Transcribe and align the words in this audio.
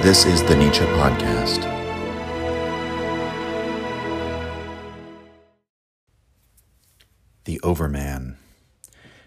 This 0.00 0.24
is 0.26 0.44
the 0.44 0.54
Nietzsche 0.54 0.84
Podcast. 0.84 1.64
The 7.44 7.60
Overman. 7.62 8.36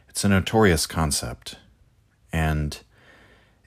It's 0.08 0.24
a 0.24 0.30
notorious 0.30 0.88
concept, 0.88 1.58
and 2.32 2.80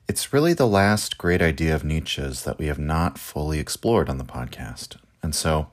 it's 0.08 0.32
really 0.32 0.54
the 0.54 0.66
last 0.66 1.18
great 1.18 1.42
idea 1.42 1.74
of 1.74 1.84
Nietzsche's 1.84 2.42
that 2.44 2.58
we 2.58 2.68
have 2.68 2.78
not 2.78 3.18
fully 3.18 3.58
explored 3.60 4.08
on 4.08 4.16
the 4.16 4.24
podcast. 4.24 4.96
And 5.22 5.34
so 5.34 5.66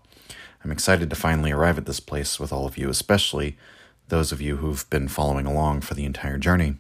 I'm 0.66 0.72
excited 0.72 1.10
to 1.10 1.16
finally 1.16 1.54
arrive 1.54 1.78
at 1.78 1.86
this 1.86 2.02
place 2.02 2.42
with 2.42 2.52
all 2.52 2.68
of 2.68 2.78
you, 2.78 2.90
especially 2.90 3.58
those 4.10 4.34
of 4.34 4.42
you 4.42 4.58
who've 4.58 4.88
been 4.90 5.08
following 5.08 5.46
along 5.46 5.80
for 5.82 5.94
the 5.94 6.04
entire 6.04 6.38
journey. 6.38 6.76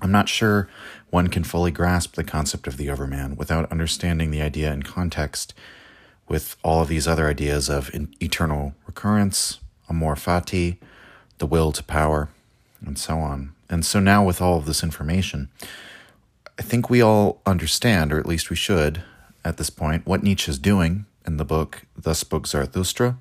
I'm 0.00 0.12
not 0.12 0.28
sure 0.28 0.68
one 1.10 1.28
can 1.28 1.44
fully 1.44 1.70
grasp 1.70 2.14
the 2.14 2.24
concept 2.24 2.66
of 2.66 2.76
the 2.76 2.90
Overman 2.90 3.36
without 3.36 3.70
understanding 3.70 4.30
the 4.30 4.42
idea 4.42 4.72
in 4.72 4.82
context 4.82 5.54
with 6.28 6.56
all 6.62 6.82
of 6.82 6.88
these 6.88 7.08
other 7.08 7.28
ideas 7.28 7.68
of 7.68 7.90
eternal 8.20 8.74
recurrence, 8.86 9.58
amor 9.88 10.14
fati, 10.14 10.76
the 11.38 11.46
will 11.46 11.72
to 11.72 11.82
power, 11.82 12.28
and 12.84 12.98
so 12.98 13.18
on. 13.18 13.54
And 13.70 13.84
so 13.84 14.00
now, 14.00 14.24
with 14.24 14.40
all 14.40 14.58
of 14.58 14.66
this 14.66 14.82
information, 14.82 15.48
I 16.58 16.62
think 16.62 16.90
we 16.90 17.00
all 17.00 17.40
understand, 17.46 18.12
or 18.12 18.18
at 18.18 18.26
least 18.26 18.50
we 18.50 18.56
should 18.56 19.02
at 19.44 19.56
this 19.56 19.70
point, 19.70 20.06
what 20.06 20.22
Nietzsche 20.22 20.50
is 20.50 20.58
doing 20.58 21.06
in 21.26 21.36
the 21.36 21.44
book 21.44 21.82
Thus 21.96 22.18
Spoke 22.18 22.46
Zarathustra. 22.46 23.16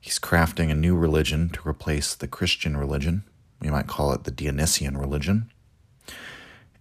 He's 0.00 0.18
crafting 0.18 0.70
a 0.70 0.74
new 0.74 0.96
religion 0.96 1.48
to 1.50 1.68
replace 1.68 2.14
the 2.14 2.28
Christian 2.28 2.76
religion. 2.76 3.24
We 3.60 3.70
might 3.70 3.86
call 3.86 4.12
it 4.12 4.24
the 4.24 4.30
Dionysian 4.30 4.98
religion 4.98 5.50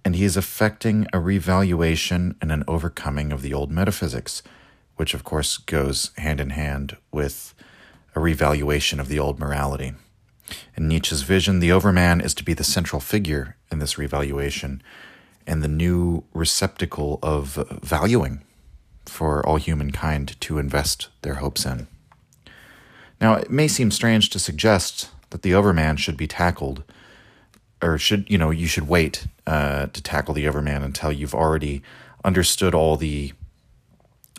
and 0.04 0.16
he 0.16 0.24
is 0.24 0.38
effecting 0.38 1.08
a 1.14 1.20
revaluation 1.20 2.36
and 2.42 2.52
an 2.52 2.64
overcoming 2.68 3.32
of 3.32 3.42
the 3.42 3.54
old 3.54 3.72
metaphysics, 3.72 4.42
which 4.96 5.14
of 5.14 5.24
course 5.24 5.58
goes 5.58 6.12
hand 6.18 6.40
in 6.40 6.52
hand 6.52 6.98
with 7.12 7.54
a 8.16 8.20
revaluation 8.20 9.00
of 9.00 9.08
the 9.08 9.20
old 9.20 9.40
morality. 9.40 9.94
In 10.76 10.88
Nietzsche's 10.88 11.22
vision, 11.22 11.60
the 11.60 11.72
overman 11.72 12.22
is 12.22 12.34
to 12.36 12.44
be 12.44 12.54
the 12.54 12.64
central 12.64 13.00
figure 13.00 13.56
in 13.72 13.80
this 13.80 13.98
revaluation 13.98 14.82
and 15.46 15.62
the 15.62 15.68
new 15.68 16.24
receptacle 16.34 17.20
of 17.22 17.56
valuing 17.84 18.44
for 19.06 19.46
all 19.46 19.58
humankind 19.58 20.40
to 20.42 20.60
invest 20.60 21.10
their 21.22 21.36
hopes 21.36 21.66
in. 21.66 21.88
Now, 23.22 23.36
it 23.36 23.52
may 23.52 23.68
seem 23.68 23.92
strange 23.92 24.30
to 24.30 24.40
suggest 24.40 25.10
that 25.32 25.42
the 25.42 25.54
overman 25.54 25.98
should 25.98 26.18
be 26.18 26.28
tackled 26.28 26.84
or 27.82 27.98
should 27.98 28.30
you 28.30 28.38
know 28.38 28.52
you 28.52 28.68
should 28.68 28.88
wait 28.88 29.26
uh, 29.50 29.88
to 29.88 30.04
tackle 30.04 30.36
the 30.36 30.48
Overman 30.48 30.84
until 30.84 31.12
you've 31.12 31.34
already 31.34 31.82
understood 32.24 32.76
all 32.76 32.96
the 32.96 33.34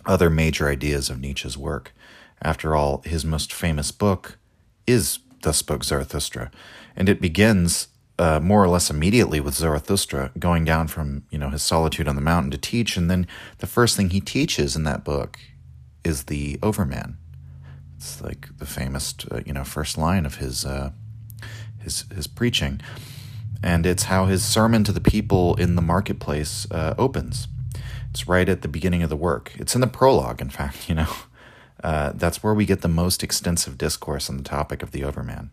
other 0.06 0.30
major 0.30 0.68
ideas 0.68 1.10
of 1.10 1.20
Nietzsche's 1.20 1.58
work. 1.58 1.92
After 2.40 2.76
all, 2.76 3.02
his 3.04 3.24
most 3.24 3.52
famous 3.52 3.90
book 3.90 4.38
is 4.86 5.18
Thus 5.42 5.56
Spoke 5.56 5.82
Zarathustra, 5.82 6.52
and 6.94 7.08
it 7.08 7.20
begins 7.20 7.88
uh, 8.20 8.38
more 8.38 8.62
or 8.62 8.68
less 8.68 8.88
immediately 8.88 9.40
with 9.40 9.54
Zarathustra 9.54 10.30
going 10.38 10.64
down 10.64 10.86
from 10.86 11.24
you 11.28 11.38
know 11.38 11.50
his 11.50 11.64
solitude 11.64 12.06
on 12.06 12.14
the 12.14 12.22
mountain 12.22 12.52
to 12.52 12.58
teach, 12.58 12.96
and 12.96 13.10
then 13.10 13.26
the 13.58 13.66
first 13.66 13.96
thing 13.96 14.10
he 14.10 14.20
teaches 14.20 14.76
in 14.76 14.84
that 14.84 15.02
book 15.02 15.40
is 16.04 16.24
the 16.24 16.56
Overman. 16.62 17.18
It's 17.96 18.22
like 18.22 18.46
the 18.58 18.66
famous 18.66 19.16
uh, 19.28 19.40
you 19.44 19.54
know 19.54 19.64
first 19.64 19.98
line 19.98 20.24
of 20.24 20.36
his 20.36 20.64
uh, 20.64 20.92
his 21.82 22.04
his 22.14 22.28
preaching 22.28 22.80
and 23.62 23.86
it's 23.86 24.04
how 24.04 24.26
his 24.26 24.44
sermon 24.44 24.84
to 24.84 24.92
the 24.92 25.00
people 25.00 25.54
in 25.56 25.74
the 25.74 25.82
marketplace 25.82 26.66
uh, 26.70 26.94
opens. 26.98 27.48
It's 28.10 28.26
right 28.26 28.48
at 28.48 28.62
the 28.62 28.68
beginning 28.68 29.02
of 29.02 29.10
the 29.10 29.16
work. 29.16 29.52
It's 29.56 29.74
in 29.74 29.80
the 29.80 29.86
prologue, 29.86 30.40
in 30.40 30.50
fact, 30.50 30.88
you 30.88 30.94
know. 30.94 31.12
Uh, 31.82 32.12
that's 32.14 32.42
where 32.42 32.52
we 32.52 32.66
get 32.66 32.82
the 32.82 32.88
most 32.88 33.22
extensive 33.22 33.78
discourse 33.78 34.28
on 34.28 34.36
the 34.36 34.42
topic 34.42 34.82
of 34.82 34.90
the 34.90 35.02
Overman. 35.02 35.50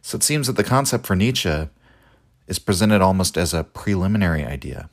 So 0.00 0.16
it 0.16 0.22
seems 0.22 0.46
that 0.46 0.56
the 0.56 0.64
concept 0.64 1.04
for 1.04 1.16
Nietzsche 1.16 1.68
is 2.46 2.58
presented 2.58 3.00
almost 3.00 3.36
as 3.36 3.52
a 3.52 3.64
preliminary 3.64 4.44
idea. 4.44 4.88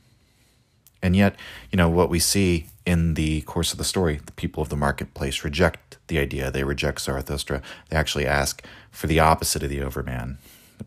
And 1.02 1.14
yet, 1.14 1.36
you 1.70 1.76
know, 1.76 1.88
what 1.88 2.10
we 2.10 2.18
see 2.18 2.66
in 2.84 3.14
the 3.14 3.42
course 3.42 3.72
of 3.72 3.78
the 3.78 3.84
story, 3.84 4.20
the 4.24 4.32
people 4.32 4.62
of 4.62 4.68
the 4.68 4.76
marketplace 4.76 5.44
reject 5.44 5.98
the 6.08 6.18
idea. 6.18 6.50
They 6.50 6.64
reject 6.64 7.00
Zarathustra. 7.00 7.62
They 7.88 7.96
actually 7.96 8.26
ask 8.26 8.64
for 8.90 9.06
the 9.06 9.20
opposite 9.20 9.62
of 9.62 9.70
the 9.70 9.82
Overman 9.82 10.38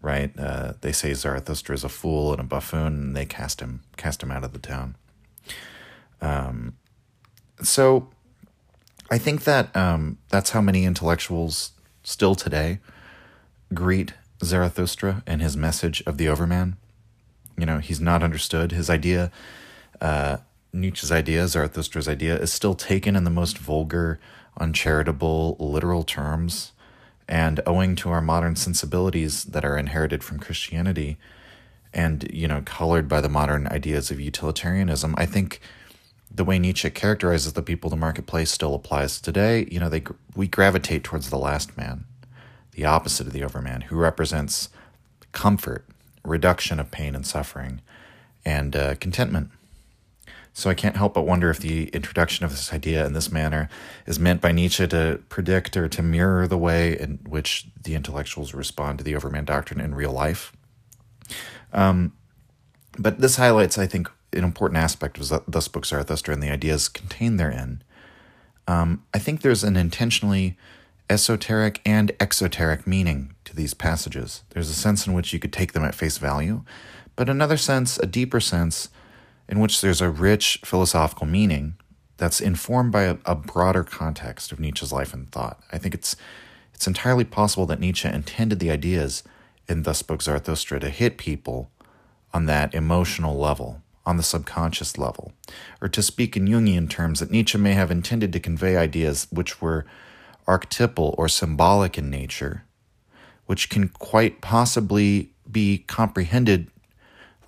right? 0.03 0.37
Uh, 0.37 0.73
they 0.81 0.91
say 0.91 1.13
Zarathustra 1.13 1.73
is 1.73 1.83
a 1.83 1.89
fool 1.89 2.31
and 2.31 2.41
a 2.41 2.43
buffoon, 2.43 2.93
and 2.93 3.15
they 3.15 3.25
cast 3.25 3.61
him 3.61 3.81
cast 3.97 4.21
him 4.21 4.29
out 4.29 4.43
of 4.43 4.53
the 4.53 4.59
town. 4.59 4.95
Um, 6.21 6.75
so 7.63 8.09
I 9.09 9.17
think 9.17 9.45
that 9.45 9.75
um, 9.75 10.19
that's 10.29 10.51
how 10.51 10.61
many 10.61 10.83
intellectuals 10.83 11.71
still 12.03 12.35
today 12.35 12.79
greet 13.73 14.13
Zarathustra 14.43 15.23
and 15.25 15.41
his 15.41 15.55
message 15.57 16.03
of 16.05 16.17
the 16.17 16.27
Overman. 16.27 16.75
You 17.57 17.65
know, 17.65 17.79
he's 17.79 18.01
not 18.01 18.23
understood. 18.23 18.71
His 18.71 18.89
idea, 18.89 19.31
uh, 20.01 20.37
Nietzsche's 20.73 21.11
idea, 21.11 21.45
Zarathustra's 21.45 22.09
idea, 22.09 22.37
is 22.37 22.51
still 22.51 22.75
taken 22.75 23.15
in 23.15 23.23
the 23.23 23.29
most 23.29 23.57
vulgar, 23.57 24.19
uncharitable, 24.59 25.55
literal 25.59 26.03
terms 26.03 26.72
and 27.33 27.61
owing 27.65 27.95
to 27.95 28.11
our 28.11 28.21
modern 28.21 28.55
sensibilities 28.55 29.45
that 29.45 29.65
are 29.65 29.75
inherited 29.75 30.23
from 30.23 30.37
Christianity 30.37 31.17
and, 31.91 32.29
you 32.31 32.47
know, 32.47 32.61
colored 32.63 33.09
by 33.09 33.21
the 33.21 33.27
modern 33.27 33.65
ideas 33.69 34.11
of 34.11 34.19
utilitarianism, 34.19 35.15
I 35.17 35.25
think 35.25 35.59
the 36.29 36.43
way 36.43 36.59
Nietzsche 36.59 36.91
characterizes 36.91 37.53
the 37.53 37.63
people 37.63 37.89
the 37.89 37.95
marketplace 37.95 38.51
still 38.51 38.75
applies 38.75 39.19
today. 39.19 39.67
You 39.71 39.79
know, 39.79 39.89
they 39.89 40.03
we 40.35 40.47
gravitate 40.47 41.03
towards 41.03 41.31
the 41.31 41.39
last 41.39 41.75
man, 41.75 42.05
the 42.73 42.85
opposite 42.85 43.25
of 43.25 43.33
the 43.33 43.43
overman, 43.43 43.81
who 43.81 43.95
represents 43.95 44.69
comfort, 45.31 45.87
reduction 46.23 46.79
of 46.79 46.91
pain 46.91 47.15
and 47.15 47.25
suffering, 47.25 47.81
and 48.45 48.75
uh, 48.75 48.93
contentment. 48.99 49.49
So 50.53 50.69
I 50.69 50.75
can't 50.75 50.95
help 50.95 51.15
but 51.15 51.25
wonder 51.25 51.49
if 51.49 51.59
the 51.59 51.87
introduction 51.87 52.45
of 52.45 52.51
this 52.51 52.71
idea 52.71 53.05
in 53.05 53.13
this 53.13 53.31
manner 53.31 53.69
is 54.05 54.19
meant 54.19 54.39
by 54.39 54.51
Nietzsche 54.51 54.87
to 54.87 55.19
predict 55.27 55.75
or 55.75 55.89
to 55.89 56.03
mirror 56.03 56.47
the 56.47 56.59
way 56.59 56.97
in 56.97 57.19
which 57.27 57.65
the 57.81 57.95
intellectuals 57.95 58.53
respond 58.53 58.99
to 58.99 59.03
the 59.03 59.15
Overman 59.15 59.45
doctrine 59.45 59.81
in 59.81 59.95
real 59.95 60.11
life. 60.11 60.53
Um, 61.73 62.13
but 62.99 63.19
this 63.19 63.37
highlights, 63.37 63.79
I 63.79 63.87
think, 63.87 64.09
an 64.31 64.43
important 64.43 64.77
aspect 64.77 65.17
of 65.19 65.43
Thus 65.47 65.65
Spoke 65.65 65.87
Zarathustra 65.87 66.35
and 66.35 66.43
the 66.43 66.51
ideas 66.51 66.87
contained 66.87 67.39
therein. 67.39 67.83
Um, 68.67 69.03
I 69.13 69.19
think 69.19 69.41
there's 69.41 69.63
an 69.63 69.75
intentionally 69.75 70.55
esoteric 71.09 71.81
and 71.85 72.11
exoteric 72.19 72.87
meaning 72.87 73.35
to 73.45 73.55
these 73.55 73.73
passages. 73.73 74.43
There's 74.51 74.69
a 74.69 74.75
sense 74.75 75.05
in 75.05 75.13
which 75.13 75.33
you 75.33 75.39
could 75.39 75.53
take 75.53 75.73
them 75.73 75.83
at 75.83 75.95
face 75.95 76.17
value, 76.17 76.63
but 77.15 77.29
another 77.29 77.57
sense, 77.57 77.97
a 77.97 78.05
deeper 78.05 78.39
sense, 78.39 78.89
in 79.47 79.59
which 79.59 79.81
there's 79.81 80.01
a 80.01 80.09
rich 80.09 80.59
philosophical 80.63 81.27
meaning 81.27 81.75
that's 82.17 82.39
informed 82.39 82.91
by 82.91 83.03
a, 83.03 83.17
a, 83.25 83.35
broader 83.35 83.83
context 83.83 84.51
of 84.51 84.59
Nietzsche's 84.59 84.93
life 84.93 85.13
and 85.13 85.31
thought. 85.31 85.61
I 85.71 85.77
think 85.77 85.93
it's 85.93 86.15
it's 86.73 86.87
entirely 86.87 87.23
possible 87.23 87.65
that 87.67 87.79
Nietzsche 87.79 88.07
intended 88.07 88.59
the 88.59 88.71
ideas 88.71 89.23
in 89.67 89.83
Thus 89.83 89.99
Spoke 89.99 90.21
Zarathustra 90.21 90.79
to 90.79 90.89
hit 90.89 91.17
people 91.17 91.69
on 92.33 92.45
that 92.47 92.73
emotional 92.73 93.37
level, 93.37 93.81
on 94.05 94.17
the 94.17 94.23
subconscious 94.23 94.97
level, 94.97 95.33
or 95.81 95.87
to 95.87 96.01
speak 96.01 96.35
in 96.35 96.47
Jungian 96.47 96.89
terms, 96.89 97.19
that 97.19 97.31
Nietzsche 97.31 97.57
may 97.57 97.73
have 97.73 97.91
intended 97.91 98.33
to 98.33 98.39
convey 98.39 98.75
ideas 98.75 99.27
which 99.31 99.61
were 99.61 99.85
archetypal 100.47 101.15
or 101.17 101.29
symbolic 101.29 101.97
in 101.97 102.09
nature, 102.09 102.65
which 103.45 103.69
can 103.69 103.87
quite 103.89 104.41
possibly 104.41 105.31
be 105.49 105.79
comprehended 105.87 106.69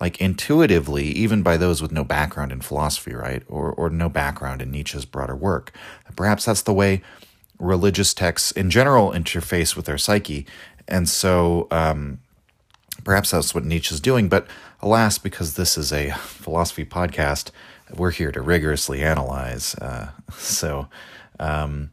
like 0.00 0.20
intuitively, 0.20 1.06
even 1.06 1.42
by 1.42 1.56
those 1.56 1.80
with 1.80 1.92
no 1.92 2.04
background 2.04 2.52
in 2.52 2.60
philosophy, 2.60 3.14
right? 3.14 3.42
Or, 3.48 3.72
or 3.72 3.90
no 3.90 4.08
background 4.08 4.60
in 4.60 4.70
Nietzsche's 4.70 5.04
broader 5.04 5.34
work. 5.34 5.72
Perhaps 6.14 6.44
that's 6.44 6.62
the 6.62 6.74
way 6.74 7.02
religious 7.58 8.12
texts 8.12 8.50
in 8.52 8.70
general 8.70 9.12
interface 9.12 9.74
with 9.74 9.86
their 9.86 9.98
psyche. 9.98 10.46
And 10.86 11.08
so 11.08 11.66
um, 11.70 12.20
perhaps 13.04 13.30
that's 13.30 13.54
what 13.54 13.64
Nietzsche's 13.64 14.00
doing. 14.00 14.28
But 14.28 14.46
alas, 14.82 15.18
because 15.18 15.54
this 15.54 15.78
is 15.78 15.92
a 15.92 16.10
philosophy 16.18 16.84
podcast, 16.84 17.50
we're 17.94 18.10
here 18.10 18.32
to 18.32 18.40
rigorously 18.40 19.02
analyze. 19.02 19.74
Uh, 19.76 20.10
so, 20.36 20.88
um, 21.38 21.90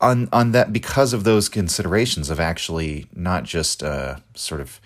on 0.00 0.28
on 0.32 0.52
that, 0.52 0.72
because 0.72 1.12
of 1.12 1.24
those 1.24 1.48
considerations 1.48 2.30
of 2.30 2.38
actually 2.38 3.06
not 3.12 3.42
just 3.42 3.82
uh, 3.82 4.16
sort 4.34 4.60
of 4.60 4.80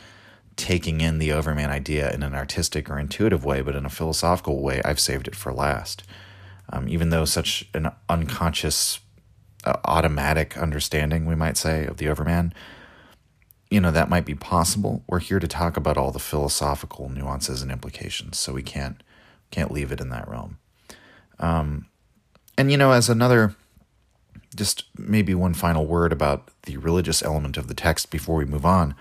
taking 0.63 1.01
in 1.01 1.19
the 1.19 1.33
Overman 1.33 1.71
idea 1.71 2.13
in 2.15 2.23
an 2.23 2.35
artistic 2.35 2.89
or 2.89 2.99
intuitive 2.99 3.45
way, 3.45 3.63
but 3.63 3.75
in 3.75 3.85
a 3.85 3.91
philosophical 3.91 4.63
way, 4.63 4.81
I've 4.85 5.01
saved 5.01 5.29
it 5.29 5.37
for 5.37 5.53
last. 5.53 6.05
Um, 6.73 6.89
even 6.89 7.11
though 7.11 7.27
such 7.27 7.69
an 7.75 7.91
unconscious, 8.09 9.01
uh, 9.65 9.77
automatic 9.85 10.57
understanding, 10.57 11.27
we 11.27 11.35
might 11.35 11.57
say, 11.57 11.87
of 11.87 11.97
the 11.97 12.09
Overman, 12.09 12.55
you 13.71 13.81
know, 13.81 13.91
that 13.91 14.09
might 14.09 14.25
be 14.25 14.35
possible. 14.35 15.03
We're 15.07 15.19
here 15.19 15.41
to 15.41 15.49
talk 15.49 15.77
about 15.77 15.99
all 15.99 16.13
the 16.13 16.19
philosophical 16.19 17.09
nuances 17.09 17.63
and 17.63 17.73
implications, 17.73 18.39
so 18.39 18.53
we 18.53 18.63
can't 18.63 19.03
Can't 19.53 19.73
leave 19.73 19.93
it 19.93 20.01
in 20.01 20.09
that 20.11 20.29
realm. 20.29 20.57
Um, 21.39 21.87
and 22.57 22.71
you 22.71 22.79
know, 22.79 22.93
as 22.93 23.11
another, 23.11 23.55
just 24.57 24.85
maybe 24.97 25.35
one 25.35 25.55
final 25.55 25.85
word 25.85 26.13
about 26.13 26.49
the 26.63 26.79
religious 26.79 27.23
element 27.23 27.59
of 27.59 27.67
the 27.67 27.75
text 27.75 28.11
before 28.11 28.37
we 28.37 28.47
move 28.47 28.65
on, 28.65 28.95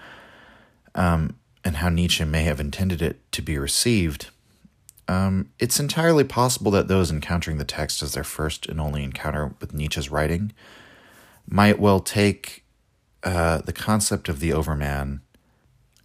um, 0.93 1.35
and 1.63 1.77
how 1.77 1.89
Nietzsche 1.89 2.25
may 2.25 2.43
have 2.43 2.59
intended 2.59 3.01
it 3.01 3.19
to 3.31 3.41
be 3.41 3.57
received. 3.57 4.29
Um, 5.07 5.49
it's 5.59 5.79
entirely 5.79 6.23
possible 6.23 6.71
that 6.71 6.87
those 6.87 7.11
encountering 7.11 7.57
the 7.57 7.65
text 7.65 8.01
as 8.01 8.13
their 8.13 8.23
first 8.23 8.67
and 8.67 8.79
only 8.79 9.03
encounter 9.03 9.53
with 9.59 9.73
Nietzsche's 9.73 10.09
writing 10.09 10.53
might 11.47 11.79
well 11.79 11.99
take 11.99 12.63
uh, 13.23 13.59
the 13.59 13.73
concept 13.73 14.29
of 14.29 14.39
the 14.39 14.53
overman 14.53 15.21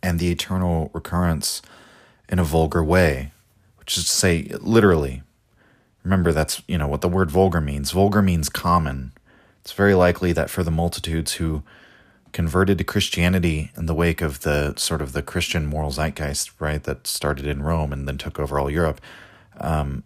and 0.03 0.19
the 0.19 0.31
eternal 0.31 0.91
recurrence 0.93 1.63
in 2.29 2.39
a 2.39 2.45
vulgar 2.45 2.83
way, 2.83 3.33
which 3.79 3.97
is 3.97 4.05
to 4.05 4.11
say, 4.11 4.51
literally. 4.61 5.23
Remember, 6.03 6.33
that's 6.33 6.63
you 6.69 6.79
know 6.79 6.89
what 6.89 7.01
the 7.01 7.09
word 7.09 7.31
vulgar 7.31 7.61
means. 7.61 7.91
Vulgar 7.91 8.23
means 8.23 8.49
common. 8.49 9.13
It's 9.61 9.73
very 9.73 9.95
likely 9.95 10.33
that 10.33 10.51
for 10.51 10.63
the 10.63 10.71
multitudes 10.71 11.35
who 11.35 11.63
converted 12.37 12.77
to 12.77 12.85
Christianity 12.85 13.73
in 13.79 13.87
the 13.87 13.95
wake 13.95 14.21
of 14.21 14.41
the 14.41 14.75
sort 14.77 15.01
of 15.01 15.15
the 15.15 15.23
Christian 15.23 15.65
moral 15.65 15.91
zeitgeist, 15.91 16.51
right, 16.59 16.83
that 16.83 17.07
started 17.07 17.47
in 17.47 17.63
Rome 17.63 17.95
and 17.95 18.07
then 18.07 18.19
took 18.19 18.39
over 18.39 18.61
all 18.61 18.71
Europe, 18.71 19.01
um, 19.57 20.05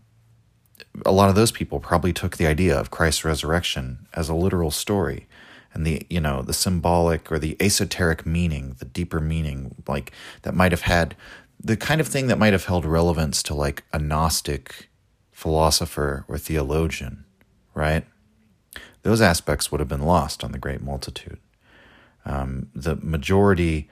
a 1.05 1.11
lot 1.11 1.29
of 1.29 1.35
those 1.35 1.51
people 1.51 1.81
probably 1.81 2.13
took 2.13 2.37
the 2.37 2.47
idea 2.47 2.79
of 2.79 2.93
Christ's 2.93 3.25
resurrection 3.25 4.07
as 4.15 4.29
a 4.29 4.37
literal 4.37 4.71
story. 4.71 5.27
And 5.75 5.85
the 5.85 6.07
you 6.09 6.21
know 6.21 6.43
the 6.43 6.53
symbolic 6.53 7.33
or 7.33 7.41
the 7.41 7.57
esoteric 7.59 8.25
meaning 8.25 8.77
the 8.79 8.85
deeper 8.85 9.21
meaning 9.21 9.75
like 9.89 10.13
that 10.43 10.55
might 10.55 10.73
have 10.73 10.83
had 10.83 11.17
the 11.59 11.77
kind 11.77 12.01
of 12.01 12.09
thing 12.09 12.29
that 12.29 12.39
might 12.39 12.53
have 12.53 12.67
held 12.67 12.85
relevance 12.85 13.43
to 13.45 13.55
like 13.55 13.85
a 13.93 13.99
gnostic 13.99 14.89
philosopher 15.33 16.25
or 16.29 16.39
theologian 16.39 17.25
right? 17.75 18.05
Those 19.03 19.21
aspects 19.21 19.71
would 19.71 19.81
have 19.81 19.89
been 19.89 20.03
lost 20.03 20.43
on 20.43 20.51
the 20.51 20.59
great 20.59 20.83
multitude 20.83 21.39
um, 22.25 22.69
the 22.75 22.97
majority 22.97 23.89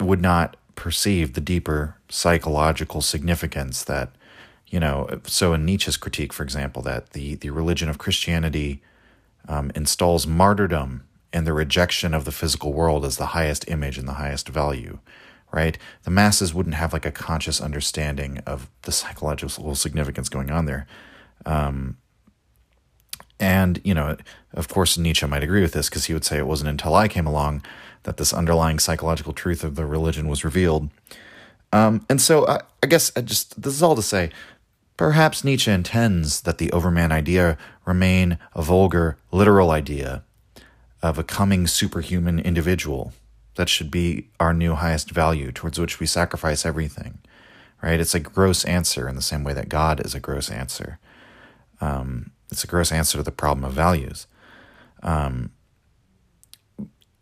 would 0.00 0.20
not 0.20 0.56
perceive 0.74 1.34
the 1.34 1.40
deeper 1.40 1.96
psychological 2.08 3.00
significance 3.00 3.84
that 3.84 4.10
you 4.68 4.80
know 4.80 5.20
so 5.24 5.52
in 5.52 5.64
nietzsche's 5.64 5.96
critique 5.96 6.32
for 6.32 6.42
example 6.42 6.82
that 6.82 7.10
the 7.10 7.34
the 7.36 7.50
religion 7.50 7.88
of 7.88 7.98
christianity 7.98 8.82
um, 9.48 9.70
installs 9.74 10.26
martyrdom 10.26 11.04
and 11.32 11.46
the 11.46 11.52
rejection 11.52 12.12
of 12.14 12.24
the 12.24 12.32
physical 12.32 12.72
world 12.72 13.04
as 13.04 13.16
the 13.16 13.26
highest 13.26 13.68
image 13.68 13.96
and 13.98 14.06
the 14.06 14.14
highest 14.14 14.48
value, 14.48 14.98
right? 15.50 15.78
The 16.02 16.10
masses 16.10 16.52
wouldn't 16.52 16.74
have 16.74 16.92
like 16.92 17.06
a 17.06 17.10
conscious 17.10 17.60
understanding 17.60 18.38
of 18.46 18.68
the 18.82 18.92
psychological 18.92 19.74
significance 19.74 20.28
going 20.28 20.50
on 20.50 20.66
there. 20.66 20.86
Um, 21.46 21.96
and, 23.42 23.80
you 23.82 23.92
know, 23.92 24.16
of 24.54 24.68
course, 24.68 24.96
Nietzsche 24.96 25.26
might 25.26 25.42
agree 25.42 25.62
with 25.62 25.72
this 25.72 25.90
because 25.90 26.04
he 26.04 26.14
would 26.14 26.24
say 26.24 26.38
it 26.38 26.46
wasn't 26.46 26.70
until 26.70 26.94
I 26.94 27.08
came 27.08 27.26
along 27.26 27.64
that 28.04 28.16
this 28.16 28.32
underlying 28.32 28.78
psychological 28.78 29.32
truth 29.32 29.64
of 29.64 29.74
the 29.74 29.84
religion 29.84 30.28
was 30.28 30.44
revealed. 30.44 30.90
Um, 31.72 32.06
and 32.08 32.20
so 32.20 32.46
I, 32.46 32.60
I 32.82 32.86
guess 32.86 33.10
I 33.16 33.20
just, 33.22 33.60
this 33.60 33.74
is 33.74 33.82
all 33.82 33.96
to 33.96 34.02
say, 34.02 34.30
Perhaps 34.96 35.42
Nietzsche 35.42 35.70
intends 35.70 36.42
that 36.42 36.58
the 36.58 36.70
Overman 36.70 37.10
idea 37.10 37.58
remain 37.84 38.38
a 38.54 38.62
vulgar, 38.62 39.16
literal 39.32 39.72
idea 39.72 40.22
of 41.02 41.18
a 41.18 41.24
coming 41.24 41.66
superhuman 41.66 42.38
individual 42.38 43.12
that 43.56 43.68
should 43.68 43.90
be 43.90 44.28
our 44.38 44.54
new 44.54 44.74
highest 44.74 45.10
value 45.10 45.50
towards 45.50 45.80
which 45.80 45.98
we 45.98 46.06
sacrifice 46.06 46.64
everything. 46.64 47.18
Right? 47.82 47.98
It's 47.98 48.14
a 48.14 48.20
gross 48.20 48.64
answer 48.64 49.08
in 49.08 49.16
the 49.16 49.22
same 49.22 49.42
way 49.42 49.54
that 49.54 49.68
God 49.68 50.04
is 50.06 50.14
a 50.14 50.20
gross 50.20 50.48
answer. 50.48 51.00
Um, 51.80 52.30
it's 52.52 52.62
a 52.62 52.68
gross 52.68 52.92
answer 52.92 53.18
to 53.18 53.24
the 53.24 53.32
problem 53.32 53.64
of 53.64 53.72
values. 53.72 54.26
Um, 55.02 55.50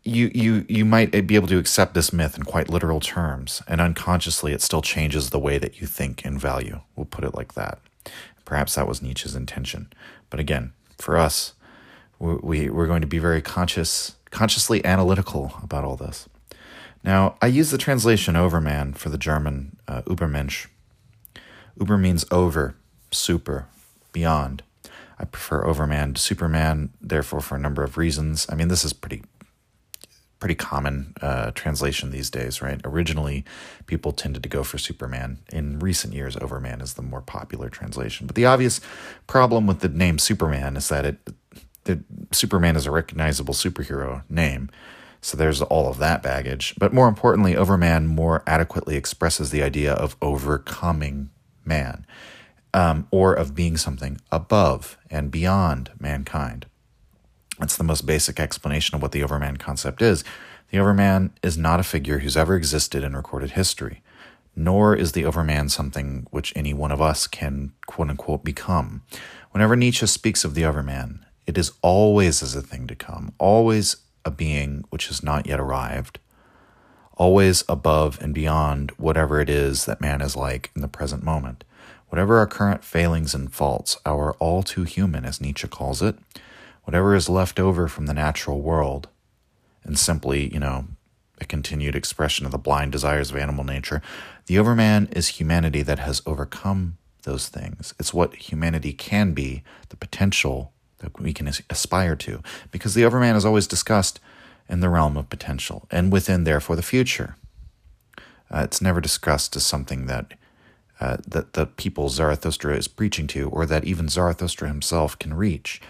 you 0.03 0.29
you 0.33 0.65
you 0.67 0.83
might 0.83 1.11
be 1.25 1.35
able 1.35 1.47
to 1.47 1.57
accept 1.57 1.93
this 1.93 2.11
myth 2.11 2.35
in 2.37 2.43
quite 2.43 2.69
literal 2.69 2.99
terms, 2.99 3.61
and 3.67 3.79
unconsciously 3.79 4.51
it 4.51 4.61
still 4.61 4.81
changes 4.81 5.29
the 5.29 5.39
way 5.39 5.57
that 5.57 5.79
you 5.79 5.87
think 5.87 6.25
and 6.25 6.39
value. 6.39 6.81
We'll 6.95 7.05
put 7.05 7.23
it 7.23 7.33
like 7.33 7.53
that. 7.53 7.79
Perhaps 8.45 8.75
that 8.75 8.87
was 8.87 9.01
Nietzsche's 9.01 9.35
intention, 9.35 9.93
but 10.29 10.39
again, 10.39 10.73
for 10.97 11.17
us, 11.17 11.53
we 12.19 12.69
we're 12.69 12.87
going 12.87 13.01
to 13.01 13.07
be 13.07 13.19
very 13.19 13.41
conscious, 13.41 14.15
consciously 14.31 14.83
analytical 14.83 15.53
about 15.63 15.85
all 15.85 15.95
this. 15.95 16.27
Now, 17.03 17.35
I 17.41 17.47
use 17.47 17.71
the 17.71 17.77
translation 17.77 18.35
Overman 18.35 18.93
for 18.93 19.09
the 19.09 19.17
German 19.17 19.77
uh, 19.87 20.01
Übermensch. 20.03 20.67
Uber 21.79 21.97
means 21.97 22.25
over, 22.29 22.75
super, 23.11 23.67
beyond. 24.11 24.61
I 25.21 25.25
prefer 25.25 25.63
Overman 25.65 26.15
to 26.15 26.21
Superman, 26.21 26.89
therefore, 26.99 27.41
for 27.41 27.55
a 27.55 27.59
number 27.59 27.83
of 27.83 27.95
reasons. 27.95 28.47
I 28.49 28.55
mean, 28.55 28.67
this 28.69 28.83
is 28.83 28.91
pretty 28.91 29.23
pretty 30.39 30.55
common 30.55 31.13
uh, 31.21 31.51
translation 31.51 32.09
these 32.09 32.31
days, 32.31 32.63
right? 32.63 32.81
Originally, 32.83 33.45
people 33.85 34.11
tended 34.11 34.41
to 34.41 34.49
go 34.49 34.63
for 34.63 34.79
Superman. 34.79 35.37
In 35.53 35.77
recent 35.77 36.15
years, 36.15 36.35
Overman 36.35 36.81
is 36.81 36.95
the 36.95 37.03
more 37.03 37.21
popular 37.21 37.69
translation. 37.69 38.25
But 38.25 38.35
the 38.35 38.47
obvious 38.47 38.81
problem 39.27 39.67
with 39.67 39.81
the 39.81 39.89
name 39.89 40.17
Superman 40.17 40.75
is 40.75 40.89
that 40.89 41.05
it, 41.05 41.19
that 41.83 41.99
Superman 42.31 42.75
is 42.75 42.87
a 42.87 42.91
recognizable 42.91 43.53
superhero 43.53 44.23
name. 44.29 44.71
So 45.21 45.37
there's 45.37 45.61
all 45.61 45.87
of 45.87 45.99
that 45.99 46.23
baggage. 46.23 46.73
But 46.79 46.91
more 46.91 47.07
importantly, 47.07 47.55
Overman 47.55 48.07
more 48.07 48.41
adequately 48.47 48.95
expresses 48.95 49.51
the 49.51 49.61
idea 49.61 49.93
of 49.93 50.17
overcoming 50.23 51.29
man, 51.63 52.03
um, 52.73 53.07
or 53.11 53.33
of 53.33 53.55
being 53.55 53.77
something 53.77 54.19
above 54.31 54.97
and 55.09 55.31
beyond 55.31 55.91
mankind. 55.99 56.65
That's 57.59 57.77
the 57.77 57.83
most 57.83 58.05
basic 58.05 58.39
explanation 58.39 58.95
of 58.95 59.01
what 59.01 59.11
the 59.11 59.23
Overman 59.23 59.57
concept 59.57 60.01
is. 60.01 60.23
The 60.71 60.79
Overman 60.79 61.33
is 61.43 61.57
not 61.57 61.79
a 61.79 61.83
figure 61.83 62.19
who's 62.19 62.37
ever 62.37 62.55
existed 62.55 63.03
in 63.03 63.15
recorded 63.15 63.51
history, 63.51 64.01
nor 64.55 64.95
is 64.95 65.11
the 65.11 65.25
Overman 65.25 65.69
something 65.69 66.25
which 66.31 66.53
any 66.55 66.73
one 66.73 66.91
of 66.91 67.01
us 67.01 67.27
can 67.27 67.73
quote 67.85 68.09
unquote 68.09 68.43
become. 68.43 69.03
Whenever 69.51 69.75
Nietzsche 69.75 70.07
speaks 70.07 70.43
of 70.43 70.55
the 70.55 70.65
Overman, 70.65 71.25
it 71.45 71.57
is 71.57 71.73
always 71.81 72.41
as 72.41 72.55
a 72.55 72.61
thing 72.61 72.87
to 72.87 72.95
come, 72.95 73.33
always 73.37 73.97
a 74.23 74.31
being 74.31 74.85
which 74.89 75.07
has 75.07 75.21
not 75.21 75.45
yet 75.45 75.59
arrived, 75.59 76.19
always 77.15 77.63
above 77.67 78.17
and 78.21 78.33
beyond 78.33 78.91
whatever 78.91 79.39
it 79.41 79.49
is 79.49 79.85
that 79.85 80.01
man 80.01 80.21
is 80.21 80.35
like 80.35 80.71
in 80.75 80.81
the 80.81 80.87
present 80.87 81.23
moment. 81.23 81.63
Whatever 82.11 82.39
our 82.39 82.47
current 82.47 82.83
failings 82.83 83.33
and 83.33 83.53
faults, 83.53 83.97
our 84.05 84.33
all 84.33 84.63
too 84.63 84.83
human, 84.83 85.23
as 85.23 85.39
Nietzsche 85.39 85.65
calls 85.65 86.01
it, 86.01 86.17
whatever 86.83 87.15
is 87.15 87.29
left 87.29 87.57
over 87.57 87.87
from 87.87 88.05
the 88.05 88.13
natural 88.13 88.59
world, 88.59 89.07
and 89.85 89.97
simply, 89.97 90.53
you 90.53 90.59
know, 90.59 90.87
a 91.39 91.45
continued 91.45 91.95
expression 91.95 92.45
of 92.45 92.51
the 92.51 92.57
blind 92.57 92.91
desires 92.91 93.31
of 93.31 93.37
animal 93.37 93.63
nature, 93.63 94.01
the 94.47 94.59
Overman 94.59 95.07
is 95.13 95.39
humanity 95.39 95.83
that 95.83 95.99
has 95.99 96.21
overcome 96.25 96.97
those 97.23 97.47
things. 97.47 97.93
It's 97.97 98.13
what 98.13 98.35
humanity 98.35 98.91
can 98.91 99.31
be, 99.31 99.63
the 99.87 99.95
potential 99.95 100.73
that 100.97 101.17
we 101.17 101.31
can 101.31 101.49
aspire 101.69 102.17
to, 102.17 102.41
because 102.71 102.93
the 102.93 103.05
Overman 103.05 103.37
is 103.37 103.45
always 103.45 103.67
discussed 103.67 104.19
in 104.67 104.81
the 104.81 104.89
realm 104.89 105.15
of 105.15 105.29
potential 105.29 105.87
and 105.89 106.11
within, 106.11 106.43
therefore, 106.43 106.75
the 106.75 106.81
future. 106.81 107.37
Uh, 108.53 108.63
it's 108.65 108.81
never 108.81 108.99
discussed 108.99 109.55
as 109.55 109.65
something 109.65 110.07
that 110.07 110.33
uh, 111.01 111.17
that 111.27 111.53
the 111.53 111.65
people 111.65 112.09
Zarathustra 112.09 112.77
is 112.77 112.87
preaching 112.87 113.25
to, 113.27 113.49
or 113.49 113.65
that 113.65 113.83
even 113.83 114.07
Zarathustra 114.07 114.67
himself 114.67 115.17
can 115.17 115.33
reach. 115.33 115.81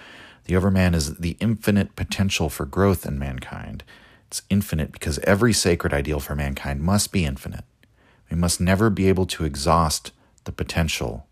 The 0.45 0.55
Overman 0.55 0.95
is 0.95 1.17
the 1.17 1.35
infinite 1.41 1.95
potential 1.97 2.49
for 2.49 2.65
growth 2.65 3.05
in 3.05 3.19
mankind. 3.19 3.83
It's 4.27 4.41
infinite 4.49 4.93
because 4.93 5.19
every 5.19 5.51
sacred 5.51 5.93
ideal 5.93 6.21
for 6.21 6.35
mankind 6.35 6.81
must 6.81 7.11
be 7.11 7.25
infinite. 7.25 7.65
We 8.29 8.37
must 8.37 8.61
never 8.61 8.89
be 8.89 9.09
able 9.09 9.25
to 9.27 9.43
exhaust 9.43 10.13
the 10.45 10.53
potential 10.53 11.27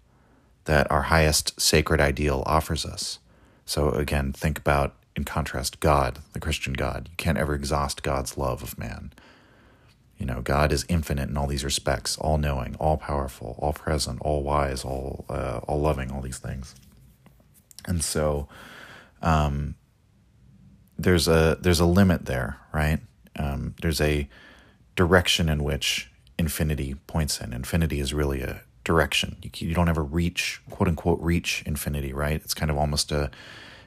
that 0.65 0.91
our 0.91 1.03
highest 1.03 1.59
sacred 1.59 2.01
ideal 2.01 2.43
offers 2.45 2.85
us. 2.85 3.19
So, 3.65 3.91
again, 3.91 4.33
think 4.33 4.59
about, 4.59 4.95
in 5.15 5.23
contrast, 5.23 5.79
God, 5.79 6.19
the 6.33 6.39
Christian 6.39 6.73
God. 6.73 7.07
You 7.09 7.15
can't 7.15 7.37
ever 7.37 7.55
exhaust 7.55 8.03
God's 8.03 8.37
love 8.37 8.61
of 8.61 8.77
man. 8.77 9.13
You 10.19 10.25
know, 10.25 10.41
God 10.41 10.71
is 10.71 10.85
infinite 10.89 11.29
in 11.29 11.37
all 11.37 11.47
these 11.47 11.63
respects, 11.63 12.17
all 12.17 12.37
knowing, 12.37 12.75
all 12.75 12.97
powerful, 12.97 13.55
all 13.59 13.73
present, 13.73 14.19
all 14.21 14.43
wise, 14.43 14.83
all, 14.83 15.25
uh, 15.29 15.61
all 15.67 15.79
loving, 15.79 16.11
all 16.11 16.21
these 16.21 16.37
things. 16.37 16.75
And 17.85 18.03
so, 18.03 18.47
um, 19.21 19.75
there's 20.99 21.27
a 21.27 21.57
there's 21.61 21.79
a 21.79 21.85
limit 21.85 22.25
there, 22.25 22.57
right? 22.73 22.99
Um, 23.37 23.73
there's 23.81 24.01
a 24.01 24.27
direction 24.95 25.47
in 25.47 25.63
which 25.63 26.11
infinity 26.37 26.95
points 27.07 27.39
in. 27.39 27.53
Infinity 27.53 28.01
is 28.01 28.13
really 28.13 28.41
a 28.41 28.61
direction. 28.83 29.37
You, 29.41 29.49
you 29.69 29.73
don't 29.73 29.87
ever 29.87 30.03
reach 30.03 30.61
quote 30.69 30.89
unquote 30.89 31.19
reach 31.21 31.63
infinity, 31.65 32.11
right? 32.11 32.41
It's 32.43 32.53
kind 32.53 32.69
of 32.69 32.77
almost 32.77 33.11
a 33.11 33.31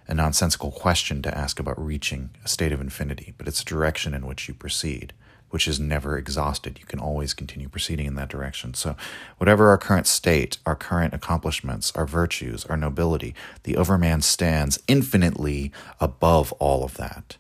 a 0.09 0.15
nonsensical 0.15 0.73
question 0.73 1.23
to 1.23 1.37
ask 1.37 1.61
about 1.61 1.81
reaching 1.83 2.31
a 2.45 2.49
state 2.49 2.73
of 2.73 2.81
infinity, 2.81 3.35
but 3.39 3.47
it's 3.47 3.61
a 3.63 3.65
direction 3.65 4.15
in 4.15 4.27
which 4.27 4.49
you 4.49 4.55
proceed. 4.55 5.13
Which 5.53 5.69
is 5.69 5.79
never 5.79 6.17
exhausted. 6.17 6.79
You 6.81 6.87
can 6.87 6.99
always 6.99 7.35
continue 7.35 7.69
proceeding 7.69 8.07
in 8.07 8.15
that 8.15 8.31
direction. 8.31 8.73
So, 8.73 8.97
whatever 9.37 9.69
our 9.69 9.77
current 9.77 10.07
state, 10.07 10.57
our 10.65 10.75
current 10.75 11.13
accomplishments, 11.13 11.93
our 11.95 12.07
virtues, 12.07 12.65
our 12.65 12.77
nobility, 12.77 13.35
the 13.65 13.77
Overman 13.77 14.23
stands 14.23 14.83
infinitely 14.89 15.71
above 16.01 16.53
all 16.53 16.85
of 16.85 16.97
that. 16.97 17.37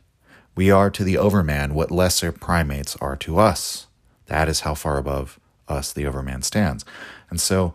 We 0.54 0.70
are 0.70 0.90
to 0.90 1.04
the 1.04 1.16
Overman 1.16 1.72
what 1.72 1.90
lesser 1.90 2.32
primates 2.32 2.96
are 2.96 3.16
to 3.16 3.38
us. 3.38 3.86
That 4.26 4.46
is 4.46 4.60
how 4.60 4.74
far 4.74 4.98
above 4.98 5.40
us 5.66 5.90
the 5.90 6.06
Overman 6.06 6.42
stands. 6.42 6.84
And 7.30 7.40
so, 7.40 7.72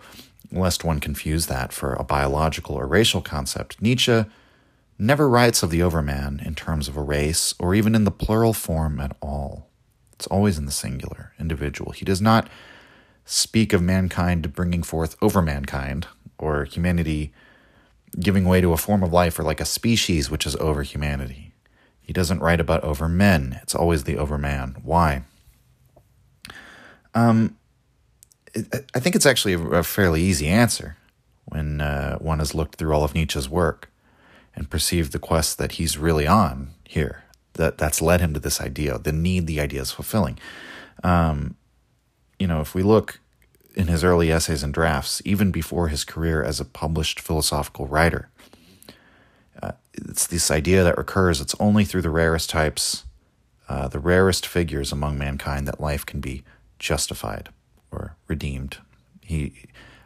lest 0.51 0.83
one 0.83 0.99
confuse 0.99 1.47
that 1.47 1.73
for 1.73 1.93
a 1.93 2.03
biological 2.03 2.75
or 2.75 2.85
racial 2.85 3.21
concept, 3.21 3.81
Nietzsche 3.81 4.25
never 4.99 5.27
writes 5.27 5.63
of 5.63 5.71
the 5.71 5.81
Overman 5.81 6.43
in 6.45 6.53
terms 6.53 6.87
of 6.87 6.95
a 6.95 7.01
race 7.01 7.55
or 7.57 7.73
even 7.73 7.95
in 7.95 8.03
the 8.03 8.11
plural 8.11 8.53
form 8.53 8.99
at 8.99 9.15
all. 9.19 9.66
It's 10.17 10.27
always 10.27 10.57
in 10.57 10.65
the 10.65 10.71
singular, 10.71 11.33
individual. 11.39 11.91
He 11.91 12.03
does 12.03 12.21
not 12.21 12.49
speak 13.23 13.71
of 13.71 13.83
mankind 13.83 14.51
bringing 14.53 14.81
forth 14.81 15.15
over 15.21 15.43
mankind 15.43 16.07
or 16.39 16.63
humanity 16.65 17.31
giving 18.19 18.45
way 18.45 18.59
to 18.59 18.73
a 18.73 18.77
form 18.77 19.03
of 19.03 19.13
life 19.13 19.37
or 19.37 19.43
like 19.43 19.61
a 19.61 19.65
species 19.65 20.31
which 20.31 20.47
is 20.47 20.55
over 20.55 20.81
humanity. 20.81 21.53
He 22.01 22.13
doesn't 22.13 22.39
write 22.39 22.59
about 22.59 22.83
over 22.83 23.07
men. 23.07 23.59
It's 23.61 23.75
always 23.75 24.05
the 24.05 24.17
over 24.17 24.39
man. 24.39 24.77
Why? 24.81 25.23
Um, 27.13 27.55
I 28.95 28.99
think 28.99 29.15
it's 29.15 29.25
actually 29.27 29.53
a 29.53 29.83
fairly 29.83 30.23
easy 30.23 30.47
answer 30.47 30.97
when 31.45 31.79
uh, 31.79 32.17
one 32.17 32.39
has 32.39 32.55
looked 32.55 32.75
through 32.75 32.93
all 32.93 33.03
of 33.03 33.13
Nietzsche's 33.13 33.47
work 33.47 33.91
and 34.55 34.67
perceived 34.67 35.11
the 35.11 35.19
quest 35.19 35.59
that 35.59 35.73
he's 35.73 35.99
really 35.99 36.25
on 36.25 36.69
here 36.85 37.23
that 37.57 37.77
that's 37.77 38.01
led 38.01 38.21
him 38.21 38.33
to 38.33 38.39
this 38.39 38.61
idea, 38.61 38.97
the 38.97 39.11
need 39.11 39.47
the 39.47 39.59
idea 39.59 39.81
is 39.81 39.91
fulfilling. 39.91 40.39
Um, 41.03 41.55
you 42.39 42.47
know, 42.47 42.61
if 42.61 42.73
we 42.73 42.83
look 42.83 43.19
in 43.75 43.87
his 43.87 44.03
early 44.03 44.31
essays 44.31 44.63
and 44.63 44.73
drafts, 44.73 45.21
even 45.25 45.51
before 45.51 45.89
his 45.89 46.03
career 46.03 46.43
as 46.43 46.59
a 46.59 46.65
published 46.65 47.19
philosophical 47.19 47.87
writer, 47.87 48.29
uh, 49.61 49.73
it's 49.93 50.27
this 50.27 50.49
idea 50.49 50.83
that 50.83 50.97
recurs. 50.97 51.41
It's 51.41 51.55
only 51.59 51.85
through 51.85 52.03
the 52.03 52.09
rarest 52.09 52.49
types, 52.49 53.03
uh, 53.67 53.87
the 53.87 53.99
rarest 53.99 54.47
figures 54.47 54.91
among 54.91 55.17
mankind, 55.17 55.67
that 55.67 55.79
life 55.79 56.05
can 56.05 56.19
be 56.19 56.43
justified 56.79 57.49
or 57.91 58.15
redeemed. 58.27 58.77
He, 59.21 59.53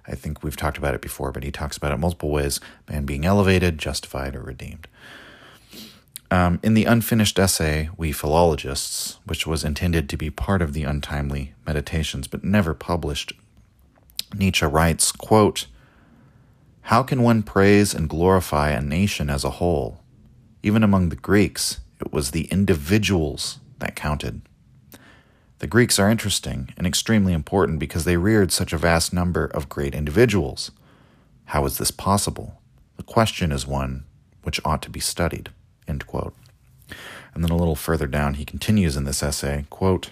I 0.07 0.15
think 0.15 0.43
we've 0.43 0.57
talked 0.57 0.77
about 0.77 0.95
it 0.95 1.01
before, 1.01 1.31
but 1.31 1.43
he 1.43 1.51
talks 1.51 1.77
about 1.77 1.91
it 1.91 1.97
multiple 1.97 2.31
ways: 2.31 2.59
man 2.89 3.05
being 3.05 3.25
elevated, 3.25 3.77
justified, 3.77 4.35
or 4.35 4.41
redeemed. 4.41 4.87
Um, 6.31 6.61
in 6.63 6.75
the 6.75 6.85
unfinished 6.85 7.37
essay, 7.37 7.89
We 7.97 8.13
Philologists, 8.13 9.19
which 9.25 9.45
was 9.45 9.65
intended 9.65 10.07
to 10.07 10.17
be 10.17 10.29
part 10.29 10.61
of 10.61 10.71
the 10.71 10.85
untimely 10.85 11.53
meditations 11.67 12.27
but 12.27 12.41
never 12.41 12.73
published, 12.73 13.33
Nietzsche 14.33 14.65
writes, 14.65 15.11
quote, 15.11 15.67
How 16.83 17.03
can 17.03 17.21
one 17.21 17.43
praise 17.43 17.93
and 17.93 18.07
glorify 18.07 18.69
a 18.69 18.81
nation 18.81 19.29
as 19.29 19.43
a 19.43 19.57
whole? 19.59 19.99
Even 20.63 20.83
among 20.83 21.09
the 21.09 21.17
Greeks, 21.17 21.81
it 21.99 22.13
was 22.13 22.31
the 22.31 22.45
individuals 22.45 23.59
that 23.79 23.97
counted. 23.97 24.41
The 25.59 25.67
Greeks 25.67 25.99
are 25.99 26.09
interesting 26.09 26.73
and 26.77 26.87
extremely 26.87 27.33
important 27.33 27.77
because 27.77 28.05
they 28.05 28.15
reared 28.15 28.53
such 28.53 28.71
a 28.71 28.77
vast 28.77 29.11
number 29.11 29.47
of 29.47 29.67
great 29.67 29.93
individuals. 29.93 30.71
How 31.45 31.65
is 31.65 31.77
this 31.77 31.91
possible? 31.91 32.61
The 32.95 33.03
question 33.03 33.51
is 33.51 33.67
one 33.67 34.05
which 34.43 34.61
ought 34.63 34.81
to 34.83 34.89
be 34.89 35.01
studied. 35.01 35.51
End 35.91 36.07
quote. 36.07 36.33
And 37.33 37.43
then 37.43 37.51
a 37.51 37.57
little 37.57 37.75
further 37.75 38.07
down, 38.07 38.35
he 38.35 38.45
continues 38.45 38.95
in 38.95 39.03
this 39.03 39.21
essay, 39.21 39.65
quote, 39.69 40.11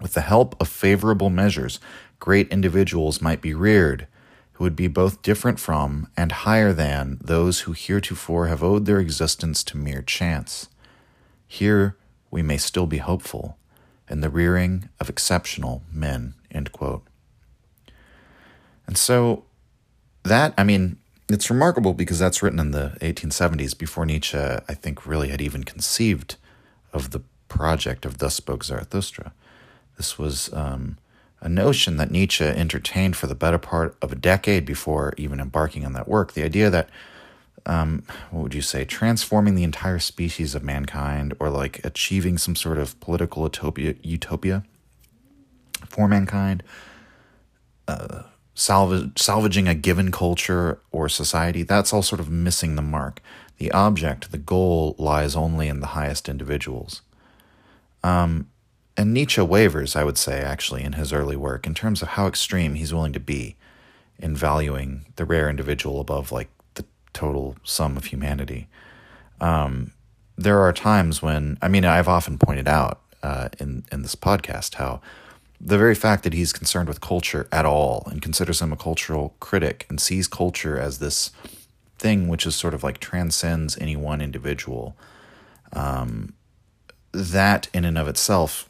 With 0.00 0.14
the 0.14 0.22
help 0.22 0.60
of 0.60 0.66
favorable 0.66 1.30
measures, 1.30 1.78
great 2.18 2.48
individuals 2.48 3.22
might 3.22 3.40
be 3.40 3.54
reared, 3.54 4.08
who 4.54 4.64
would 4.64 4.74
be 4.74 4.88
both 4.88 5.22
different 5.22 5.60
from 5.60 6.08
and 6.16 6.32
higher 6.32 6.72
than 6.72 7.18
those 7.20 7.60
who 7.60 7.72
heretofore 7.72 8.48
have 8.48 8.64
owed 8.64 8.86
their 8.86 8.98
existence 8.98 9.62
to 9.64 9.76
mere 9.76 10.02
chance. 10.02 10.68
Here 11.46 11.96
we 12.28 12.42
may 12.42 12.56
still 12.56 12.86
be 12.86 12.98
hopeful 12.98 13.56
in 14.10 14.20
the 14.20 14.30
rearing 14.30 14.88
of 14.98 15.08
exceptional 15.08 15.84
men. 15.92 16.34
End 16.50 16.72
quote. 16.72 17.04
And 18.84 18.98
so 18.98 19.44
that, 20.24 20.54
I 20.58 20.64
mean, 20.64 20.98
it's 21.28 21.50
remarkable 21.50 21.94
because 21.94 22.18
that's 22.18 22.42
written 22.42 22.58
in 22.58 22.70
the 22.70 22.96
1870s 23.00 23.76
before 23.76 24.06
Nietzsche, 24.06 24.38
I 24.38 24.74
think, 24.74 25.06
really 25.06 25.28
had 25.28 25.40
even 25.40 25.64
conceived 25.64 26.36
of 26.92 27.10
the 27.10 27.20
project 27.48 28.06
of 28.06 28.18
Thus 28.18 28.34
Spoke 28.34 28.64
Zarathustra. 28.64 29.32
This 29.96 30.18
was 30.18 30.52
um, 30.52 30.96
a 31.40 31.48
notion 31.48 31.96
that 31.98 32.10
Nietzsche 32.10 32.44
entertained 32.44 33.16
for 33.16 33.26
the 33.26 33.34
better 33.34 33.58
part 33.58 33.96
of 34.00 34.12
a 34.12 34.16
decade 34.16 34.64
before 34.64 35.12
even 35.16 35.40
embarking 35.40 35.84
on 35.84 35.92
that 35.92 36.08
work. 36.08 36.32
The 36.32 36.44
idea 36.44 36.70
that, 36.70 36.88
um, 37.66 38.04
what 38.30 38.42
would 38.42 38.54
you 38.54 38.62
say, 38.62 38.84
transforming 38.84 39.54
the 39.54 39.64
entire 39.64 39.98
species 39.98 40.54
of 40.54 40.62
mankind 40.62 41.34
or 41.38 41.50
like 41.50 41.84
achieving 41.84 42.38
some 42.38 42.56
sort 42.56 42.78
of 42.78 42.98
political 43.00 43.42
utopia, 43.42 43.94
utopia 44.02 44.64
for 45.88 46.08
mankind. 46.08 46.62
Uh, 47.86 48.22
salvage, 48.58 49.18
salvaging 49.18 49.68
a 49.68 49.74
given 49.74 50.10
culture 50.10 50.80
or 50.90 51.08
society, 51.08 51.62
that's 51.62 51.92
all 51.92 52.02
sort 52.02 52.20
of 52.20 52.28
missing 52.28 52.74
the 52.74 52.82
mark. 52.82 53.20
The 53.58 53.70
object, 53.70 54.32
the 54.32 54.38
goal, 54.38 54.96
lies 54.98 55.36
only 55.36 55.68
in 55.68 55.80
the 55.80 55.88
highest 55.88 56.28
individuals. 56.28 57.02
Um, 58.02 58.48
and 58.96 59.14
Nietzsche 59.14 59.40
wavers, 59.40 59.94
I 59.94 60.02
would 60.02 60.18
say, 60.18 60.40
actually, 60.40 60.82
in 60.82 60.94
his 60.94 61.12
early 61.12 61.36
work, 61.36 61.66
in 61.66 61.74
terms 61.74 62.02
of 62.02 62.08
how 62.08 62.26
extreme 62.26 62.74
he's 62.74 62.92
willing 62.92 63.12
to 63.12 63.20
be 63.20 63.56
in 64.18 64.34
valuing 64.34 65.06
the 65.14 65.24
rare 65.24 65.48
individual 65.48 66.00
above, 66.00 66.32
like, 66.32 66.48
the 66.74 66.84
total 67.12 67.56
sum 67.62 67.96
of 67.96 68.06
humanity. 68.06 68.66
Um, 69.40 69.92
there 70.36 70.60
are 70.60 70.72
times 70.72 71.22
when, 71.22 71.58
I 71.62 71.68
mean, 71.68 71.84
I've 71.84 72.08
often 72.08 72.38
pointed 72.38 72.66
out 72.66 73.00
uh, 73.22 73.48
in 73.60 73.84
in 73.92 74.02
this 74.02 74.16
podcast 74.16 74.74
how 74.74 75.00
the 75.60 75.78
very 75.78 75.94
fact 75.94 76.22
that 76.24 76.32
he's 76.32 76.52
concerned 76.52 76.88
with 76.88 77.00
culture 77.00 77.48
at 77.50 77.66
all 77.66 78.06
and 78.10 78.22
considers 78.22 78.62
him 78.62 78.72
a 78.72 78.76
cultural 78.76 79.34
critic 79.40 79.86
and 79.88 80.00
sees 80.00 80.28
culture 80.28 80.78
as 80.78 80.98
this 80.98 81.30
thing 81.98 82.28
which 82.28 82.46
is 82.46 82.54
sort 82.54 82.74
of 82.74 82.84
like 82.84 82.98
transcends 82.98 83.76
any 83.78 83.96
one 83.96 84.20
individual, 84.20 84.96
um, 85.72 86.32
that 87.12 87.68
in 87.74 87.84
and 87.84 87.98
of 87.98 88.06
itself 88.06 88.68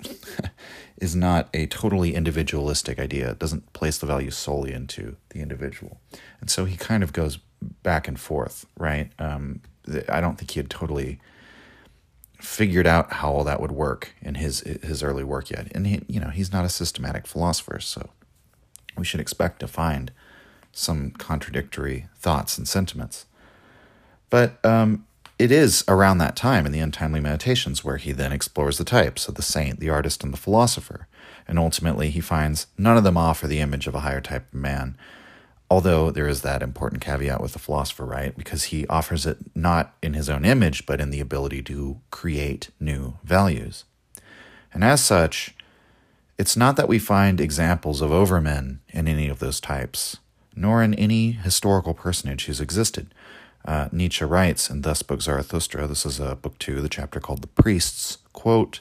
is 0.97 1.15
not 1.15 1.49
a 1.53 1.67
totally 1.67 2.15
individualistic 2.15 2.99
idea. 2.99 3.31
It 3.33 3.39
doesn't 3.39 3.73
place 3.73 3.99
the 3.99 4.07
value 4.07 4.31
solely 4.31 4.73
into 4.73 5.17
the 5.31 5.41
individual. 5.41 6.01
And 6.41 6.51
so 6.51 6.65
he 6.65 6.77
kind 6.77 7.03
of 7.03 7.13
goes 7.13 7.39
back 7.83 8.09
and 8.09 8.19
forth, 8.19 8.67
right? 8.77 9.11
Um, 9.19 9.61
I 10.09 10.21
don't 10.21 10.39
think 10.39 10.51
he 10.53 10.61
had 10.61 10.71
totally 10.71 11.21
figured 12.41 12.87
out 12.87 13.15
how 13.15 13.33
all 13.33 13.45
that 13.45 13.61
would 13.61 13.73
work 13.73 14.15
in 14.23 14.37
his 14.37 14.61
his 14.61 15.03
early 15.03 15.25
work 15.25 15.51
yet. 15.51 15.69
And 15.75 15.87
he, 15.87 16.03
you 16.07 16.21
know, 16.21 16.31
he's 16.31 16.53
not 16.53 16.65
a 16.65 16.69
systematic 16.69 17.27
philosopher, 17.27 17.81
so 17.81 18.11
we 18.97 19.05
should 19.05 19.21
expect 19.21 19.61
to 19.61 19.69
find 19.69 20.13
some 20.73 21.11
contradictory 21.11 22.07
thoughts 22.17 22.59
and 22.59 22.69
sentiments. 22.69 23.27
But 24.31 24.65
um, 24.65 25.07
it 25.39 25.53
is 25.53 25.85
around 25.89 26.19
that 26.19 26.37
time 26.37 26.67
in 26.67 26.73
the 26.73 26.81
Untimely 26.81 27.21
Meditations 27.21 27.85
where 27.85 27.97
he 27.97 28.13
then 28.13 28.33
explores 28.33 28.79
the 28.79 28.85
types 28.85 29.29
of 29.29 29.37
the 29.37 29.43
saint, 29.43 29.81
the 29.81 29.91
artist, 29.91 30.25
and 30.25 30.33
the 30.33 30.39
philosopher. 30.39 31.07
And 31.47 31.59
ultimately, 31.59 32.11
he 32.11 32.21
finds 32.21 32.67
none 32.77 32.97
of 32.97 33.05
them 33.05 33.17
offer 33.17 33.47
the 33.47 33.61
image 33.61 33.87
of 33.87 33.95
a 33.95 34.01
higher 34.01 34.21
type 34.21 34.53
of 34.53 34.59
man, 34.59 34.97
Although 35.71 36.11
there 36.11 36.27
is 36.27 36.41
that 36.43 36.63
important 36.63 37.03
caveat 37.03 37.43
with 37.43 37.53
the 37.53 37.59
philosopher, 37.59 38.07
right? 38.07 38.37
Because 38.37 38.65
he 38.65 38.87
offers 38.87 39.27
it 39.27 39.39
not 39.55 39.95
in 40.03 40.15
his 40.15 40.31
own 40.31 40.45
image, 40.45 40.87
but 40.87 41.01
in 41.01 41.11
the 41.11 41.21
ability 41.21 41.63
to 41.65 42.01
create 42.11 42.71
new 42.81 43.19
values. 43.23 43.85
And 44.73 44.83
as 44.83 45.05
such, 45.05 45.55
it's 46.39 46.57
not 46.57 46.77
that 46.77 46.89
we 46.89 46.99
find 46.99 47.41
examples 47.41 48.01
of 48.01 48.11
overmen 48.11 48.79
in 48.89 49.09
any 49.09 49.29
of 49.29 49.41
those 49.41 49.61
types, 49.61 50.19
nor 50.57 50.83
in 50.83 50.95
any 50.95 51.33
historical 51.33 51.95
personage 51.95 52.47
who's 52.47 52.61
existed. 52.61 53.13
Uh, 53.65 53.89
Nietzsche 53.93 54.25
writes 54.25 54.71
in 54.71 54.83
Thus 54.83 55.01
Spoke 55.01 55.21
Zarathustra, 55.21 55.87
this 55.87 56.07
is 56.07 56.19
a 56.19 56.37
book 56.37 56.59
two, 56.59 56.81
the 56.81 56.89
chapter 56.89 57.21
called 57.21 57.43
The 57.43 57.49
Priests, 57.49 58.19
quote, 58.33 58.81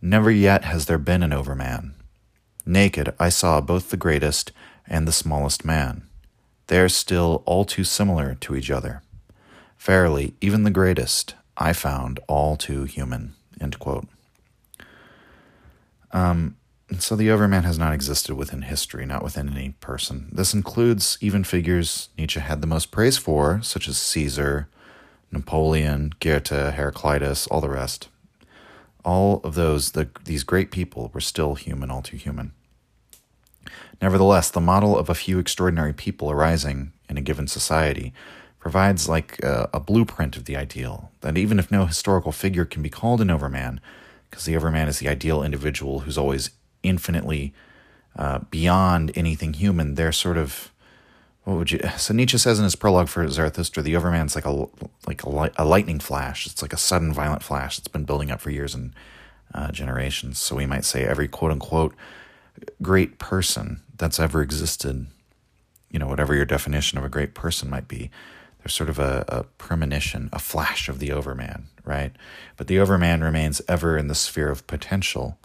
Never 0.00 0.30
yet 0.30 0.64
has 0.64 0.86
there 0.86 0.98
been 0.98 1.24
an 1.24 1.32
overman. 1.32 1.94
Naked 2.64 3.14
I 3.18 3.30
saw 3.30 3.60
both 3.60 3.90
the 3.90 3.96
greatest 3.96 4.52
and 4.88 5.06
the 5.06 5.12
smallest 5.12 5.64
man. 5.64 6.02
They 6.66 6.80
are 6.80 6.88
still 6.88 7.42
all 7.46 7.64
too 7.64 7.84
similar 7.84 8.34
to 8.40 8.56
each 8.56 8.70
other. 8.70 9.02
Verily, 9.78 10.34
even 10.40 10.64
the 10.64 10.70
greatest 10.70 11.34
I 11.56 11.72
found 11.72 12.20
all 12.26 12.56
too 12.56 12.84
human. 12.84 13.34
End 13.60 13.78
quote. 13.78 14.06
Um, 16.12 16.56
so 16.98 17.14
the 17.16 17.30
Overman 17.30 17.64
has 17.64 17.78
not 17.78 17.92
existed 17.92 18.34
within 18.34 18.62
history, 18.62 19.04
not 19.04 19.22
within 19.22 19.48
any 19.50 19.74
person. 19.80 20.28
This 20.32 20.54
includes 20.54 21.18
even 21.20 21.44
figures 21.44 22.08
Nietzsche 22.16 22.40
had 22.40 22.60
the 22.60 22.66
most 22.66 22.90
praise 22.90 23.18
for, 23.18 23.60
such 23.62 23.88
as 23.88 23.98
Caesar, 23.98 24.68
Napoleon, 25.30 26.12
Goethe, 26.20 26.48
Heraclitus, 26.48 27.46
all 27.48 27.60
the 27.60 27.68
rest. 27.68 28.08
all 29.04 29.40
of 29.42 29.54
those, 29.54 29.92
the, 29.92 30.08
these 30.24 30.44
great 30.44 30.70
people, 30.70 31.10
were 31.14 31.20
still 31.20 31.54
human, 31.54 31.90
all 31.90 32.02
too 32.02 32.16
human. 32.16 32.52
Nevertheless, 34.00 34.50
the 34.50 34.60
model 34.60 34.96
of 34.96 35.08
a 35.08 35.14
few 35.14 35.38
extraordinary 35.38 35.92
people 35.92 36.30
arising 36.30 36.92
in 37.08 37.16
a 37.16 37.22
given 37.22 37.48
society 37.48 38.12
provides 38.58 39.08
like 39.08 39.42
a, 39.42 39.68
a, 39.72 39.80
blueprint 39.80 40.36
of 40.36 40.44
the 40.44 40.56
ideal 40.56 41.10
that 41.20 41.38
even 41.38 41.58
if 41.58 41.70
no 41.70 41.86
historical 41.86 42.32
figure 42.32 42.64
can 42.64 42.82
be 42.82 42.90
called 42.90 43.20
an 43.20 43.30
overman, 43.30 43.80
because 44.28 44.44
the 44.44 44.56
overman 44.56 44.88
is 44.88 44.98
the 44.98 45.08
ideal 45.08 45.42
individual 45.42 46.00
who's 46.00 46.18
always 46.18 46.50
infinitely 46.82 47.54
uh, 48.16 48.40
beyond 48.50 49.10
anything 49.14 49.54
human, 49.54 49.94
they're 49.94 50.12
sort 50.12 50.36
of 50.36 50.72
what 51.44 51.56
would 51.56 51.70
you? 51.70 51.80
So 51.96 52.12
Nietzsche 52.12 52.36
says 52.36 52.58
in 52.58 52.64
his 52.64 52.76
prologue 52.76 53.08
for 53.08 53.26
Zarathustra, 53.26 53.82
the 53.82 53.96
overman's 53.96 54.34
like 54.34 54.44
a 54.44 54.66
like 55.06 55.24
a, 55.24 55.50
a 55.56 55.64
lightning 55.64 55.98
flash. 55.98 56.46
It's 56.46 56.60
like 56.60 56.74
a 56.74 56.76
sudden, 56.76 57.10
violent 57.10 57.42
flash 57.42 57.78
that's 57.78 57.88
been 57.88 58.04
building 58.04 58.30
up 58.30 58.42
for 58.42 58.50
years 58.50 58.74
and 58.74 58.92
uh, 59.54 59.72
generations. 59.72 60.38
So 60.38 60.56
we 60.56 60.66
might 60.66 60.84
say 60.84 61.04
every 61.04 61.26
quote 61.26 61.50
unquote 61.50 61.94
great 62.82 63.18
person 63.18 63.80
that's 63.98 64.20
ever 64.20 64.42
existed, 64.42 65.06
you 65.90 65.98
know, 65.98 66.06
whatever 66.06 66.34
your 66.34 66.44
definition 66.44 66.98
of 66.98 67.04
a 67.04 67.08
great 67.08 67.34
person 67.34 67.68
might 67.68 67.88
be, 67.88 68.10
there's 68.58 68.74
sort 68.74 68.90
of 68.90 68.98
a, 68.98 69.24
a 69.28 69.44
premonition, 69.44 70.28
a 70.32 70.38
flash 70.38 70.88
of 70.88 70.98
the 70.98 71.12
overman, 71.12 71.66
right? 71.84 72.12
But 72.56 72.66
the 72.66 72.78
overman 72.78 73.22
remains 73.22 73.62
ever 73.68 73.96
in 73.96 74.08
the 74.08 74.14
sphere 74.14 74.50
of 74.50 74.66
potential. 74.66 75.38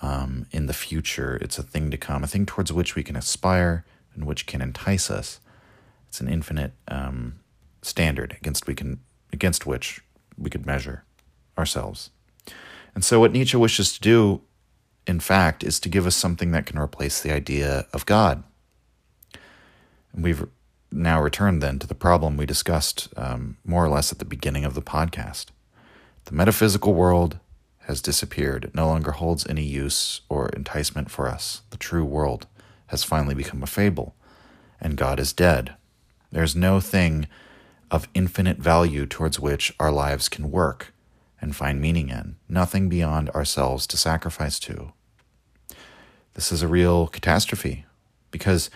Um, 0.00 0.46
in 0.50 0.66
the 0.66 0.74
future, 0.74 1.38
it's 1.40 1.58
a 1.58 1.62
thing 1.62 1.90
to 1.92 1.96
come, 1.96 2.24
a 2.24 2.26
thing 2.26 2.44
towards 2.44 2.72
which 2.72 2.96
we 2.96 3.04
can 3.04 3.14
aspire 3.14 3.84
and 4.14 4.26
which 4.26 4.46
can 4.46 4.60
entice 4.60 5.10
us. 5.10 5.38
It's 6.08 6.20
an 6.20 6.28
infinite 6.28 6.72
um, 6.88 7.40
standard 7.82 8.36
against 8.40 8.66
we 8.66 8.74
can 8.74 9.00
against 9.32 9.64
which 9.64 10.00
we 10.36 10.50
could 10.50 10.66
measure 10.66 11.04
ourselves. 11.56 12.10
And 12.94 13.04
so, 13.04 13.20
what 13.20 13.32
Nietzsche 13.32 13.56
wishes 13.56 13.92
to 13.94 14.00
do, 14.00 14.42
in 15.06 15.20
fact, 15.20 15.64
is 15.64 15.80
to 15.80 15.88
give 15.88 16.06
us 16.06 16.16
something 16.16 16.52
that 16.52 16.66
can 16.66 16.78
replace 16.78 17.20
the 17.20 17.32
idea 17.32 17.86
of 17.92 18.06
God. 18.06 18.44
And 20.12 20.22
we've 20.22 20.46
now 20.90 21.20
returned 21.20 21.62
then 21.62 21.78
to 21.78 21.86
the 21.86 21.94
problem 21.94 22.36
we 22.36 22.46
discussed 22.46 23.08
um, 23.16 23.56
more 23.64 23.84
or 23.84 23.88
less 23.88 24.12
at 24.12 24.18
the 24.18 24.24
beginning 24.24 24.64
of 24.64 24.74
the 24.74 24.82
podcast. 24.82 25.46
The 26.26 26.34
metaphysical 26.34 26.94
world 26.94 27.38
has 27.86 28.00
disappeared. 28.00 28.64
It 28.64 28.74
no 28.74 28.86
longer 28.86 29.12
holds 29.12 29.46
any 29.46 29.64
use 29.64 30.20
or 30.28 30.48
enticement 30.50 31.10
for 31.10 31.28
us. 31.28 31.62
The 31.70 31.76
true 31.76 32.04
world 32.04 32.46
has 32.86 33.02
finally 33.02 33.34
become 33.34 33.62
a 33.62 33.66
fable, 33.66 34.14
and 34.80 34.96
God 34.96 35.18
is 35.18 35.32
dead. 35.32 35.74
There 36.30 36.44
is 36.44 36.54
no 36.54 36.78
thing 36.78 37.26
of 37.90 38.08
infinite 38.14 38.58
value 38.58 39.06
towards 39.06 39.40
which 39.40 39.74
our 39.80 39.90
lives 39.90 40.28
can 40.28 40.50
work 40.50 40.91
and 41.42 41.54
find 41.54 41.80
meaning 41.80 42.08
in, 42.08 42.36
nothing 42.48 42.88
beyond 42.88 43.28
ourselves 43.30 43.86
to 43.88 43.96
sacrifice 43.96 44.58
to. 44.60 44.92
This 46.34 46.50
is 46.52 46.62
a 46.62 46.68
real 46.68 47.08
catastrophe 47.08 47.84
because, 48.30 48.70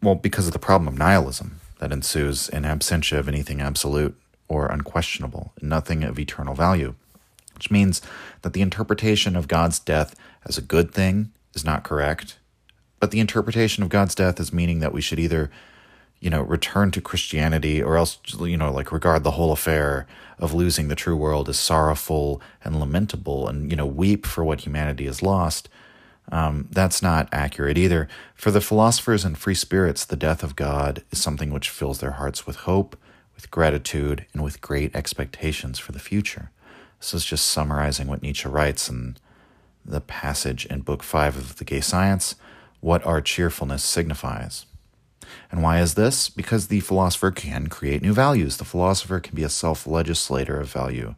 well, 0.00 0.14
because 0.14 0.46
of 0.46 0.52
the 0.52 0.58
problem 0.58 0.88
of 0.88 0.96
nihilism 0.96 1.60
that 1.80 1.92
ensues 1.92 2.48
in 2.48 2.62
absentia 2.62 3.18
of 3.18 3.28
anything 3.28 3.60
absolute 3.60 4.18
or 4.48 4.68
unquestionable, 4.68 5.52
nothing 5.60 6.04
of 6.04 6.18
eternal 6.18 6.54
value, 6.54 6.94
which 7.54 7.70
means 7.70 8.00
that 8.42 8.52
the 8.52 8.62
interpretation 8.62 9.36
of 9.36 9.48
God's 9.48 9.78
death 9.78 10.14
as 10.46 10.56
a 10.56 10.62
good 10.62 10.94
thing 10.94 11.32
is 11.52 11.64
not 11.64 11.84
correct, 11.84 12.38
but 13.00 13.10
the 13.10 13.20
interpretation 13.20 13.82
of 13.82 13.88
God's 13.88 14.14
death 14.14 14.40
is 14.40 14.52
meaning 14.52 14.78
that 14.78 14.92
we 14.92 15.00
should 15.00 15.18
either, 15.18 15.50
you 16.24 16.30
know, 16.30 16.40
return 16.40 16.90
to 16.90 17.02
Christianity 17.02 17.82
or 17.82 17.98
else, 17.98 18.18
you 18.40 18.56
know, 18.56 18.72
like 18.72 18.90
regard 18.90 19.24
the 19.24 19.32
whole 19.32 19.52
affair 19.52 20.06
of 20.38 20.54
losing 20.54 20.88
the 20.88 20.94
true 20.94 21.14
world 21.14 21.50
as 21.50 21.58
sorrowful 21.58 22.40
and 22.64 22.80
lamentable 22.80 23.46
and, 23.46 23.70
you 23.70 23.76
know, 23.76 23.84
weep 23.84 24.24
for 24.24 24.42
what 24.42 24.62
humanity 24.62 25.04
has 25.04 25.22
lost. 25.22 25.68
Um, 26.32 26.66
that's 26.70 27.02
not 27.02 27.28
accurate 27.30 27.76
either. 27.76 28.08
For 28.34 28.50
the 28.50 28.62
philosophers 28.62 29.22
and 29.22 29.36
free 29.36 29.54
spirits, 29.54 30.06
the 30.06 30.16
death 30.16 30.42
of 30.42 30.56
God 30.56 31.04
is 31.10 31.22
something 31.22 31.52
which 31.52 31.68
fills 31.68 32.00
their 32.00 32.12
hearts 32.12 32.46
with 32.46 32.56
hope, 32.56 32.96
with 33.34 33.50
gratitude, 33.50 34.24
and 34.32 34.42
with 34.42 34.62
great 34.62 34.96
expectations 34.96 35.78
for 35.78 35.92
the 35.92 35.98
future. 35.98 36.50
This 37.00 37.12
is 37.12 37.26
just 37.26 37.44
summarizing 37.44 38.06
what 38.06 38.22
Nietzsche 38.22 38.48
writes 38.48 38.88
in 38.88 39.18
the 39.84 40.00
passage 40.00 40.64
in 40.64 40.80
Book 40.80 41.02
5 41.02 41.36
of 41.36 41.56
The 41.56 41.64
Gay 41.64 41.82
Science 41.82 42.34
what 42.80 43.04
our 43.04 43.20
cheerfulness 43.20 43.84
signifies. 43.84 44.64
And 45.50 45.62
why 45.62 45.80
is 45.80 45.94
this? 45.94 46.28
Because 46.28 46.66
the 46.66 46.80
philosopher 46.80 47.30
can 47.30 47.68
create 47.68 48.02
new 48.02 48.12
values. 48.12 48.56
The 48.56 48.64
philosopher 48.64 49.20
can 49.20 49.34
be 49.34 49.42
a 49.42 49.48
self 49.48 49.86
legislator 49.86 50.60
of 50.60 50.70
value. 50.70 51.14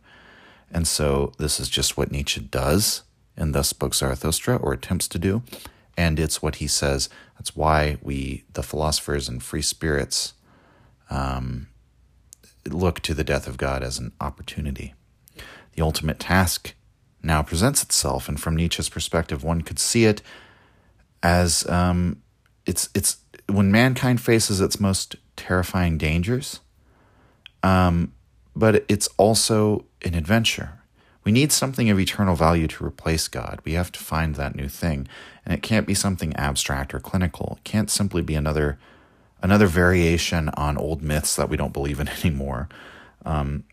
And 0.71 0.87
so 0.87 1.33
this 1.39 1.61
is 1.61 1.69
just 1.69 1.97
what 1.97 2.11
Nietzsche 2.11 2.41
does 2.41 3.03
in 3.37 3.53
Thus 3.53 3.69
Spoke 3.69 3.95
Zarathustra, 3.95 4.57
or 4.57 4.73
attempts 4.73 5.09
to 5.09 5.19
do. 5.19 5.43
And 5.97 6.19
it's 6.19 6.43
what 6.43 6.57
he 6.57 6.67
says. 6.67 7.09
That's 7.39 7.55
why 7.55 7.99
we, 8.03 8.45
the 8.53 8.63
philosophers 8.63 9.29
and 9.29 9.43
free 9.43 9.63
spirits, 9.63 10.35
um, 11.11 11.69
look 12.67 13.01
to 13.01 13.15
the 13.15 13.25
death 13.25 13.47
of 13.47 13.57
God 13.57 13.83
as 13.83 13.99
an 13.99 14.13
opportunity. 14.21 14.95
The 15.75 15.83
ultimate 15.83 16.19
task 16.19 16.75
now 17.23 17.43
presents 17.43 17.83
itself, 17.83 18.29
and 18.29 18.41
from 18.41 18.57
Nietzsche's 18.57 18.89
perspective, 18.89 19.45
one 19.45 19.63
could 19.63 19.79
see 19.79 20.05
it 20.05 20.23
as 21.23 21.69
um, 21.69 22.23
it's 22.67 22.89
it's 22.95 23.19
when 23.49 23.71
mankind 23.71 24.21
faces 24.21 24.61
its 24.61 24.81
most 24.81 25.17
terrifying 25.37 25.99
dangers. 25.99 26.61
Um, 27.63 28.13
but 28.55 28.85
it's 28.89 29.09
also 29.17 29.85
an 30.03 30.15
adventure. 30.15 30.81
We 31.25 31.33
need 31.33 31.51
something 31.51 31.91
of 31.91 31.99
eternal 31.99 32.37
value 32.37 32.69
to 32.69 32.85
replace 32.85 33.29
God. 33.29 33.61
We 33.65 33.73
have 33.73 33.91
to 33.93 33.99
find 33.99 34.37
that 34.37 34.55
new 34.55 34.69
thing, 34.69 35.09
and 35.45 35.53
it 35.53 35.63
can't 35.63 35.87
be 35.87 35.95
something 35.95 36.35
abstract 36.37 36.95
or 36.95 37.01
clinical. 37.01 37.59
It 37.59 37.65
can't 37.65 37.91
simply 37.91 38.23
be 38.23 38.35
another 38.35 38.79
another 39.43 39.67
variation 39.67 40.49
on 40.51 40.79
old 40.79 41.03
myths 41.03 41.37
that 41.37 41.49
we 41.49 41.57
don't 41.57 41.73
believe 41.73 42.01
in 42.01 42.09
anymore. 42.25 42.69
Um, 43.25 43.65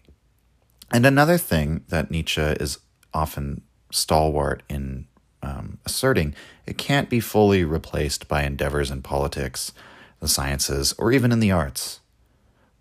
and 0.91 1.05
another 1.05 1.37
thing 1.37 1.85
that 1.87 2.11
Nietzsche 2.11 2.41
is 2.41 2.79
often 3.13 3.61
stalwart 3.91 4.63
in 4.67 5.07
um, 5.43 5.77
asserting 5.85 6.33
it 6.65 6.77
can't 6.77 7.09
be 7.09 7.19
fully 7.19 7.63
replaced 7.63 8.27
by 8.27 8.43
endeavors 8.43 8.89
in 8.89 9.01
politics, 9.01 9.73
the 10.19 10.27
sciences, 10.27 10.93
or 10.97 11.11
even 11.11 11.31
in 11.31 11.39
the 11.39 11.51
arts. 11.51 11.99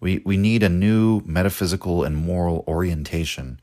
We, 0.01 0.22
we 0.25 0.37
need 0.37 0.62
a 0.62 0.68
new 0.68 1.22
metaphysical 1.27 2.05
and 2.05 2.16
moral 2.16 2.64
orientation, 2.66 3.61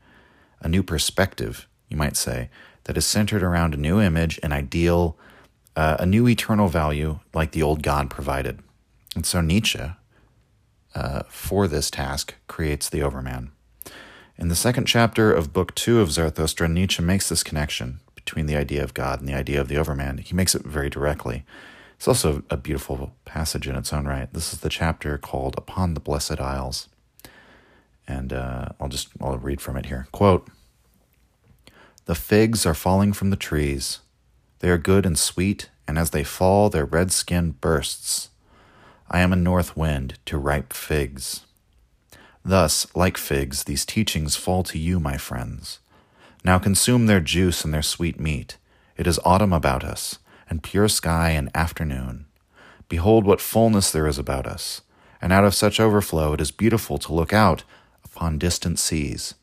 a 0.60 0.68
new 0.68 0.82
perspective, 0.82 1.66
you 1.88 1.96
might 1.96 2.16
say, 2.16 2.50
that 2.84 2.96
is 2.96 3.06
centered 3.06 3.42
around 3.42 3.74
a 3.74 3.78
new 3.78 4.00
image, 4.00 4.38
an 4.42 4.52
ideal, 4.52 5.16
uh, 5.76 5.96
a 5.98 6.06
new 6.06 6.28
eternal 6.28 6.68
value 6.68 7.18
like 7.34 7.52
the 7.52 7.62
old 7.62 7.82
God 7.82 8.10
provided. 8.10 8.60
And 9.16 9.26
so 9.26 9.40
Nietzsche, 9.40 9.92
uh, 10.94 11.22
for 11.28 11.66
this 11.66 11.90
task, 11.90 12.34
creates 12.46 12.88
the 12.88 13.02
Overman. 13.02 13.52
In 14.36 14.48
the 14.48 14.56
second 14.56 14.86
chapter 14.86 15.32
of 15.32 15.52
Book 15.52 15.74
Two 15.74 16.00
of 16.00 16.10
Zarathustra, 16.10 16.68
Nietzsche 16.68 17.02
makes 17.02 17.28
this 17.28 17.42
connection 17.42 18.00
between 18.24 18.46
the 18.46 18.56
idea 18.56 18.82
of 18.82 18.94
God 18.94 19.20
and 19.20 19.28
the 19.28 19.34
idea 19.34 19.60
of 19.60 19.68
the 19.68 19.76
overman. 19.76 20.18
He 20.18 20.34
makes 20.34 20.54
it 20.54 20.62
very 20.62 20.90
directly. 20.90 21.44
It's 21.96 22.08
also 22.08 22.42
a 22.48 22.56
beautiful 22.56 23.12
passage 23.24 23.68
in 23.68 23.76
its 23.76 23.92
own 23.92 24.06
right. 24.06 24.32
This 24.32 24.52
is 24.52 24.60
the 24.60 24.68
chapter 24.68 25.18
called 25.18 25.54
Upon 25.56 25.94
the 25.94 26.00
Blessed 26.00 26.40
Isles. 26.40 26.88
And 28.08 28.32
uh, 28.32 28.70
I'll 28.80 28.88
just 28.88 29.08
I'll 29.20 29.38
read 29.38 29.60
from 29.60 29.76
it 29.76 29.86
here. 29.86 30.08
Quote 30.12 30.48
The 32.06 32.14
figs 32.14 32.64
are 32.64 32.74
falling 32.74 33.12
from 33.12 33.30
the 33.30 33.36
trees. 33.36 34.00
They 34.60 34.70
are 34.70 34.78
good 34.78 35.06
and 35.06 35.18
sweet, 35.18 35.70
and 35.86 35.98
as 35.98 36.10
they 36.10 36.24
fall, 36.24 36.70
their 36.70 36.84
red 36.84 37.12
skin 37.12 37.52
bursts. 37.52 38.30
I 39.10 39.20
am 39.20 39.32
a 39.32 39.36
north 39.36 39.76
wind 39.76 40.18
to 40.26 40.38
ripe 40.38 40.72
figs. 40.72 41.42
Thus, 42.44 42.86
like 42.94 43.16
figs, 43.16 43.64
these 43.64 43.84
teachings 43.84 44.36
fall 44.36 44.62
to 44.64 44.78
you, 44.78 45.00
my 45.00 45.16
friends. 45.16 45.80
Now 46.42 46.58
consume 46.58 47.06
their 47.06 47.20
juice 47.20 47.64
and 47.64 47.74
their 47.74 47.82
sweet 47.82 48.18
meat. 48.18 48.56
It 48.96 49.06
is 49.06 49.20
autumn 49.24 49.52
about 49.52 49.84
us, 49.84 50.18
and 50.48 50.62
pure 50.62 50.88
sky 50.88 51.30
and 51.30 51.50
afternoon. 51.54 52.26
Behold 52.88 53.24
what 53.24 53.40
fullness 53.40 53.90
there 53.90 54.06
is 54.06 54.18
about 54.18 54.46
us, 54.46 54.80
and 55.20 55.32
out 55.32 55.44
of 55.44 55.54
such 55.54 55.78
overflow 55.78 56.32
it 56.32 56.40
is 56.40 56.50
beautiful 56.50 56.98
to 56.98 57.12
look 57.12 57.32
out 57.32 57.64
upon 58.04 58.38
distant 58.38 58.78
seas. 58.78 59.34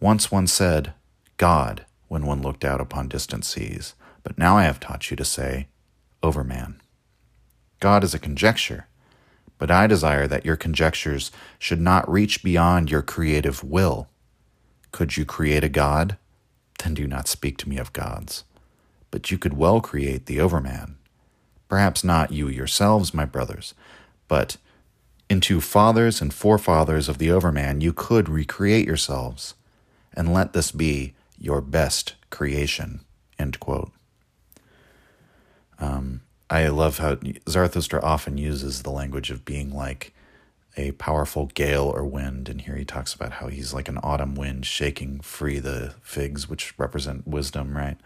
Once 0.00 0.30
one 0.30 0.46
said, 0.46 0.94
God, 1.36 1.84
when 2.08 2.26
one 2.26 2.42
looked 2.42 2.64
out 2.64 2.80
upon 2.80 3.08
distant 3.08 3.44
seas, 3.44 3.94
but 4.22 4.38
now 4.38 4.56
I 4.56 4.64
have 4.64 4.80
taught 4.80 5.10
you 5.10 5.16
to 5.16 5.24
say, 5.24 5.66
Overman. 6.22 6.80
God 7.80 8.04
is 8.04 8.14
a 8.14 8.18
conjecture, 8.20 8.86
but 9.58 9.70
I 9.70 9.88
desire 9.88 10.28
that 10.28 10.44
your 10.44 10.56
conjectures 10.56 11.32
should 11.58 11.80
not 11.80 12.08
reach 12.10 12.44
beyond 12.44 12.90
your 12.90 13.02
creative 13.02 13.64
will 13.64 14.08
could 14.92 15.16
you 15.16 15.24
create 15.24 15.64
a 15.64 15.68
god? 15.68 16.16
Then 16.78 16.94
do 16.94 17.06
not 17.06 17.28
speak 17.28 17.58
to 17.58 17.68
me 17.68 17.78
of 17.78 17.92
gods. 17.92 18.44
But 19.10 19.30
you 19.30 19.38
could 19.38 19.56
well 19.56 19.80
create 19.80 20.26
the 20.26 20.40
Overman. 20.40 20.96
Perhaps 21.68 22.04
not 22.04 22.32
you 22.32 22.48
yourselves, 22.48 23.14
my 23.14 23.24
brothers, 23.24 23.74
but 24.28 24.56
into 25.28 25.60
fathers 25.60 26.20
and 26.20 26.32
forefathers 26.34 27.08
of 27.08 27.18
the 27.18 27.30
Overman 27.30 27.80
you 27.80 27.92
could 27.92 28.28
recreate 28.28 28.86
yourselves. 28.86 29.54
and 30.14 30.32
let 30.32 30.52
this 30.52 30.70
be 30.72 31.14
your 31.38 31.60
best 31.60 32.14
creation. 32.30 33.00
End 33.38 33.58
quote. 33.60 33.90
Um, 35.78 36.20
I 36.50 36.68
love 36.68 36.98
how 36.98 37.16
Zarathustra 37.48 38.00
often 38.02 38.36
uses 38.38 38.82
the 38.82 38.90
language 38.90 39.30
of 39.30 39.44
being 39.44 39.72
like 39.72 40.14
a 40.76 40.92
powerful 40.92 41.46
gale 41.46 41.84
or 41.84 42.04
wind. 42.04 42.48
And 42.48 42.62
here 42.62 42.76
he 42.76 42.84
talks 42.84 43.14
about 43.14 43.32
how 43.34 43.48
he's 43.48 43.74
like 43.74 43.88
an 43.88 43.98
autumn 44.02 44.34
wind 44.34 44.66
shaking 44.66 45.20
free 45.20 45.58
the 45.58 45.94
figs, 46.02 46.48
which 46.48 46.78
represent 46.78 47.26
wisdom, 47.26 47.76
right? 47.76 47.98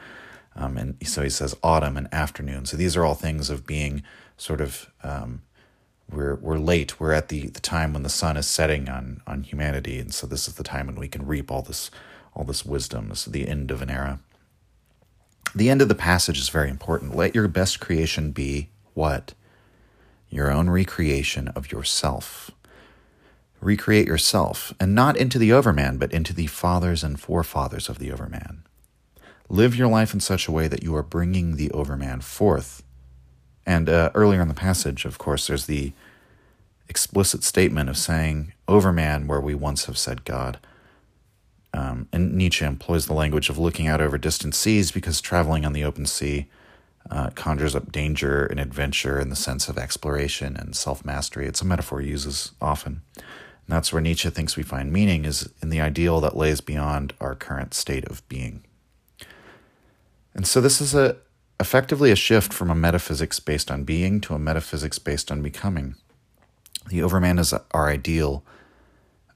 Um, 0.56 0.76
and 0.78 0.96
so 1.06 1.22
he 1.22 1.30
says 1.30 1.56
autumn 1.62 1.96
and 1.96 2.12
afternoon. 2.12 2.66
So 2.66 2.76
these 2.76 2.96
are 2.96 3.04
all 3.04 3.14
things 3.14 3.50
of 3.50 3.66
being 3.66 4.02
sort 4.36 4.60
of 4.60 4.90
um, 5.02 5.42
we're 6.10 6.36
we're 6.36 6.58
late. 6.58 7.00
We're 7.00 7.12
at 7.12 7.28
the, 7.28 7.48
the 7.48 7.60
time 7.60 7.92
when 7.92 8.02
the 8.02 8.08
sun 8.08 8.36
is 8.36 8.46
setting 8.46 8.88
on 8.88 9.20
on 9.26 9.42
humanity, 9.42 9.98
and 9.98 10.14
so 10.14 10.26
this 10.26 10.48
is 10.48 10.54
the 10.54 10.62
time 10.62 10.86
when 10.86 10.96
we 10.96 11.08
can 11.08 11.26
reap 11.26 11.50
all 11.50 11.62
this 11.62 11.90
all 12.34 12.44
this 12.44 12.64
wisdom. 12.64 13.08
This 13.08 13.26
is 13.26 13.32
the 13.32 13.48
end 13.48 13.70
of 13.70 13.82
an 13.82 13.90
era. 13.90 14.20
The 15.54 15.70
end 15.70 15.82
of 15.82 15.88
the 15.88 15.94
passage 15.94 16.38
is 16.38 16.48
very 16.48 16.70
important. 16.70 17.16
Let 17.16 17.34
your 17.34 17.48
best 17.48 17.80
creation 17.80 18.30
be 18.30 18.68
what? 18.94 19.34
Your 20.28 20.50
own 20.50 20.68
recreation 20.68 21.48
of 21.48 21.70
yourself. 21.72 22.50
Recreate 23.60 24.06
yourself, 24.06 24.72
and 24.78 24.94
not 24.94 25.16
into 25.16 25.38
the 25.38 25.52
overman, 25.52 25.98
but 25.98 26.12
into 26.12 26.34
the 26.34 26.46
fathers 26.46 27.02
and 27.02 27.18
forefathers 27.18 27.88
of 27.88 27.98
the 27.98 28.12
overman. 28.12 28.62
Live 29.48 29.76
your 29.76 29.88
life 29.88 30.12
in 30.12 30.20
such 30.20 30.46
a 30.46 30.52
way 30.52 30.68
that 30.68 30.82
you 30.82 30.94
are 30.94 31.02
bringing 31.02 31.56
the 31.56 31.70
overman 31.70 32.20
forth 32.20 32.82
and 33.66 33.88
uh, 33.88 34.10
earlier 34.14 34.40
in 34.40 34.48
the 34.48 34.54
passage, 34.54 35.04
of 35.04 35.18
course, 35.18 35.48
there's 35.48 35.66
the 35.66 35.92
explicit 36.88 37.42
statement 37.42 37.90
of 37.90 37.98
saying, 37.98 38.52
Overman, 38.68 39.26
where 39.26 39.40
we 39.40 39.54
once 39.56 39.86
have 39.86 39.98
said 39.98 40.24
God. 40.24 40.58
Um, 41.74 42.08
and 42.12 42.34
Nietzsche 42.34 42.64
employs 42.64 43.06
the 43.06 43.12
language 43.12 43.50
of 43.50 43.58
looking 43.58 43.88
out 43.88 44.00
over 44.00 44.16
distant 44.16 44.54
seas 44.54 44.92
because 44.92 45.20
traveling 45.20 45.66
on 45.66 45.72
the 45.72 45.84
open 45.84 46.06
sea 46.06 46.46
uh, 47.10 47.30
conjures 47.30 47.74
up 47.74 47.92
danger 47.92 48.44
and 48.46 48.58
adventure 48.58 49.20
in 49.20 49.28
the 49.28 49.36
sense 49.36 49.68
of 49.68 49.78
exploration 49.78 50.56
and 50.56 50.74
self 50.74 51.04
mastery. 51.04 51.46
It's 51.46 51.62
a 51.62 51.66
metaphor 51.66 52.00
he 52.00 52.08
uses 52.08 52.52
often. 52.60 53.02
And 53.16 53.74
that's 53.74 53.92
where 53.92 54.02
Nietzsche 54.02 54.30
thinks 54.30 54.56
we 54.56 54.62
find 54.62 54.92
meaning 54.92 55.24
is 55.24 55.48
in 55.60 55.70
the 55.70 55.80
ideal 55.80 56.20
that 56.20 56.36
lays 56.36 56.60
beyond 56.60 57.12
our 57.20 57.34
current 57.34 57.74
state 57.74 58.04
of 58.06 58.26
being. 58.28 58.64
And 60.34 60.46
so 60.46 60.60
this 60.60 60.80
is 60.80 60.94
a, 60.94 61.16
effectively 61.58 62.10
a 62.10 62.16
shift 62.16 62.52
from 62.52 62.70
a 62.70 62.74
metaphysics 62.74 63.40
based 63.40 63.70
on 63.70 63.84
being 63.84 64.20
to 64.22 64.34
a 64.34 64.38
metaphysics 64.38 64.98
based 64.98 65.32
on 65.32 65.42
becoming. 65.42 65.96
The 66.88 67.02
overman 67.02 67.38
is 67.38 67.54
our 67.72 67.88
ideal 67.88 68.44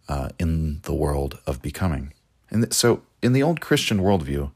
uh, 0.09 0.28
in 0.38 0.80
the 0.83 0.94
world 0.94 1.38
of 1.46 1.62
becoming. 1.62 2.12
And 2.50 2.72
so, 2.72 3.02
in 3.22 3.33
the 3.33 3.42
old 3.42 3.61
Christian 3.61 4.00
worldview, 4.00 4.50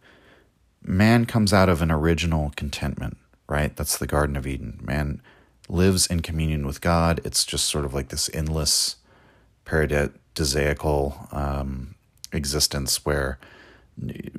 man 0.85 1.25
comes 1.25 1.53
out 1.53 1.68
of 1.68 1.83
an 1.83 1.90
original 1.90 2.53
contentment, 2.57 3.16
right? 3.49 3.75
That's 3.75 3.99
the 3.99 4.07
Garden 4.07 4.37
of 4.37 4.47
Eden. 4.47 4.81
Man 4.83 5.20
lives 5.68 6.07
in 6.07 6.20
communion 6.20 6.66
with 6.66 6.81
God. 6.81 7.20
It's 7.25 7.44
just 7.44 7.66
sort 7.66 7.85
of 7.85 7.94
like 7.94 8.09
this 8.09 8.31
endless, 8.35 8.97
paradisiacal 9.64 11.33
um, 11.33 11.94
existence 12.33 13.05
where 13.05 13.38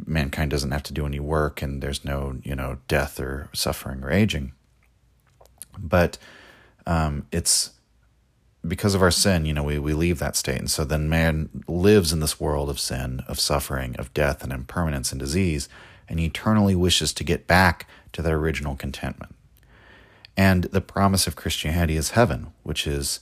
mankind 0.05 0.51
doesn't 0.51 0.71
have 0.71 0.83
to 0.83 0.93
do 0.93 1.05
any 1.05 1.19
work 1.19 1.61
and 1.61 1.81
there's 1.81 2.03
no 2.03 2.37
you 2.43 2.55
know 2.55 2.77
death 2.87 3.19
or 3.19 3.49
suffering 3.53 4.03
or 4.03 4.11
aging 4.11 4.51
but 5.77 6.17
um, 6.85 7.25
it's 7.31 7.71
because 8.67 8.95
of 8.95 9.01
our 9.01 9.11
sin 9.11 9.45
you 9.45 9.53
know 9.53 9.63
we, 9.63 9.79
we 9.79 9.93
leave 9.93 10.19
that 10.19 10.35
state 10.35 10.59
and 10.59 10.69
so 10.69 10.83
then 10.83 11.07
man 11.07 11.49
lives 11.67 12.11
in 12.11 12.19
this 12.19 12.39
world 12.39 12.69
of 12.69 12.79
sin 12.79 13.23
of 13.27 13.39
suffering 13.39 13.95
of 13.95 14.13
death 14.13 14.43
and 14.43 14.51
impermanence 14.51 15.11
and 15.11 15.21
disease 15.21 15.69
and 16.07 16.19
eternally 16.19 16.75
wishes 16.75 17.13
to 17.13 17.23
get 17.23 17.47
back 17.47 17.87
to 18.13 18.21
their 18.21 18.37
original 18.37 18.75
contentment 18.75 19.35
and 20.37 20.65
the 20.65 20.81
promise 20.81 21.27
of 21.27 21.35
christianity 21.35 21.95
is 21.95 22.11
heaven 22.11 22.47
which 22.63 22.87
is 22.87 23.19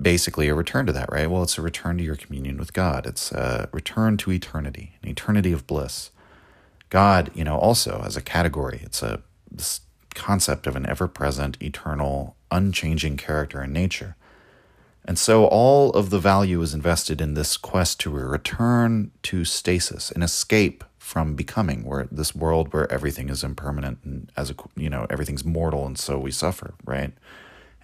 basically 0.00 0.48
a 0.48 0.54
return 0.54 0.86
to 0.86 0.92
that, 0.92 1.10
right? 1.12 1.30
Well, 1.30 1.42
it's 1.42 1.58
a 1.58 1.62
return 1.62 1.98
to 1.98 2.04
your 2.04 2.16
communion 2.16 2.56
with 2.56 2.72
God. 2.72 3.06
It's 3.06 3.32
a 3.32 3.68
return 3.72 4.16
to 4.18 4.32
eternity, 4.32 4.94
an 5.02 5.08
eternity 5.08 5.52
of 5.52 5.66
bliss. 5.66 6.10
God, 6.90 7.30
you 7.34 7.44
know, 7.44 7.58
also 7.58 8.02
as 8.04 8.16
a 8.16 8.22
category, 8.22 8.80
it's 8.82 9.02
a 9.02 9.22
this 9.50 9.80
concept 10.14 10.66
of 10.66 10.76
an 10.76 10.86
ever-present, 10.86 11.56
eternal, 11.62 12.36
unchanging 12.50 13.16
character 13.16 13.60
and 13.60 13.72
nature. 13.72 14.16
And 15.04 15.18
so 15.18 15.46
all 15.46 15.90
of 15.90 16.10
the 16.10 16.18
value 16.18 16.60
is 16.62 16.74
invested 16.74 17.20
in 17.20 17.34
this 17.34 17.56
quest 17.56 17.98
to 18.00 18.10
return 18.10 19.10
to 19.24 19.44
stasis, 19.44 20.10
an 20.10 20.22
escape 20.22 20.84
from 21.02 21.34
becoming, 21.34 21.84
where 21.84 22.08
this 22.10 22.34
world 22.34 22.72
where 22.72 22.90
everything 22.90 23.28
is 23.28 23.44
impermanent 23.44 23.98
and 24.04 24.30
as 24.36 24.50
a 24.50 24.54
you 24.76 24.88
know 24.88 25.06
everything's 25.10 25.44
mortal, 25.44 25.86
and 25.86 25.98
so 25.98 26.18
we 26.18 26.30
suffer, 26.30 26.74
right? 26.84 27.12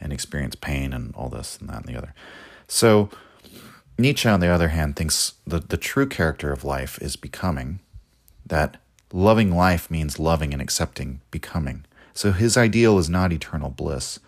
and 0.00 0.12
experience 0.12 0.54
pain 0.54 0.92
and 0.92 1.14
all 1.14 1.28
this 1.28 1.58
and 1.58 1.68
that 1.68 1.84
and 1.84 1.86
the 1.86 1.96
other. 1.96 2.14
So 2.66 3.10
Nietzsche, 3.98 4.28
on 4.28 4.40
the 4.40 4.48
other 4.48 4.68
hand, 4.68 4.96
thinks 4.96 5.34
the, 5.46 5.58
the 5.58 5.76
true 5.76 6.06
character 6.06 6.52
of 6.52 6.64
life 6.64 7.00
is 7.02 7.16
becoming, 7.16 7.80
that 8.46 8.80
loving 9.12 9.54
life 9.54 9.90
means 9.90 10.18
loving 10.18 10.52
and 10.52 10.62
accepting 10.62 11.20
becoming. 11.30 11.84
So 12.14 12.32
his 12.32 12.56
ideal 12.56 12.98
is 12.98 13.08
not 13.08 13.32
eternal 13.32 13.70
bliss, 13.70 14.18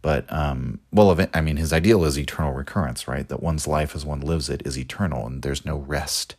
but, 0.00 0.30
um, 0.32 0.80
well, 0.92 1.18
I 1.34 1.40
mean, 1.40 1.56
his 1.56 1.72
ideal 1.72 2.04
is 2.04 2.18
eternal 2.18 2.52
recurrence, 2.52 3.08
right? 3.08 3.28
That 3.28 3.42
one's 3.42 3.66
life 3.66 3.94
as 3.96 4.04
one 4.04 4.20
lives 4.20 4.48
it 4.48 4.62
is 4.64 4.78
eternal 4.78 5.26
and 5.26 5.42
there's 5.42 5.64
no 5.64 5.78
rest 5.78 6.36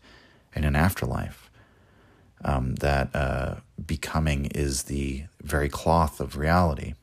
in 0.56 0.64
an 0.64 0.76
afterlife. 0.76 1.49
Um, 2.44 2.76
that 2.76 3.14
uh, 3.14 3.56
becoming 3.86 4.46
is 4.56 4.84
the 4.84 5.26
very 5.42 5.68
cloth 5.68 6.22
of 6.22 6.38
reality. 6.38 6.94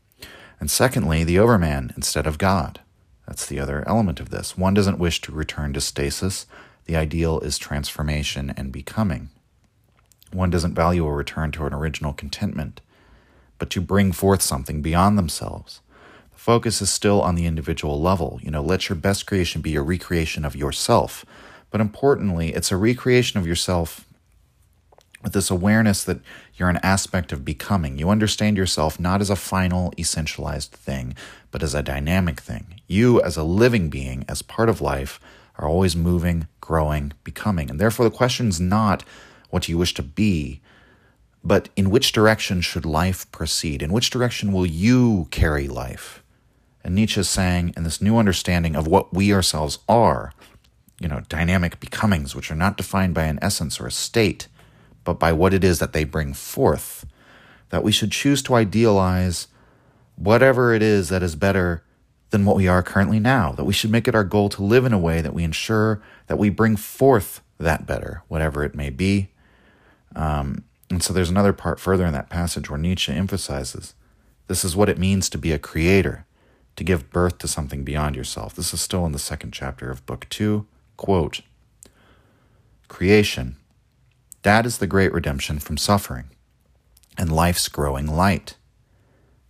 And 0.58 0.70
secondly, 0.70 1.24
the 1.24 1.38
overman 1.38 1.92
instead 1.94 2.26
of 2.26 2.38
God. 2.38 2.80
That's 3.26 3.46
the 3.46 3.60
other 3.60 3.84
element 3.86 4.20
of 4.20 4.30
this. 4.30 4.56
One 4.56 4.72
doesn't 4.72 4.98
wish 4.98 5.20
to 5.22 5.32
return 5.32 5.72
to 5.74 5.80
stasis. 5.80 6.46
The 6.86 6.96
ideal 6.96 7.40
is 7.40 7.58
transformation 7.58 8.54
and 8.56 8.72
becoming. 8.72 9.30
One 10.32 10.50
doesn't 10.50 10.74
value 10.74 11.04
a 11.06 11.12
return 11.12 11.50
to 11.52 11.66
an 11.66 11.74
original 11.74 12.12
contentment, 12.12 12.80
but 13.58 13.70
to 13.70 13.80
bring 13.80 14.12
forth 14.12 14.42
something 14.42 14.82
beyond 14.82 15.18
themselves. 15.18 15.80
The 16.32 16.38
focus 16.38 16.80
is 16.80 16.90
still 16.90 17.20
on 17.20 17.34
the 17.34 17.46
individual 17.46 18.00
level. 18.00 18.38
You 18.42 18.50
know, 18.50 18.62
let 18.62 18.88
your 18.88 18.96
best 18.96 19.26
creation 19.26 19.60
be 19.60 19.74
a 19.74 19.82
recreation 19.82 20.44
of 20.44 20.54
yourself. 20.56 21.24
But 21.70 21.80
importantly, 21.80 22.54
it's 22.54 22.70
a 22.70 22.76
recreation 22.76 23.40
of 23.40 23.46
yourself 23.46 24.05
this 25.32 25.50
awareness 25.50 26.04
that 26.04 26.20
you're 26.54 26.68
an 26.68 26.80
aspect 26.82 27.32
of 27.32 27.44
becoming. 27.44 27.98
You 27.98 28.10
understand 28.10 28.56
yourself 28.56 29.00
not 29.00 29.20
as 29.20 29.30
a 29.30 29.36
final, 29.36 29.92
essentialized 29.92 30.68
thing, 30.68 31.14
but 31.50 31.62
as 31.62 31.74
a 31.74 31.82
dynamic 31.82 32.40
thing. 32.40 32.80
You, 32.86 33.20
as 33.22 33.36
a 33.36 33.42
living 33.42 33.88
being, 33.88 34.24
as 34.28 34.42
part 34.42 34.68
of 34.68 34.80
life, 34.80 35.18
are 35.58 35.68
always 35.68 35.96
moving, 35.96 36.46
growing, 36.60 37.12
becoming. 37.24 37.70
And 37.70 37.80
therefore, 37.80 38.04
the 38.08 38.16
question 38.16 38.48
is 38.48 38.60
not 38.60 39.04
what 39.50 39.68
you 39.68 39.78
wish 39.78 39.94
to 39.94 40.02
be, 40.02 40.60
but 41.42 41.68
in 41.76 41.90
which 41.90 42.12
direction 42.12 42.60
should 42.60 42.84
life 42.84 43.30
proceed? 43.32 43.82
In 43.82 43.92
which 43.92 44.10
direction 44.10 44.52
will 44.52 44.66
you 44.66 45.28
carry 45.30 45.68
life? 45.68 46.22
And 46.84 46.94
Nietzsche 46.94 47.20
is 47.20 47.28
saying, 47.28 47.74
in 47.76 47.84
this 47.84 48.00
new 48.00 48.16
understanding 48.16 48.76
of 48.76 48.86
what 48.86 49.12
we 49.12 49.32
ourselves 49.32 49.78
are, 49.88 50.32
you 51.00 51.08
know, 51.08 51.22
dynamic 51.28 51.80
becomings, 51.80 52.34
which 52.34 52.50
are 52.50 52.56
not 52.56 52.76
defined 52.76 53.14
by 53.14 53.24
an 53.24 53.38
essence 53.42 53.80
or 53.80 53.86
a 53.86 53.92
state, 53.92 54.48
but 55.06 55.18
by 55.18 55.32
what 55.32 55.54
it 55.54 55.64
is 55.64 55.78
that 55.78 55.94
they 55.94 56.04
bring 56.04 56.34
forth. 56.34 57.06
That 57.70 57.82
we 57.82 57.92
should 57.92 58.12
choose 58.12 58.42
to 58.42 58.54
idealize 58.54 59.48
whatever 60.16 60.74
it 60.74 60.82
is 60.82 61.08
that 61.08 61.22
is 61.22 61.34
better 61.34 61.82
than 62.30 62.44
what 62.44 62.56
we 62.56 62.68
are 62.68 62.82
currently 62.82 63.20
now. 63.20 63.52
That 63.52 63.64
we 63.64 63.72
should 63.72 63.90
make 63.90 64.06
it 64.06 64.14
our 64.14 64.24
goal 64.24 64.50
to 64.50 64.62
live 64.62 64.84
in 64.84 64.92
a 64.92 64.98
way 64.98 65.22
that 65.22 65.32
we 65.32 65.44
ensure 65.44 66.02
that 66.26 66.38
we 66.38 66.50
bring 66.50 66.76
forth 66.76 67.40
that 67.58 67.86
better, 67.86 68.22
whatever 68.28 68.62
it 68.64 68.74
may 68.74 68.90
be. 68.90 69.30
Um, 70.14 70.64
and 70.90 71.02
so 71.02 71.12
there's 71.12 71.30
another 71.30 71.52
part 71.52 71.80
further 71.80 72.04
in 72.04 72.12
that 72.12 72.28
passage 72.28 72.68
where 72.68 72.78
Nietzsche 72.78 73.12
emphasizes 73.12 73.94
this 74.48 74.64
is 74.64 74.76
what 74.76 74.88
it 74.88 74.98
means 74.98 75.28
to 75.30 75.38
be 75.38 75.52
a 75.52 75.58
creator, 75.58 76.26
to 76.76 76.84
give 76.84 77.10
birth 77.10 77.38
to 77.38 77.48
something 77.48 77.84
beyond 77.84 78.16
yourself. 78.16 78.54
This 78.54 78.72
is 78.72 78.80
still 78.80 79.06
in 79.06 79.12
the 79.12 79.18
second 79.18 79.52
chapter 79.52 79.90
of 79.90 80.06
Book 80.06 80.26
Two. 80.28 80.66
Quote 80.96 81.42
Creation 82.88 83.56
that 84.46 84.64
is 84.64 84.78
the 84.78 84.86
great 84.86 85.12
redemption 85.12 85.58
from 85.58 85.76
suffering 85.76 86.26
and 87.18 87.32
life's 87.32 87.68
growing 87.68 88.06
light. 88.06 88.54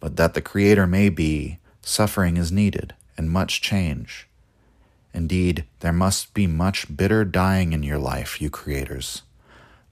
But 0.01 0.17
that 0.17 0.33
the 0.33 0.41
Creator 0.41 0.87
may 0.87 1.11
be, 1.11 1.59
suffering 1.83 2.39
is 2.39 2.51
needed 2.51 2.95
and 3.19 3.29
much 3.29 3.61
change. 3.61 4.27
Indeed, 5.13 5.67
there 5.81 5.93
must 5.93 6.33
be 6.33 6.47
much 6.47 6.97
bitter 6.97 7.27
dying 7.27 7.75
in 7.75 7.83
your 7.83 7.99
life, 7.99 8.41
you 8.41 8.49
creators. 8.49 9.21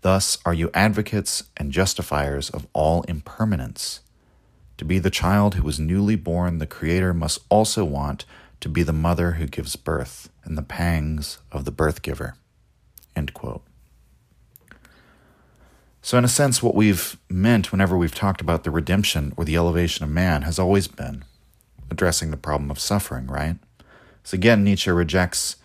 Thus 0.00 0.38
are 0.46 0.54
you 0.54 0.70
advocates 0.72 1.44
and 1.54 1.70
justifiers 1.70 2.48
of 2.48 2.66
all 2.72 3.02
impermanence. 3.02 4.00
To 4.78 4.86
be 4.86 4.98
the 4.98 5.10
child 5.10 5.56
who 5.56 5.68
is 5.68 5.78
newly 5.78 6.16
born, 6.16 6.56
the 6.56 6.66
Creator 6.66 7.12
must 7.12 7.40
also 7.50 7.84
want 7.84 8.24
to 8.60 8.70
be 8.70 8.82
the 8.82 8.94
mother 8.94 9.32
who 9.32 9.48
gives 9.48 9.76
birth 9.76 10.30
and 10.44 10.56
the 10.56 10.62
pangs 10.62 11.40
of 11.52 11.66
the 11.66 11.70
birth 11.70 12.00
giver. 12.00 12.36
So, 16.04 16.18
in 16.18 16.24
a 16.24 16.28
sense, 16.28 16.62
what 16.62 16.74
we've 16.74 17.16
meant 17.30 17.72
whenever 17.72 17.96
we've 17.96 18.14
talked 18.14 18.42
about 18.42 18.62
the 18.62 18.70
redemption 18.70 19.32
or 19.38 19.44
the 19.46 19.56
elevation 19.56 20.04
of 20.04 20.10
man 20.10 20.42
has 20.42 20.58
always 20.58 20.86
been 20.86 21.24
addressing 21.90 22.30
the 22.30 22.36
problem 22.36 22.70
of 22.70 22.78
suffering, 22.78 23.26
right? 23.26 23.56
So, 24.22 24.34
again, 24.34 24.62
Nietzsche 24.62 24.90
rejects 24.90 25.56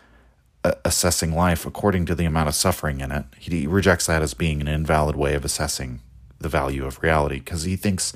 uh, 0.63 0.75
assessing 0.85 1.35
life 1.35 1.65
according 1.65 2.05
to 2.05 2.15
the 2.15 2.23
amount 2.23 2.47
of 2.47 2.55
suffering 2.55 3.01
in 3.01 3.11
it. 3.11 3.25
He 3.37 3.67
rejects 3.67 4.05
that 4.05 4.21
as 4.21 4.33
being 4.33 4.61
an 4.61 4.69
invalid 4.69 5.17
way 5.17 5.33
of 5.33 5.43
assessing 5.43 5.99
the 6.39 6.47
value 6.47 6.85
of 6.85 7.03
reality 7.03 7.39
because 7.39 7.63
he 7.63 7.75
thinks 7.75 8.13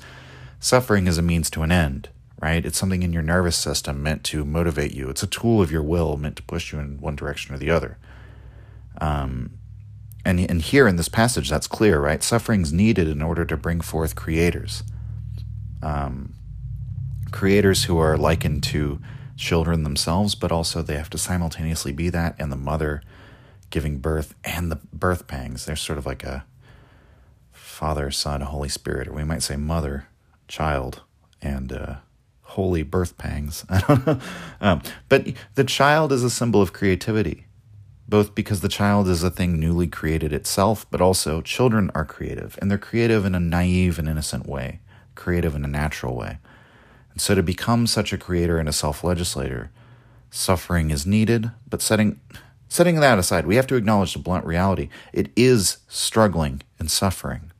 suffering 0.58 1.06
is 1.06 1.18
a 1.18 1.22
means 1.22 1.50
to 1.50 1.60
an 1.60 1.70
end, 1.70 2.08
right? 2.40 2.64
It's 2.64 2.78
something 2.78 3.02
in 3.02 3.12
your 3.12 3.22
nervous 3.22 3.56
system 3.56 4.02
meant 4.02 4.24
to 4.24 4.46
motivate 4.46 4.94
you, 4.94 5.10
it's 5.10 5.22
a 5.22 5.26
tool 5.26 5.60
of 5.60 5.70
your 5.70 5.82
will 5.82 6.16
meant 6.16 6.36
to 6.36 6.42
push 6.44 6.72
you 6.72 6.78
in 6.78 7.02
one 7.02 7.16
direction 7.16 7.54
or 7.54 7.58
the 7.58 7.70
other. 7.70 7.98
Um, 8.98 9.58
and, 10.24 10.40
and 10.40 10.62
here 10.62 10.88
in 10.88 10.96
this 10.96 11.08
passage, 11.08 11.50
that's 11.50 11.66
clear, 11.66 12.00
right? 12.00 12.22
Suffering's 12.22 12.72
needed 12.72 13.08
in 13.08 13.20
order 13.20 13.44
to 13.44 13.56
bring 13.56 13.80
forth 13.80 14.16
creators. 14.16 14.82
Um, 15.82 16.34
creators 17.30 17.84
who 17.84 17.98
are 17.98 18.16
likened 18.16 18.62
to 18.64 19.00
children 19.36 19.82
themselves, 19.82 20.34
but 20.34 20.50
also 20.50 20.80
they 20.80 20.96
have 20.96 21.10
to 21.10 21.18
simultaneously 21.18 21.92
be 21.92 22.08
that 22.08 22.36
and 22.38 22.50
the 22.50 22.56
mother 22.56 23.02
giving 23.70 23.98
birth 23.98 24.34
and 24.44 24.70
the 24.70 24.76
birth 24.92 25.26
pangs. 25.26 25.66
They're 25.66 25.76
sort 25.76 25.98
of 25.98 26.06
like 26.06 26.24
a 26.24 26.46
Father, 27.50 28.10
Son, 28.10 28.40
Holy 28.40 28.68
Spirit, 28.68 29.08
or 29.08 29.12
we 29.12 29.24
might 29.24 29.42
say 29.42 29.56
mother, 29.56 30.06
child, 30.48 31.02
and 31.42 31.72
uh, 31.72 31.96
holy 32.42 32.82
birth 32.82 33.18
pangs. 33.18 33.66
I 33.68 33.80
don't 33.80 34.06
know. 34.06 34.20
Um, 34.60 34.82
but 35.08 35.26
the 35.56 35.64
child 35.64 36.12
is 36.12 36.22
a 36.22 36.30
symbol 36.30 36.62
of 36.62 36.72
creativity 36.72 37.46
both 38.08 38.34
because 38.34 38.60
the 38.60 38.68
child 38.68 39.08
is 39.08 39.22
a 39.22 39.30
thing 39.30 39.58
newly 39.58 39.86
created 39.86 40.32
itself, 40.32 40.86
but 40.90 41.00
also 41.00 41.40
children 41.40 41.90
are 41.94 42.04
creative, 42.04 42.58
and 42.60 42.70
they're 42.70 42.78
creative 42.78 43.24
in 43.24 43.34
a 43.34 43.40
naive 43.40 43.98
and 43.98 44.08
innocent 44.08 44.46
way, 44.46 44.80
creative 45.14 45.54
in 45.54 45.64
a 45.64 45.68
natural 45.68 46.14
way. 46.14 46.38
And 47.12 47.20
so 47.20 47.34
to 47.34 47.42
become 47.42 47.86
such 47.86 48.12
a 48.12 48.18
creator 48.18 48.58
and 48.58 48.68
a 48.68 48.72
self 48.72 49.04
legislator, 49.04 49.70
suffering 50.30 50.90
is 50.90 51.06
needed, 51.06 51.50
but 51.68 51.80
setting 51.80 52.20
setting 52.68 52.96
that 52.96 53.18
aside, 53.20 53.46
we 53.46 53.56
have 53.56 53.68
to 53.68 53.76
acknowledge 53.76 54.14
the 54.14 54.18
blunt 54.18 54.44
reality. 54.44 54.88
It 55.12 55.30
is 55.36 55.78
struggling 55.88 56.62
and 56.78 56.90
suffering 56.90 57.52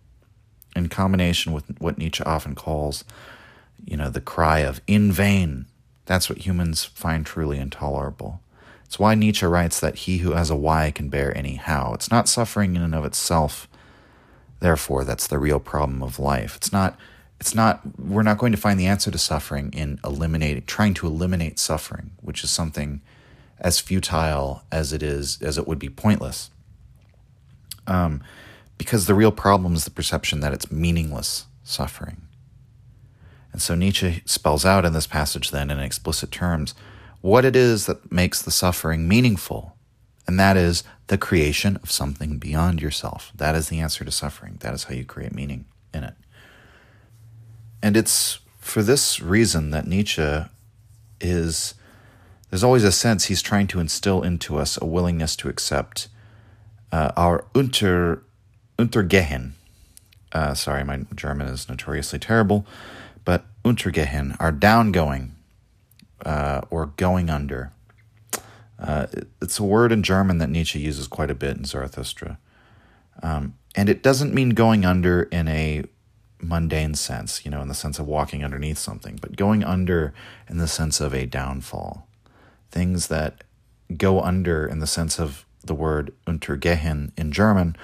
in 0.75 0.89
combination 0.89 1.53
with 1.53 1.65
what 1.79 1.99
Nietzsche 1.99 2.25
often 2.25 2.57
calls, 2.57 3.05
you 3.85 3.97
know, 3.97 4.11
the 4.11 4.21
cry 4.21 4.61
of 4.61 4.81
in 4.89 5.13
vain. 5.13 5.67
That's 6.07 6.29
what 6.29 6.39
humans 6.39 6.85
find 6.85 7.25
truly 7.25 7.59
intolerable. 7.59 8.41
It's 8.95 8.99
why 9.01 9.17
Nietzsche 9.17 9.45
writes 9.45 9.81
that 9.81 9.97
he 9.97 10.19
who 10.19 10.35
has 10.35 10.51
a 10.51 10.55
why 10.55 10.93
can 10.93 11.09
bear 11.09 11.37
any 11.37 11.57
how. 11.57 11.95
It's 11.95 12.13
not 12.13 12.29
suffering 12.29 12.77
in 12.77 12.83
and 12.83 12.95
of 12.95 13.05
itself. 13.05 13.67
Therefore, 14.61 15.03
that's 15.03 15.27
the 15.27 15.41
real 15.41 15.59
problem 15.59 16.01
of 16.01 16.21
life. 16.21 16.55
It's 16.55 16.73
not 16.73 16.97
it's 17.41 17.57
not 17.57 17.81
we're 17.99 18.23
not 18.23 18.39
going 18.39 18.53
to 18.53 18.57
find 18.57 18.79
the 18.79 18.87
answer 18.87 19.11
to 19.11 19.19
suffering 19.19 19.73
in 19.73 19.99
eliminating 20.05 20.63
trying 20.67 20.95
to 20.95 21.09
eliminate 21.09 21.59
suffering, 21.59 22.13
which 22.21 22.45
is 22.45 22.53
something 22.53 23.01
as 23.59 23.81
futile 23.81 24.63
as 24.71 24.93
it 24.93 25.03
is 25.03 25.43
as 25.43 25.59
it 25.59 25.67
would 25.67 25.81
be 25.81 25.89
pointless. 25.89 26.53
Um, 27.89 28.23
because 28.79 29.07
the 29.07 29.15
real 29.15 29.33
problem 29.33 29.75
is 29.75 29.83
the 29.83 29.91
perception 29.91 30.39
that 30.39 30.53
it's 30.53 30.71
meaningless 30.71 31.47
suffering. 31.65 32.29
And 33.53 33.61
so 33.61 33.75
Nietzsche 33.75 34.23
spells 34.25 34.65
out 34.65 34.85
in 34.85 34.93
this 34.93 35.09
passage 35.09 35.51
then 35.51 35.73
in 35.73 35.81
explicit 35.81 36.31
terms 36.31 36.77
what 37.25 37.47
it 37.47 37.57
is 37.57 37.87
that 37.87 38.13
makes 38.13 38.43
the 38.43 38.51
suffering 38.51 39.09
meaningful. 39.09 39.75
And 40.27 40.39
that 40.39 40.59
is 40.59 40.85
the 41.07 41.17
creation 41.17 41.79
of 41.83 41.91
something 41.91 42.37
beyond 42.37 42.83
yourself. 42.83 43.33
That 43.35 43.55
is 43.55 43.71
the 43.71 43.81
answer 43.81 44.05
to 44.05 44.11
suffering. 44.11 44.59
That 44.61 44.75
is 44.75 44.85
how 44.85 44.95
you 44.95 45.07
create 45.07 45.35
meaning 45.35 45.65
in 45.95 46.05
it. 46.05 46.13
And 47.83 47.97
it's 47.97 48.41
for 48.59 48.83
this 48.83 49.21
reason 49.21 49.71
that 49.71 49.87
Nietzsche 49.87 50.45
is, 51.19 51.73
there's 52.51 52.63
always 52.63 52.85
a 52.85 52.93
sense 52.93 53.25
he's 53.25 53.41
trying 53.41 53.69
to 53.69 53.81
instill 53.81 54.23
into 54.23 54.59
us 54.59 54.79
a 54.83 54.85
willingness 54.85 55.35
to 55.37 55.49
accept 55.49 56.09
uh, 56.93 57.13
our 57.17 57.47
unter, 57.55 58.23
Untergehen. 58.79 59.53
Uh, 60.31 60.53
sorry, 60.53 60.85
my 60.85 61.07
German 61.15 61.47
is 61.47 61.71
notoriously 61.71 62.19
terrible, 62.19 62.67
but 63.25 63.47
Untergehen, 63.65 64.37
our 64.39 64.53
downgoing, 64.53 65.31
uh, 66.25 66.63
or 66.71 66.87
going 66.97 67.31
under. 67.31 67.73
Uh, 68.79 69.07
it's 69.41 69.59
a 69.59 69.65
word 69.65 69.93
in 69.93 70.03
German 70.03 70.39
that 70.39 70.51
Nietzsche 70.51 70.79
uses 70.79 71.07
quite 71.07 71.31
a 71.31 71.35
bit 71.35 71.57
in 71.57 71.65
Zarathustra. 71.65 72.39
Um, 73.23 73.55
and 73.75 73.89
it 73.89 74.03
doesn't 74.03 74.35
mean 74.35 74.51
going 74.51 74.85
under 74.85 75.25
in 75.25 75.49
a 75.49 75.85
mundane 76.41 76.95
sense, 76.95 77.45
you 77.45 77.51
know, 77.51 77.63
in 77.63 77.69
the 77.69 77.75
sense 77.75 77.99
of 77.99 78.07
walking 78.07 78.45
underneath 78.45 78.79
something, 78.79 79.19
but 79.21 79.37
going 79.37 79.65
under 79.65 80.13
in 80.49 80.59
the 80.59 80.69
sense 80.69 81.01
of 81.01 81.15
a 81.15 81.27
downfall. 81.27 82.07
Things 82.71 83.09
that 83.09 83.45
go 83.97 84.21
under 84.21 84.67
in 84.67 84.81
the 84.81 84.87
sense 84.87 85.19
of 85.19 85.45
the 85.63 85.75
word 85.75 86.13
untergehen 86.27 87.13
in 87.17 87.33
German 87.33 87.77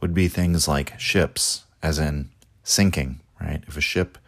would 0.00 0.14
be 0.14 0.28
things 0.28 0.68
like 0.68 0.98
ships, 1.00 1.64
as 1.82 1.98
in 1.98 2.30
sinking, 2.62 3.20
right? 3.40 3.64
If 3.66 3.76
a 3.76 3.80
ship 3.80 4.18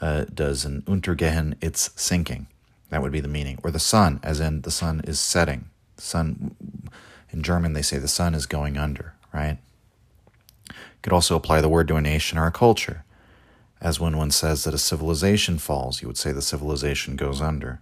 uh, 0.00 0.24
does 0.32 0.64
an 0.64 0.82
untergehen, 0.82 1.54
it's 1.60 1.90
sinking. 1.96 2.46
That 2.94 3.02
would 3.02 3.10
be 3.10 3.18
the 3.18 3.26
meaning. 3.26 3.58
Or 3.64 3.72
the 3.72 3.80
sun, 3.80 4.20
as 4.22 4.38
in 4.38 4.60
the 4.60 4.70
sun 4.70 5.00
is 5.02 5.18
setting. 5.18 5.64
The 5.96 6.02
sun, 6.02 6.54
in 7.30 7.42
German, 7.42 7.72
they 7.72 7.82
say 7.82 7.98
the 7.98 8.06
sun 8.06 8.36
is 8.36 8.46
going 8.46 8.78
under, 8.78 9.14
right? 9.32 9.58
Could 11.02 11.12
also 11.12 11.34
apply 11.34 11.60
the 11.60 11.68
word 11.68 11.88
to 11.88 11.96
a 11.96 12.00
nation 12.00 12.38
or 12.38 12.46
a 12.46 12.52
culture. 12.52 13.04
As 13.80 13.98
when 13.98 14.16
one 14.16 14.30
says 14.30 14.62
that 14.62 14.74
a 14.74 14.78
civilization 14.78 15.58
falls, 15.58 16.02
you 16.02 16.06
would 16.06 16.16
say 16.16 16.30
the 16.30 16.40
civilization 16.40 17.16
goes 17.16 17.40
under. 17.40 17.80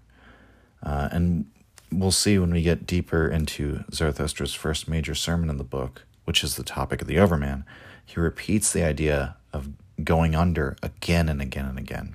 Uh, 0.82 1.10
and 1.12 1.44
we'll 1.90 2.10
see 2.10 2.38
when 2.38 2.50
we 2.50 2.62
get 2.62 2.86
deeper 2.86 3.28
into 3.28 3.84
Zarathustra's 3.90 4.54
first 4.54 4.88
major 4.88 5.14
sermon 5.14 5.50
in 5.50 5.58
the 5.58 5.62
book, 5.62 6.06
which 6.24 6.42
is 6.42 6.56
the 6.56 6.64
topic 6.64 7.02
of 7.02 7.06
the 7.06 7.18
Overman. 7.18 7.66
He 8.02 8.18
repeats 8.18 8.72
the 8.72 8.82
idea 8.82 9.36
of 9.52 9.72
going 10.04 10.34
under 10.34 10.76
again 10.82 11.28
and 11.28 11.40
again 11.40 11.66
and 11.66 11.78
again 11.78 12.14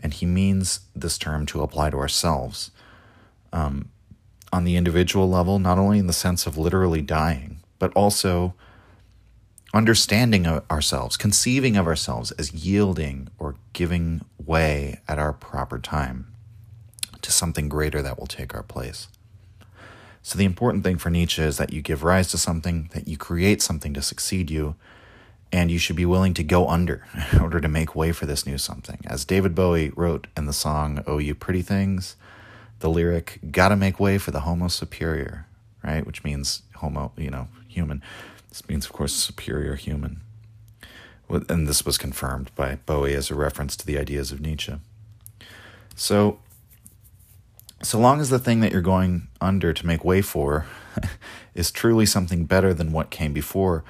and 0.00 0.14
he 0.14 0.26
means 0.26 0.80
this 0.94 1.18
term 1.18 1.46
to 1.46 1.62
apply 1.62 1.90
to 1.90 1.98
ourselves 1.98 2.70
um, 3.52 3.88
on 4.52 4.64
the 4.64 4.76
individual 4.76 5.28
level, 5.28 5.58
not 5.58 5.78
only 5.78 5.98
in 5.98 6.06
the 6.06 6.12
sense 6.12 6.46
of 6.46 6.56
literally 6.56 7.02
dying, 7.02 7.58
but 7.78 7.92
also 7.94 8.54
understanding 9.74 10.46
ourselves, 10.46 11.16
conceiving 11.16 11.76
of 11.76 11.86
ourselves 11.86 12.30
as 12.32 12.54
yielding 12.54 13.28
or 13.38 13.56
giving 13.72 14.24
way 14.44 15.00
at 15.06 15.18
our 15.18 15.32
proper 15.32 15.78
time 15.78 16.26
to 17.20 17.32
something 17.32 17.68
greater 17.68 18.00
that 18.00 18.18
will 18.18 18.26
take 18.26 18.54
our 18.54 18.62
place. 18.62 19.08
So, 20.22 20.38
the 20.38 20.44
important 20.44 20.84
thing 20.84 20.98
for 20.98 21.10
Nietzsche 21.10 21.42
is 21.42 21.58
that 21.58 21.72
you 21.72 21.80
give 21.80 22.02
rise 22.02 22.28
to 22.28 22.38
something, 22.38 22.90
that 22.92 23.08
you 23.08 23.16
create 23.16 23.62
something 23.62 23.94
to 23.94 24.02
succeed 24.02 24.50
you, 24.50 24.74
and 25.52 25.70
you 25.70 25.78
should 25.78 25.96
be 25.96 26.04
willing 26.04 26.34
to 26.34 26.42
go 26.42 26.68
under 26.68 27.06
in 27.32 27.40
order 27.40 27.60
to 27.60 27.68
make 27.68 27.94
way 27.94 28.12
for 28.12 28.26
this 28.26 28.46
new 28.46 28.58
something. 28.58 29.00
As 29.06 29.24
David 29.24 29.54
Bowie 29.54 29.92
wrote 29.96 30.26
in 30.36 30.46
the 30.46 30.52
song 30.52 31.02
Oh 31.06 31.18
You 31.18 31.34
Pretty 31.34 31.62
Things, 31.62 32.16
the 32.80 32.90
lyric, 32.90 33.40
gotta 33.50 33.76
make 33.76 33.98
way 33.98 34.18
for 34.18 34.30
the 34.30 34.40
homo 34.40 34.68
superior, 34.68 35.46
right? 35.82 36.06
Which 36.06 36.24
means 36.24 36.62
homo, 36.76 37.12
you 37.16 37.30
know, 37.30 37.48
human. 37.66 38.02
This 38.48 38.66
means, 38.68 38.86
of 38.86 38.92
course, 38.92 39.12
superior 39.12 39.74
human. 39.74 40.22
And 41.28 41.68
this 41.68 41.84
was 41.84 41.98
confirmed 41.98 42.50
by 42.54 42.76
Bowie 42.86 43.14
as 43.14 43.30
a 43.30 43.34
reference 43.34 43.76
to 43.76 43.86
the 43.86 43.98
ideas 43.98 44.32
of 44.32 44.40
Nietzsche. 44.40 44.74
So, 45.94 46.38
so 47.82 47.98
long 47.98 48.20
as 48.20 48.30
the 48.30 48.38
thing 48.38 48.60
that 48.60 48.72
you're 48.72 48.80
going 48.80 49.28
under 49.40 49.72
to 49.72 49.86
make 49.86 50.04
way 50.04 50.22
for 50.22 50.66
is 51.54 51.70
truly 51.70 52.06
something 52.06 52.46
better 52.46 52.72
than 52.72 52.92
what 52.92 53.10
came 53.10 53.32
before, 53.32 53.84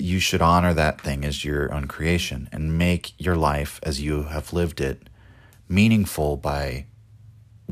you 0.00 0.18
should 0.18 0.42
honor 0.42 0.74
that 0.74 1.00
thing 1.00 1.24
as 1.24 1.44
your 1.44 1.72
own 1.72 1.86
creation 1.86 2.48
and 2.52 2.78
make 2.78 3.12
your 3.18 3.36
life 3.36 3.80
as 3.82 4.00
you 4.00 4.24
have 4.24 4.52
lived 4.52 4.80
it 4.80 5.08
meaningful 5.68 6.36
by 6.36 6.86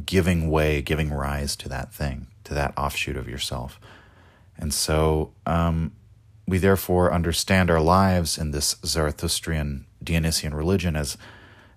giving 0.07 0.51
way, 0.51 0.81
giving 0.81 1.11
rise 1.11 1.57
to 1.57 1.69
that 1.69 1.93
thing, 1.93 2.29
to 2.45 2.55
that 2.55 2.73
offshoot 2.77 3.17
of 3.17 3.29
yourself. 3.29 3.81
And 4.57 4.73
so 4.73 5.33
um, 5.47 5.93
we 6.47 6.59
therefore 6.59 7.13
understand 7.13 7.71
our 7.71 7.81
lives 7.81 8.39
in 8.39 8.53
this 8.53 8.75
Zarathustrian 8.77 9.85
Dionysian 10.03 10.55
religion 10.55 10.97
as, 10.97 11.17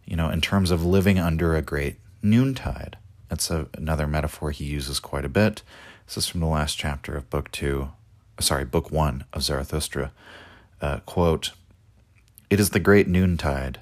you 0.05 0.15
know, 0.15 0.29
in 0.29 0.41
terms 0.41 0.71
of 0.71 0.85
living 0.85 1.19
under 1.19 1.55
a 1.55 1.61
great 1.61 1.97
noontide. 2.21 2.97
That's 3.29 3.49
a, 3.49 3.67
another 3.75 4.07
metaphor 4.07 4.51
he 4.51 4.65
uses 4.65 4.99
quite 4.99 5.25
a 5.25 5.29
bit. 5.29 5.63
This 6.05 6.17
is 6.17 6.27
from 6.27 6.41
the 6.41 6.47
last 6.47 6.77
chapter 6.77 7.15
of 7.15 7.29
Book 7.29 7.51
Two, 7.51 7.91
sorry, 8.39 8.65
Book 8.65 8.91
One 8.91 9.23
of 9.33 9.43
Zarathustra 9.43 10.11
uh, 10.81 10.99
quote, 11.05 11.51
It 12.49 12.59
is 12.59 12.71
the 12.71 12.79
great 12.79 13.07
noontide, 13.07 13.79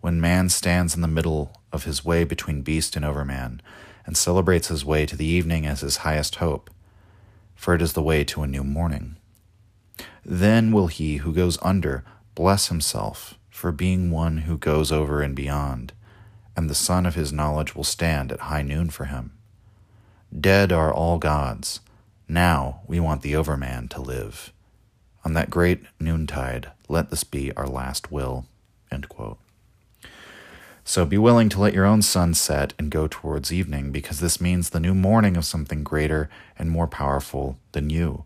when 0.00 0.20
man 0.20 0.48
stands 0.48 0.94
in 0.94 1.00
the 1.00 1.08
middle 1.08 1.60
of 1.72 1.84
his 1.84 2.04
way 2.04 2.24
between 2.24 2.62
beast 2.62 2.96
and 2.96 3.04
overman, 3.04 3.62
and 4.04 4.16
celebrates 4.16 4.68
his 4.68 4.84
way 4.84 5.06
to 5.06 5.16
the 5.16 5.26
evening 5.26 5.64
as 5.64 5.80
his 5.80 5.98
highest 5.98 6.36
hope, 6.36 6.70
for 7.54 7.74
it 7.74 7.82
is 7.82 7.92
the 7.92 8.02
way 8.02 8.24
to 8.24 8.42
a 8.42 8.48
new 8.48 8.64
morning. 8.64 9.16
Then 10.24 10.72
will 10.72 10.88
he 10.88 11.18
who 11.18 11.32
goes 11.32 11.58
under 11.62 12.04
bless 12.34 12.68
himself 12.68 13.38
for 13.48 13.70
being 13.70 14.10
one 14.10 14.38
who 14.38 14.58
goes 14.58 14.90
over 14.90 15.22
and 15.22 15.36
beyond, 15.36 15.92
and 16.56 16.68
the 16.68 16.74
sun 16.74 17.06
of 17.06 17.14
his 17.14 17.32
knowledge 17.32 17.74
will 17.74 17.84
stand 17.84 18.32
at 18.32 18.40
high 18.40 18.62
noon 18.62 18.90
for 18.90 19.04
him. 19.04 19.32
Dead 20.38 20.72
are 20.72 20.92
all 20.92 21.18
gods. 21.18 21.80
Now 22.28 22.80
we 22.86 22.98
want 22.98 23.22
the 23.22 23.36
Overman 23.36 23.88
to 23.88 24.00
live. 24.00 24.52
On 25.24 25.34
that 25.34 25.50
great 25.50 25.82
noontide, 26.00 26.70
let 26.88 27.10
this 27.10 27.24
be 27.24 27.52
our 27.56 27.66
last 27.66 28.10
will. 28.10 28.46
So 30.84 31.06
be 31.06 31.16
willing 31.16 31.48
to 31.50 31.60
let 31.60 31.74
your 31.74 31.86
own 31.86 32.02
sun 32.02 32.34
set 32.34 32.74
and 32.78 32.90
go 32.90 33.06
towards 33.06 33.52
evening, 33.52 33.92
because 33.92 34.20
this 34.20 34.40
means 34.40 34.70
the 34.70 34.80
new 34.80 34.94
morning 34.94 35.36
of 35.36 35.44
something 35.44 35.84
greater 35.84 36.28
and 36.58 36.68
more 36.70 36.88
powerful 36.88 37.56
than 37.70 37.88
you. 37.88 38.24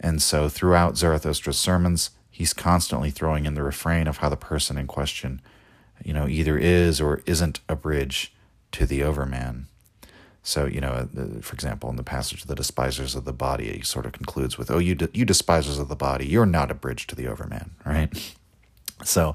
And 0.00 0.22
so 0.22 0.48
throughout 0.48 0.94
Zarathustra's 0.94 1.58
sermons, 1.58 2.10
he's 2.30 2.52
constantly 2.52 3.10
throwing 3.10 3.44
in 3.44 3.54
the 3.54 3.62
refrain 3.62 4.08
of 4.08 4.16
how 4.16 4.28
the 4.30 4.36
person 4.36 4.78
in 4.78 4.86
question, 4.86 5.40
you 6.02 6.12
know, 6.12 6.26
either 6.26 6.58
is 6.58 7.00
or 7.00 7.22
isn't 7.26 7.60
a 7.68 7.76
bridge 7.76 8.32
to 8.72 8.86
the 8.86 9.02
overman. 9.02 9.66
So, 10.46 10.66
you 10.66 10.78
know, 10.78 10.92
uh, 10.92 11.40
for 11.40 11.54
example, 11.54 11.88
in 11.88 11.96
the 11.96 12.02
passage 12.02 12.42
of 12.42 12.48
the 12.48 12.54
despisers 12.54 13.14
of 13.14 13.24
the 13.24 13.32
body, 13.32 13.72
he 13.72 13.82
sort 13.82 14.04
of 14.04 14.12
concludes 14.12 14.58
with, 14.58 14.70
"Oh, 14.70 14.78
you 14.78 14.94
de- 14.94 15.08
you 15.14 15.24
despisers 15.24 15.78
of 15.78 15.88
the 15.88 15.96
body, 15.96 16.26
you're 16.26 16.44
not 16.44 16.70
a 16.70 16.74
bridge 16.74 17.06
to 17.08 17.16
the 17.16 17.26
overman, 17.26 17.72
right?" 17.84 18.12
So, 19.02 19.34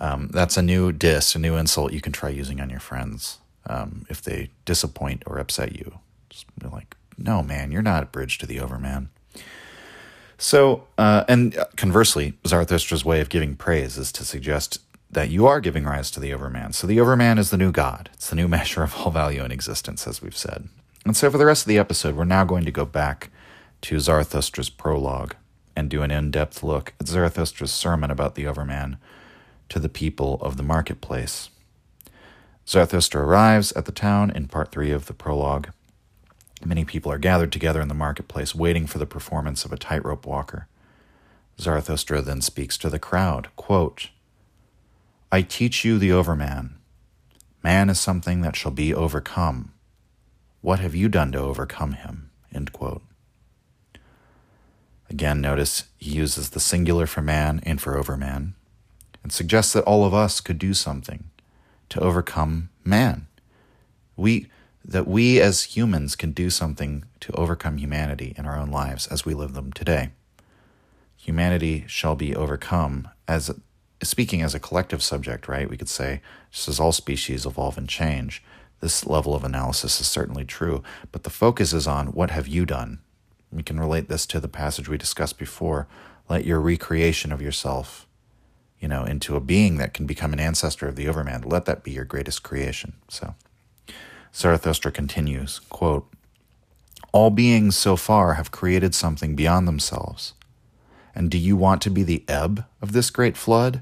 um, 0.00 0.28
that's 0.32 0.56
a 0.56 0.62
new 0.62 0.90
diss, 0.90 1.36
a 1.36 1.38
new 1.38 1.54
insult 1.54 1.92
you 1.92 2.00
can 2.00 2.12
try 2.12 2.30
using 2.30 2.60
on 2.60 2.68
your 2.68 2.80
friends 2.80 3.38
um, 3.66 4.06
if 4.10 4.20
they 4.20 4.50
disappoint 4.64 5.22
or 5.24 5.38
upset 5.38 5.76
you. 5.76 6.00
Just 6.30 6.46
be 6.58 6.66
like, 6.66 6.96
"No, 7.16 7.42
man, 7.42 7.70
you're 7.70 7.80
not 7.80 8.02
a 8.02 8.06
bridge 8.06 8.38
to 8.38 8.46
the 8.46 8.58
overman." 8.58 9.10
So, 10.36 10.86
uh, 10.96 11.24
and 11.28 11.56
conversely, 11.76 12.34
Zarathustra's 12.44 13.04
way 13.04 13.20
of 13.20 13.28
giving 13.28 13.54
praise 13.54 13.98
is 13.98 14.12
to 14.12 14.24
suggest 14.24 14.80
that 15.10 15.30
you 15.30 15.46
are 15.46 15.60
giving 15.60 15.84
rise 15.84 16.10
to 16.10 16.20
the 16.20 16.32
Overman. 16.32 16.72
So 16.72 16.86
the 16.86 17.00
Overman 17.00 17.38
is 17.38 17.50
the 17.50 17.56
new 17.56 17.72
God. 17.72 18.10
It's 18.14 18.28
the 18.28 18.36
new 18.36 18.48
measure 18.56 18.82
of 18.82 18.94
all 18.96 19.10
value 19.10 19.44
in 19.44 19.52
existence, 19.52 20.06
as 20.06 20.20
we've 20.22 20.36
said. 20.36 20.68
And 21.04 21.16
so 21.16 21.30
for 21.30 21.38
the 21.38 21.46
rest 21.46 21.62
of 21.62 21.68
the 21.68 21.78
episode, 21.78 22.16
we're 22.16 22.24
now 22.24 22.44
going 22.44 22.64
to 22.64 22.70
go 22.70 22.84
back 22.84 23.30
to 23.82 23.96
Zarathustra's 23.96 24.70
prologue 24.70 25.34
and 25.74 25.88
do 25.88 26.02
an 26.02 26.10
in 26.10 26.30
depth 26.30 26.62
look 26.62 26.92
at 27.00 27.06
Zarathustra's 27.06 27.72
sermon 27.72 28.10
about 28.10 28.34
the 28.34 28.46
Overman 28.46 28.98
to 29.68 29.78
the 29.78 29.88
people 29.88 30.38
of 30.40 30.56
the 30.56 30.62
marketplace. 30.62 31.50
Zarathustra 32.66 33.22
arrives 33.22 33.72
at 33.72 33.86
the 33.86 33.92
town 33.92 34.30
in 34.30 34.48
part 34.48 34.72
three 34.72 34.90
of 34.90 35.06
the 35.06 35.14
prologue. 35.14 35.70
Many 36.64 36.84
people 36.84 37.10
are 37.10 37.18
gathered 37.18 37.52
together 37.52 37.80
in 37.80 37.88
the 37.88 37.94
marketplace, 37.94 38.54
waiting 38.54 38.86
for 38.86 38.98
the 38.98 39.06
performance 39.06 39.64
of 39.64 39.72
a 39.72 39.78
tightrope 39.78 40.26
walker. 40.26 40.66
Zarathustra 41.60 42.20
then 42.20 42.40
speaks 42.40 42.76
to 42.78 42.90
the 42.90 42.98
crowd 42.98 43.48
quote, 43.56 44.10
I 45.30 45.42
teach 45.42 45.84
you 45.84 45.98
the 45.98 46.12
overman. 46.12 46.78
Man 47.62 47.90
is 47.90 48.00
something 48.00 48.40
that 48.40 48.56
shall 48.56 48.70
be 48.70 48.94
overcome. 48.94 49.72
What 50.60 50.80
have 50.80 50.94
you 50.94 51.08
done 51.08 51.32
to 51.32 51.38
overcome 51.38 51.92
him? 51.92 52.28
Again, 55.10 55.40
notice 55.40 55.84
he 55.96 56.10
uses 56.12 56.50
the 56.50 56.60
singular 56.60 57.06
for 57.06 57.22
man 57.22 57.60
and 57.64 57.80
for 57.80 57.96
overman, 57.96 58.54
and 59.22 59.32
suggests 59.32 59.72
that 59.72 59.84
all 59.84 60.04
of 60.04 60.14
us 60.14 60.40
could 60.40 60.58
do 60.58 60.74
something 60.74 61.30
to 61.88 62.00
overcome 62.00 62.68
man. 62.84 63.26
We 64.16 64.48
that 64.84 65.06
we 65.06 65.40
as 65.40 65.76
humans 65.76 66.16
can 66.16 66.32
do 66.32 66.50
something 66.50 67.04
to 67.20 67.32
overcome 67.32 67.78
humanity 67.78 68.34
in 68.38 68.46
our 68.46 68.58
own 68.58 68.70
lives 68.70 69.06
as 69.08 69.24
we 69.24 69.34
live 69.34 69.54
them 69.54 69.72
today. 69.72 70.10
Humanity 71.16 71.84
shall 71.86 72.14
be 72.14 72.34
overcome 72.34 73.08
as 73.26 73.50
speaking 74.02 74.42
as 74.42 74.54
a 74.54 74.60
collective 74.60 75.02
subject, 75.02 75.48
right? 75.48 75.68
We 75.68 75.76
could 75.76 75.88
say 75.88 76.20
just 76.50 76.68
as 76.68 76.80
all 76.80 76.92
species 76.92 77.46
evolve 77.46 77.78
and 77.78 77.88
change, 77.88 78.42
this 78.80 79.06
level 79.06 79.34
of 79.34 79.44
analysis 79.44 80.00
is 80.00 80.06
certainly 80.06 80.44
true, 80.44 80.82
but 81.10 81.24
the 81.24 81.30
focus 81.30 81.72
is 81.72 81.86
on 81.86 82.08
what 82.08 82.30
have 82.30 82.46
you 82.46 82.64
done? 82.64 83.00
We 83.50 83.62
can 83.62 83.80
relate 83.80 84.08
this 84.08 84.26
to 84.26 84.40
the 84.40 84.48
passage 84.48 84.88
we 84.88 84.98
discussed 84.98 85.38
before. 85.38 85.88
Let 86.28 86.44
your 86.44 86.60
recreation 86.60 87.32
of 87.32 87.42
yourself, 87.42 88.06
you 88.78 88.86
know, 88.86 89.04
into 89.04 89.34
a 89.34 89.40
being 89.40 89.78
that 89.78 89.94
can 89.94 90.06
become 90.06 90.32
an 90.32 90.40
ancestor 90.40 90.86
of 90.86 90.96
the 90.96 91.08
overman, 91.08 91.42
let 91.42 91.64
that 91.64 91.82
be 91.82 91.90
your 91.90 92.04
greatest 92.04 92.42
creation. 92.42 92.94
So 93.08 93.34
Zarathustra 94.34 94.92
continues, 94.92 95.58
quote, 95.70 96.08
All 97.12 97.30
beings 97.30 97.76
so 97.76 97.96
far 97.96 98.34
have 98.34 98.50
created 98.50 98.94
something 98.94 99.34
beyond 99.34 99.66
themselves. 99.66 100.34
And 101.14 101.30
do 101.30 101.38
you 101.38 101.56
want 101.56 101.82
to 101.82 101.90
be 101.90 102.04
the 102.04 102.24
ebb 102.28 102.64
of 102.80 102.92
this 102.92 103.10
great 103.10 103.36
flood, 103.36 103.80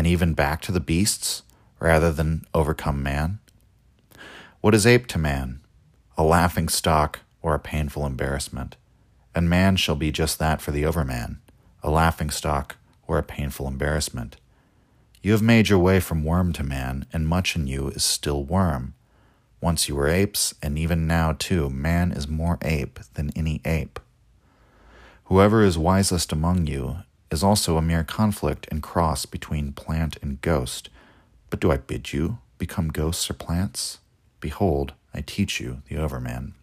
and 0.00 0.06
even 0.06 0.32
back 0.32 0.62
to 0.62 0.72
the 0.72 0.80
beasts, 0.80 1.42
rather 1.78 2.10
than 2.10 2.46
overcome 2.54 3.02
man? 3.02 3.38
What 4.62 4.74
is 4.74 4.86
ape 4.86 5.06
to 5.08 5.18
man? 5.18 5.60
A 6.16 6.22
laughing 6.22 6.70
stock 6.70 7.18
or 7.42 7.54
a 7.54 7.58
painful 7.58 8.06
embarrassment. 8.06 8.76
And 9.34 9.50
man 9.50 9.76
shall 9.76 9.96
be 9.96 10.10
just 10.10 10.38
that 10.38 10.62
for 10.62 10.70
the 10.70 10.86
overman, 10.86 11.42
a 11.82 11.90
laughing 11.90 12.30
stock 12.30 12.76
or 13.06 13.18
a 13.18 13.22
painful 13.22 13.68
embarrassment. 13.68 14.38
You 15.20 15.32
have 15.32 15.42
made 15.42 15.68
your 15.68 15.78
way 15.78 16.00
from 16.00 16.24
worm 16.24 16.54
to 16.54 16.62
man, 16.62 17.04
and 17.12 17.28
much 17.28 17.54
in 17.54 17.66
you 17.66 17.88
is 17.88 18.02
still 18.02 18.42
worm. 18.42 18.94
Once 19.60 19.86
you 19.86 19.96
were 19.96 20.08
apes, 20.08 20.54
and 20.62 20.78
even 20.78 21.06
now, 21.06 21.34
too, 21.38 21.68
man 21.68 22.10
is 22.10 22.26
more 22.26 22.56
ape 22.62 23.00
than 23.12 23.36
any 23.36 23.60
ape. 23.66 24.00
Whoever 25.24 25.62
is 25.62 25.76
wisest 25.76 26.32
among 26.32 26.68
you 26.68 27.00
is 27.30 27.42
also 27.44 27.76
a 27.76 27.82
mere 27.82 28.04
conflict 28.04 28.66
and 28.70 28.82
cross 28.82 29.26
between 29.26 29.72
plant 29.72 30.16
and 30.22 30.40
ghost. 30.40 30.90
But 31.48 31.60
do 31.60 31.70
I 31.70 31.76
bid 31.76 32.12
you 32.12 32.38
become 32.58 32.88
ghosts 32.88 33.30
or 33.30 33.34
plants? 33.34 33.98
Behold, 34.40 34.94
I 35.14 35.20
teach 35.20 35.60
you 35.60 35.82
the 35.88 35.96
overman. 35.96 36.54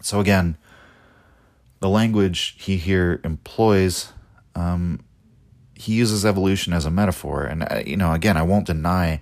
So 0.00 0.20
again, 0.20 0.56
the 1.80 1.88
language 1.88 2.56
he 2.58 2.76
here 2.76 3.20
employs, 3.24 4.12
um, 4.54 5.00
he 5.74 5.94
uses 5.94 6.24
evolution 6.24 6.72
as 6.72 6.86
a 6.86 6.90
metaphor. 6.90 7.44
And, 7.44 7.62
uh, 7.64 7.82
you 7.84 7.96
know, 7.96 8.12
again, 8.12 8.36
I 8.36 8.42
won't 8.42 8.66
deny 8.66 9.20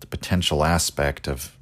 the 0.00 0.06
potential 0.06 0.64
aspect 0.64 1.26
of 1.26 1.55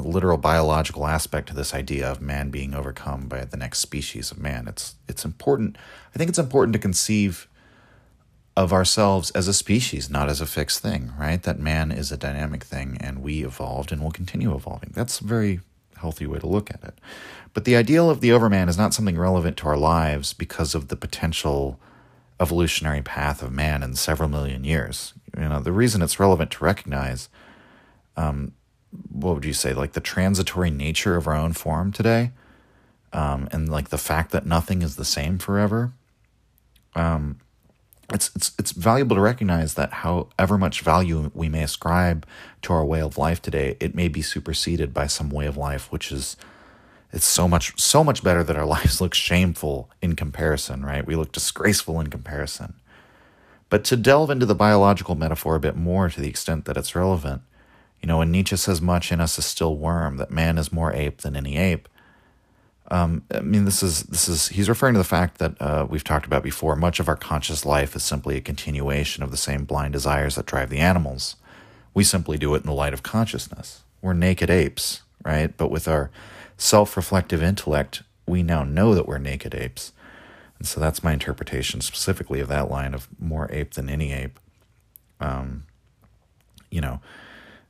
literal 0.00 0.38
biological 0.38 1.06
aspect 1.06 1.48
to 1.48 1.54
this 1.54 1.74
idea 1.74 2.10
of 2.10 2.20
man 2.20 2.50
being 2.50 2.74
overcome 2.74 3.28
by 3.28 3.44
the 3.44 3.56
next 3.56 3.80
species 3.80 4.30
of 4.30 4.38
man. 4.38 4.66
It's 4.68 4.94
it's 5.08 5.24
important. 5.24 5.76
I 6.14 6.18
think 6.18 6.28
it's 6.28 6.38
important 6.38 6.72
to 6.72 6.78
conceive 6.78 7.48
of 8.56 8.72
ourselves 8.72 9.30
as 9.30 9.48
a 9.48 9.54
species, 9.54 10.10
not 10.10 10.28
as 10.28 10.40
a 10.40 10.46
fixed 10.46 10.80
thing, 10.80 11.12
right? 11.18 11.42
That 11.42 11.58
man 11.58 11.90
is 11.90 12.12
a 12.12 12.16
dynamic 12.16 12.64
thing 12.64 12.98
and 13.00 13.22
we 13.22 13.44
evolved 13.44 13.92
and 13.92 14.02
will 14.02 14.10
continue 14.10 14.54
evolving. 14.54 14.90
That's 14.94 15.20
a 15.20 15.24
very 15.24 15.60
healthy 15.96 16.26
way 16.26 16.38
to 16.38 16.46
look 16.46 16.70
at 16.70 16.82
it. 16.84 16.98
But 17.54 17.64
the 17.64 17.76
ideal 17.76 18.10
of 18.10 18.20
the 18.20 18.32
overman 18.32 18.68
is 18.68 18.78
not 18.78 18.92
something 18.92 19.18
relevant 19.18 19.56
to 19.58 19.66
our 19.68 19.76
lives 19.76 20.32
because 20.32 20.74
of 20.74 20.88
the 20.88 20.96
potential 20.96 21.80
evolutionary 22.40 23.02
path 23.02 23.42
of 23.42 23.52
man 23.52 23.82
in 23.82 23.94
several 23.94 24.28
million 24.28 24.64
years. 24.64 25.14
You 25.36 25.48
know, 25.48 25.60
the 25.60 25.72
reason 25.72 26.02
it's 26.02 26.20
relevant 26.20 26.50
to 26.52 26.64
recognize, 26.64 27.28
um, 28.16 28.52
what 29.10 29.34
would 29.34 29.44
you 29.44 29.52
say, 29.52 29.72
like 29.72 29.92
the 29.92 30.00
transitory 30.00 30.70
nature 30.70 31.16
of 31.16 31.26
our 31.26 31.34
own 31.34 31.52
form 31.52 31.92
today, 31.92 32.32
um, 33.12 33.48
and 33.52 33.68
like 33.68 33.88
the 33.88 33.98
fact 33.98 34.30
that 34.32 34.46
nothing 34.46 34.82
is 34.82 34.96
the 34.96 35.04
same 35.04 35.38
forever. 35.38 35.92
Um, 36.94 37.38
it's 38.12 38.30
it's 38.34 38.52
it's 38.58 38.72
valuable 38.72 39.16
to 39.16 39.22
recognize 39.22 39.74
that 39.74 39.92
however 39.92 40.58
much 40.58 40.82
value 40.82 41.30
we 41.34 41.48
may 41.48 41.62
ascribe 41.62 42.26
to 42.62 42.72
our 42.72 42.84
way 42.84 43.00
of 43.00 43.16
life 43.16 43.40
today, 43.40 43.76
it 43.80 43.94
may 43.94 44.08
be 44.08 44.22
superseded 44.22 44.92
by 44.92 45.06
some 45.06 45.30
way 45.30 45.46
of 45.46 45.56
life 45.56 45.90
which 45.90 46.12
is 46.12 46.36
it's 47.12 47.26
so 47.26 47.46
much 47.46 47.78
so 47.80 48.02
much 48.02 48.22
better 48.22 48.42
that 48.42 48.56
our 48.56 48.66
lives 48.76 49.00
look 49.00 49.14
shameful 49.14 49.90
in 50.00 50.16
comparison, 50.16 50.84
right? 50.84 51.06
We 51.06 51.16
look 51.16 51.32
disgraceful 51.32 52.00
in 52.00 52.08
comparison. 52.08 52.74
But 53.68 53.84
to 53.84 53.96
delve 53.96 54.30
into 54.30 54.44
the 54.44 54.54
biological 54.54 55.14
metaphor 55.14 55.54
a 55.54 55.60
bit 55.60 55.76
more 55.76 56.10
to 56.10 56.20
the 56.20 56.28
extent 56.28 56.66
that 56.66 56.76
it's 56.76 56.94
relevant, 56.94 57.40
you 58.02 58.08
know, 58.08 58.18
when 58.18 58.30
Nietzsche 58.30 58.56
says 58.56 58.80
much 58.80 59.12
in 59.12 59.20
us 59.20 59.38
is 59.38 59.46
still 59.46 59.76
worm, 59.76 60.16
that 60.16 60.30
man 60.30 60.58
is 60.58 60.72
more 60.72 60.92
ape 60.92 61.22
than 61.22 61.36
any 61.36 61.56
ape. 61.56 61.88
Um, 62.90 63.22
I 63.32 63.40
mean, 63.40 63.64
this 63.64 63.82
is 63.82 64.02
this 64.04 64.28
is 64.28 64.48
he's 64.48 64.68
referring 64.68 64.94
to 64.94 64.98
the 64.98 65.04
fact 65.04 65.38
that 65.38 65.60
uh, 65.60 65.86
we've 65.88 66.04
talked 66.04 66.26
about 66.26 66.42
before. 66.42 66.76
Much 66.76 67.00
of 67.00 67.08
our 67.08 67.16
conscious 67.16 67.64
life 67.64 67.94
is 67.96 68.02
simply 68.02 68.36
a 68.36 68.40
continuation 68.40 69.22
of 69.22 69.30
the 69.30 69.36
same 69.36 69.64
blind 69.64 69.92
desires 69.92 70.34
that 70.34 70.46
drive 70.46 70.68
the 70.68 70.78
animals. 70.78 71.36
We 71.94 72.04
simply 72.04 72.36
do 72.36 72.54
it 72.54 72.62
in 72.62 72.66
the 72.66 72.74
light 72.74 72.92
of 72.92 73.02
consciousness. 73.02 73.82
We're 74.02 74.14
naked 74.14 74.50
apes, 74.50 75.02
right? 75.24 75.56
But 75.56 75.70
with 75.70 75.86
our 75.86 76.10
self-reflective 76.58 77.42
intellect, 77.42 78.02
we 78.26 78.42
now 78.42 78.64
know 78.64 78.94
that 78.94 79.06
we're 79.06 79.18
naked 79.18 79.54
apes 79.54 79.92
and 80.62 80.68
so 80.68 80.78
that's 80.78 81.02
my 81.02 81.12
interpretation 81.12 81.80
specifically 81.80 82.38
of 82.38 82.46
that 82.46 82.70
line 82.70 82.94
of 82.94 83.08
more 83.18 83.50
ape 83.50 83.74
than 83.74 83.90
any 83.90 84.12
ape. 84.12 84.38
Um, 85.18 85.64
you 86.70 86.80
know, 86.80 87.00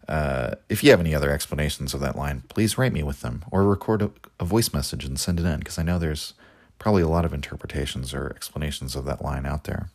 uh, 0.08 0.56
if 0.68 0.82
you 0.82 0.90
have 0.90 1.00
any 1.00 1.14
other 1.14 1.30
explanations 1.30 1.94
of 1.94 2.00
that 2.00 2.16
line, 2.16 2.42
please 2.48 2.76
write 2.76 2.92
me 2.92 3.02
with 3.02 3.20
them 3.20 3.44
or 3.50 3.64
record 3.64 4.02
a, 4.02 4.10
a 4.40 4.44
voice 4.44 4.72
message 4.72 5.04
and 5.04 5.18
send 5.18 5.40
it 5.40 5.46
in 5.46 5.58
because 5.58 5.78
I 5.78 5.82
know 5.82 5.98
there's 5.98 6.34
probably 6.78 7.02
a 7.02 7.08
lot 7.08 7.24
of 7.24 7.32
interpretations 7.32 8.12
or 8.12 8.32
explanations 8.34 8.96
of 8.96 9.04
that 9.04 9.22
line 9.22 9.46
out 9.46 9.64
there. 9.64 9.90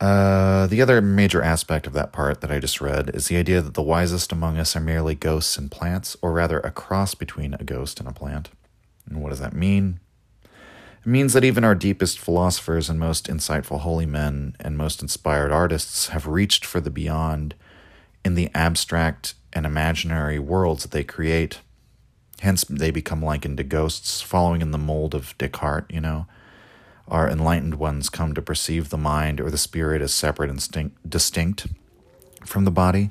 Uh, 0.00 0.66
the 0.66 0.82
other 0.82 1.00
major 1.00 1.40
aspect 1.40 1.86
of 1.86 1.92
that 1.92 2.12
part 2.12 2.40
that 2.40 2.50
I 2.50 2.58
just 2.58 2.80
read 2.80 3.14
is 3.14 3.28
the 3.28 3.36
idea 3.36 3.60
that 3.60 3.74
the 3.74 3.82
wisest 3.82 4.32
among 4.32 4.58
us 4.58 4.74
are 4.74 4.80
merely 4.80 5.14
ghosts 5.14 5.56
and 5.56 5.70
plants, 5.70 6.16
or 6.20 6.32
rather 6.32 6.58
a 6.60 6.72
cross 6.72 7.14
between 7.14 7.54
a 7.54 7.62
ghost 7.62 8.00
and 8.00 8.08
a 8.08 8.12
plant. 8.12 8.48
And 9.08 9.22
what 9.22 9.30
does 9.30 9.38
that 9.38 9.52
mean? 9.52 10.00
It 10.44 11.08
means 11.08 11.34
that 11.34 11.44
even 11.44 11.62
our 11.62 11.76
deepest 11.76 12.18
philosophers 12.18 12.90
and 12.90 12.98
most 12.98 13.28
insightful 13.28 13.80
holy 13.80 14.06
men 14.06 14.56
and 14.58 14.76
most 14.76 15.02
inspired 15.02 15.52
artists 15.52 16.08
have 16.08 16.26
reached 16.26 16.64
for 16.64 16.80
the 16.80 16.90
beyond 16.90 17.54
in 18.24 18.34
the 18.34 18.50
abstract 18.54 19.34
and 19.52 19.66
imaginary 19.66 20.38
worlds 20.38 20.82
that 20.82 20.92
they 20.92 21.04
create. 21.04 21.60
Hence, 22.40 22.64
they 22.64 22.90
become 22.90 23.22
likened 23.22 23.58
to 23.58 23.64
ghosts, 23.64 24.20
following 24.20 24.62
in 24.62 24.70
the 24.70 24.78
mold 24.78 25.14
of 25.14 25.36
Descartes, 25.38 25.92
you 25.92 26.00
know 26.00 26.26
our 27.08 27.28
enlightened 27.28 27.74
ones 27.74 28.08
come 28.08 28.34
to 28.34 28.42
perceive 28.42 28.88
the 28.88 28.98
mind 28.98 29.40
or 29.40 29.50
the 29.50 29.58
spirit 29.58 30.02
as 30.02 30.14
separate 30.14 30.50
and 30.50 30.92
distinct 31.06 31.66
from 32.44 32.64
the 32.64 32.70
body, 32.70 33.10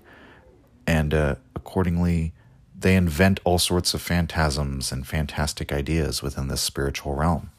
and 0.88 1.14
uh, 1.14 1.36
accordingly, 1.56 2.34
they 2.78 2.96
invent 2.96 3.40
all 3.44 3.60
sorts 3.60 3.94
of 3.94 4.02
phantasms 4.02 4.92
and 4.92 5.06
fantastic 5.06 5.72
ideas 5.72 6.24
within 6.24 6.48
this 6.48 6.62
spiritual 6.62 7.14
realm. 7.14 7.52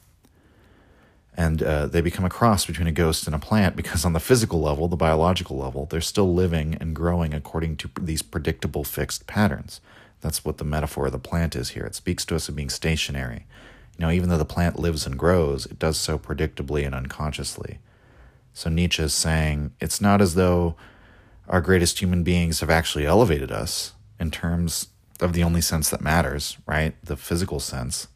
And 1.35 1.62
uh, 1.62 1.87
they 1.87 2.03
become 2.03 2.26
a 2.26 2.30
cross 2.30 2.66
between 2.66 2.87
a 2.87 2.93
ghost 2.93 3.26
and 3.26 3.35
a 3.35 3.39
plant 3.39 3.74
because, 3.74 4.05
on 4.05 4.12
the 4.12 4.20
physical 4.20 4.61
level, 4.61 4.87
the 4.87 4.97
biological 4.97 5.57
level, 5.57 5.87
they're 5.87 6.03
still 6.03 6.33
living 6.33 6.76
and 6.78 6.95
growing 6.95 7.33
according 7.33 7.76
to 7.78 7.91
these 7.99 8.20
predictable 8.20 8.85
fixed 8.85 9.26
patterns. 9.26 9.80
That's 10.20 10.45
what 10.45 10.59
the 10.59 10.64
metaphor 10.64 11.07
of 11.07 11.12
the 11.12 11.18
plant 11.18 11.57
is 11.57 11.70
here. 11.70 11.85
It 11.85 11.95
speaks 11.95 12.26
to 12.26 12.37
us 12.37 12.49
of 12.49 12.57
being 12.57 12.68
stationary 12.68 13.47
you 13.99 14.07
know, 14.07 14.12
even 14.12 14.28
though 14.28 14.39
the 14.39 14.45
plant 14.45 14.78
lives 14.78 15.07
and 15.07 15.18
grows, 15.18 15.66
it 15.66 15.78
does 15.78 15.99
so 15.99 16.18
predictably 16.18 16.85
and 16.87 16.95
unconsciously. 16.95 17.78
So 18.55 18.70
Nietzsche 18.70 19.03
is 19.03 19.14
saying 19.14 19.72
it's 19.80 20.01
not 20.01 20.20
as 20.20 20.35
though 20.35 20.76
our 21.49 21.61
greatest 21.61 22.01
human 22.01 22.22
beings 22.22 22.61
have 22.61 22.70
actually 22.70 23.07
elevated 23.07 23.51
us 23.51 23.93
in 24.18 24.30
terms 24.30 24.89
of 25.20 25.33
the 25.33 25.43
only 25.43 25.61
sense 25.61 25.91
that 25.91 26.01
matters, 26.01 26.57
right? 26.66 26.95
The 27.05 27.16
physical 27.16 27.61
sense. 27.61 28.09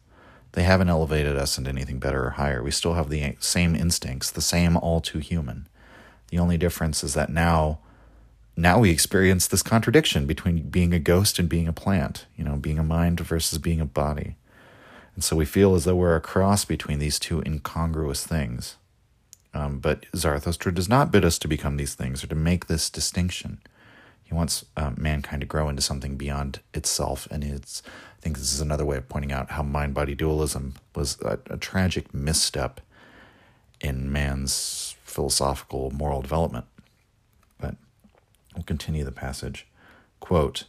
They 0.57 0.63
haven't 0.63 0.89
elevated 0.89 1.37
us 1.37 1.59
into 1.59 1.69
anything 1.69 1.99
better 1.99 2.25
or 2.25 2.29
higher. 2.31 2.63
We 2.63 2.71
still 2.71 2.95
have 2.95 3.09
the 3.09 3.35
same 3.39 3.75
instincts, 3.75 4.31
the 4.31 4.41
same 4.41 4.75
all 4.75 5.01
too 5.01 5.19
human. 5.19 5.67
The 6.29 6.39
only 6.39 6.57
difference 6.57 7.03
is 7.03 7.13
that 7.13 7.29
now 7.29 7.77
now 8.55 8.79
we 8.79 8.89
experience 8.89 9.45
this 9.45 9.61
contradiction 9.61 10.25
between 10.25 10.69
being 10.69 10.95
a 10.95 10.99
ghost 10.99 11.37
and 11.37 11.47
being 11.47 11.67
a 11.67 11.73
plant, 11.73 12.25
you 12.35 12.43
know, 12.43 12.55
being 12.55 12.79
a 12.79 12.83
mind 12.83 13.19
versus 13.19 13.59
being 13.59 13.79
a 13.79 13.85
body. 13.85 14.35
And 15.13 15.23
so 15.23 15.35
we 15.35 15.45
feel 15.45 15.75
as 15.75 15.83
though 15.85 15.95
we're 15.95 16.15
a 16.15 16.21
cross 16.21 16.65
between 16.65 16.97
these 16.97 17.19
two 17.19 17.43
incongruous 17.45 18.25
things. 18.25 18.77
Um, 19.53 19.77
but 19.77 20.07
Zarathustra 20.15 20.73
does 20.73 20.89
not 20.89 21.11
bid 21.11 21.23
us 21.23 21.37
to 21.37 21.47
become 21.47 21.77
these 21.77 21.93
things 21.93 22.23
or 22.23 22.27
to 22.29 22.35
make 22.35 22.65
this 22.65 22.89
distinction. 22.89 23.59
He 24.27 24.33
wants 24.33 24.65
uh, 24.75 24.91
mankind 24.97 25.41
to 25.41 25.47
grow 25.47 25.69
into 25.69 25.81
something 25.81 26.17
beyond 26.17 26.59
itself. 26.73 27.27
And 27.31 27.43
it's, 27.43 27.81
I 28.17 28.21
think 28.21 28.37
this 28.37 28.53
is 28.53 28.59
another 28.59 28.85
way 28.85 28.97
of 28.97 29.07
pointing 29.07 29.31
out 29.31 29.51
how 29.51 29.63
mind 29.63 29.93
body 29.93 30.15
dualism 30.15 30.75
was 30.95 31.17
a, 31.21 31.39
a 31.49 31.57
tragic 31.57 32.13
misstep 32.13 32.81
in 33.79 34.11
man's 34.11 34.95
philosophical 35.03 35.91
moral 35.91 36.21
development. 36.21 36.65
But 37.57 37.75
we'll 38.53 38.63
continue 38.63 39.05
the 39.05 39.11
passage. 39.11 39.65
Quote, 40.19 40.65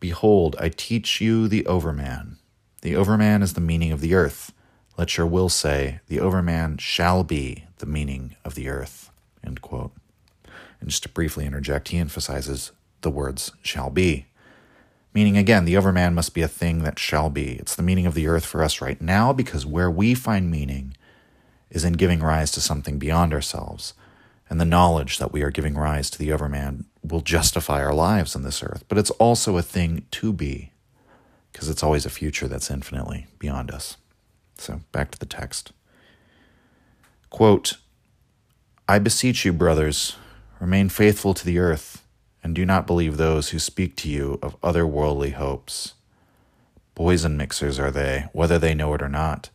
Behold, 0.00 0.56
I 0.58 0.70
teach 0.70 1.20
you 1.20 1.46
the 1.46 1.66
overman 1.66 2.38
the 2.84 2.96
overman 2.96 3.42
is 3.42 3.54
the 3.54 3.62
meaning 3.62 3.92
of 3.92 4.02
the 4.02 4.14
earth. 4.14 4.52
Let 4.98 5.16
your 5.16 5.26
will 5.26 5.48
say, 5.48 6.00
the 6.06 6.20
overman 6.20 6.76
shall 6.76 7.24
be 7.24 7.64
the 7.78 7.86
meaning 7.86 8.36
of 8.44 8.56
the 8.56 8.68
earth. 8.68 9.10
End 9.42 9.62
quote. 9.62 9.92
And 10.80 10.90
just 10.90 11.02
to 11.04 11.08
briefly 11.08 11.46
interject, 11.46 11.88
he 11.88 11.96
emphasizes 11.96 12.72
the 13.04 13.10
words 13.10 13.52
shall 13.62 13.90
be. 13.90 14.26
Meaning 15.14 15.36
again, 15.36 15.64
the 15.64 15.76
overman 15.76 16.12
must 16.12 16.34
be 16.34 16.42
a 16.42 16.48
thing 16.48 16.82
that 16.82 16.98
shall 16.98 17.30
be. 17.30 17.52
It's 17.52 17.76
the 17.76 17.84
meaning 17.84 18.06
of 18.06 18.14
the 18.14 18.26
earth 18.26 18.44
for 18.44 18.64
us 18.64 18.80
right 18.80 19.00
now 19.00 19.32
because 19.32 19.64
where 19.64 19.90
we 19.90 20.14
find 20.14 20.50
meaning 20.50 20.96
is 21.70 21.84
in 21.84 21.92
giving 21.92 22.20
rise 22.20 22.50
to 22.52 22.60
something 22.60 22.98
beyond 22.98 23.32
ourselves. 23.32 23.94
And 24.50 24.60
the 24.60 24.64
knowledge 24.64 25.18
that 25.18 25.32
we 25.32 25.42
are 25.42 25.50
giving 25.50 25.74
rise 25.74 26.10
to 26.10 26.18
the 26.18 26.32
overman 26.32 26.86
will 27.02 27.20
justify 27.20 27.82
our 27.82 27.94
lives 27.94 28.34
on 28.34 28.42
this 28.42 28.62
earth. 28.62 28.84
But 28.88 28.98
it's 28.98 29.10
also 29.12 29.56
a 29.56 29.62
thing 29.62 30.06
to 30.10 30.32
be 30.32 30.72
because 31.52 31.68
it's 31.68 31.82
always 31.82 32.04
a 32.04 32.10
future 32.10 32.48
that's 32.48 32.70
infinitely 32.70 33.28
beyond 33.38 33.70
us. 33.70 33.96
So 34.58 34.80
back 34.90 35.12
to 35.12 35.18
the 35.18 35.26
text. 35.26 35.72
Quote, 37.30 37.78
I 38.88 38.98
beseech 38.98 39.44
you, 39.44 39.52
brothers, 39.52 40.16
remain 40.60 40.88
faithful 40.88 41.34
to 41.34 41.44
the 41.44 41.58
earth, 41.58 42.03
and 42.44 42.54
do 42.54 42.64
not 42.64 42.86
believe 42.86 43.16
those 43.16 43.48
who 43.48 43.58
speak 43.58 43.96
to 43.96 44.08
you 44.08 44.38
of 44.42 44.60
otherworldly 44.60 45.32
hopes. 45.32 45.94
Poison 46.94 47.36
mixers 47.36 47.80
are 47.80 47.90
they, 47.90 48.26
whether 48.32 48.58
they 48.58 48.74
know 48.74 48.94
it 48.94 49.02
or 49.02 49.08
not. 49.08 49.50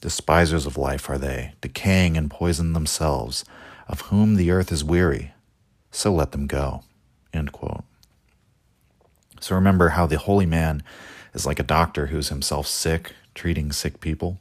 Despisers 0.00 0.66
of 0.66 0.76
life 0.76 1.10
are 1.10 1.18
they, 1.18 1.54
decaying 1.60 2.16
and 2.16 2.30
poisoned 2.30 2.76
themselves, 2.76 3.44
of 3.88 4.02
whom 4.02 4.36
the 4.36 4.50
earth 4.50 4.70
is 4.70 4.84
weary. 4.84 5.32
So 5.90 6.12
let 6.12 6.30
them 6.30 6.46
go. 6.46 6.84
So 9.40 9.54
remember 9.54 9.90
how 9.90 10.06
the 10.06 10.18
holy 10.18 10.46
man 10.46 10.82
is 11.32 11.46
like 11.46 11.58
a 11.58 11.64
doctor 11.64 12.08
who's 12.08 12.28
himself 12.28 12.66
sick, 12.66 13.12
treating 13.34 13.72
sick 13.72 14.00
people. 14.00 14.38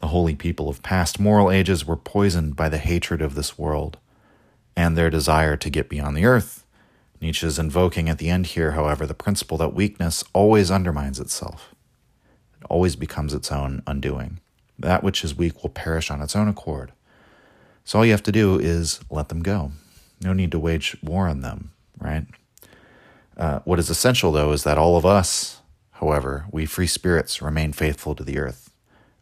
The 0.00 0.08
holy 0.08 0.34
people 0.34 0.68
of 0.68 0.82
past 0.82 1.20
moral 1.20 1.50
ages 1.50 1.86
were 1.86 1.96
poisoned 1.96 2.56
by 2.56 2.68
the 2.68 2.78
hatred 2.78 3.22
of 3.22 3.34
this 3.34 3.56
world 3.56 3.98
and 4.76 4.96
their 4.96 5.10
desire 5.10 5.56
to 5.56 5.70
get 5.70 5.88
beyond 5.88 6.16
the 6.16 6.24
earth. 6.24 6.65
Nietzsche 7.20 7.46
is 7.46 7.58
invoking 7.58 8.08
at 8.08 8.18
the 8.18 8.28
end 8.28 8.48
here, 8.48 8.72
however, 8.72 9.06
the 9.06 9.14
principle 9.14 9.56
that 9.58 9.74
weakness 9.74 10.22
always 10.32 10.70
undermines 10.70 11.18
itself. 11.18 11.74
It 12.60 12.66
always 12.68 12.96
becomes 12.96 13.32
its 13.32 13.50
own 13.50 13.82
undoing. 13.86 14.40
That 14.78 15.02
which 15.02 15.24
is 15.24 15.36
weak 15.36 15.62
will 15.62 15.70
perish 15.70 16.10
on 16.10 16.20
its 16.20 16.36
own 16.36 16.48
accord. 16.48 16.92
So 17.84 17.98
all 17.98 18.04
you 18.04 18.12
have 18.12 18.22
to 18.24 18.32
do 18.32 18.58
is 18.58 19.00
let 19.10 19.28
them 19.28 19.42
go. 19.42 19.72
No 20.20 20.32
need 20.32 20.50
to 20.52 20.58
wage 20.58 20.96
war 21.02 21.28
on 21.28 21.40
them, 21.40 21.72
right? 21.98 22.26
Uh, 23.36 23.60
what 23.64 23.78
is 23.78 23.90
essential, 23.90 24.32
though, 24.32 24.52
is 24.52 24.64
that 24.64 24.78
all 24.78 24.96
of 24.96 25.06
us, 25.06 25.60
However, 26.00 26.44
we 26.52 26.66
free 26.66 26.86
spirits 26.86 27.40
remain 27.40 27.72
faithful 27.72 28.14
to 28.16 28.24
the 28.24 28.38
earth, 28.38 28.70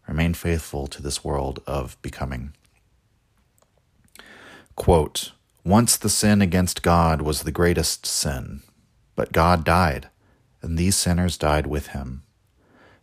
remain 0.08 0.34
faithful 0.34 0.88
to 0.88 1.00
this 1.00 1.22
world 1.22 1.62
of 1.68 1.96
becoming. 2.02 2.52
Quote, 4.74 5.32
Once 5.66 5.96
the 5.96 6.10
sin 6.10 6.42
against 6.42 6.82
God 6.82 7.22
was 7.22 7.42
the 7.42 7.50
greatest 7.50 8.04
sin, 8.04 8.60
but 9.16 9.32
God 9.32 9.64
died, 9.64 10.10
and 10.60 10.76
these 10.76 10.94
sinners 10.94 11.38
died 11.38 11.66
with 11.66 11.88
him. 11.88 12.22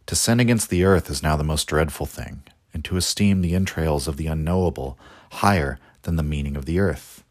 To 0.06 0.16
sin 0.16 0.40
against 0.40 0.70
the 0.70 0.84
earth 0.84 1.10
is 1.10 1.24
now 1.24 1.36
the 1.36 1.44
most 1.44 1.66
dreadful 1.66 2.06
thing, 2.06 2.44
and 2.72 2.86
to 2.86 2.98
esteem 2.98 3.42
the 3.42 3.56
entrails 3.56 4.08
of 4.08 4.18
the 4.18 4.28
unknowable 4.28 5.00
higher 5.32 5.80
than 6.04 6.18
the 6.18 6.24
meaning 6.24 6.56
of 6.56 6.66
the 6.66 6.80
earth. 6.80 7.24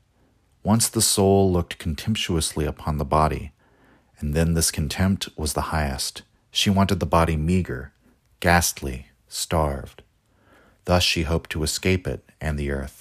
Once 0.65 0.89
the 0.89 1.01
soul 1.01 1.53
looked 1.53 1.79
contemptuously 1.79 2.67
upon 2.67 2.99
the 2.99 3.05
body, 3.05 3.53
and 4.19 4.35
then 4.35 4.55
this 4.55 4.73
contempt 4.73 5.29
was 5.37 5.53
the 5.53 5.71
highest 5.71 6.23
she 6.51 6.71
wanted 6.71 6.99
the 6.99 7.07
body 7.07 7.37
meager, 7.37 7.93
ghastly, 8.41 9.07
starved. 9.29 10.03
Thus 10.87 11.05
she 11.05 11.23
hoped 11.23 11.51
to 11.51 11.63
escape 11.63 12.09
it 12.09 12.25
and 12.41 12.59
the 12.59 12.73
earth. 12.73 13.00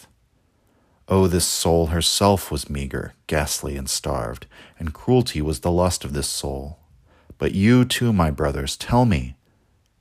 Oh, 1.12 1.28
this 1.28 1.46
soul 1.46 1.88
herself 1.88 2.52
was 2.52 2.70
meager, 2.70 3.14
ghastly, 3.28 3.76
and 3.76 3.90
starved, 3.90 4.46
and 4.78 4.94
cruelty 4.94 5.42
was 5.42 5.60
the 5.60 5.72
lust 5.72 6.06
of 6.06 6.14
this 6.14 6.28
soul. 6.30 6.80
But 7.38 7.54
you 7.54 7.84
too, 7.84 8.14
my 8.14 8.30
brothers, 8.30 8.78
tell 8.78 9.06
me, 9.06 9.36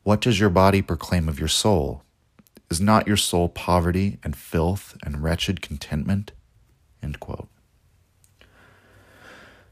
what 0.03 0.21
does 0.21 0.39
your 0.39 0.51
body 0.51 0.83
proclaim 0.83 1.29
of 1.29 1.39
your 1.39 1.49
soul? 1.49 2.03
Is 2.71 2.81
not 2.81 3.07
your 3.07 3.17
soul 3.17 3.49
poverty 3.49 4.19
and 4.23 4.37
filth 4.37 4.97
and 5.03 5.23
wretched 5.23 5.63
contentment? 5.63 6.33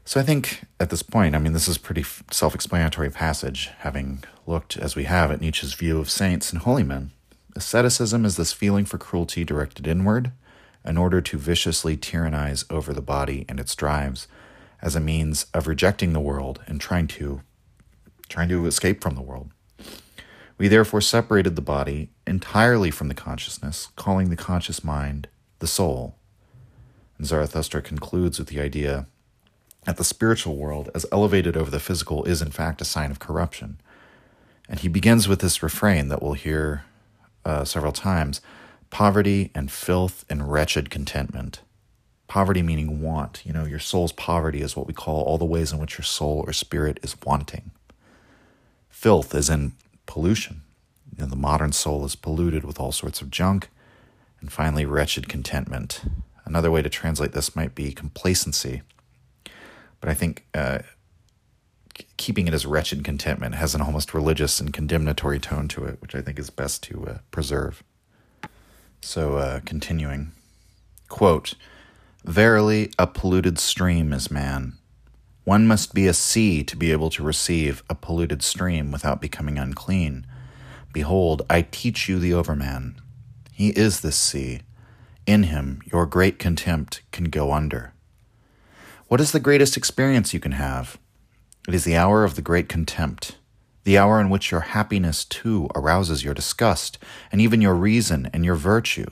So 0.07 0.21
I 0.21 0.23
think 0.23 0.63
at 0.79 0.89
this 0.89 1.03
point, 1.03 1.35
I 1.35 1.39
mean, 1.39 1.51
this 1.51 1.67
is 1.67 1.77
pretty 1.77 2.05
self 2.31 2.55
explanatory 2.55 3.09
passage, 3.09 3.69
having 3.79 4.23
looked 4.45 4.77
as 4.77 4.95
we 4.95 5.03
have 5.03 5.31
at 5.31 5.41
Nietzsche's 5.41 5.73
view 5.73 5.99
of 5.99 6.09
saints 6.09 6.53
and 6.53 6.61
holy 6.61 6.83
men. 6.83 7.11
Asceticism 7.57 8.23
is 8.23 8.37
this 8.37 8.53
feeling 8.53 8.85
for 8.85 8.97
cruelty 8.97 9.43
directed 9.43 9.85
inward 9.85 10.31
in 10.87 10.97
order 10.97 11.21
to 11.21 11.37
viciously 11.37 11.97
tyrannize 11.97 12.65
over 12.69 12.93
the 12.93 13.01
body 13.01 13.45
and 13.49 13.59
its 13.59 13.75
drives 13.75 14.27
as 14.81 14.95
a 14.95 14.99
means 14.99 15.45
of 15.53 15.67
rejecting 15.67 16.13
the 16.13 16.19
world 16.19 16.61
and 16.65 16.79
trying 16.79 17.07
to 17.07 17.41
trying 18.29 18.49
to 18.49 18.65
escape 18.65 19.01
from 19.01 19.15
the 19.15 19.21
world. 19.21 19.51
We 20.57 20.67
therefore 20.67 21.01
separated 21.01 21.55
the 21.55 21.61
body 21.61 22.09
entirely 22.25 22.91
from 22.91 23.07
the 23.07 23.13
consciousness, 23.13 23.89
calling 23.95 24.29
the 24.29 24.35
conscious 24.35 24.83
mind 24.83 25.27
the 25.59 25.67
soul. 25.67 26.15
And 27.17 27.25
Zarathustra 27.25 27.81
concludes 27.81 28.37
with 28.37 28.49
the 28.49 28.59
idea 28.59 29.07
that 29.85 29.97
the 29.97 30.03
spiritual 30.03 30.57
world 30.57 30.89
as 30.93 31.05
elevated 31.11 31.55
over 31.55 31.71
the 31.71 31.79
physical 31.79 32.25
is 32.25 32.41
in 32.41 32.51
fact 32.51 32.81
a 32.81 32.85
sign 32.85 33.11
of 33.11 33.19
corruption. 33.19 33.79
And 34.67 34.79
he 34.81 34.89
begins 34.89 35.27
with 35.27 35.39
this 35.39 35.63
refrain 35.63 36.09
that 36.09 36.21
we'll 36.21 36.33
hear 36.33 36.83
uh, 37.45 37.63
several 37.63 37.93
times 37.93 38.41
poverty 38.89 39.51
and 39.53 39.71
filth 39.71 40.25
and 40.29 40.51
wretched 40.51 40.89
contentment. 40.89 41.61
Poverty 42.27 42.61
meaning 42.61 43.01
want. 43.01 43.45
You 43.45 43.53
know, 43.53 43.65
your 43.65 43.79
soul's 43.79 44.11
poverty 44.11 44.61
is 44.61 44.75
what 44.75 44.87
we 44.87 44.93
call 44.93 45.21
all 45.23 45.37
the 45.37 45.45
ways 45.45 45.71
in 45.71 45.79
which 45.79 45.97
your 45.97 46.05
soul 46.05 46.43
or 46.45 46.53
spirit 46.53 46.99
is 47.01 47.15
wanting. 47.25 47.71
Filth 48.89 49.33
is 49.33 49.49
in 49.49 49.73
pollution. 50.05 50.61
You 51.15 51.23
know, 51.23 51.29
the 51.29 51.35
modern 51.35 51.71
soul 51.71 52.03
is 52.05 52.15
polluted 52.15 52.63
with 52.63 52.79
all 52.79 52.91
sorts 52.91 53.21
of 53.21 53.31
junk. 53.31 53.69
And 54.41 54.51
finally, 54.51 54.85
wretched 54.85 55.29
contentment. 55.29 56.01
Another 56.45 56.69
way 56.69 56.81
to 56.81 56.89
translate 56.89 57.31
this 57.31 57.55
might 57.55 57.75
be 57.75 57.91
complacency. 57.91 58.81
But 59.99 60.09
I 60.09 60.13
think 60.13 60.45
uh, 60.53 60.79
keeping 62.17 62.47
it 62.47 62.53
as 62.53 62.65
wretched 62.65 63.03
contentment 63.03 63.55
has 63.55 63.73
an 63.73 63.81
almost 63.81 64.13
religious 64.13 64.59
and 64.59 64.73
condemnatory 64.73 65.39
tone 65.39 65.67
to 65.69 65.85
it, 65.85 66.01
which 66.01 66.15
I 66.15 66.21
think 66.21 66.39
is 66.39 66.49
best 66.49 66.83
to 66.83 67.07
uh, 67.07 67.17
preserve. 67.31 67.83
So, 69.01 69.37
uh, 69.37 69.59
continuing, 69.65 70.31
quote, 71.07 71.53
Verily, 72.25 72.91
a 72.99 73.07
polluted 73.07 73.57
stream 73.57 74.11
is 74.11 74.29
man. 74.29 74.77
One 75.45 75.65
must 75.65 75.93
be 75.93 76.07
a 76.07 76.13
sea 76.13 76.61
to 76.65 76.75
be 76.75 76.91
able 76.91 77.09
to 77.11 77.23
receive 77.23 77.83
a 77.89 77.95
polluted 77.95 78.43
stream 78.43 78.91
without 78.91 79.21
becoming 79.21 79.57
unclean. 79.57 80.27
Behold, 80.91 81.41
I 81.49 81.61
teach 81.61 82.09
you 82.09 82.19
the 82.19 82.33
overman. 82.33 82.99
He 83.53 83.69
is 83.69 84.01
this 84.01 84.17
sea. 84.17 84.59
In 85.25 85.43
him, 85.43 85.81
your 85.85 86.05
great 86.05 86.37
contempt 86.37 87.01
can 87.11 87.25
go 87.25 87.53
under. 87.53 87.93
What 89.07 89.21
is 89.21 89.31
the 89.31 89.39
greatest 89.39 89.77
experience 89.77 90.33
you 90.33 90.41
can 90.41 90.51
have? 90.51 90.97
It 91.65 91.73
is 91.73 91.85
the 91.85 91.95
hour 91.95 92.25
of 92.25 92.35
the 92.35 92.41
great 92.41 92.67
contempt, 92.67 93.37
the 93.87 93.97
hour 93.97 94.19
in 94.19 94.29
which 94.29 94.51
your 94.51 94.75
happiness 94.75 95.23
too 95.23 95.69
arouses 95.73 96.21
your 96.21 96.33
disgust, 96.33 96.99
and 97.31 97.39
even 97.39 97.61
your 97.61 97.73
reason 97.73 98.29
and 98.33 98.43
your 98.43 98.55
virtue, 98.55 99.05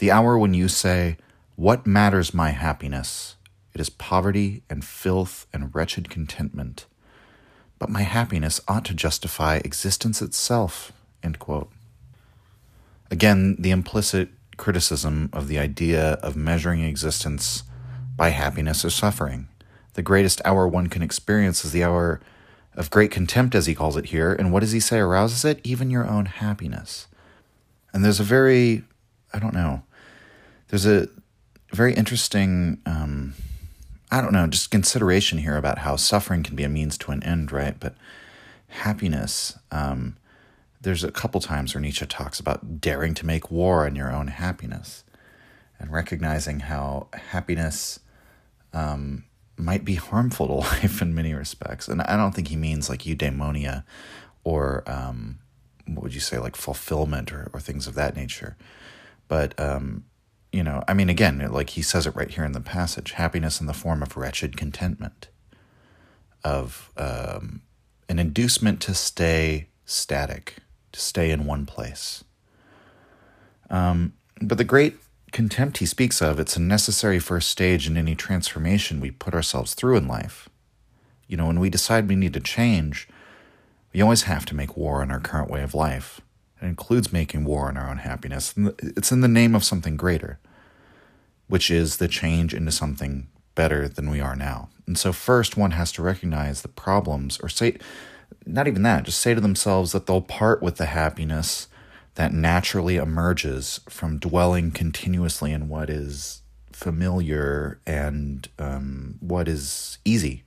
the 0.00 0.10
hour 0.10 0.36
when 0.36 0.52
you 0.52 0.68
say, 0.68 1.16
What 1.56 1.86
matters 1.86 2.34
my 2.34 2.50
happiness? 2.50 3.36
It 3.72 3.80
is 3.80 3.88
poverty 3.88 4.64
and 4.68 4.84
filth 4.84 5.46
and 5.50 5.74
wretched 5.74 6.10
contentment. 6.10 6.84
But 7.78 7.88
my 7.88 8.02
happiness 8.02 8.60
ought 8.68 8.84
to 8.84 8.94
justify 8.94 9.62
existence 9.64 10.20
itself. 10.20 10.92
Again, 13.10 13.56
the 13.58 13.70
implicit 13.70 14.28
criticism 14.58 15.30
of 15.32 15.48
the 15.48 15.58
idea 15.58 16.12
of 16.22 16.36
measuring 16.36 16.82
existence 16.82 17.62
by 18.14 18.28
happiness 18.28 18.84
or 18.84 18.90
suffering 18.90 19.48
the 19.98 20.02
greatest 20.02 20.40
hour 20.44 20.68
one 20.68 20.86
can 20.86 21.02
experience 21.02 21.64
is 21.64 21.72
the 21.72 21.82
hour 21.82 22.20
of 22.78 22.90
great 22.90 23.10
contempt, 23.10 23.56
as 23.56 23.66
he 23.66 23.74
calls 23.74 23.96
it 23.96 24.06
here. 24.06 24.32
And 24.32 24.52
what 24.52 24.60
does 24.60 24.72
he 24.72 24.80
say 24.80 24.98
arouses 24.98 25.44
it? 25.44 25.60
Even 25.64 25.90
your 25.90 26.08
own 26.08 26.26
happiness. 26.26 27.08
And 27.92 28.04
there's 28.04 28.20
a 28.20 28.24
very, 28.24 28.84
I 29.34 29.40
don't 29.40 29.52
know, 29.52 29.82
there's 30.68 30.86
a 30.86 31.08
very 31.72 31.92
interesting, 31.92 32.80
um, 32.86 33.34
I 34.12 34.20
don't 34.20 34.32
know, 34.32 34.46
just 34.46 34.70
consideration 34.70 35.38
here 35.38 35.56
about 35.56 35.78
how 35.78 35.96
suffering 35.96 36.44
can 36.44 36.54
be 36.54 36.62
a 36.62 36.68
means 36.68 36.96
to 36.98 37.10
an 37.10 37.22
end, 37.24 37.50
right? 37.50 37.78
But 37.78 37.96
happiness, 38.68 39.58
um, 39.72 40.16
there's 40.80 41.02
a 41.02 41.10
couple 41.10 41.40
times 41.40 41.74
where 41.74 41.80
Nietzsche 41.80 42.06
talks 42.06 42.38
about 42.38 42.80
daring 42.80 43.12
to 43.14 43.26
make 43.26 43.50
war 43.50 43.86
on 43.86 43.96
your 43.96 44.12
own 44.12 44.28
happiness 44.28 45.02
and 45.80 45.92
recognizing 45.92 46.60
how 46.60 47.08
happiness 47.30 47.98
um, 48.72 49.24
might 49.58 49.84
be 49.84 49.94
harmful 49.94 50.46
to 50.46 50.52
life 50.68 51.02
in 51.02 51.14
many 51.14 51.34
respects. 51.34 51.88
And 51.88 52.02
I 52.02 52.16
don't 52.16 52.34
think 52.34 52.48
he 52.48 52.56
means 52.56 52.88
like 52.88 53.02
eudaimonia 53.02 53.84
or 54.44 54.82
um, 54.86 55.38
what 55.86 56.04
would 56.04 56.14
you 56.14 56.20
say, 56.20 56.38
like 56.38 56.56
fulfillment 56.56 57.32
or, 57.32 57.50
or 57.52 57.60
things 57.60 57.86
of 57.86 57.94
that 57.94 58.16
nature. 58.16 58.56
But, 59.26 59.58
um, 59.60 60.04
you 60.52 60.62
know, 60.62 60.82
I 60.88 60.94
mean, 60.94 61.08
again, 61.08 61.38
like 61.50 61.70
he 61.70 61.82
says 61.82 62.06
it 62.06 62.16
right 62.16 62.30
here 62.30 62.44
in 62.44 62.52
the 62.52 62.60
passage 62.60 63.12
happiness 63.12 63.60
in 63.60 63.66
the 63.66 63.74
form 63.74 64.02
of 64.02 64.16
wretched 64.16 64.56
contentment, 64.56 65.28
of 66.42 66.90
um, 66.96 67.62
an 68.08 68.18
inducement 68.18 68.80
to 68.82 68.94
stay 68.94 69.68
static, 69.84 70.56
to 70.92 71.00
stay 71.00 71.30
in 71.30 71.44
one 71.44 71.66
place. 71.66 72.24
Um, 73.68 74.14
but 74.40 74.56
the 74.56 74.64
great 74.64 74.96
contempt 75.32 75.78
he 75.78 75.86
speaks 75.86 76.20
of, 76.22 76.38
it's 76.38 76.56
a 76.56 76.60
necessary 76.60 77.18
first 77.18 77.48
stage 77.48 77.86
in 77.86 77.96
any 77.96 78.14
transformation 78.14 79.00
we 79.00 79.10
put 79.10 79.34
ourselves 79.34 79.74
through 79.74 79.96
in 79.96 80.08
life. 80.08 80.48
You 81.26 81.36
know, 81.36 81.46
when 81.46 81.60
we 81.60 81.70
decide 81.70 82.08
we 82.08 82.16
need 82.16 82.32
to 82.34 82.40
change, 82.40 83.08
we 83.92 84.00
always 84.00 84.22
have 84.22 84.46
to 84.46 84.54
make 84.54 84.76
war 84.76 85.02
on 85.02 85.10
our 85.10 85.20
current 85.20 85.50
way 85.50 85.62
of 85.62 85.74
life. 85.74 86.20
It 86.60 86.66
includes 86.66 87.12
making 87.12 87.44
war 87.44 87.68
on 87.68 87.76
our 87.76 87.88
own 87.88 87.98
happiness. 87.98 88.54
It's 88.56 89.12
in 89.12 89.20
the 89.20 89.28
name 89.28 89.54
of 89.54 89.64
something 89.64 89.96
greater, 89.96 90.38
which 91.46 91.70
is 91.70 91.98
the 91.98 92.08
change 92.08 92.54
into 92.54 92.72
something 92.72 93.28
better 93.54 93.88
than 93.88 94.10
we 94.10 94.20
are 94.20 94.36
now. 94.36 94.68
And 94.86 94.98
so, 94.98 95.12
first, 95.12 95.56
one 95.56 95.72
has 95.72 95.92
to 95.92 96.02
recognize 96.02 96.62
the 96.62 96.68
problems, 96.68 97.38
or 97.42 97.48
say, 97.48 97.78
not 98.46 98.66
even 98.66 98.82
that, 98.82 99.04
just 99.04 99.20
say 99.20 99.34
to 99.34 99.40
themselves 99.40 99.92
that 99.92 100.06
they'll 100.06 100.22
part 100.22 100.62
with 100.62 100.76
the 100.76 100.86
happiness 100.86 101.68
that 102.18 102.34
naturally 102.34 102.96
emerges 102.96 103.78
from 103.88 104.18
dwelling 104.18 104.72
continuously 104.72 105.52
in 105.52 105.68
what 105.68 105.88
is 105.88 106.42
familiar 106.72 107.78
and 107.86 108.48
um, 108.58 109.14
what 109.20 109.46
is 109.46 109.98
easy. 110.04 110.42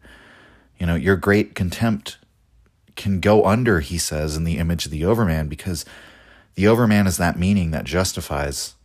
You 0.78 0.86
know, 0.86 0.96
your 0.96 1.16
great 1.16 1.56
contempt 1.56 2.18
can 2.98 3.22
go 3.22 3.46
under, 3.46 3.80
he 3.80 3.98
says, 3.98 4.36
in 4.36 4.44
the 4.44 4.58
image 4.58 4.84
of 4.84 4.92
the 4.92 5.06
overman, 5.06 5.48
because 5.48 5.86
the 6.56 6.68
overman 6.68 7.08
is 7.08 7.16
that 7.16 7.40
meaning 7.40 7.72
that 7.72 7.86
justifies 7.86 8.76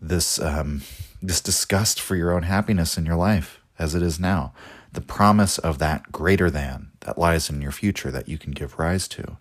this 0.00 0.38
um, 0.38 0.82
this 1.20 1.40
disgust 1.40 2.00
for 2.00 2.14
your 2.14 2.32
own 2.32 2.44
happiness 2.44 2.96
in 2.96 3.04
your 3.04 3.16
life 3.16 3.60
as 3.76 3.96
it 3.96 4.02
is 4.02 4.20
now. 4.20 4.52
The 4.92 5.00
promise 5.00 5.58
of 5.58 5.80
that 5.80 6.12
greater 6.12 6.48
than 6.48 6.92
that 7.00 7.18
lies 7.18 7.50
in 7.50 7.60
your 7.60 7.72
future 7.72 8.12
that 8.12 8.28
you 8.28 8.38
can 8.38 8.52
give 8.52 8.78
rise 8.78 9.08
to. 9.08 9.36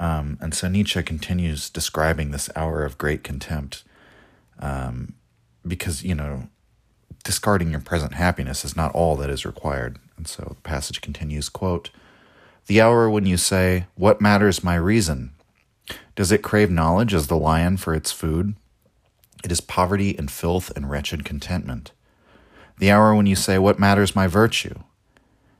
Um, 0.00 0.38
and 0.40 0.54
so 0.54 0.66
Nietzsche 0.66 1.02
continues 1.02 1.68
describing 1.68 2.30
this 2.30 2.48
hour 2.56 2.84
of 2.84 2.96
great 2.96 3.22
contempt 3.22 3.84
um, 4.58 5.12
because, 5.64 6.02
you 6.02 6.14
know, 6.14 6.48
discarding 7.22 7.70
your 7.70 7.80
present 7.80 8.14
happiness 8.14 8.64
is 8.64 8.74
not 8.74 8.92
all 8.92 9.14
that 9.16 9.28
is 9.28 9.44
required. 9.44 9.98
And 10.16 10.26
so 10.26 10.54
the 10.56 10.62
passage 10.62 11.02
continues, 11.02 11.50
quote, 11.50 11.90
The 12.66 12.80
hour 12.80 13.10
when 13.10 13.26
you 13.26 13.36
say, 13.36 13.86
What 13.94 14.22
matters 14.22 14.64
my 14.64 14.74
reason? 14.74 15.32
Does 16.16 16.32
it 16.32 16.42
crave 16.42 16.70
knowledge 16.70 17.12
as 17.12 17.26
the 17.26 17.36
lion 17.36 17.76
for 17.76 17.94
its 17.94 18.10
food? 18.10 18.54
It 19.44 19.52
is 19.52 19.60
poverty 19.60 20.16
and 20.16 20.30
filth 20.30 20.74
and 20.74 20.90
wretched 20.90 21.26
contentment. 21.26 21.92
The 22.78 22.90
hour 22.90 23.14
when 23.14 23.26
you 23.26 23.36
say, 23.36 23.58
What 23.58 23.78
matters 23.78 24.16
my 24.16 24.26
virtue? 24.26 24.80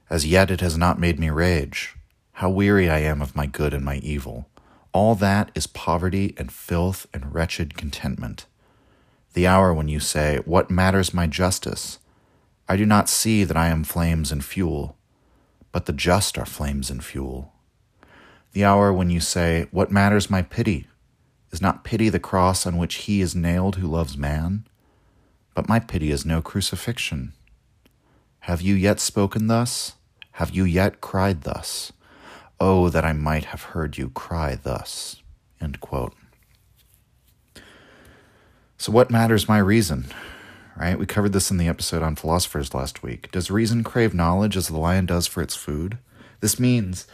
As 0.08 0.26
yet 0.26 0.50
it 0.50 0.62
has 0.62 0.78
not 0.78 0.98
made 0.98 1.20
me 1.20 1.28
rage. 1.28 1.94
How 2.32 2.50
weary 2.50 2.88
I 2.88 2.98
am 2.98 3.20
of 3.20 3.36
my 3.36 3.46
good 3.46 3.74
and 3.74 3.84
my 3.84 3.96
evil. 3.96 4.48
All 4.92 5.14
that 5.16 5.50
is 5.54 5.66
poverty 5.66 6.34
and 6.36 6.52
filth 6.52 7.06
and 7.12 7.34
wretched 7.34 7.76
contentment. 7.76 8.46
The 9.34 9.46
hour 9.46 9.72
when 9.72 9.88
you 9.88 10.00
say, 10.00 10.38
What 10.44 10.70
matters 10.70 11.14
my 11.14 11.26
justice? 11.26 11.98
I 12.68 12.76
do 12.76 12.86
not 12.86 13.08
see 13.08 13.44
that 13.44 13.56
I 13.56 13.68
am 13.68 13.84
flames 13.84 14.32
and 14.32 14.44
fuel, 14.44 14.96
but 15.72 15.86
the 15.86 15.92
just 15.92 16.38
are 16.38 16.46
flames 16.46 16.90
and 16.90 17.04
fuel. 17.04 17.52
The 18.52 18.64
hour 18.64 18.92
when 18.92 19.10
you 19.10 19.20
say, 19.20 19.66
What 19.70 19.92
matters 19.92 20.30
my 20.30 20.42
pity? 20.42 20.88
Is 21.52 21.60
not 21.60 21.84
pity 21.84 22.08
the 22.08 22.20
cross 22.20 22.66
on 22.66 22.76
which 22.76 22.94
he 23.06 23.20
is 23.20 23.34
nailed 23.34 23.76
who 23.76 23.86
loves 23.86 24.16
man? 24.16 24.66
But 25.54 25.68
my 25.68 25.78
pity 25.78 26.10
is 26.10 26.24
no 26.24 26.40
crucifixion. 26.42 27.32
Have 28.40 28.62
you 28.62 28.74
yet 28.74 28.98
spoken 28.98 29.46
thus? 29.46 29.94
Have 30.32 30.50
you 30.50 30.64
yet 30.64 31.00
cried 31.00 31.42
thus? 31.42 31.92
Oh, 32.60 32.90
that 32.90 33.04
I 33.04 33.14
might 33.14 33.46
have 33.46 33.62
heard 33.62 33.96
you 33.96 34.10
cry 34.10 34.54
thus. 34.54 35.16
So, 38.80 38.92
what 38.92 39.10
matters 39.10 39.46
my 39.46 39.58
reason? 39.58 40.06
Right? 40.74 40.98
We 40.98 41.04
covered 41.04 41.34
this 41.34 41.50
in 41.50 41.58
the 41.58 41.68
episode 41.68 42.02
on 42.02 42.16
philosophers 42.16 42.72
last 42.72 43.02
week. 43.02 43.30
Does 43.30 43.50
reason 43.50 43.84
crave 43.84 44.14
knowledge 44.14 44.56
as 44.56 44.68
the 44.68 44.78
lion 44.78 45.04
does 45.04 45.26
for 45.26 45.42
its 45.42 45.54
food? 45.54 45.98
This 46.40 46.58
means 46.58 47.06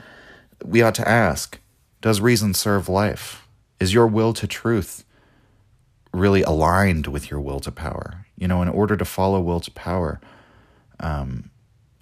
we 0.64 0.80
ought 0.82 0.94
to 0.96 1.08
ask 1.08 1.58
Does 2.00 2.20
reason 2.20 2.54
serve 2.54 2.88
life? 2.88 3.48
Is 3.80 3.92
your 3.92 4.06
will 4.06 4.32
to 4.34 4.46
truth 4.46 5.04
really 6.12 6.42
aligned 6.42 7.08
with 7.08 7.30
your 7.32 7.40
will 7.40 7.58
to 7.60 7.72
power? 7.72 8.26
You 8.36 8.46
know, 8.46 8.62
in 8.62 8.68
order 8.68 8.96
to 8.96 9.04
follow 9.04 9.40
will 9.40 9.60
to 9.60 9.70
power 9.72 10.20
um, 11.00 11.50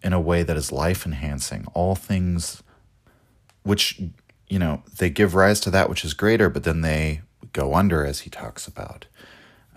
in 0.03 0.13
a 0.13 0.21
way 0.21 0.43
that 0.43 0.59
is 0.59 0.73
life 0.73 1.07
enhancing, 1.07 1.67
all 1.73 1.95
things 1.95 2.63
which 3.65 4.01
you 4.49 4.59
know 4.59 4.83
they 4.99 5.11
give 5.11 5.35
rise 5.35 5.61
to 5.61 5.71
that 5.71 5.89
which 5.89 6.05
is 6.05 6.15
greater 6.15 6.49
but 6.49 6.65
then 6.65 6.81
they 6.81 7.21
go 7.53 7.75
under 7.75 8.05
as 8.05 8.21
he 8.21 8.31
talks 8.31 8.67
about 8.67 9.07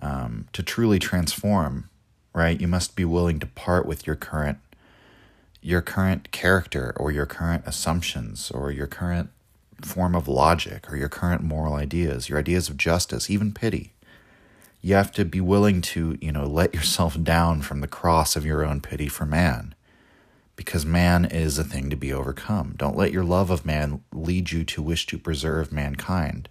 um, 0.01 0.47
to 0.53 0.61
truly 0.61 0.99
transform 0.99 1.89
right 2.33 2.61
you 2.61 2.67
must 2.67 2.95
be 2.95 3.05
willing 3.05 3.39
to 3.39 3.47
part 3.47 3.85
with 3.85 4.05
your 4.05 4.15
current 4.15 4.59
your 5.61 5.81
current 5.81 6.31
character 6.31 6.93
or 6.97 7.11
your 7.11 7.25
current 7.25 7.63
assumptions 7.65 8.51
or 8.51 8.71
your 8.71 8.87
current 8.87 9.29
form 9.81 10.15
of 10.15 10.27
logic 10.27 10.91
or 10.91 10.95
your 10.95 11.09
current 11.09 11.41
moral 11.41 11.73
ideas 11.73 12.29
your 12.29 12.37
ideas 12.37 12.69
of 12.69 12.77
justice 12.77 13.29
even 13.29 13.51
pity 13.51 13.93
you 14.81 14.93
have 14.93 15.11
to 15.13 15.25
be 15.25 15.41
willing 15.41 15.81
to, 15.81 16.17
you 16.21 16.31
know, 16.31 16.45
let 16.45 16.73
yourself 16.73 17.21
down 17.21 17.61
from 17.61 17.81
the 17.81 17.87
cross 17.87 18.35
of 18.35 18.45
your 18.45 18.63
own 18.65 18.81
pity 18.81 19.07
for 19.07 19.25
man. 19.25 19.75
Because 20.57 20.85
man 20.85 21.23
is 21.23 21.57
a 21.57 21.63
thing 21.63 21.89
to 21.89 21.95
be 21.95 22.11
overcome. 22.11 22.73
Don't 22.75 22.97
let 22.97 23.13
your 23.13 23.23
love 23.23 23.49
of 23.49 23.65
man 23.65 24.03
lead 24.11 24.51
you 24.51 24.65
to 24.65 24.81
wish 24.81 25.05
to 25.05 25.17
preserve 25.17 25.71
mankind, 25.71 26.49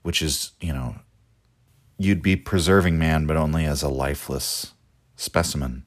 which 0.00 0.22
is, 0.22 0.52
you 0.60 0.72
know, 0.72 0.94
you'd 1.98 2.22
be 2.22 2.36
preserving 2.36 2.98
man, 2.98 3.26
but 3.26 3.36
only 3.36 3.66
as 3.66 3.82
a 3.82 3.88
lifeless 3.88 4.72
specimen. 5.16 5.84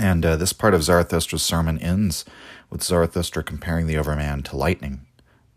And 0.00 0.24
uh, 0.24 0.36
this 0.36 0.52
part 0.52 0.74
of 0.74 0.80
Zarathustra's 0.80 1.42
sermon 1.42 1.78
ends 1.78 2.24
with 2.70 2.82
Zarathustra 2.82 3.44
comparing 3.44 3.86
the 3.86 3.98
overman 3.98 4.42
to 4.44 4.56
lightning, 4.56 5.06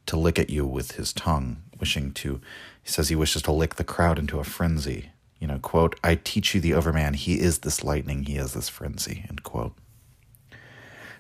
to 0.06 0.18
lick 0.18 0.38
at 0.38 0.50
you 0.50 0.66
with 0.68 0.94
his 0.94 1.14
tongue, 1.14 1.64
wishing 1.80 2.12
to, 2.12 2.42
he 2.84 2.92
says 2.92 3.08
he 3.08 3.16
wishes 3.16 3.42
to 3.44 3.52
lick 3.52 3.76
the 3.76 3.84
crowd 3.84 4.20
into 4.20 4.40
a 4.40 4.44
frenzy. 4.44 5.12
You 5.40 5.48
know, 5.48 5.60
quote, 5.60 5.98
I 6.04 6.16
teach 6.16 6.54
you 6.54 6.62
the 6.62 6.74
overman, 6.74 7.14
he 7.14 7.40
is 7.40 7.60
this 7.60 7.84
lightning, 7.84 8.26
he 8.26 8.36
is 8.36 8.54
this 8.54 8.68
frenzy, 8.68 9.26
end 9.30 9.44
quote. 9.44 9.74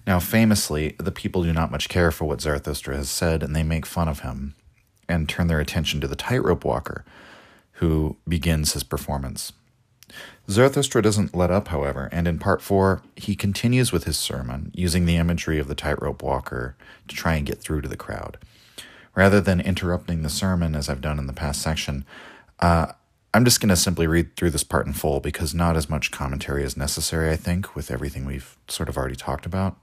Now, 0.07 0.19
famously, 0.19 0.95
the 0.99 1.11
people 1.11 1.43
do 1.43 1.51
not 1.51 1.71
much 1.71 1.89
care 1.89 2.11
for 2.11 2.25
what 2.25 2.41
Zarathustra 2.41 2.95
has 2.95 3.09
said, 3.09 3.41
and 3.41 3.55
they 3.55 3.63
make 3.63 3.85
fun 3.85 4.07
of 4.07 4.19
him 4.19 4.55
and 5.09 5.27
turn 5.27 5.47
their 5.47 5.59
attention 5.59 6.01
to 6.01 6.07
the 6.07 6.15
tightrope 6.15 6.63
walker, 6.63 7.03
who 7.73 8.17
begins 8.27 8.73
his 8.73 8.83
performance. 8.83 9.53
Zarathustra 10.49 11.01
doesn't 11.01 11.35
let 11.35 11.49
up, 11.49 11.69
however, 11.69 12.07
and 12.11 12.27
in 12.27 12.37
part 12.37 12.61
four, 12.61 13.01
he 13.15 13.35
continues 13.35 13.91
with 13.91 14.03
his 14.03 14.17
sermon, 14.17 14.71
using 14.75 15.05
the 15.05 15.17
imagery 15.17 15.57
of 15.57 15.67
the 15.67 15.75
tightrope 15.75 16.21
walker 16.21 16.75
to 17.07 17.15
try 17.15 17.35
and 17.35 17.47
get 17.47 17.59
through 17.59 17.81
to 17.81 17.87
the 17.87 17.97
crowd. 17.97 18.37
Rather 19.15 19.41
than 19.41 19.59
interrupting 19.59 20.21
the 20.21 20.29
sermon, 20.29 20.75
as 20.75 20.87
I've 20.87 21.01
done 21.01 21.17
in 21.17 21.25
the 21.25 21.33
past 21.33 21.61
section, 21.61 22.05
uh, 22.59 22.91
I'm 23.33 23.43
just 23.43 23.59
going 23.59 23.69
to 23.69 23.75
simply 23.75 24.07
read 24.07 24.35
through 24.35 24.51
this 24.51 24.63
part 24.63 24.85
in 24.85 24.93
full 24.93 25.19
because 25.19 25.53
not 25.53 25.75
as 25.75 25.89
much 25.89 26.11
commentary 26.11 26.63
is 26.63 26.77
necessary, 26.77 27.31
I 27.31 27.35
think, 27.35 27.75
with 27.75 27.89
everything 27.89 28.25
we've 28.25 28.55
sort 28.67 28.87
of 28.87 28.97
already 28.97 29.15
talked 29.15 29.45
about. 29.45 29.77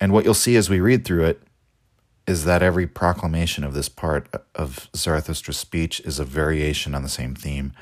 And 0.00 0.12
what 0.12 0.24
you'll 0.24 0.34
see 0.34 0.56
as 0.56 0.68
we 0.68 0.80
read 0.80 1.04
through 1.04 1.24
it 1.24 1.42
is 2.26 2.44
that 2.44 2.62
every 2.62 2.86
proclamation 2.86 3.64
of 3.64 3.72
this 3.72 3.88
part 3.88 4.28
of 4.54 4.90
Zarathustra's 4.94 5.56
speech 5.56 6.00
is 6.00 6.18
a 6.18 6.24
variation 6.24 6.94
on 6.94 7.02
the 7.02 7.08
same 7.08 7.34
theme. 7.34 7.72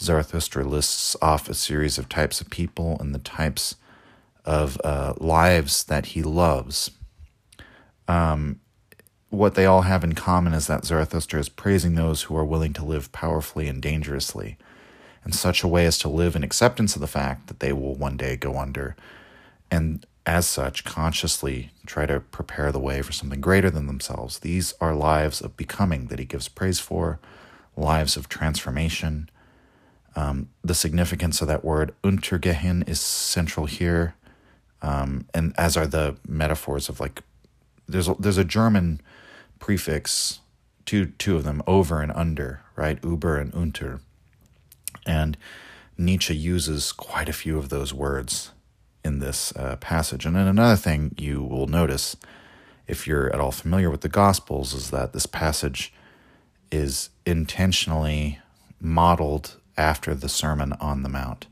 Zarathustra 0.00 0.64
lists 0.64 1.16
off 1.22 1.48
a 1.48 1.54
series 1.54 1.96
of 1.96 2.08
types 2.08 2.40
of 2.40 2.50
people 2.50 2.96
and 3.00 3.14
the 3.14 3.20
types 3.20 3.76
of 4.44 4.80
uh, 4.84 5.14
lives 5.18 5.84
that 5.84 6.06
he 6.06 6.22
loves. 6.22 6.90
Um, 8.08 8.60
what 9.30 9.54
they 9.54 9.66
all 9.66 9.82
have 9.82 10.04
in 10.04 10.14
common 10.14 10.52
is 10.52 10.66
that 10.66 10.84
Zarathustra 10.84 11.40
is 11.40 11.48
praising 11.48 11.94
those 11.94 12.22
who 12.22 12.36
are 12.36 12.44
willing 12.44 12.72
to 12.74 12.84
live 12.84 13.12
powerfully 13.12 13.68
and 13.68 13.82
dangerously 13.82 14.56
in 15.24 15.32
such 15.32 15.62
a 15.62 15.68
way 15.68 15.86
as 15.86 15.98
to 15.98 16.08
live 16.08 16.36
in 16.36 16.44
acceptance 16.44 16.94
of 16.94 17.00
the 17.00 17.08
fact 17.08 17.48
that 17.48 17.60
they 17.60 17.72
will 17.72 17.94
one 17.94 18.16
day 18.16 18.36
go 18.36 18.56
under, 18.56 18.94
and 19.70 20.06
as 20.26 20.46
such, 20.46 20.84
consciously 20.84 21.70
try 21.86 22.04
to 22.04 22.18
prepare 22.18 22.72
the 22.72 22.80
way 22.80 23.00
for 23.00 23.12
something 23.12 23.40
greater 23.40 23.70
than 23.70 23.86
themselves. 23.86 24.40
These 24.40 24.74
are 24.80 24.94
lives 24.94 25.40
of 25.40 25.56
becoming 25.56 26.08
that 26.08 26.18
he 26.18 26.24
gives 26.24 26.48
praise 26.48 26.80
for, 26.80 27.20
lives 27.76 28.16
of 28.16 28.28
transformation. 28.28 29.30
Um, 30.16 30.48
the 30.64 30.74
significance 30.74 31.40
of 31.40 31.48
that 31.48 31.64
word, 31.64 31.94
untergehen, 32.02 32.88
is 32.88 33.00
central 33.00 33.66
here, 33.66 34.14
um, 34.82 35.26
and 35.32 35.54
as 35.56 35.76
are 35.76 35.86
the 35.86 36.16
metaphors 36.26 36.88
of 36.88 36.98
like, 36.98 37.22
there's 37.86 38.08
a, 38.08 38.16
there's 38.18 38.38
a 38.38 38.44
German 38.44 39.00
prefix, 39.60 40.40
two 40.84 41.06
two 41.06 41.36
of 41.36 41.44
them, 41.44 41.62
over 41.66 42.00
and 42.02 42.10
under, 42.12 42.62
right? 42.74 42.98
Uber 43.04 43.38
and 43.38 43.54
unter, 43.54 44.00
and 45.06 45.36
Nietzsche 45.96 46.34
uses 46.34 46.92
quite 46.92 47.28
a 47.28 47.32
few 47.32 47.58
of 47.58 47.68
those 47.68 47.94
words 47.94 48.50
in 49.06 49.20
this 49.20 49.54
uh, 49.56 49.76
passage. 49.76 50.26
And 50.26 50.34
then 50.36 50.48
another 50.48 50.76
thing 50.76 51.14
you 51.16 51.42
will 51.42 51.68
notice, 51.68 52.16
if 52.86 53.06
you're 53.06 53.32
at 53.32 53.40
all 53.40 53.52
familiar 53.52 53.90
with 53.90 54.00
the 54.00 54.08
Gospels, 54.08 54.74
is 54.74 54.90
that 54.90 55.12
this 55.12 55.26
passage 55.26 55.92
is 56.70 57.10
intentionally 57.24 58.40
modeled 58.80 59.56
after 59.76 60.14
the 60.14 60.28
Sermon 60.28 60.72
on 60.74 61.02
the 61.02 61.08
Mount. 61.08 61.46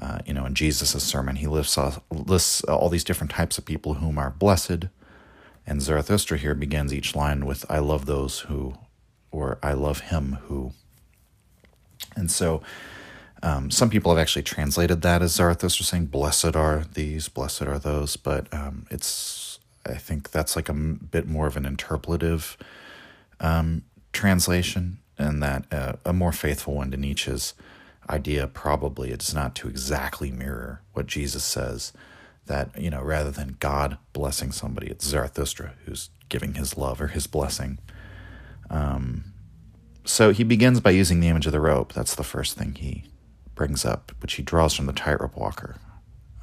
Uh, 0.00 0.18
you 0.26 0.34
know, 0.34 0.46
in 0.46 0.54
Jesus' 0.54 1.04
sermon, 1.04 1.36
he 1.36 1.46
lists, 1.46 1.78
lists 2.10 2.64
all 2.64 2.88
these 2.88 3.04
different 3.04 3.30
types 3.30 3.58
of 3.58 3.66
people 3.66 3.94
whom 3.94 4.18
are 4.18 4.30
blessed. 4.30 4.86
And 5.66 5.82
Zarathustra 5.82 6.38
here 6.38 6.54
begins 6.54 6.92
each 6.92 7.14
line 7.14 7.44
with, 7.46 7.64
I 7.70 7.78
love 7.78 8.06
those 8.06 8.40
who, 8.40 8.74
or 9.30 9.58
I 9.62 9.74
love 9.74 10.00
him 10.00 10.38
who. 10.46 10.72
And 12.16 12.30
so 12.30 12.62
um, 13.42 13.70
some 13.70 13.90
people 13.90 14.14
have 14.14 14.20
actually 14.20 14.44
translated 14.44 15.02
that 15.02 15.20
as 15.20 15.34
Zarathustra 15.34 15.84
saying, 15.84 16.06
Blessed 16.06 16.54
are 16.54 16.84
these, 16.94 17.28
blessed 17.28 17.62
are 17.62 17.78
those. 17.78 18.16
But 18.16 18.52
um, 18.54 18.86
it's, 18.90 19.58
I 19.84 19.94
think 19.94 20.30
that's 20.30 20.54
like 20.54 20.68
a 20.68 20.74
bit 20.74 21.26
more 21.26 21.46
of 21.46 21.56
an 21.56 21.64
interpolative 21.64 22.56
um, 23.40 23.82
translation, 24.12 24.98
and 25.18 25.42
that 25.42 25.64
uh, 25.72 25.94
a 26.04 26.12
more 26.12 26.32
faithful 26.32 26.74
one 26.74 26.90
to 26.92 26.96
Nietzsche's 26.96 27.54
idea 28.08 28.46
probably 28.46 29.10
it's 29.10 29.32
not 29.32 29.54
to 29.56 29.68
exactly 29.68 30.30
mirror 30.30 30.82
what 30.92 31.06
Jesus 31.06 31.44
says. 31.44 31.92
That, 32.46 32.78
you 32.80 32.90
know, 32.90 33.02
rather 33.02 33.30
than 33.30 33.56
God 33.60 33.98
blessing 34.12 34.50
somebody, 34.50 34.88
it's 34.88 35.06
Zarathustra 35.06 35.74
who's 35.84 36.10
giving 36.28 36.54
his 36.54 36.76
love 36.76 37.00
or 37.00 37.08
his 37.08 37.28
blessing. 37.28 37.78
Um, 38.68 39.32
so 40.04 40.32
he 40.32 40.42
begins 40.42 40.80
by 40.80 40.90
using 40.90 41.20
the 41.20 41.28
image 41.28 41.46
of 41.46 41.52
the 41.52 41.60
rope. 41.60 41.92
That's 41.92 42.16
the 42.16 42.24
first 42.24 42.58
thing 42.58 42.74
he 42.74 43.04
brings 43.54 43.84
up, 43.84 44.12
which 44.20 44.34
he 44.34 44.42
draws 44.42 44.74
from 44.74 44.86
the 44.86 44.92
tightrope 44.92 45.36
walker, 45.36 45.76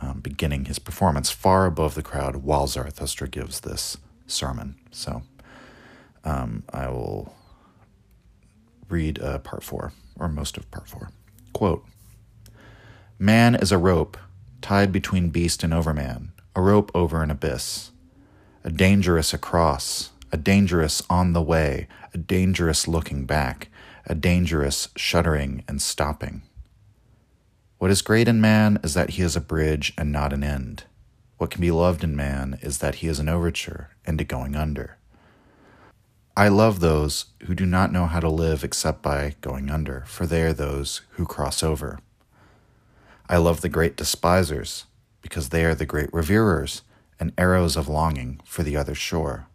um, 0.01 0.19
beginning 0.19 0.65
his 0.65 0.79
performance 0.79 1.29
far 1.29 1.65
above 1.65 1.95
the 1.95 2.03
crowd 2.03 2.37
while 2.37 2.67
Zarathustra 2.67 3.27
gives 3.27 3.61
this 3.61 3.97
sermon. 4.27 4.75
So 4.91 5.23
um, 6.23 6.63
I 6.71 6.87
will 6.89 7.33
read 8.89 9.21
uh, 9.21 9.39
part 9.39 9.63
four, 9.63 9.93
or 10.17 10.27
most 10.27 10.57
of 10.57 10.69
part 10.71 10.87
four. 10.87 11.09
Quote 11.53 11.85
Man 13.17 13.55
is 13.55 13.71
a 13.71 13.77
rope 13.77 14.17
tied 14.61 14.91
between 14.91 15.29
beast 15.29 15.63
and 15.63 15.73
overman, 15.73 16.31
a 16.55 16.61
rope 16.61 16.91
over 16.93 17.23
an 17.23 17.31
abyss, 17.31 17.91
a 18.63 18.69
dangerous 18.69 19.33
across, 19.33 20.11
a 20.31 20.37
dangerous 20.37 21.01
on 21.09 21.33
the 21.33 21.41
way, 21.41 21.87
a 22.13 22.17
dangerous 22.17 22.87
looking 22.87 23.25
back, 23.25 23.69
a 24.05 24.15
dangerous 24.15 24.89
shuddering 24.95 25.63
and 25.67 25.81
stopping. 25.81 26.41
What 27.79 27.91
is 27.91 28.01
great 28.01 28.27
in 28.27 28.41
man 28.41 28.77
is 28.83 28.93
that 28.93 29.11
he 29.11 29.21
is 29.21 29.37
a 29.37 29.41
bridge 29.41 29.93
and 29.97 30.11
not 30.11 30.33
an 30.33 30.43
end. 30.43 30.83
What 31.37 31.49
can 31.49 31.61
be 31.61 31.71
loved 31.71 32.03
in 32.03 32.13
man 32.13 32.59
is 32.61 32.79
that 32.79 32.95
he 32.95 33.07
is 33.07 33.19
an 33.19 33.29
overture 33.29 33.91
a 34.05 34.11
going 34.25 34.53
under. 34.53 34.97
I 36.35 36.49
love 36.49 36.81
those 36.81 37.27
who 37.43 37.55
do 37.55 37.65
not 37.65 37.93
know 37.93 38.05
how 38.05 38.19
to 38.19 38.27
live 38.27 38.65
except 38.65 39.01
by 39.01 39.35
going 39.39 39.69
under, 39.69 40.03
for 40.07 40.25
they 40.25 40.41
are 40.41 40.51
those 40.51 41.03
who 41.11 41.25
cross 41.25 41.63
over. 41.63 41.99
I 43.29 43.37
love 43.37 43.61
the 43.61 43.69
great 43.69 43.95
despisers, 43.95 44.83
because 45.21 45.47
they 45.47 45.63
are 45.63 45.75
the 45.75 45.85
great 45.85 46.13
reverers 46.13 46.81
and 47.17 47.31
arrows 47.37 47.77
of 47.77 47.87
longing 47.87 48.41
for 48.43 48.61
the 48.61 48.75
other 48.75 48.95
shore. 48.95 49.47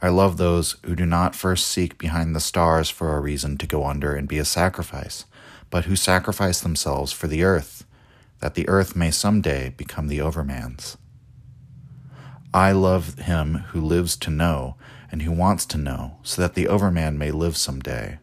I 0.00 0.08
love 0.08 0.38
those 0.38 0.76
who 0.86 0.94
do 0.94 1.04
not 1.04 1.34
first 1.34 1.68
seek 1.68 1.98
behind 1.98 2.34
the 2.34 2.40
stars 2.40 2.88
for 2.88 3.14
a 3.14 3.20
reason 3.20 3.58
to 3.58 3.66
go 3.66 3.84
under 3.84 4.14
and 4.14 4.26
be 4.26 4.38
a 4.38 4.46
sacrifice, 4.46 5.26
but 5.70 5.84
who 5.84 5.96
sacrifice 5.96 6.60
themselves 6.60 7.12
for 7.12 7.28
the 7.28 7.42
earth, 7.42 7.86
that 8.40 8.54
the 8.54 8.68
earth 8.68 8.96
may 8.96 9.10
some 9.10 9.40
day 9.40 9.72
become 9.76 10.08
the 10.08 10.20
overman's. 10.20 10.96
I 12.52 12.72
love 12.72 13.18
him 13.20 13.64
who 13.68 13.80
lives 13.80 14.16
to 14.18 14.30
know 14.30 14.74
and 15.12 15.22
who 15.22 15.32
wants 15.32 15.64
to 15.66 15.78
know, 15.78 16.18
so 16.22 16.42
that 16.42 16.54
the 16.54 16.68
overman 16.68 17.18
may 17.18 17.30
live 17.30 17.56
some 17.56 17.80
day, 17.80 18.18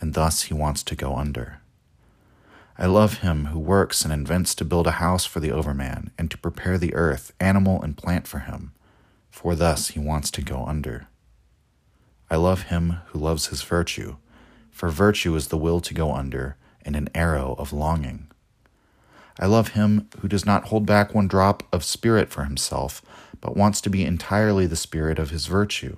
and 0.00 0.14
thus 0.14 0.42
he 0.42 0.54
wants 0.54 0.82
to 0.84 0.96
go 0.96 1.16
under. 1.16 1.60
I 2.76 2.86
love 2.86 3.18
him 3.18 3.46
who 3.46 3.58
works 3.60 4.04
and 4.04 4.12
invents 4.12 4.54
to 4.56 4.64
build 4.64 4.88
a 4.88 4.92
house 4.92 5.24
for 5.24 5.38
the 5.38 5.52
overman 5.52 6.10
and 6.18 6.28
to 6.30 6.38
prepare 6.38 6.76
the 6.76 6.94
earth, 6.94 7.32
animal 7.38 7.80
and 7.80 7.96
plant 7.96 8.26
for 8.26 8.40
him, 8.40 8.72
for 9.30 9.54
thus 9.54 9.88
he 9.90 10.00
wants 10.00 10.30
to 10.32 10.42
go 10.42 10.64
under. 10.66 11.06
I 12.30 12.36
love 12.36 12.64
him 12.64 12.98
who 13.06 13.18
loves 13.20 13.46
his 13.46 13.62
virtue, 13.62 14.16
for 14.72 14.88
virtue 14.88 15.36
is 15.36 15.48
the 15.48 15.58
will 15.58 15.80
to 15.80 15.94
go 15.94 16.12
under 16.12 16.56
and 16.84 16.96
an 16.96 17.08
arrow 17.14 17.54
of 17.58 17.72
longing. 17.72 18.28
I 19.38 19.46
love 19.46 19.68
him 19.68 20.08
who 20.20 20.28
does 20.28 20.46
not 20.46 20.68
hold 20.68 20.86
back 20.86 21.14
one 21.14 21.26
drop 21.26 21.64
of 21.72 21.84
spirit 21.84 22.30
for 22.30 22.44
himself, 22.44 23.02
but 23.40 23.56
wants 23.56 23.80
to 23.82 23.90
be 23.90 24.04
entirely 24.04 24.66
the 24.66 24.76
spirit 24.76 25.18
of 25.18 25.30
his 25.30 25.46
virtue. 25.46 25.96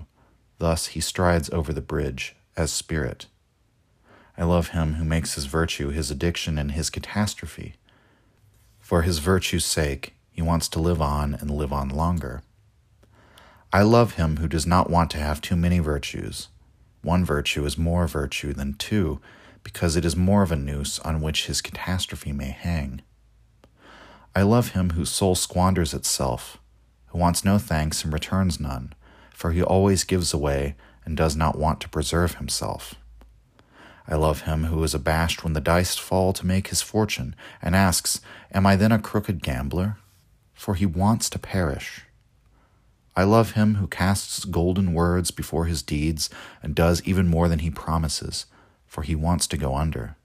Thus 0.58 0.88
he 0.88 1.00
strides 1.00 1.50
over 1.50 1.72
the 1.72 1.82
bridge 1.82 2.34
as 2.56 2.72
spirit. 2.72 3.26
I 4.38 4.44
love 4.44 4.68
him 4.68 4.94
who 4.94 5.04
makes 5.04 5.34
his 5.34 5.46
virtue 5.46 5.90
his 5.90 6.10
addiction 6.10 6.58
and 6.58 6.72
his 6.72 6.90
catastrophe. 6.90 7.74
For 8.80 9.02
his 9.02 9.18
virtue's 9.18 9.64
sake, 9.64 10.14
he 10.30 10.42
wants 10.42 10.68
to 10.68 10.80
live 10.80 11.00
on 11.00 11.34
and 11.34 11.50
live 11.50 11.72
on 11.72 11.88
longer. 11.88 12.42
I 13.72 13.82
love 13.82 14.14
him 14.14 14.36
who 14.36 14.48
does 14.48 14.66
not 14.66 14.88
want 14.88 15.10
to 15.10 15.18
have 15.18 15.40
too 15.40 15.56
many 15.56 15.78
virtues. 15.78 16.48
One 17.02 17.24
virtue 17.24 17.64
is 17.64 17.76
more 17.76 18.06
virtue 18.06 18.52
than 18.52 18.74
two, 18.74 19.20
because 19.66 19.96
it 19.96 20.04
is 20.04 20.14
more 20.14 20.44
of 20.44 20.52
a 20.52 20.56
noose 20.56 21.00
on 21.00 21.20
which 21.20 21.46
his 21.46 21.60
catastrophe 21.60 22.30
may 22.30 22.50
hang. 22.50 23.02
I 24.32 24.42
love 24.42 24.68
him 24.68 24.90
whose 24.90 25.10
soul 25.10 25.34
squanders 25.34 25.92
itself, 25.92 26.58
who 27.06 27.18
wants 27.18 27.44
no 27.44 27.58
thanks 27.58 28.04
and 28.04 28.12
returns 28.12 28.60
none, 28.60 28.94
for 29.34 29.50
he 29.50 29.60
always 29.60 30.04
gives 30.04 30.32
away 30.32 30.76
and 31.04 31.16
does 31.16 31.34
not 31.34 31.58
want 31.58 31.80
to 31.80 31.88
preserve 31.88 32.36
himself. 32.36 32.94
I 34.06 34.14
love 34.14 34.42
him 34.42 34.66
who 34.66 34.84
is 34.84 34.94
abashed 34.94 35.42
when 35.42 35.52
the 35.52 35.60
dice 35.60 35.96
fall 35.96 36.32
to 36.34 36.46
make 36.46 36.68
his 36.68 36.80
fortune, 36.80 37.34
and 37.60 37.74
asks, 37.74 38.20
Am 38.52 38.66
I 38.66 38.76
then 38.76 38.92
a 38.92 39.00
crooked 39.00 39.42
gambler? 39.42 39.96
For 40.54 40.76
he 40.76 40.86
wants 40.86 41.28
to 41.30 41.40
perish. 41.40 42.02
I 43.16 43.24
love 43.24 43.52
him 43.52 43.74
who 43.74 43.88
casts 43.88 44.44
golden 44.44 44.92
words 44.92 45.32
before 45.32 45.64
his 45.64 45.82
deeds 45.82 46.30
and 46.62 46.72
does 46.72 47.02
even 47.02 47.26
more 47.26 47.48
than 47.48 47.58
he 47.58 47.70
promises, 47.70 48.46
for 48.96 49.02
he 49.02 49.14
wants 49.14 49.46
to 49.46 49.58
go 49.58 49.76
under. 49.76 50.16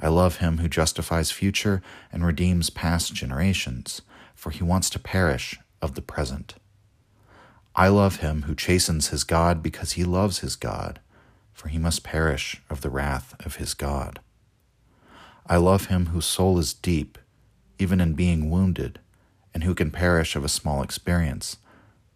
I 0.00 0.08
love 0.08 0.38
him 0.38 0.56
who 0.56 0.68
justifies 0.70 1.30
future 1.30 1.82
and 2.10 2.24
redeems 2.24 2.70
past 2.70 3.12
generations, 3.12 4.00
for 4.34 4.48
he 4.48 4.64
wants 4.64 4.88
to 4.88 4.98
perish 4.98 5.60
of 5.82 5.94
the 5.94 6.00
present. 6.00 6.54
I 7.76 7.88
love 7.88 8.20
him 8.20 8.44
who 8.44 8.54
chastens 8.54 9.08
his 9.08 9.22
God 9.22 9.62
because 9.62 9.92
he 9.92 10.04
loves 10.04 10.38
his 10.38 10.56
God 10.56 11.00
for 11.52 11.68
he 11.68 11.76
must 11.76 12.04
perish 12.04 12.62
of 12.70 12.80
the 12.80 12.88
wrath 12.88 13.34
of 13.44 13.56
his 13.56 13.74
God. 13.74 14.20
I 15.46 15.58
love 15.58 15.88
him 15.88 16.06
whose 16.06 16.24
soul 16.24 16.58
is 16.58 16.72
deep, 16.72 17.18
even 17.78 18.00
in 18.00 18.14
being 18.14 18.48
wounded, 18.48 18.98
and 19.52 19.62
who 19.62 19.74
can 19.74 19.90
perish 19.90 20.36
of 20.36 20.42
a 20.42 20.48
small 20.48 20.82
experience. 20.82 21.58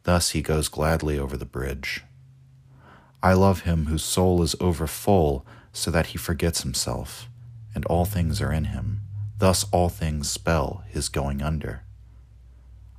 Thus 0.05 0.31
he 0.31 0.41
goes 0.41 0.69
gladly 0.69 1.19
over 1.19 1.37
the 1.37 1.45
bridge. 1.45 2.05
I 3.23 3.35
love 3.35 3.63
him 3.63 3.87
whose 3.87 4.03
soul 4.03 4.43
is 4.43 4.57
over 4.61 4.87
full, 4.87 5.47
so 5.73 5.91
that 5.91 6.07
he 6.09 6.19
forgets 6.19 6.63
himself, 6.63 7.29
and 7.75 7.85
all 7.87 8.05
things 8.05 8.41
are 8.41 8.53
in 8.53 8.67
him. 8.67 9.01
Thus 9.39 9.65
all 9.73 9.89
things 9.89 10.31
spell 10.31 10.85
his 10.89 11.09
going 11.09 11.43
under. 11.43 11.83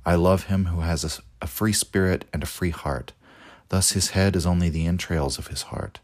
I 0.04 0.14
love 0.16 0.44
him 0.44 0.66
who 0.66 0.80
has 0.80 1.04
a, 1.04 1.22
a 1.42 1.46
free 1.46 1.72
spirit 1.72 2.24
and 2.32 2.42
a 2.42 2.46
free 2.46 2.70
heart. 2.70 3.12
Thus 3.68 3.92
his 3.92 4.10
head 4.10 4.36
is 4.36 4.46
only 4.46 4.68
the 4.68 4.86
entrails 4.86 5.38
of 5.38 5.48
his 5.48 5.62
heart 5.62 6.00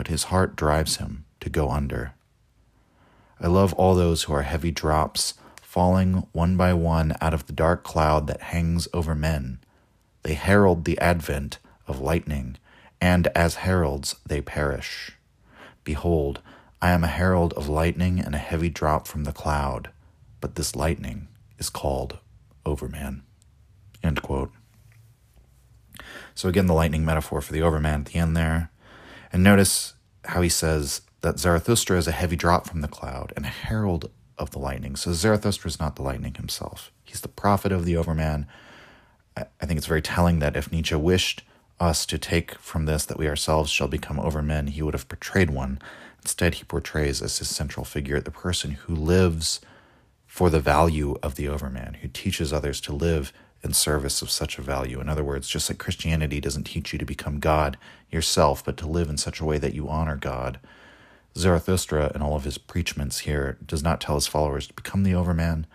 but 0.00 0.08
his 0.08 0.24
heart 0.24 0.56
drives 0.56 0.96
him 0.96 1.26
to 1.40 1.50
go 1.50 1.70
under. 1.70 2.14
I 3.38 3.48
love 3.48 3.74
all 3.74 3.94
those 3.94 4.22
who 4.22 4.32
are 4.32 4.42
heavy 4.42 4.70
drops, 4.70 5.34
falling 5.60 6.26
one 6.32 6.56
by 6.56 6.72
one 6.72 7.14
out 7.20 7.34
of 7.34 7.46
the 7.46 7.52
dark 7.52 7.84
cloud 7.84 8.26
that 8.26 8.40
hangs 8.40 8.88
over 8.94 9.14
men. 9.14 9.58
They 10.22 10.32
herald 10.32 10.86
the 10.86 10.98
advent 11.00 11.58
of 11.86 12.00
lightning, 12.00 12.56
and 13.00 13.28
as 13.28 13.56
heralds 13.56 14.16
they 14.26 14.40
perish. 14.40 15.12
Behold, 15.84 16.40
I 16.82 16.90
am 16.90 17.04
a 17.04 17.08
herald 17.08 17.52
of 17.54 17.68
lightning 17.68 18.20
and 18.20 18.34
a 18.34 18.38
heavy 18.38 18.68
drop 18.68 19.06
from 19.06 19.24
the 19.24 19.32
cloud, 19.32 19.90
but 20.40 20.54
this 20.54 20.76
lightning 20.76 21.28
is 21.58 21.70
called 21.70 22.18
Overman. 22.64 23.22
End 24.02 24.22
quote. 24.22 24.50
So, 26.34 26.48
again, 26.48 26.66
the 26.66 26.74
lightning 26.74 27.04
metaphor 27.04 27.40
for 27.40 27.52
the 27.52 27.62
Overman 27.62 28.00
at 28.00 28.06
the 28.06 28.18
end 28.18 28.36
there. 28.36 28.70
And 29.32 29.42
notice 29.42 29.94
how 30.24 30.40
he 30.42 30.48
says 30.48 31.02
that 31.20 31.38
Zarathustra 31.38 31.98
is 31.98 32.08
a 32.08 32.12
heavy 32.12 32.36
drop 32.36 32.66
from 32.66 32.80
the 32.80 32.88
cloud 32.88 33.32
and 33.36 33.44
a 33.44 33.48
herald 33.48 34.10
of 34.38 34.50
the 34.50 34.58
lightning. 34.58 34.96
So 34.96 35.12
Zarathustra 35.12 35.68
is 35.68 35.78
not 35.78 35.96
the 35.96 36.02
lightning 36.02 36.34
himself. 36.34 36.90
He's 37.04 37.20
the 37.20 37.28
prophet 37.28 37.72
of 37.72 37.84
the 37.84 37.96
overman. 37.96 38.46
I 39.36 39.66
think 39.66 39.76
it's 39.76 39.86
very 39.86 40.02
telling 40.02 40.38
that 40.38 40.56
if 40.56 40.72
Nietzsche 40.72 40.94
wished 40.94 41.42
us 41.80 42.04
to 42.06 42.18
take 42.18 42.54
from 42.58 42.84
this 42.84 43.04
that 43.06 43.18
we 43.18 43.28
ourselves 43.28 43.70
shall 43.70 43.88
become 43.88 44.18
overmen, 44.18 44.68
he 44.68 44.82
would 44.82 44.94
have 44.94 45.08
portrayed 45.08 45.50
one. 45.50 45.80
Instead, 46.22 46.54
he 46.54 46.64
portrays 46.64 47.22
as 47.22 47.38
his 47.38 47.48
central 47.48 47.84
figure 47.84 48.20
the 48.20 48.30
person 48.30 48.72
who 48.72 48.94
lives 48.94 49.60
for 50.26 50.50
the 50.50 50.60
value 50.60 51.16
of 51.22 51.34
the 51.34 51.48
overman, 51.48 51.94
who 51.94 52.08
teaches 52.08 52.52
others 52.52 52.80
to 52.82 52.92
live 52.92 53.32
in 53.62 53.72
service 53.72 54.22
of 54.22 54.30
such 54.30 54.58
a 54.58 54.62
value. 54.62 55.00
In 55.00 55.08
other 55.08 55.24
words, 55.24 55.48
just 55.48 55.68
like 55.68 55.78
Christianity 55.78 56.40
doesn't 56.40 56.64
teach 56.64 56.92
you 56.92 56.98
to 56.98 57.04
become 57.04 57.40
God 57.40 57.76
yourself, 58.10 58.64
but 58.64 58.76
to 58.78 58.86
live 58.86 59.08
in 59.08 59.16
such 59.16 59.40
a 59.40 59.44
way 59.44 59.58
that 59.58 59.74
you 59.74 59.88
honor 59.88 60.16
God, 60.16 60.60
Zarathustra 61.36 62.12
in 62.14 62.22
all 62.22 62.36
of 62.36 62.44
his 62.44 62.58
preachments 62.58 63.20
here 63.20 63.58
does 63.64 63.82
not 63.82 64.00
tell 64.00 64.16
his 64.16 64.26
followers 64.26 64.66
to 64.66 64.74
become 64.74 65.02
the 65.02 65.14
overman, 65.14 65.66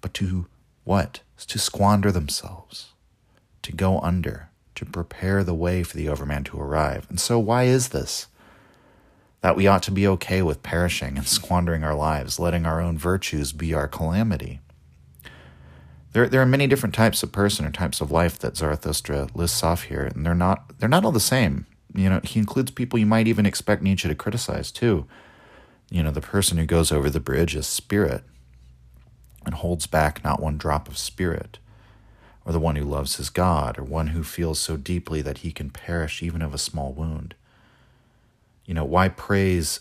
but 0.00 0.14
to 0.14 0.46
what? 0.84 1.20
To 1.48 1.58
squander 1.58 2.12
themselves, 2.12 2.92
to 3.62 3.72
go 3.72 3.98
under, 4.00 4.48
to 4.74 4.84
prepare 4.84 5.44
the 5.44 5.54
way 5.54 5.82
for 5.82 5.96
the 5.96 6.08
overman 6.08 6.44
to 6.44 6.60
arrive. 6.60 7.06
And 7.08 7.20
so, 7.20 7.38
why 7.38 7.64
is 7.64 7.90
this? 7.90 8.26
That 9.40 9.56
we 9.56 9.66
ought 9.66 9.82
to 9.84 9.90
be 9.90 10.06
okay 10.06 10.42
with 10.42 10.62
perishing 10.62 11.18
and 11.18 11.26
squandering 11.26 11.82
our 11.82 11.94
lives, 11.94 12.38
letting 12.38 12.64
our 12.64 12.80
own 12.80 12.96
virtues 12.96 13.52
be 13.52 13.74
our 13.74 13.88
calamity. 13.88 14.60
There, 16.12 16.28
there 16.28 16.42
are 16.42 16.46
many 16.46 16.66
different 16.66 16.94
types 16.94 17.22
of 17.22 17.32
person 17.32 17.64
or 17.64 17.70
types 17.70 18.00
of 18.00 18.10
life 18.10 18.38
that 18.40 18.56
Zarathustra 18.56 19.28
lists 19.34 19.62
off 19.62 19.84
here, 19.84 20.10
and 20.14 20.24
they're 20.24 20.34
not 20.34 20.78
they're 20.78 20.88
not 20.88 21.04
all 21.04 21.12
the 21.12 21.20
same. 21.20 21.66
You 21.94 22.08
know, 22.08 22.20
he 22.22 22.38
includes 22.38 22.70
people 22.70 22.98
you 22.98 23.06
might 23.06 23.28
even 23.28 23.46
expect 23.46 23.82
Nietzsche 23.82 24.08
to 24.08 24.14
criticize 24.14 24.70
too. 24.70 25.06
You 25.90 26.02
know, 26.02 26.10
the 26.10 26.20
person 26.20 26.56
who 26.58 26.66
goes 26.66 26.90
over 26.92 27.10
the 27.10 27.20
bridge 27.20 27.54
is 27.54 27.66
spirit 27.66 28.22
and 29.44 29.54
holds 29.54 29.86
back 29.86 30.22
not 30.24 30.40
one 30.40 30.56
drop 30.56 30.88
of 30.88 30.96
spirit, 30.96 31.58
or 32.44 32.52
the 32.52 32.58
one 32.58 32.76
who 32.76 32.84
loves 32.84 33.16
his 33.16 33.30
God, 33.30 33.78
or 33.78 33.84
one 33.84 34.08
who 34.08 34.22
feels 34.22 34.58
so 34.58 34.76
deeply 34.76 35.22
that 35.22 35.38
he 35.38 35.52
can 35.52 35.70
perish 35.70 36.22
even 36.22 36.42
of 36.42 36.52
a 36.52 36.58
small 36.58 36.92
wound. 36.92 37.34
You 38.64 38.74
know, 38.74 38.84
why 38.84 39.08
praise 39.08 39.80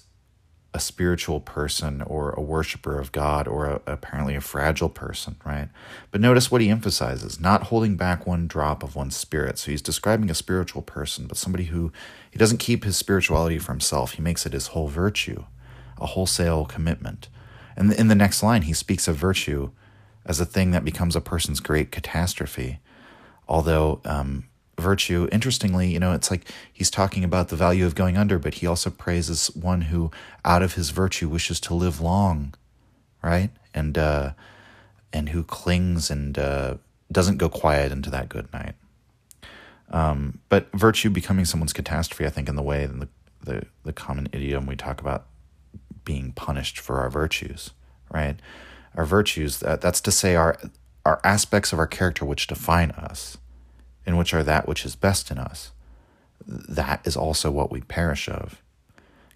a 0.73 0.79
spiritual 0.79 1.41
person 1.41 2.01
or 2.01 2.31
a 2.31 2.41
worshiper 2.41 2.97
of 2.97 3.11
God 3.11 3.47
or 3.47 3.65
a, 3.65 3.81
apparently 3.85 4.35
a 4.35 4.41
fragile 4.41 4.89
person, 4.89 5.35
right? 5.45 5.67
But 6.11 6.21
notice 6.21 6.49
what 6.49 6.61
he 6.61 6.69
emphasizes 6.69 7.39
not 7.39 7.63
holding 7.63 7.97
back 7.97 8.25
one 8.25 8.47
drop 8.47 8.81
of 8.81 8.95
one's 8.95 9.17
spirit. 9.17 9.57
So 9.57 9.71
he's 9.71 9.81
describing 9.81 10.29
a 10.29 10.35
spiritual 10.35 10.81
person, 10.81 11.27
but 11.27 11.37
somebody 11.37 11.65
who 11.65 11.91
he 12.29 12.39
doesn't 12.39 12.59
keep 12.59 12.85
his 12.85 12.95
spirituality 12.95 13.59
for 13.59 13.73
himself. 13.73 14.13
He 14.13 14.21
makes 14.21 14.45
it 14.45 14.53
his 14.53 14.67
whole 14.67 14.87
virtue, 14.87 15.43
a 15.99 16.05
wholesale 16.05 16.65
commitment. 16.65 17.27
And 17.75 17.91
in 17.91 18.07
the 18.07 18.15
next 18.15 18.41
line, 18.41 18.61
he 18.61 18.73
speaks 18.73 19.07
of 19.09 19.17
virtue 19.17 19.71
as 20.25 20.39
a 20.39 20.45
thing 20.45 20.71
that 20.71 20.85
becomes 20.85 21.15
a 21.15 21.21
person's 21.21 21.59
great 21.59 21.91
catastrophe. 21.91 22.79
Although 23.47 24.01
um, 24.05 24.45
virtue. 24.81 25.29
Interestingly, 25.31 25.89
you 25.89 25.99
know, 25.99 26.11
it's 26.11 26.29
like 26.29 26.45
he's 26.73 26.89
talking 26.89 27.23
about 27.23 27.47
the 27.47 27.55
value 27.55 27.85
of 27.85 27.95
going 27.95 28.17
under, 28.17 28.37
but 28.37 28.55
he 28.55 28.67
also 28.67 28.89
praises 28.89 29.47
one 29.55 29.83
who, 29.83 30.11
out 30.43 30.61
of 30.61 30.73
his 30.73 30.89
virtue, 30.89 31.29
wishes 31.29 31.59
to 31.61 31.73
live 31.73 32.01
long, 32.01 32.53
right? 33.21 33.51
And 33.73 33.97
uh, 33.97 34.31
and 35.13 35.29
who 35.29 35.43
clings 35.43 36.11
and 36.11 36.37
uh, 36.37 36.75
doesn't 37.11 37.37
go 37.37 37.47
quiet 37.47 37.91
into 37.91 38.09
that 38.09 38.27
good 38.27 38.51
night. 38.51 38.75
Um, 39.89 40.39
but 40.49 40.69
virtue 40.73 41.09
becoming 41.09 41.45
someone's 41.45 41.73
catastrophe, 41.73 42.25
I 42.25 42.29
think, 42.29 42.49
in 42.49 42.55
the 42.55 42.61
way 42.61 42.85
the, 42.85 43.07
the 43.43 43.65
the 43.83 43.93
common 43.93 44.27
idiom 44.33 44.65
we 44.65 44.75
talk 44.75 44.99
about 44.99 45.27
being 46.03 46.33
punished 46.33 46.79
for 46.79 46.99
our 46.99 47.09
virtues, 47.09 47.71
right? 48.11 48.37
Our 48.95 49.05
virtues, 49.05 49.59
that, 49.59 49.81
that's 49.81 50.01
to 50.01 50.11
say, 50.11 50.35
our 50.35 50.57
our 51.05 51.19
aspects 51.23 51.73
of 51.73 51.79
our 51.79 51.87
character 51.87 52.25
which 52.25 52.47
define 52.47 52.91
us 52.91 53.37
and 54.05 54.17
which 54.17 54.33
are 54.33 54.43
that 54.43 54.67
which 54.67 54.85
is 54.85 54.95
best 54.95 55.31
in 55.31 55.37
us, 55.37 55.71
that 56.45 57.01
is 57.05 57.15
also 57.15 57.51
what 57.51 57.71
we 57.71 57.81
perish 57.81 58.27
of. 58.27 58.61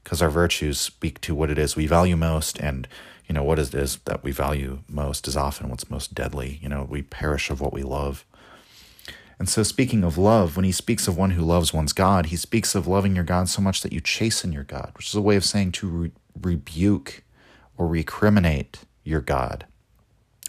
Because 0.03 0.21
our 0.21 0.29
virtues 0.29 0.79
speak 0.79 1.19
to 1.21 1.33
what 1.33 1.49
it 1.49 1.57
is 1.57 1.75
we 1.75 1.87
value 1.87 2.15
most, 2.15 2.59
and 2.59 2.87
you 3.27 3.33
know 3.33 3.43
what 3.43 3.57
it 3.57 3.73
is 3.73 3.97
that 4.05 4.23
we 4.23 4.31
value 4.31 4.79
most 4.87 5.27
is 5.27 5.35
often 5.35 5.69
what's 5.69 5.89
most 5.89 6.13
deadly. 6.13 6.59
You 6.61 6.69
know, 6.69 6.85
we 6.87 7.01
perish 7.01 7.49
of 7.49 7.59
what 7.59 7.73
we 7.73 7.81
love. 7.81 8.23
And 9.39 9.49
so, 9.49 9.63
speaking 9.63 10.03
of 10.03 10.17
love, 10.17 10.55
when 10.55 10.63
he 10.65 10.71
speaks 10.71 11.07
of 11.07 11.17
one 11.17 11.31
who 11.31 11.43
loves 11.43 11.73
one's 11.73 11.91
God, 11.91 12.27
he 12.27 12.35
speaks 12.35 12.75
of 12.75 12.87
loving 12.87 13.15
your 13.15 13.23
God 13.23 13.49
so 13.49 13.61
much 13.61 13.81
that 13.81 13.91
you 13.91 13.99
chasten 13.99 14.51
your 14.51 14.63
God, 14.63 14.91
which 14.95 15.09
is 15.09 15.15
a 15.15 15.21
way 15.21 15.35
of 15.35 15.43
saying 15.43 15.73
to 15.73 15.87
re- 15.87 16.11
rebuke 16.39 17.23
or 17.77 17.87
recriminate 17.87 18.83
your 19.05 19.21
God. 19.21 19.65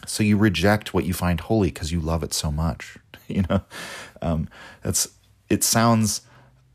So 0.06 0.24
you 0.24 0.36
reject 0.36 0.92
what 0.92 1.04
you 1.04 1.14
find 1.14 1.40
holy 1.40 1.68
because 1.68 1.92
you 1.92 2.00
love 2.00 2.22
it 2.22 2.32
so 2.32 2.50
much. 2.50 2.96
you 3.28 3.44
know, 3.48 3.62
um, 4.20 4.48
that's 4.82 5.08
it 5.48 5.62
sounds 5.62 6.22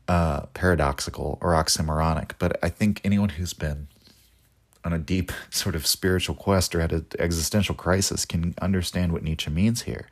uh, 0.08 0.46
paradoxical 0.54 1.38
or 1.40 1.52
oxymoronic, 1.52 2.32
but 2.38 2.58
I 2.62 2.68
think 2.68 3.00
anyone 3.04 3.30
who's 3.30 3.52
been 3.52 3.88
on 4.84 4.92
a 4.92 4.98
deep 4.98 5.32
sort 5.50 5.74
of 5.74 5.86
spiritual 5.86 6.34
quest 6.34 6.74
or 6.74 6.80
at 6.80 6.92
an 6.92 7.06
existential 7.18 7.74
crisis 7.74 8.24
can 8.24 8.54
understand 8.60 9.12
what 9.12 9.22
Nietzsche 9.22 9.50
means 9.50 9.82
here. 9.82 10.08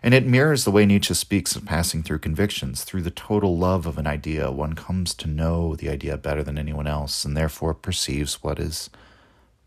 And 0.00 0.14
it 0.14 0.26
mirrors 0.26 0.64
the 0.64 0.70
way 0.70 0.86
Nietzsche 0.86 1.14
speaks 1.14 1.56
of 1.56 1.64
passing 1.66 2.04
through 2.04 2.20
convictions. 2.20 2.84
Through 2.84 3.02
the 3.02 3.10
total 3.10 3.58
love 3.58 3.84
of 3.84 3.98
an 3.98 4.06
idea, 4.06 4.50
one 4.50 4.74
comes 4.74 5.12
to 5.14 5.28
know 5.28 5.74
the 5.74 5.88
idea 5.88 6.16
better 6.16 6.44
than 6.44 6.56
anyone 6.56 6.86
else 6.86 7.24
and 7.24 7.36
therefore 7.36 7.74
perceives 7.74 8.40
what 8.40 8.60
is 8.60 8.90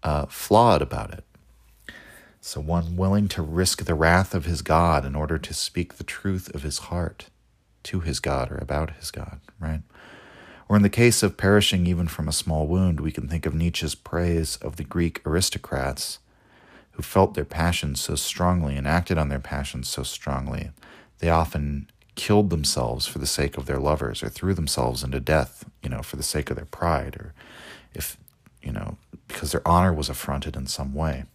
uh, 0.03 0.27
flawed 0.27 0.81
about 0.81 1.13
it. 1.13 1.25
So 2.43 2.59
one 2.59 2.97
willing 2.97 3.27
to 3.29 3.43
risk 3.43 3.85
the 3.85 3.93
wrath 3.93 4.33
of 4.33 4.45
his 4.45 4.63
God 4.63 5.05
in 5.05 5.15
order 5.15 5.37
to 5.37 5.53
speak 5.53 5.93
the 5.93 6.03
truth 6.03 6.53
of 6.55 6.63
his 6.63 6.79
heart 6.79 7.27
to 7.83 7.99
his 7.99 8.19
God 8.19 8.51
or 8.51 8.57
about 8.57 8.95
his 8.95 9.11
God, 9.11 9.39
right? 9.59 9.83
Or 10.67 10.75
in 10.75 10.81
the 10.81 10.89
case 10.89 11.21
of 11.21 11.37
perishing 11.37 11.85
even 11.85 12.07
from 12.07 12.27
a 12.27 12.33
small 12.33 12.65
wound, 12.65 12.99
we 12.99 13.11
can 13.11 13.27
think 13.27 13.45
of 13.45 13.53
Nietzsche's 13.53 13.93
praise 13.93 14.55
of 14.55 14.77
the 14.77 14.83
Greek 14.83 15.21
aristocrats 15.23 16.17
who 16.93 17.03
felt 17.03 17.35
their 17.35 17.45
passions 17.45 18.01
so 18.01 18.15
strongly 18.15 18.75
and 18.75 18.87
acted 18.87 19.19
on 19.19 19.29
their 19.29 19.39
passions 19.39 19.87
so 19.87 20.01
strongly. 20.01 20.71
They 21.19 21.29
often 21.29 21.91
killed 22.15 22.49
themselves 22.49 23.05
for 23.05 23.19
the 23.19 23.27
sake 23.27 23.55
of 23.55 23.67
their 23.67 23.79
lovers 23.79 24.23
or 24.23 24.29
threw 24.29 24.55
themselves 24.55 25.03
into 25.03 25.19
death, 25.19 25.65
you 25.83 25.89
know, 25.89 26.01
for 26.01 26.15
the 26.15 26.23
sake 26.23 26.49
of 26.49 26.55
their 26.55 26.65
pride 26.65 27.15
or 27.17 27.33
if, 27.93 28.17
you 28.63 28.71
know, 28.71 28.97
because 29.27 29.51
their 29.51 29.65
honor 29.67 29.93
was 29.93 30.09
affronted 30.09 30.55
in 30.55 30.65
some 30.65 30.95
way. 30.95 31.25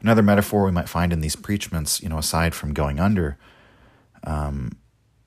Another 0.00 0.22
metaphor 0.22 0.64
we 0.64 0.72
might 0.72 0.88
find 0.88 1.12
in 1.12 1.20
these 1.20 1.36
preachments, 1.36 2.02
you 2.02 2.08
know, 2.08 2.18
aside 2.18 2.54
from 2.54 2.74
going 2.74 3.00
under, 3.00 3.38
um, 4.24 4.72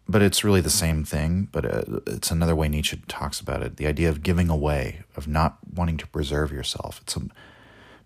but 0.07 0.21
it's 0.21 0.43
really 0.43 0.61
the 0.61 0.69
same 0.69 1.03
thing, 1.03 1.49
but 1.51 1.65
uh, 1.65 1.99
it's 2.07 2.31
another 2.31 2.55
way 2.55 2.69
Nietzsche 2.69 3.01
talks 3.07 3.39
about 3.39 3.61
it 3.61 3.77
the 3.77 3.87
idea 3.87 4.09
of 4.09 4.23
giving 4.23 4.49
away, 4.49 5.03
of 5.15 5.27
not 5.27 5.57
wanting 5.73 5.97
to 5.97 6.07
preserve 6.07 6.51
yourself. 6.51 7.01
It's 7.01 7.15
a, 7.17 7.21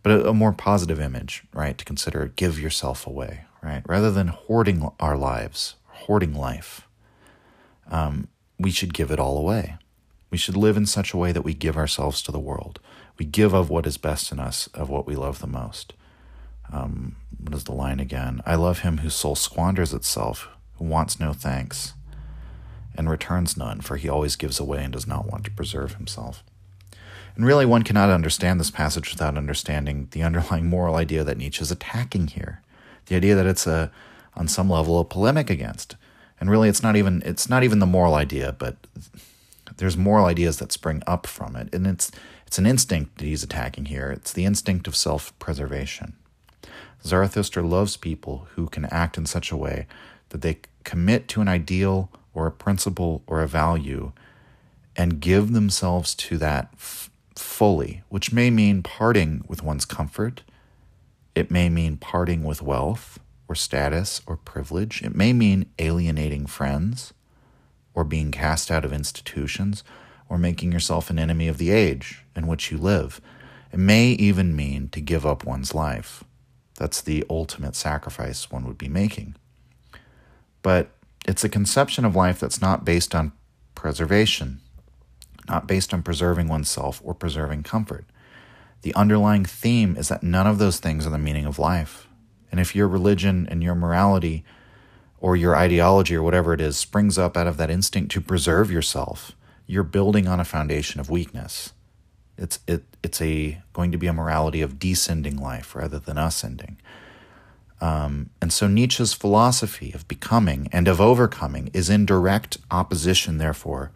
but 0.01 0.11
a, 0.11 0.29
a 0.29 0.33
more 0.33 0.51
positive 0.51 0.99
image, 0.99 1.43
right, 1.53 1.77
to 1.77 1.85
consider 1.85 2.31
give 2.35 2.59
yourself 2.59 3.05
away, 3.05 3.45
right? 3.61 3.83
Rather 3.85 4.09
than 4.09 4.29
hoarding 4.29 4.89
our 4.99 5.15
lives, 5.15 5.75
hoarding 5.87 6.33
life, 6.33 6.87
um, 7.89 8.27
we 8.57 8.71
should 8.71 8.93
give 8.93 9.11
it 9.11 9.19
all 9.19 9.37
away. 9.37 9.77
We 10.31 10.37
should 10.37 10.57
live 10.57 10.77
in 10.77 10.85
such 10.85 11.13
a 11.13 11.17
way 11.17 11.31
that 11.31 11.43
we 11.43 11.53
give 11.53 11.77
ourselves 11.77 12.21
to 12.23 12.31
the 12.31 12.39
world. 12.39 12.79
We 13.19 13.25
give 13.25 13.53
of 13.53 13.69
what 13.69 13.85
is 13.85 13.97
best 13.97 14.31
in 14.31 14.39
us, 14.39 14.67
of 14.73 14.89
what 14.89 15.05
we 15.05 15.15
love 15.15 15.39
the 15.39 15.47
most. 15.47 15.93
Um, 16.71 17.15
what 17.39 17.53
is 17.55 17.63
the 17.65 17.73
line 17.73 17.99
again? 17.99 18.41
I 18.45 18.55
love 18.55 18.79
him 18.79 18.99
whose 18.99 19.15
soul 19.15 19.35
squanders 19.35 19.93
itself, 19.93 20.47
who 20.77 20.85
wants 20.85 21.19
no 21.19 21.33
thanks, 21.33 21.93
and 22.95 23.09
returns 23.09 23.57
none, 23.57 23.81
for 23.81 23.97
he 23.97 24.09
always 24.09 24.35
gives 24.35 24.59
away 24.59 24.83
and 24.83 24.93
does 24.93 25.07
not 25.07 25.25
want 25.25 25.43
to 25.45 25.51
preserve 25.51 25.95
himself. 25.95 26.43
And 27.35 27.45
really, 27.45 27.65
one 27.65 27.83
cannot 27.83 28.09
understand 28.09 28.59
this 28.59 28.71
passage 28.71 29.09
without 29.09 29.37
understanding 29.37 30.07
the 30.11 30.23
underlying 30.23 30.67
moral 30.67 30.95
idea 30.95 31.23
that 31.23 31.37
Nietzsche 31.37 31.61
is 31.61 31.71
attacking 31.71 32.27
here. 32.27 32.61
The 33.05 33.15
idea 33.15 33.35
that 33.35 33.45
it's 33.45 33.65
a, 33.65 33.91
on 34.35 34.47
some 34.47 34.69
level, 34.69 34.99
a 34.99 35.05
polemic 35.05 35.49
against. 35.49 35.95
And 36.39 36.49
really, 36.49 36.69
it's 36.69 36.83
not 36.83 36.95
even 36.95 37.21
it's 37.25 37.49
not 37.49 37.63
even 37.63 37.79
the 37.79 37.85
moral 37.85 38.15
idea, 38.15 38.55
but 38.57 38.75
there's 39.77 39.95
moral 39.95 40.25
ideas 40.25 40.57
that 40.57 40.71
spring 40.71 41.01
up 41.07 41.25
from 41.25 41.55
it, 41.55 41.73
and 41.73 41.87
it's 41.87 42.11
it's 42.47 42.57
an 42.57 42.65
instinct 42.65 43.17
that 43.17 43.25
he's 43.25 43.43
attacking 43.43 43.85
here. 43.85 44.11
It's 44.11 44.33
the 44.33 44.45
instinct 44.45 44.87
of 44.87 44.95
self-preservation. 44.95 46.13
Zarathustra 47.05 47.63
loves 47.63 47.97
people 47.97 48.47
who 48.55 48.67
can 48.67 48.85
act 48.85 49.17
in 49.17 49.25
such 49.25 49.51
a 49.51 49.57
way 49.57 49.87
that 50.29 50.41
they 50.41 50.59
commit 50.83 51.27
to 51.29 51.41
an 51.41 51.47
ideal 51.47 52.09
or 52.33 52.47
a 52.47 52.51
principle 52.51 53.23
or 53.27 53.41
a 53.41 53.47
value 53.47 54.11
and 54.95 55.19
give 55.19 55.53
themselves 55.53 56.13
to 56.15 56.37
that 56.37 56.69
f- 56.73 57.09
fully, 57.35 58.03
which 58.09 58.31
may 58.31 58.49
mean 58.49 58.83
parting 58.83 59.43
with 59.47 59.63
one's 59.63 59.85
comfort. 59.85 60.43
It 61.33 61.49
may 61.49 61.69
mean 61.69 61.97
parting 61.97 62.43
with 62.43 62.61
wealth 62.61 63.19
or 63.47 63.55
status 63.55 64.21
or 64.25 64.37
privilege. 64.37 65.01
It 65.01 65.15
may 65.15 65.33
mean 65.33 65.65
alienating 65.79 66.45
friends 66.45 67.13
or 67.93 68.03
being 68.03 68.31
cast 68.31 68.71
out 68.71 68.85
of 68.85 68.93
institutions 68.93 69.83
or 70.29 70.37
making 70.37 70.71
yourself 70.71 71.09
an 71.09 71.19
enemy 71.19 71.47
of 71.47 71.57
the 71.57 71.71
age 71.71 72.23
in 72.35 72.47
which 72.47 72.71
you 72.71 72.77
live. 72.77 73.19
It 73.71 73.79
may 73.79 74.09
even 74.11 74.55
mean 74.55 74.89
to 74.89 75.01
give 75.01 75.25
up 75.25 75.45
one's 75.45 75.73
life. 75.73 76.23
That's 76.81 77.01
the 77.01 77.23
ultimate 77.29 77.75
sacrifice 77.75 78.49
one 78.49 78.65
would 78.65 78.79
be 78.79 78.87
making. 78.87 79.35
But 80.63 80.89
it's 81.27 81.43
a 81.43 81.49
conception 81.49 82.05
of 82.05 82.15
life 82.15 82.39
that's 82.39 82.59
not 82.59 82.83
based 82.83 83.13
on 83.13 83.33
preservation, 83.75 84.61
not 85.47 85.67
based 85.67 85.93
on 85.93 86.01
preserving 86.01 86.47
oneself 86.47 86.99
or 87.03 87.13
preserving 87.13 87.61
comfort. 87.61 88.05
The 88.81 88.95
underlying 88.95 89.45
theme 89.45 89.95
is 89.95 90.07
that 90.07 90.23
none 90.23 90.47
of 90.47 90.57
those 90.57 90.79
things 90.79 91.05
are 91.05 91.11
the 91.11 91.19
meaning 91.19 91.45
of 91.45 91.59
life. 91.59 92.07
And 92.49 92.59
if 92.59 92.75
your 92.75 92.87
religion 92.87 93.47
and 93.51 93.61
your 93.61 93.75
morality 93.75 94.43
or 95.19 95.35
your 95.35 95.55
ideology 95.55 96.15
or 96.15 96.23
whatever 96.23 96.51
it 96.51 96.61
is 96.61 96.77
springs 96.77 97.19
up 97.19 97.37
out 97.37 97.45
of 97.45 97.57
that 97.57 97.69
instinct 97.69 98.11
to 98.13 98.21
preserve 98.21 98.71
yourself, 98.71 99.33
you're 99.67 99.83
building 99.83 100.27
on 100.27 100.39
a 100.39 100.43
foundation 100.43 100.99
of 100.99 101.11
weakness. 101.11 101.73
It's 102.41 102.59
it 102.67 102.83
it's 103.03 103.21
a 103.21 103.61
going 103.73 103.91
to 103.91 103.97
be 103.97 104.07
a 104.07 104.13
morality 104.13 104.61
of 104.61 104.79
descending 104.79 105.37
life 105.37 105.75
rather 105.75 105.99
than 105.99 106.17
ascending. 106.17 106.77
Um, 107.79 108.29
and 108.41 108.53
so 108.53 108.67
Nietzsche's 108.67 109.13
philosophy 109.13 109.91
of 109.93 110.07
becoming 110.07 110.67
and 110.71 110.87
of 110.87 111.01
overcoming 111.01 111.71
is 111.73 111.89
in 111.89 112.05
direct 112.05 112.57
opposition, 112.69 113.39
therefore, 113.39 113.91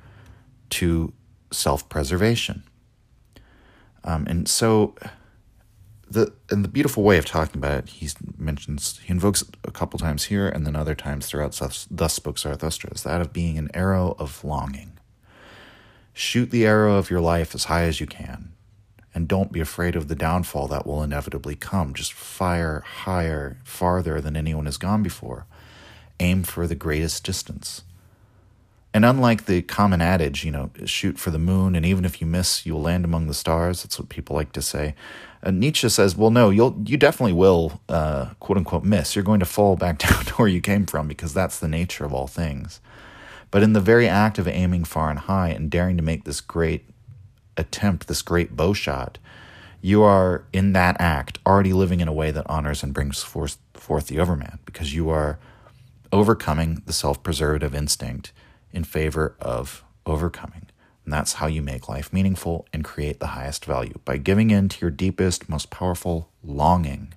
to 0.71 1.13
self-preservation. 1.51 2.63
Um, 4.03 4.25
and 4.27 4.47
so 4.47 4.95
the 6.09 6.33
and 6.49 6.63
the 6.63 6.69
beautiful 6.69 7.03
way 7.03 7.17
of 7.17 7.25
talking 7.25 7.57
about 7.57 7.77
it, 7.79 7.89
he 7.89 8.09
mentions 8.37 8.99
he 9.03 9.11
invokes 9.11 9.41
it 9.41 9.57
a 9.63 9.71
couple 9.71 9.99
times 9.99 10.25
here 10.25 10.47
and 10.47 10.65
then 10.65 10.75
other 10.75 10.95
times 10.95 11.27
throughout 11.27 11.59
Thus 11.89 12.13
Spoke 12.13 12.39
Zarathustra, 12.39 12.91
is 12.93 13.03
that 13.03 13.21
of 13.21 13.33
being 13.33 13.57
an 13.57 13.69
arrow 13.73 14.15
of 14.19 14.43
longing. 14.43 14.94
Shoot 16.17 16.49
the 16.49 16.65
arrow 16.65 16.95
of 16.95 17.09
your 17.09 17.19
life 17.19 17.53
as 17.53 17.65
high 17.65 17.83
as 17.83 17.99
you 17.99 18.07
can. 18.07 18.53
And 19.13 19.27
don't 19.27 19.51
be 19.51 19.59
afraid 19.59 19.97
of 19.97 20.07
the 20.07 20.15
downfall 20.15 20.69
that 20.69 20.87
will 20.87 21.03
inevitably 21.03 21.55
come. 21.55 21.93
Just 21.93 22.13
fire 22.13 22.85
higher, 22.85 23.57
farther 23.65 24.21
than 24.21 24.37
anyone 24.37 24.63
has 24.65 24.77
gone 24.77 25.03
before. 25.03 25.45
Aim 26.21 26.43
for 26.43 26.67
the 26.67 26.73
greatest 26.75 27.25
distance. 27.25 27.83
And 28.93 29.03
unlike 29.03 29.43
the 29.43 29.61
common 29.61 29.99
adage, 29.99 30.45
you 30.45 30.51
know, 30.51 30.71
shoot 30.85 31.19
for 31.19 31.31
the 31.31 31.37
moon, 31.37 31.75
and 31.75 31.85
even 31.85 32.05
if 32.05 32.21
you 32.21 32.27
miss, 32.27 32.65
you'll 32.65 32.81
land 32.81 33.03
among 33.03 33.27
the 33.27 33.33
stars. 33.33 33.83
That's 33.83 33.99
what 33.99 34.07
people 34.07 34.37
like 34.37 34.53
to 34.53 34.61
say. 34.61 34.95
Uh, 35.43 35.51
Nietzsche 35.51 35.89
says, 35.89 36.15
well, 36.15 36.31
no, 36.31 36.49
you'll 36.49 36.81
you 36.85 36.95
definitely 36.95 37.33
will, 37.33 37.81
uh, 37.89 38.29
quote 38.39 38.57
unquote, 38.57 38.85
miss. 38.85 39.17
You're 39.17 39.25
going 39.25 39.41
to 39.41 39.45
fall 39.45 39.75
back 39.75 39.97
down 40.07 40.23
to 40.23 40.33
where 40.35 40.47
you 40.47 40.61
came 40.61 40.85
from 40.85 41.09
because 41.09 41.33
that's 41.33 41.59
the 41.59 41.67
nature 41.67 42.05
of 42.05 42.13
all 42.13 42.27
things. 42.27 42.79
But 43.51 43.63
in 43.63 43.73
the 43.73 43.81
very 43.81 44.07
act 44.07 44.37
of 44.37 44.47
aiming 44.47 44.85
far 44.85 45.09
and 45.09 45.19
high 45.19 45.49
and 45.49 45.69
daring 45.69 45.97
to 45.97 46.03
make 46.03 46.23
this 46.23 46.41
great 46.41 46.89
attempt, 47.57 48.07
this 48.07 48.21
great 48.21 48.55
bow 48.55 48.73
shot, 48.73 49.17
you 49.81 50.03
are 50.03 50.45
in 50.51 50.73
that 50.73 50.97
act 50.99 51.39
already 51.45 51.71
living 51.71 51.99
in 51.99 52.07
a 52.07 52.13
way 52.13 52.31
that 52.31 52.49
honors 52.49 52.83
and 52.83 52.93
brings 52.93 53.21
forth, 53.21 53.57
forth 53.73 54.07
the 54.07 54.19
overman 54.19 54.59
because 54.65 54.93
you 54.93 55.09
are 55.09 55.39
overcoming 56.11 56.81
the 56.85 56.93
self 56.93 57.21
preservative 57.21 57.75
instinct 57.75 58.31
in 58.71 58.83
favor 58.83 59.35
of 59.39 59.83
overcoming. 60.05 60.67
And 61.03 61.13
that's 61.13 61.33
how 61.33 61.45
you 61.45 61.61
make 61.61 61.87
life 61.87 62.11
meaningful 62.11 62.67
and 62.73 62.83
create 62.83 63.19
the 63.19 63.27
highest 63.27 63.63
value 63.63 63.99
by 64.05 64.17
giving 64.17 64.49
in 64.49 64.69
to 64.69 64.81
your 64.81 64.89
deepest, 64.89 65.47
most 65.47 65.69
powerful 65.69 66.31
longing 66.43 67.13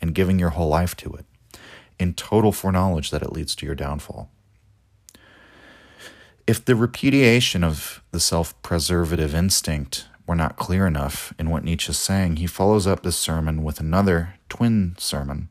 and 0.00 0.14
giving 0.14 0.38
your 0.38 0.50
whole 0.50 0.68
life 0.68 0.94
to 0.96 1.12
it 1.14 1.24
in 1.98 2.12
total 2.12 2.52
foreknowledge 2.52 3.10
that 3.10 3.22
it 3.22 3.32
leads 3.32 3.54
to 3.56 3.66
your 3.66 3.74
downfall. 3.74 4.30
If 6.46 6.62
the 6.62 6.76
repudiation 6.76 7.64
of 7.64 8.02
the 8.10 8.20
self 8.20 8.60
preservative 8.60 9.34
instinct 9.34 10.08
were 10.26 10.34
not 10.34 10.56
clear 10.56 10.86
enough 10.86 11.32
in 11.38 11.48
what 11.48 11.64
Nietzsche 11.64 11.90
is 11.90 11.98
saying, 11.98 12.36
he 12.36 12.46
follows 12.46 12.86
up 12.86 13.02
this 13.02 13.16
sermon 13.16 13.62
with 13.62 13.80
another 13.80 14.34
twin 14.48 14.94
sermon 14.98 15.48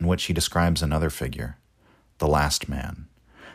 in 0.00 0.06
which 0.06 0.24
he 0.24 0.32
describes 0.32 0.82
another 0.82 1.10
figure, 1.10 1.58
the 2.18 2.28
last 2.28 2.68
man. 2.68 3.06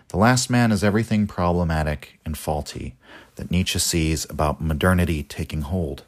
The 0.10 0.18
last 0.18 0.50
man 0.50 0.72
is 0.72 0.84
everything 0.84 1.26
problematic 1.26 2.20
and 2.24 2.38
faulty 2.38 2.98
that 3.36 3.50
Nietzsche 3.50 3.80
sees 3.80 4.30
about 4.30 4.62
modernity 4.62 5.24
taking 5.24 5.62
hold 5.62 6.04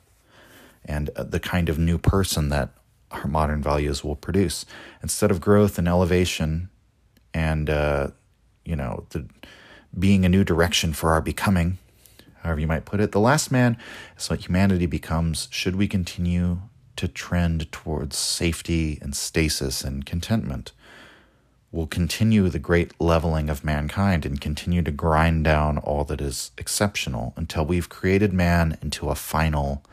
and 0.83 1.09
uh, 1.15 1.23
the 1.23 1.39
kind 1.39 1.69
of 1.69 1.79
new 1.79 1.97
person 1.97 2.49
that 2.49 2.69
our 3.09 3.25
modern 3.25 3.63
values 3.63 4.03
will 4.03 4.15
produce. 4.15 4.63
Instead 5.01 5.31
of 5.31 5.41
growth 5.41 5.79
and 5.79 5.87
elevation 5.87 6.69
and, 7.33 7.67
uh, 7.67 8.09
you 8.63 8.75
know, 8.75 9.05
the 9.09 9.25
being 9.97 10.25
a 10.25 10.29
new 10.29 10.43
direction 10.43 10.93
for 10.93 11.11
our 11.11 11.21
becoming, 11.21 11.77
however 12.41 12.59
you 12.59 12.67
might 12.67 12.85
put 12.85 12.99
it. 12.99 13.11
The 13.11 13.19
last 13.19 13.51
man 13.51 13.77
is 14.17 14.29
what 14.29 14.45
humanity 14.45 14.85
becomes 14.85 15.47
should 15.51 15.75
we 15.75 15.87
continue 15.87 16.59
to 16.95 17.07
trend 17.07 17.71
towards 17.71 18.17
safety 18.17 18.99
and 19.01 19.15
stasis 19.15 19.83
and 19.83 20.05
contentment. 20.05 20.71
We'll 21.71 21.87
continue 21.87 22.47
the 22.47 22.59
great 22.59 22.93
leveling 23.01 23.49
of 23.49 23.65
mankind 23.65 24.25
and 24.25 24.39
continue 24.39 24.81
to 24.83 24.91
grind 24.91 25.43
down 25.43 25.77
all 25.79 26.05
that 26.05 26.21
is 26.21 26.51
exceptional 26.57 27.33
until 27.35 27.65
we've 27.65 27.89
created 27.89 28.31
man 28.31 28.77
into 28.81 29.09
a 29.09 29.15
final, 29.15 29.83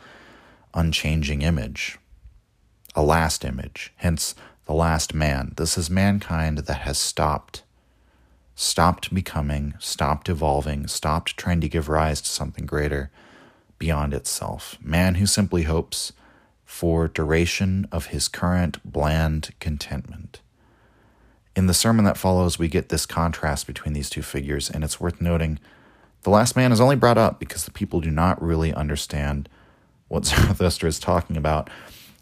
unchanging 0.75 1.43
image, 1.43 1.99
a 2.95 3.03
last 3.03 3.45
image, 3.45 3.93
hence 3.97 4.37
the 4.67 4.75
last 4.75 5.13
man. 5.13 5.55
This 5.57 5.77
is 5.77 5.91
mankind 5.91 6.59
that 6.59 6.83
has 6.83 6.99
stopped 6.99 7.65
stopped 8.55 9.13
becoming, 9.15 9.75
stopped 9.79 10.29
evolving, 10.29 10.87
stopped 10.87 11.37
trying 11.37 11.61
to 11.61 11.69
give 11.69 11.89
rise 11.89 12.21
to 12.21 12.29
something 12.29 12.67
greater 12.67 13.11
beyond 13.79 14.15
itself. 14.15 14.79
Man 14.81 15.17
who 15.17 15.27
simply 15.27 15.65
hopes 15.65 16.13
for 16.65 17.09
duration 17.09 17.87
of 17.93 18.07
his 18.07 18.29
current 18.29 18.79
bland 18.85 19.53
contentment. 19.61 20.41
In 21.55 21.67
the 21.67 21.75
sermon 21.75 22.05
that 22.07 22.17
follows, 22.17 22.59
we 22.59 22.69
get 22.69 22.89
this 22.89 23.05
contrast 23.05 23.67
between 23.67 23.93
these 23.93 24.09
two 24.09 24.23
figures, 24.23 24.71
and 24.71 24.83
it's 24.83 25.01
worth 25.01 25.21
noting 25.21 25.59
The 26.23 26.31
last 26.31 26.55
man 26.55 26.73
is 26.73 26.81
only 26.81 26.97
brought 26.97 27.19
up 27.19 27.41
because 27.41 27.65
the 27.65 27.73
people 27.73 28.01
do 28.01 28.11
not 28.11 28.41
really 28.41 28.73
understand 28.73 29.49
what 30.09 30.25
Zarathustra 30.27 30.89
is 30.89 30.99
talking 30.99 31.37
about 31.37 31.69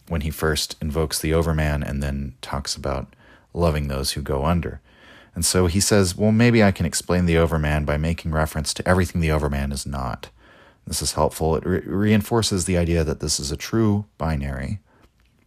when 0.09 0.23
he 0.23 0.31
first 0.31 0.77
invokes 0.81 1.19
the 1.19 1.35
overman 1.35 1.83
and 1.83 2.03
then 2.03 2.35
talks 2.41 2.75
about 2.75 3.15
loving 3.53 3.89
those 3.89 4.13
who 4.13 4.23
go 4.23 4.45
under. 4.45 4.81
And 5.35 5.45
so 5.45 5.67
he 5.67 5.81
says, 5.81 6.17
well, 6.17 6.33
maybe 6.33 6.63
I 6.63 6.73
can 6.73 6.87
explain 6.87 7.27
the 7.27 7.39
overman 7.39 7.85
by 7.85 7.97
making 7.97 8.33
reference 8.33 8.75
to 8.75 8.89
everything 8.89 9.21
the 9.21 9.31
overman 9.31 9.73
is 9.73 9.87
not. 9.87 10.31
This 10.87 11.03
is 11.03 11.13
helpful. 11.13 11.57
It 11.57 11.65
re- 11.65 11.83
reinforces 11.85 12.65
the 12.65 12.77
idea 12.77 13.05
that 13.05 13.21
this 13.21 13.39
is 13.39 13.53
a 13.53 13.57
true 13.57 14.07
binary, 14.19 14.81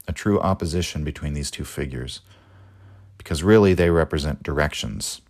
a 0.07 0.13
true 0.13 0.39
opposition 0.39 1.03
between 1.03 1.34
these 1.34 1.51
two 1.51 1.65
figures, 1.65 2.21
because 3.17 3.43
really 3.43 3.73
they 3.73 3.89
represent 3.89 4.43
directions. 4.43 5.21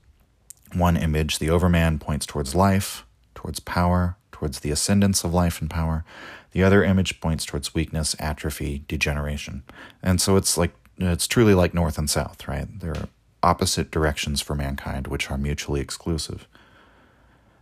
One 0.73 0.97
image, 0.97 1.39
the 1.39 1.49
overman, 1.49 1.99
points 1.99 2.25
towards 2.25 2.53
life, 2.53 3.05
towards 3.33 3.59
power, 3.59 4.17
towards 4.31 4.59
the 4.59 4.71
ascendance 4.71 5.23
of 5.23 5.33
life 5.33 5.61
and 5.61 5.69
power. 5.69 6.03
The 6.51 6.63
other 6.63 6.83
image 6.83 7.19
points 7.19 7.45
towards 7.45 7.73
weakness, 7.73 8.15
atrophy, 8.19 8.83
degeneration. 8.87 9.63
And 10.01 10.21
so 10.21 10.35
it's 10.35 10.57
like 10.57 10.73
it's 10.97 11.27
truly 11.27 11.55
like 11.55 11.73
north 11.73 11.97
and 11.97 12.09
south, 12.09 12.47
right? 12.47 12.67
There 12.79 12.91
are 12.91 13.07
opposite 13.43 13.91
directions 13.91 14.41
for 14.41 14.55
mankind 14.55 15.07
which 15.07 15.29
are 15.29 15.37
mutually 15.37 15.81
exclusive. 15.81 16.47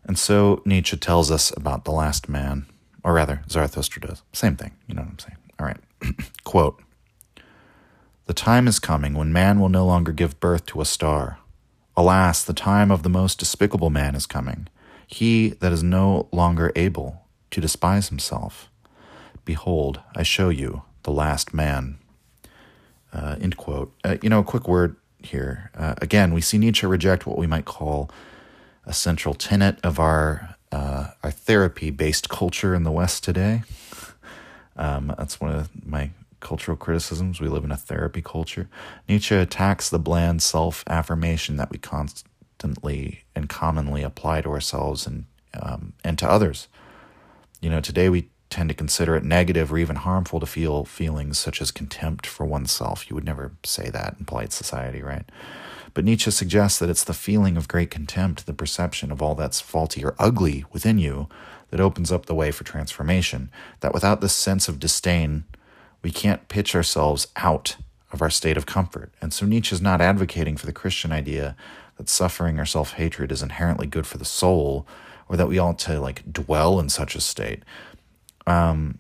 And 0.04 0.18
so 0.18 0.62
Nietzsche 0.66 0.98
tells 0.98 1.30
us 1.30 1.52
about 1.56 1.86
the 1.86 1.92
last 1.92 2.30
man, 2.30 2.66
or 3.04 3.14
rather, 3.14 3.44
Zarathustra 3.50 4.02
does. 4.02 4.22
Same 4.34 4.56
thing, 4.56 4.72
you 4.88 4.96
know 4.96 5.02
what 5.02 5.12
I'm 5.12 5.20
saying? 5.20 5.38
All 5.60 5.66
right. 5.66 5.78
Quote 6.44 6.82
The 8.26 8.34
time 8.34 8.68
is 8.68 8.80
coming 8.80 9.14
when 9.14 9.34
man 9.34 9.60
will 9.60 9.70
no 9.70 9.86
longer 9.86 10.12
give 10.12 10.40
birth 10.40 10.66
to 10.68 10.82
a 10.82 10.86
star. 10.86 11.38
Alas, 11.98 12.44
the 12.44 12.54
time 12.54 12.90
of 12.90 13.04
the 13.04 13.10
most 13.10 13.38
despicable 13.38 13.90
man 13.90 14.16
is 14.16 14.26
coming, 14.26 14.68
he 15.06 15.50
that 15.60 15.72
is 15.72 15.84
no 15.84 16.28
longer 16.32 16.72
able 16.76 17.26
to 17.52 17.62
despise 17.62 18.10
himself. 18.10 18.70
Behold, 19.44 20.00
I 20.16 20.24
show 20.24 20.50
you 20.50 20.84
the 21.04 21.12
last 21.12 21.54
man. 21.54 21.98
Uh, 23.14 23.36
end 23.42 23.58
quote. 23.58 23.94
Uh, 24.06 24.18
you 24.22 24.30
know, 24.30 24.40
a 24.40 24.44
quick 24.44 24.68
word 24.68 24.96
here. 25.26 25.72
Uh, 25.76 25.96
again, 26.02 26.34
we 26.34 26.42
see 26.42 26.58
Nietzsche 26.58 26.86
reject 26.86 27.26
what 27.26 27.38
we 27.38 27.48
might 27.48 27.66
call 27.66 28.10
a 28.86 28.94
central 28.94 29.34
tenet 29.34 29.78
of 29.84 30.00
our 30.00 30.56
uh, 30.72 31.08
our 31.22 31.32
therapy-based 31.32 32.30
culture 32.30 32.74
in 32.74 32.84
the 32.84 32.92
West 32.92 33.24
today. 33.24 33.64
Um, 34.78 35.14
that's 35.18 35.42
one 35.42 35.52
of 35.52 35.70
my 35.86 36.12
cultural 36.40 36.78
criticisms. 36.78 37.42
We 37.42 37.50
live 37.50 37.66
in 37.66 37.72
a 37.72 37.78
therapy 37.78 38.22
culture. 38.22 38.70
Nietzsche 39.08 39.36
attacks 39.36 39.90
the 39.90 40.00
bland 40.00 40.42
self-affirmation 40.42 41.58
that 41.58 41.70
we 41.72 41.78
constantly 41.78 43.26
and 43.36 43.50
commonly 43.50 44.02
apply 44.02 44.42
to 44.42 44.50
ourselves 44.50 45.06
and 45.06 45.26
um, 45.54 45.94
and 46.04 46.18
to 46.20 46.30
others. 46.30 46.68
You 47.62 47.70
know, 47.70 47.82
today 47.82 48.10
we 48.10 48.30
tend 48.52 48.70
to 48.70 48.76
consider 48.76 49.16
it 49.16 49.24
negative 49.24 49.72
or 49.74 49.80
even 49.80 49.96
harmful 49.96 50.40
to 50.40 50.46
feel 50.46 50.86
feelings 50.86 51.40
such 51.40 51.62
as 51.62 51.72
contempt 51.72 52.28
for 52.28 52.46
oneself. 52.46 53.10
You 53.10 53.16
would 53.16 53.26
never 53.26 53.54
say 53.64 53.90
that 53.90 54.18
in 54.20 54.26
polite 54.26 54.54
society, 54.54 55.02
right? 55.02 55.26
But 55.94 56.06
Nietzsche 56.06 56.32
suggests 56.32 56.78
that 56.80 56.90
it's 56.90 57.04
the 57.04 57.14
feeling 57.14 57.58
of 57.58 57.68
great 57.68 57.90
contempt, 57.90 58.46
the 58.46 58.54
perception 58.54 59.12
of 59.12 59.22
all 59.22 59.36
that's 59.36 59.60
faulty 59.60 60.06
or 60.06 60.16
ugly 60.20 60.66
within 60.72 61.00
you, 61.00 61.28
that 61.70 61.80
opens 61.80 62.12
up 62.12 62.26
the 62.26 62.36
way 62.36 62.52
for 62.52 62.64
transformation. 62.64 63.50
That 63.80 63.94
without 63.94 64.22
this 64.22 64.34
sense 64.36 64.68
of 64.68 64.80
disdain, 64.80 65.46
we 66.04 66.12
can't 66.12 66.48
pitch 66.48 66.76
ourselves 66.76 67.28
out 67.38 67.78
of 68.12 68.22
our 68.22 68.30
state 68.30 68.58
of 68.58 68.66
comfort. 68.66 69.12
And 69.22 69.34
so 69.34 69.46
Nietzsche 69.46 69.74
is 69.74 69.82
not 69.82 70.02
advocating 70.02 70.58
for 70.58 70.66
the 70.66 70.74
Christian 70.74 71.12
idea 71.12 71.56
that 71.98 72.10
suffering 72.10 72.60
or 72.60 72.66
self 72.66 72.94
hatred 72.94 73.32
is 73.32 73.42
inherently 73.42 73.88
good 73.88 74.06
for 74.06 74.18
the 74.18 74.26
soul, 74.26 74.86
or 75.30 75.38
that 75.38 75.48
we 75.48 75.58
ought 75.58 75.80
to 75.80 76.00
like 76.00 76.32
dwell 76.32 76.80
in 76.80 76.90
such 76.90 77.16
a 77.16 77.22
state. 77.22 77.64
Um, 78.52 79.00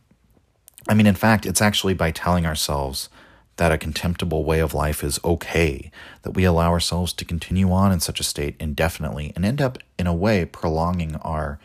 I 0.87 0.93
mean, 0.93 1.07
in 1.07 1.15
fact, 1.15 1.45
it's 1.45 1.61
actually 1.61 1.93
by 1.93 2.11
telling 2.11 2.45
ourselves 2.45 3.09
that 3.57 3.71
a 3.71 3.77
contemptible 3.77 4.43
way 4.43 4.59
of 4.59 4.73
life 4.73 5.03
is 5.03 5.19
okay, 5.23 5.91
that 6.23 6.31
we 6.31 6.45
allow 6.45 6.71
ourselves 6.71 7.13
to 7.13 7.25
continue 7.25 7.71
on 7.71 7.91
in 7.91 7.99
such 7.99 8.19
a 8.19 8.23
state 8.23 8.55
indefinitely 8.59 9.33
and 9.35 9.45
end 9.45 9.61
up, 9.61 9.77
in 9.99 10.07
a 10.07 10.13
way, 10.13 10.45
prolonging 10.45 11.15
our 11.17 11.59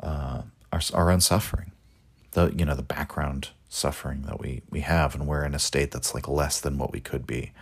uh, 0.00 0.42
our, 0.72 0.80
our 0.94 1.10
own 1.10 1.20
suffering, 1.20 1.72
the 2.32 2.52
you 2.56 2.64
know 2.64 2.76
the 2.76 2.82
background 2.82 3.48
suffering 3.68 4.22
that 4.22 4.38
we 4.38 4.62
we 4.70 4.80
have, 4.80 5.14
and 5.14 5.26
we're 5.26 5.44
in 5.44 5.54
a 5.54 5.58
state 5.58 5.90
that's 5.90 6.14
like 6.14 6.28
less 6.28 6.60
than 6.60 6.78
what 6.78 6.92
we 6.92 7.00
could 7.00 7.26
be. 7.26 7.52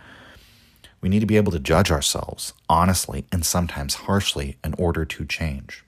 We 1.01 1.09
need 1.09 1.21
to 1.21 1.25
be 1.25 1.37
able 1.37 1.51
to 1.53 1.59
judge 1.59 1.89
ourselves 1.89 2.53
honestly 2.69 3.25
and 3.31 3.45
sometimes 3.45 3.95
harshly 4.05 4.57
in 4.63 4.73
order 4.77 5.05
to 5.05 5.25
change. 5.25 5.83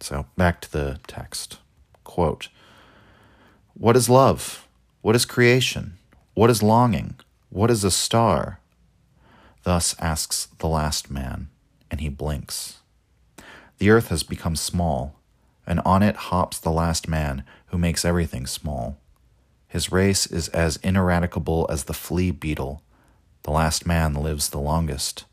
So 0.00 0.26
back 0.36 0.60
to 0.62 0.72
the 0.72 0.98
text. 1.06 1.58
Quote 2.02 2.48
What 3.80 3.96
is 3.96 4.08
love? 4.08 4.66
What 5.02 5.14
is 5.14 5.24
creation? 5.24 5.98
What 6.34 6.50
is 6.50 6.64
longing? 6.64 7.14
What 7.48 7.70
is 7.70 7.84
a 7.84 7.92
star? 7.92 8.58
Thus 9.62 9.94
asks 10.00 10.48
the 10.58 10.66
last 10.66 11.12
man, 11.12 11.48
and 11.88 12.00
he 12.00 12.08
blinks. 12.08 12.80
The 13.78 13.90
earth 13.90 14.08
has 14.08 14.24
become 14.24 14.56
small, 14.56 15.14
and 15.64 15.78
on 15.84 16.02
it 16.02 16.16
hops 16.16 16.58
the 16.58 16.72
last 16.72 17.06
man 17.06 17.44
who 17.66 17.78
makes 17.78 18.04
everything 18.04 18.48
small. 18.48 18.98
His 19.68 19.92
race 19.92 20.26
is 20.26 20.48
as 20.48 20.80
ineradicable 20.82 21.68
as 21.70 21.84
the 21.84 21.94
flea 21.94 22.32
beetle. 22.32 22.82
The 23.44 23.52
last 23.52 23.86
man 23.86 24.12
lives 24.12 24.48
the 24.48 24.58
longest. 24.58 25.24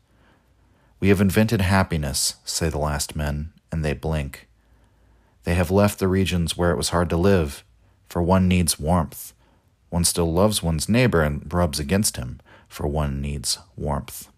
We 1.00 1.08
have 1.08 1.20
invented 1.20 1.62
happiness, 1.62 2.36
say 2.44 2.68
the 2.68 2.78
last 2.78 3.16
men, 3.16 3.52
and 3.72 3.84
they 3.84 3.92
blink. 3.92 4.46
They 5.42 5.54
have 5.54 5.72
left 5.72 5.98
the 5.98 6.06
regions 6.06 6.56
where 6.56 6.70
it 6.70 6.76
was 6.76 6.90
hard 6.90 7.10
to 7.10 7.16
live, 7.16 7.64
for 8.08 8.22
one 8.22 8.48
needs 8.48 8.78
warmth. 8.78 9.32
One 9.90 10.04
still 10.04 10.32
loves 10.32 10.62
one's 10.62 10.88
neighbor 10.88 11.22
and 11.22 11.52
rubs 11.52 11.78
against 11.78 12.16
him, 12.16 12.40
for 12.68 12.86
one 12.86 13.20
needs 13.20 13.58
warmth. 13.76 14.28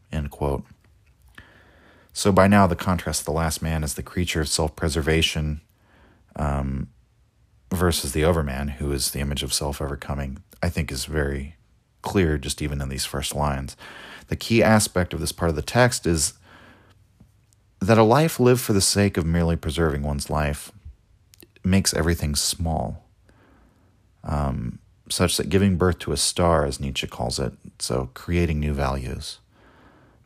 So 2.12 2.32
by 2.32 2.48
now, 2.48 2.66
the 2.66 2.74
contrast 2.74 3.20
of 3.20 3.26
the 3.26 3.32
last 3.32 3.62
man 3.62 3.84
is 3.84 3.94
the 3.94 4.02
creature 4.02 4.40
of 4.40 4.48
self 4.48 4.74
preservation 4.74 5.60
um, 6.34 6.88
versus 7.72 8.12
the 8.12 8.24
overman, 8.24 8.68
who 8.68 8.90
is 8.90 9.12
the 9.12 9.20
image 9.20 9.44
of 9.44 9.52
self 9.54 9.80
overcoming, 9.80 10.42
I 10.60 10.68
think 10.68 10.90
is 10.90 11.04
very 11.04 11.54
clear 12.02 12.36
just 12.36 12.60
even 12.60 12.80
in 12.80 12.88
these 12.88 13.04
first 13.04 13.34
lines. 13.36 13.76
The 14.28 14.36
key 14.36 14.62
aspect 14.62 15.12
of 15.12 15.20
this 15.20 15.30
part 15.30 15.50
of 15.50 15.56
the 15.56 15.62
text 15.62 16.06
is 16.06 16.34
that 17.80 17.98
a 17.98 18.02
life 18.02 18.40
lived 18.40 18.60
for 18.60 18.72
the 18.72 18.80
sake 18.80 19.16
of 19.16 19.24
merely 19.24 19.54
preserving 19.54 20.02
one's 20.02 20.28
life 20.28 20.72
makes 21.62 21.94
everything 21.94 22.34
small, 22.34 23.04
um, 24.28 24.78
such 25.10 25.36
that 25.38 25.48
giving 25.48 25.76
birth 25.76 25.98
to 26.00 26.12
a 26.12 26.16
star, 26.16 26.64
as 26.64 26.78
Nietzsche 26.78 27.06
calls 27.06 27.38
it, 27.38 27.54
so 27.78 28.10
creating 28.14 28.60
new 28.60 28.74
values, 28.74 29.38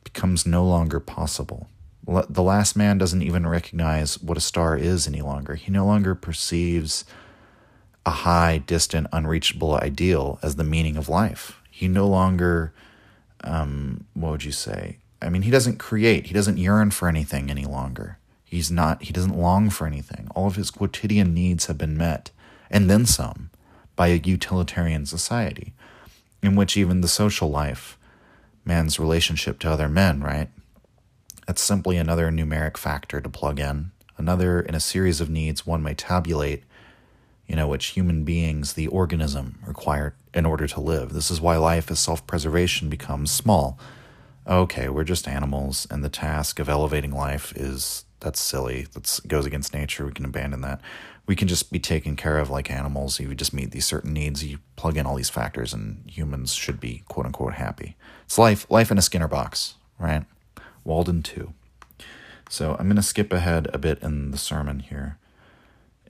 becomes 0.04 0.44
no 0.44 0.66
longer 0.66 1.00
possible. 1.00 1.68
The 2.04 2.42
last 2.42 2.76
man 2.76 2.98
doesn't 2.98 3.22
even 3.22 3.46
recognize 3.46 4.20
what 4.20 4.36
a 4.36 4.40
star 4.40 4.76
is 4.76 5.06
any 5.06 5.22
longer. 5.22 5.54
He 5.54 5.70
no 5.70 5.86
longer 5.86 6.16
perceives 6.16 7.04
a 8.04 8.10
high, 8.10 8.58
distant, 8.58 9.06
unreachable 9.12 9.76
ideal 9.76 10.40
as 10.42 10.56
the 10.56 10.64
meaning 10.64 10.96
of 10.96 11.08
life. 11.08 11.60
He 11.70 11.86
no 11.86 12.08
longer, 12.08 12.74
um, 13.44 14.04
what 14.14 14.32
would 14.32 14.44
you 14.44 14.50
say? 14.50 14.98
I 15.22 15.28
mean, 15.28 15.42
he 15.42 15.52
doesn't 15.52 15.78
create, 15.78 16.26
he 16.26 16.34
doesn't 16.34 16.58
yearn 16.58 16.90
for 16.90 17.08
anything 17.08 17.48
any 17.48 17.64
longer. 17.64 18.18
He's 18.44 18.70
not, 18.70 19.04
he 19.04 19.12
doesn't 19.12 19.38
long 19.38 19.70
for 19.70 19.86
anything. 19.86 20.26
All 20.34 20.48
of 20.48 20.56
his 20.56 20.72
quotidian 20.72 21.32
needs 21.32 21.66
have 21.66 21.78
been 21.78 21.96
met, 21.96 22.32
and 22.68 22.90
then 22.90 23.06
some, 23.06 23.50
by 23.96 24.08
a 24.08 24.20
utilitarian 24.24 25.06
society, 25.06 25.72
in 26.42 26.56
which 26.56 26.76
even 26.76 27.00
the 27.00 27.08
social 27.08 27.50
life, 27.50 27.98
man's 28.64 28.98
relationship 28.98 29.58
to 29.60 29.70
other 29.70 29.88
men, 29.88 30.22
right? 30.22 30.48
That's 31.46 31.62
simply 31.62 31.96
another 31.96 32.30
numeric 32.30 32.76
factor 32.76 33.20
to 33.20 33.28
plug 33.28 33.58
in, 33.58 33.90
another 34.16 34.60
in 34.60 34.74
a 34.74 34.80
series 34.80 35.20
of 35.20 35.28
needs 35.28 35.66
one 35.66 35.82
may 35.82 35.94
tabulate, 35.94 36.64
you 37.46 37.56
know, 37.56 37.68
which 37.68 37.86
human 37.86 38.24
beings, 38.24 38.74
the 38.74 38.86
organism, 38.86 39.58
require 39.66 40.14
in 40.32 40.46
order 40.46 40.66
to 40.66 40.80
live. 40.80 41.12
This 41.12 41.30
is 41.30 41.40
why 41.40 41.56
life 41.56 41.90
as 41.90 41.98
self 41.98 42.26
preservation 42.26 42.88
becomes 42.88 43.30
small. 43.30 43.78
Okay, 44.46 44.88
we're 44.88 45.04
just 45.04 45.28
animals, 45.28 45.86
and 45.90 46.02
the 46.02 46.08
task 46.08 46.58
of 46.58 46.68
elevating 46.68 47.12
life 47.12 47.52
is 47.54 48.04
that's 48.22 48.40
silly. 48.40 48.86
That 48.92 49.20
goes 49.26 49.46
against 49.46 49.74
nature. 49.74 50.06
We 50.06 50.12
can 50.12 50.24
abandon 50.24 50.60
that. 50.62 50.80
We 51.26 51.36
can 51.36 51.48
just 51.48 51.70
be 51.70 51.78
taken 51.78 52.16
care 52.16 52.38
of 52.38 52.50
like 52.50 52.70
animals. 52.70 53.20
You 53.20 53.34
just 53.34 53.54
meet 53.54 53.70
these 53.70 53.86
certain 53.86 54.12
needs. 54.12 54.44
You 54.44 54.58
plug 54.76 54.96
in 54.96 55.06
all 55.06 55.14
these 55.14 55.30
factors, 55.30 55.72
and 55.72 56.02
humans 56.10 56.52
should 56.54 56.80
be 56.80 57.04
quote 57.08 57.26
unquote 57.26 57.54
happy. 57.54 57.96
It's 58.24 58.38
life, 58.38 58.66
life 58.70 58.90
in 58.90 58.98
a 58.98 59.02
Skinner 59.02 59.28
box, 59.28 59.74
right? 59.98 60.24
Walden 60.84 61.22
two. 61.22 61.54
So 62.48 62.72
I'm 62.78 62.86
going 62.86 62.96
to 62.96 63.02
skip 63.02 63.32
ahead 63.32 63.68
a 63.72 63.78
bit 63.78 64.02
in 64.02 64.30
the 64.30 64.38
sermon 64.38 64.80
here, 64.80 65.18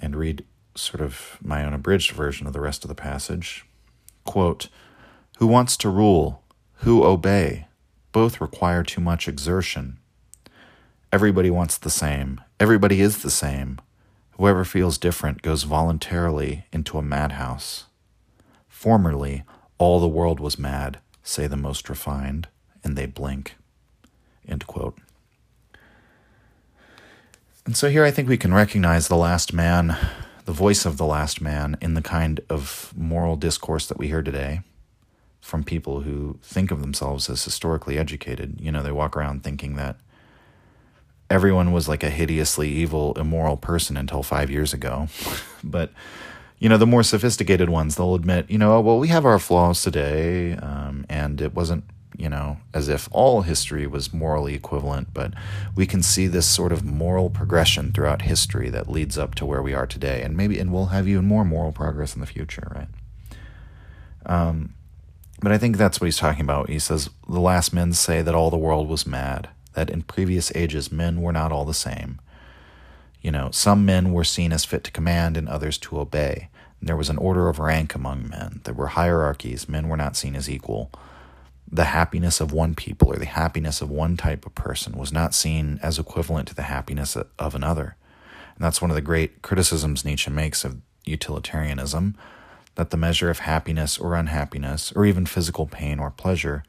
and 0.00 0.16
read 0.16 0.44
sort 0.74 1.02
of 1.02 1.38
my 1.42 1.64
own 1.64 1.74
abridged 1.74 2.12
version 2.12 2.46
of 2.46 2.52
the 2.52 2.60
rest 2.60 2.84
of 2.84 2.88
the 2.88 2.94
passage. 2.94 3.66
Quote: 4.24 4.68
Who 5.38 5.46
wants 5.46 5.76
to 5.78 5.88
rule? 5.88 6.42
Who 6.76 7.04
obey? 7.04 7.68
Both 8.12 8.40
require 8.40 8.82
too 8.82 9.00
much 9.00 9.28
exertion 9.28 9.98
Everybody 11.12 11.50
wants 11.50 11.76
the 11.76 11.90
same. 11.90 12.40
Everybody 12.58 13.02
is 13.02 13.18
the 13.22 13.30
same. 13.30 13.78
Whoever 14.43 14.64
feels 14.64 14.99
different 14.99 15.40
goes 15.40 15.62
voluntarily 15.62 16.64
into 16.72 16.99
a 16.99 17.03
madhouse. 17.03 17.84
Formerly, 18.66 19.45
all 19.78 20.01
the 20.01 20.09
world 20.09 20.40
was 20.40 20.59
mad, 20.59 20.99
say 21.22 21.47
the 21.47 21.57
most 21.57 21.88
refined, 21.88 22.49
and 22.82 22.99
they 22.99 23.07
blink. 23.07 23.55
And 27.64 27.76
so 27.76 27.88
here 27.88 28.05
I 28.05 28.11
think 28.11 28.28
we 28.28 28.36
can 28.36 28.53
recognize 28.53 29.07
the 29.07 29.14
last 29.14 29.53
man, 29.53 29.97
the 30.45 30.51
voice 30.51 30.84
of 30.84 30.97
the 30.97 31.07
last 31.07 31.40
man, 31.40 31.76
in 31.80 31.95
the 31.95 32.03
kind 32.03 32.40
of 32.51 32.93
moral 32.97 33.36
discourse 33.36 33.86
that 33.86 33.99
we 33.99 34.09
hear 34.09 34.22
today 34.22 34.62
from 35.40 35.62
people 35.62 36.01
who 36.01 36.40
think 36.43 36.72
of 36.72 36.80
themselves 36.80 37.30
as 37.30 37.45
historically 37.45 37.97
educated. 37.97 38.61
You 38.61 38.72
know, 38.72 38.82
they 38.82 38.90
walk 38.90 39.16
around 39.16 39.45
thinking 39.45 39.76
that 39.76 39.99
everyone 41.33 41.72
was 41.72 41.89
like 41.89 42.03
a 42.03 42.11
hideously 42.11 42.68
evil, 42.68 43.14
immoral 43.14 43.57
person 43.57 43.97
until 43.97 44.22
five 44.22 44.51
years 44.51 44.74
ago. 44.74 45.09
but, 45.64 45.91
you 46.59 46.68
know, 46.68 46.76
the 46.76 46.87
more 46.87 47.03
sophisticated 47.03 47.70
ones, 47.70 47.97
they'll 47.97 48.14
admit, 48.14 48.51
you 48.51 48.59
know, 48.59 48.78
well, 48.80 48.99
we 48.99 49.09
have 49.09 49.24
our 49.24 49.39
flaws 49.39 49.83
today, 49.83 50.53
um, 50.57 51.07
and 51.09 51.41
it 51.41 51.55
wasn't, 51.55 51.85
you 52.18 52.28
know, 52.28 52.59
as 52.74 52.91
if 52.91 53.09
all 53.11 53.41
history 53.43 53.87
was 53.87 54.12
morally 54.12 54.55
equivalent, 54.55 55.14
but 55.14 55.33
we 55.74 55.87
can 55.87 56.03
see 56.03 56.26
this 56.26 56.47
sort 56.47 56.70
of 56.70 56.85
moral 56.85 57.30
progression 57.30 57.93
throughout 57.93 58.22
history 58.22 58.68
that 58.68 58.91
leads 58.91 59.16
up 59.16 59.35
to 59.37 59.47
where 59.47 59.62
we 59.62 59.72
are 59.72 59.87
today. 59.87 60.20
And 60.20 60.37
maybe, 60.37 60.59
and 60.59 60.70
we'll 60.70 60.87
have 60.87 61.09
even 61.09 61.24
more 61.24 61.47
moral 61.47 61.72
progress 61.72 62.14
in 62.14 62.20
the 62.20 62.26
future, 62.26 62.70
right? 62.76 62.89
Um, 64.26 64.74
but 65.41 65.51
I 65.51 65.57
think 65.59 65.78
that's 65.78 65.99
what 65.99 66.05
he's 66.05 66.18
talking 66.18 66.43
about. 66.43 66.68
He 66.68 66.78
says, 66.78 67.09
The 67.26 67.41
last 67.41 67.72
men 67.72 67.95
say 67.95 68.20
that 68.20 68.35
all 68.35 68.51
the 68.51 68.59
world 68.59 68.87
was 68.87 69.07
mad 69.07 69.49
that 69.74 69.90
in 69.90 70.02
previous 70.02 70.54
ages 70.54 70.92
men 70.92 71.20
were 71.20 71.32
not 71.32 71.52
all 71.52 71.64
the 71.64 71.74
same. 71.74 72.20
You 73.20 73.30
know, 73.30 73.50
some 73.52 73.84
men 73.86 74.12
were 74.12 74.24
seen 74.24 74.52
as 74.52 74.64
fit 74.64 74.82
to 74.84 74.90
command 74.90 75.36
and 75.36 75.48
others 75.48 75.78
to 75.78 76.00
obey. 76.00 76.48
There 76.80 76.96
was 76.96 77.08
an 77.08 77.18
order 77.18 77.48
of 77.48 77.60
rank 77.60 77.94
among 77.94 78.28
men. 78.28 78.60
There 78.64 78.74
were 78.74 78.88
hierarchies. 78.88 79.68
Men 79.68 79.88
were 79.88 79.96
not 79.96 80.16
seen 80.16 80.34
as 80.34 80.50
equal. 80.50 80.90
The 81.70 81.84
happiness 81.84 82.40
of 82.40 82.52
one 82.52 82.74
people 82.74 83.08
or 83.08 83.16
the 83.16 83.24
happiness 83.24 83.80
of 83.80 83.88
one 83.88 84.16
type 84.16 84.44
of 84.44 84.54
person 84.56 84.98
was 84.98 85.12
not 85.12 85.32
seen 85.34 85.78
as 85.82 85.98
equivalent 85.98 86.48
to 86.48 86.54
the 86.54 86.62
happiness 86.62 87.16
of 87.16 87.54
another. 87.54 87.96
And 88.56 88.64
that's 88.64 88.82
one 88.82 88.90
of 88.90 88.96
the 88.96 89.00
great 89.00 89.42
criticisms 89.42 90.04
Nietzsche 90.04 90.30
makes 90.30 90.64
of 90.64 90.78
utilitarianism 91.04 92.16
that 92.74 92.90
the 92.90 92.96
measure 92.96 93.30
of 93.30 93.40
happiness 93.40 93.98
or 93.98 94.14
unhappiness, 94.14 94.92
or 94.92 95.04
even 95.04 95.26
physical 95.26 95.66
pain 95.66 95.98
or 95.98 96.10
pleasure, 96.10 96.64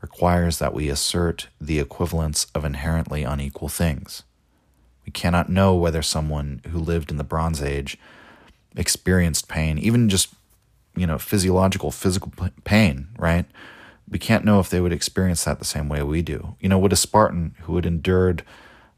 requires 0.00 0.58
that 0.58 0.74
we 0.74 0.88
assert 0.88 1.48
the 1.60 1.78
equivalence 1.78 2.46
of 2.54 2.64
inherently 2.64 3.22
unequal 3.22 3.68
things. 3.68 4.22
We 5.04 5.12
cannot 5.12 5.48
know 5.48 5.74
whether 5.74 6.02
someone 6.02 6.62
who 6.70 6.78
lived 6.78 7.10
in 7.10 7.16
the 7.16 7.24
Bronze 7.24 7.62
Age 7.62 7.98
experienced 8.76 9.48
pain, 9.48 9.78
even 9.78 10.08
just, 10.08 10.32
you 10.96 11.06
know, 11.06 11.18
physiological, 11.18 11.90
physical 11.90 12.32
pain, 12.64 13.08
right? 13.18 13.44
We 14.08 14.18
can't 14.18 14.44
know 14.44 14.60
if 14.60 14.70
they 14.70 14.80
would 14.80 14.92
experience 14.92 15.44
that 15.44 15.58
the 15.58 15.64
same 15.64 15.88
way 15.88 16.02
we 16.02 16.22
do. 16.22 16.56
You 16.60 16.68
know, 16.68 16.78
would 16.78 16.92
a 16.92 16.96
Spartan 16.96 17.54
who 17.62 17.76
had 17.76 17.86
endured 17.86 18.42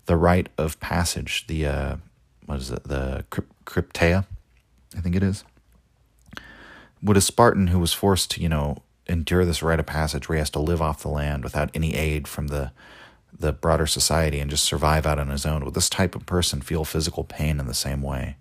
the 0.07 0.17
rite 0.17 0.49
of 0.59 0.79
passage, 0.81 1.47
the, 1.47 1.67
uh, 1.67 1.97
what 2.47 2.61
is 2.61 2.71
it, 2.71 2.85
the 2.85 3.25
Krypteia, 3.65 4.27
I 4.97 5.01
think 5.01 5.17
it 5.17 5.23
is, 5.23 5.45
would 7.03 7.17
a 7.17 7.21
Spartan 7.21 7.69
who 7.69 7.79
was 7.79 7.93
forced 7.93 8.31
to, 8.33 8.41
you 8.41 8.49
know, 8.49 8.83
endure 9.07 9.45
this 9.45 9.63
rite 9.63 9.81
of 9.81 9.87
passage 9.87 10.29
where 10.29 10.37
he 10.37 10.41
has 10.41 10.51
to 10.51 10.61
live 10.61 10.81
off 10.81 11.03
the 11.03 11.09
land 11.09 11.45
without 11.45 11.71
any 11.75 11.95
aid 11.95 12.29
from 12.29 12.49
the 12.49 12.73
the 13.39 13.53
broader 13.53 13.87
society 13.87 14.41
and 14.41 14.51
just 14.51 14.63
survive 14.63 15.07
out 15.07 15.19
on 15.19 15.29
his 15.29 15.47
own. 15.47 15.65
Will 15.65 15.71
this 15.71 15.89
type 15.89 16.15
of 16.15 16.27
person 16.27 16.61
feel 16.61 16.85
physical 16.85 17.25
pain 17.25 17.59
in 17.59 17.67
the 17.67 17.75
same 17.75 18.03
way 18.03 18.37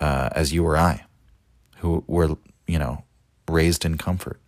uh, 0.00 0.28
as 0.32 0.52
you 0.52 0.66
or 0.66 0.76
I, 0.76 1.04
who 1.78 2.04
were 2.06 2.36
you 2.66 2.78
know 2.78 3.04
raised 3.48 3.84
in 3.84 3.96
comfort? 3.96 4.40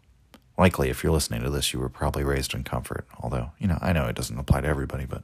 Likely, 0.57 0.91
if 0.91 1.05
you're 1.05 1.13
listening 1.13 1.43
to 1.43 1.51
this, 1.51 1.73
you 1.73 1.79
were 1.79 1.89
probably 1.89 2.25
raised 2.25 2.53
in 2.53 2.65
comfort. 2.65 3.07
Although 3.21 3.53
you 3.59 3.69
know, 3.69 3.79
I 3.81 3.93
know 3.93 4.07
it 4.07 4.17
doesn't 4.17 4.39
apply 4.39 4.63
to 4.63 4.69
everybody, 4.69 5.07
but 5.07 5.23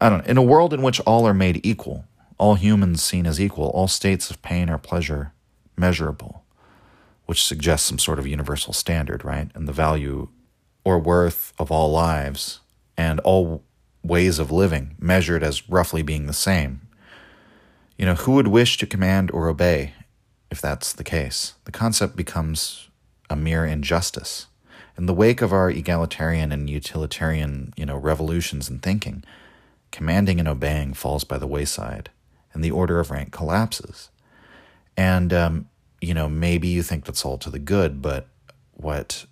I 0.00 0.08
don't. 0.08 0.18
know. 0.18 0.30
In 0.30 0.36
a 0.36 0.42
world 0.42 0.72
in 0.72 0.82
which 0.82 1.00
all 1.00 1.26
are 1.26 1.34
made 1.34 1.64
equal, 1.64 2.04
all 2.38 2.54
humans 2.54 3.02
seen 3.02 3.26
as 3.26 3.40
equal, 3.40 3.68
all 3.68 3.88
states 3.88 4.30
of 4.30 4.42
pain 4.42 4.68
or 4.68 4.78
pleasure 4.78 5.32
measurable 5.76 6.41
which 7.26 7.44
suggests 7.44 7.88
some 7.88 7.98
sort 7.98 8.18
of 8.18 8.26
universal 8.26 8.72
standard, 8.72 9.24
right? 9.24 9.50
And 9.54 9.68
the 9.68 9.72
value 9.72 10.28
or 10.84 10.98
worth 10.98 11.52
of 11.58 11.70
all 11.70 11.90
lives 11.90 12.60
and 12.96 13.20
all 13.20 13.62
ways 14.02 14.38
of 14.38 14.50
living 14.50 14.96
measured 14.98 15.42
as 15.42 15.68
roughly 15.68 16.02
being 16.02 16.26
the 16.26 16.32
same. 16.32 16.80
You 17.96 18.06
know, 18.06 18.14
who 18.14 18.32
would 18.32 18.48
wish 18.48 18.78
to 18.78 18.86
command 18.86 19.30
or 19.30 19.48
obey 19.48 19.94
if 20.50 20.60
that's 20.60 20.92
the 20.92 21.04
case? 21.04 21.54
The 21.64 21.72
concept 21.72 22.16
becomes 22.16 22.88
a 23.30 23.36
mere 23.36 23.64
injustice. 23.64 24.46
In 24.98 25.06
the 25.06 25.14
wake 25.14 25.40
of 25.40 25.52
our 25.52 25.70
egalitarian 25.70 26.52
and 26.52 26.68
utilitarian, 26.68 27.72
you 27.76 27.86
know, 27.86 27.96
revolutions 27.96 28.68
in 28.68 28.80
thinking, 28.80 29.24
commanding 29.90 30.38
and 30.38 30.48
obeying 30.48 30.94
falls 30.94 31.24
by 31.24 31.38
the 31.38 31.46
wayside, 31.46 32.10
and 32.52 32.62
the 32.62 32.70
order 32.70 33.00
of 33.00 33.10
rank 33.10 33.32
collapses. 33.32 34.10
And 34.96 35.32
um, 35.32 35.68
you 36.02 36.14
know, 36.14 36.28
maybe 36.28 36.66
you 36.66 36.82
think 36.82 37.04
that's 37.04 37.24
all 37.24 37.38
to 37.38 37.48
the 37.48 37.60
good, 37.60 38.02
but 38.02 38.26
what 38.72 39.24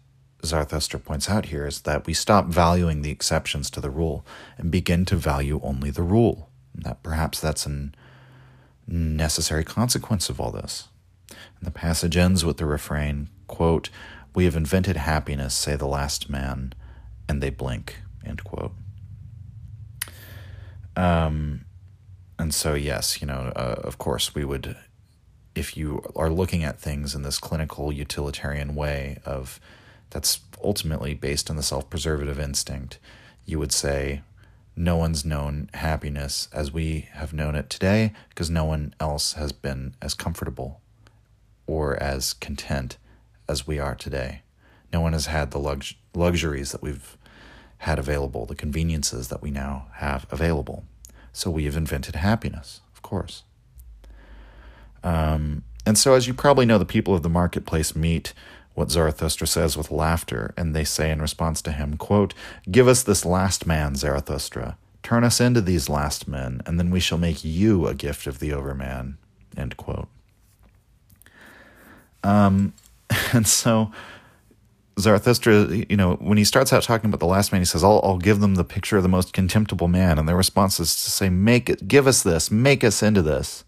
Zarathustra 0.45 1.01
points 1.01 1.29
out 1.29 1.47
here 1.47 1.67
is 1.67 1.81
that 1.81 2.07
we 2.07 2.15
stop 2.15 2.47
valuing 2.47 3.03
the 3.03 3.11
exceptions 3.11 3.71
to 3.71 3.81
the 3.81 3.91
rule 3.91 4.25
and 4.57 4.71
begin 4.71 5.05
to 5.07 5.17
value 5.17 5.61
only 5.65 5.91
the 5.91 6.05
rule. 6.05 6.49
And 6.75 6.85
that 6.85 7.03
perhaps 7.03 7.41
that's 7.41 7.67
a 7.67 7.91
necessary 8.87 9.65
consequence 9.65 10.31
of 10.31 10.41
all 10.41 10.53
this. 10.53 10.89
And 11.29 11.67
the 11.67 11.73
passage 11.73 12.17
ends 12.17 12.45
with 12.45 12.59
the 12.59 12.67
refrain, 12.67 13.29
quote, 13.49 13.91
We 14.33 14.45
have 14.45 14.57
invented 14.57 14.97
happiness, 14.97 15.57
say 15.57 15.75
the 15.75 15.89
last 15.89 16.31
man, 16.31 16.73
and 17.29 17.43
they 17.43 17.51
blink, 17.51 17.97
end 18.25 18.45
quote. 18.45 18.73
Um, 20.95 21.65
and 22.39 22.55
so, 22.55 22.75
yes, 22.75 23.21
you 23.21 23.27
know, 23.27 23.53
uh, 23.57 23.81
of 23.83 23.99
course, 23.99 24.37
we 24.37 24.45
would 24.45 24.77
if 25.55 25.77
you 25.77 26.03
are 26.15 26.31
looking 26.31 26.63
at 26.65 26.81
things 26.81 27.15
in 27.15 27.23
this 27.23 27.39
clinical 27.39 27.93
utilitarian 27.93 28.75
way 28.75 29.19
of 29.25 29.61
that's 30.11 30.41
ultimately 30.63 31.15
based 31.15 31.51
on 31.51 31.57
the 31.57 31.63
self-preservative 31.63 32.39
instinct 32.39 32.99
you 33.45 33.59
would 33.59 33.73
say 33.73 34.23
no 34.77 34.97
one's 34.97 35.25
known 35.25 35.69
happiness 35.75 36.49
as 36.53 36.73
we 36.73 37.09
have 37.13 37.33
known 37.33 37.55
it 37.55 37.69
today 37.69 38.13
because 38.31 38.49
no 38.49 38.65
one 38.65 38.95
else 39.01 39.35
has 39.35 39.53
been 39.53 39.95
as 40.01 40.15
comfortable 40.15 40.81
or 41.67 42.01
as 42.03 42.33
content 42.33 42.97
as 43.49 43.67
we 43.67 43.79
are 43.79 43.95
today. 43.95 44.43
No 44.93 45.01
one 45.01 45.13
has 45.13 45.27
had 45.27 45.51
the 45.51 45.59
lux- 45.59 45.95
luxuries 46.15 46.73
that 46.73 46.83
we've 46.83 47.17
had 47.79 47.99
available 47.99 48.47
the 48.47 48.55
conveniences 48.55 49.29
that 49.29 49.43
we 49.43 49.51
now 49.51 49.89
have 49.97 50.27
available. 50.31 50.85
So 51.33 51.51
we 51.51 51.65
have 51.65 51.77
invented 51.77 52.17
happiness 52.17 52.81
of 52.95 53.03
course 53.03 53.43
um, 55.03 55.63
and 55.87 55.97
so, 55.97 56.15
as 56.15 56.27
you 56.27 56.35
probably 56.35 56.67
know, 56.67 56.79
the 56.79 56.85
people 56.85 57.15
of 57.15 57.23
the 57.23 57.29
marketplace 57.29 57.97
meet 57.97 58.33
what 58.75 58.91
Zarathustra 58.91 59.47
says 59.47 59.77
with 59.77 59.91
laughter, 59.91 60.55
and 60.57 60.75
they 60.75 60.85
say 60.85 61.11
in 61.11 61.21
response 61.21 61.61
to 61.63 61.73
him, 61.73 61.97
quote, 61.97 62.35
Give 62.71 62.89
us 62.89 63.03
this 63.03 63.25
last 63.25 63.67
man, 63.67 63.97
Zarathustra. 63.97 64.77
Turn 65.03 65.25
us 65.25 65.41
into 65.41 65.61
these 65.61 65.89
last 65.89 66.29
men, 66.29 66.61
and 66.67 66.79
then 66.79 66.91
we 66.91 67.01
shall 67.01 67.19
make 67.19 67.45
you 67.45 67.87
a 67.87 67.95
gift 67.95 68.27
of 68.27 68.39
the 68.39 68.53
overman. 68.53 69.19
End 69.57 69.77
quote. 69.77 70.09
Um, 72.23 72.75
and 73.33 73.47
so 73.47 73.91
Zarathustra, 74.99 75.67
you 75.89 75.97
know, 75.97 76.15
when 76.17 76.39
he 76.39 76.45
starts 76.45 76.73
out 76.73 76.83
talking 76.83 77.09
about 77.09 77.21
the 77.21 77.27
last 77.27 77.53
man, 77.53 77.61
he 77.61 77.65
says, 77.65 77.83
I'll, 77.83 78.01
I'll 78.05 78.19
give 78.19 78.41
them 78.41 78.55
the 78.55 78.65
picture 78.65 78.97
of 78.97 79.03
the 79.03 79.09
most 79.09 79.33
contemptible 79.33 79.89
man. 79.89 80.19
And 80.19 80.29
their 80.29 80.37
response 80.37 80.79
is 80.79 80.95
to 81.03 81.11
say, 81.11 81.29
Make 81.31 81.69
it, 81.69 81.89
give 81.89 82.07
us 82.07 82.23
this, 82.23 82.51
make 82.51 82.85
us 82.85 83.03
into 83.03 83.23
this. 83.23 83.65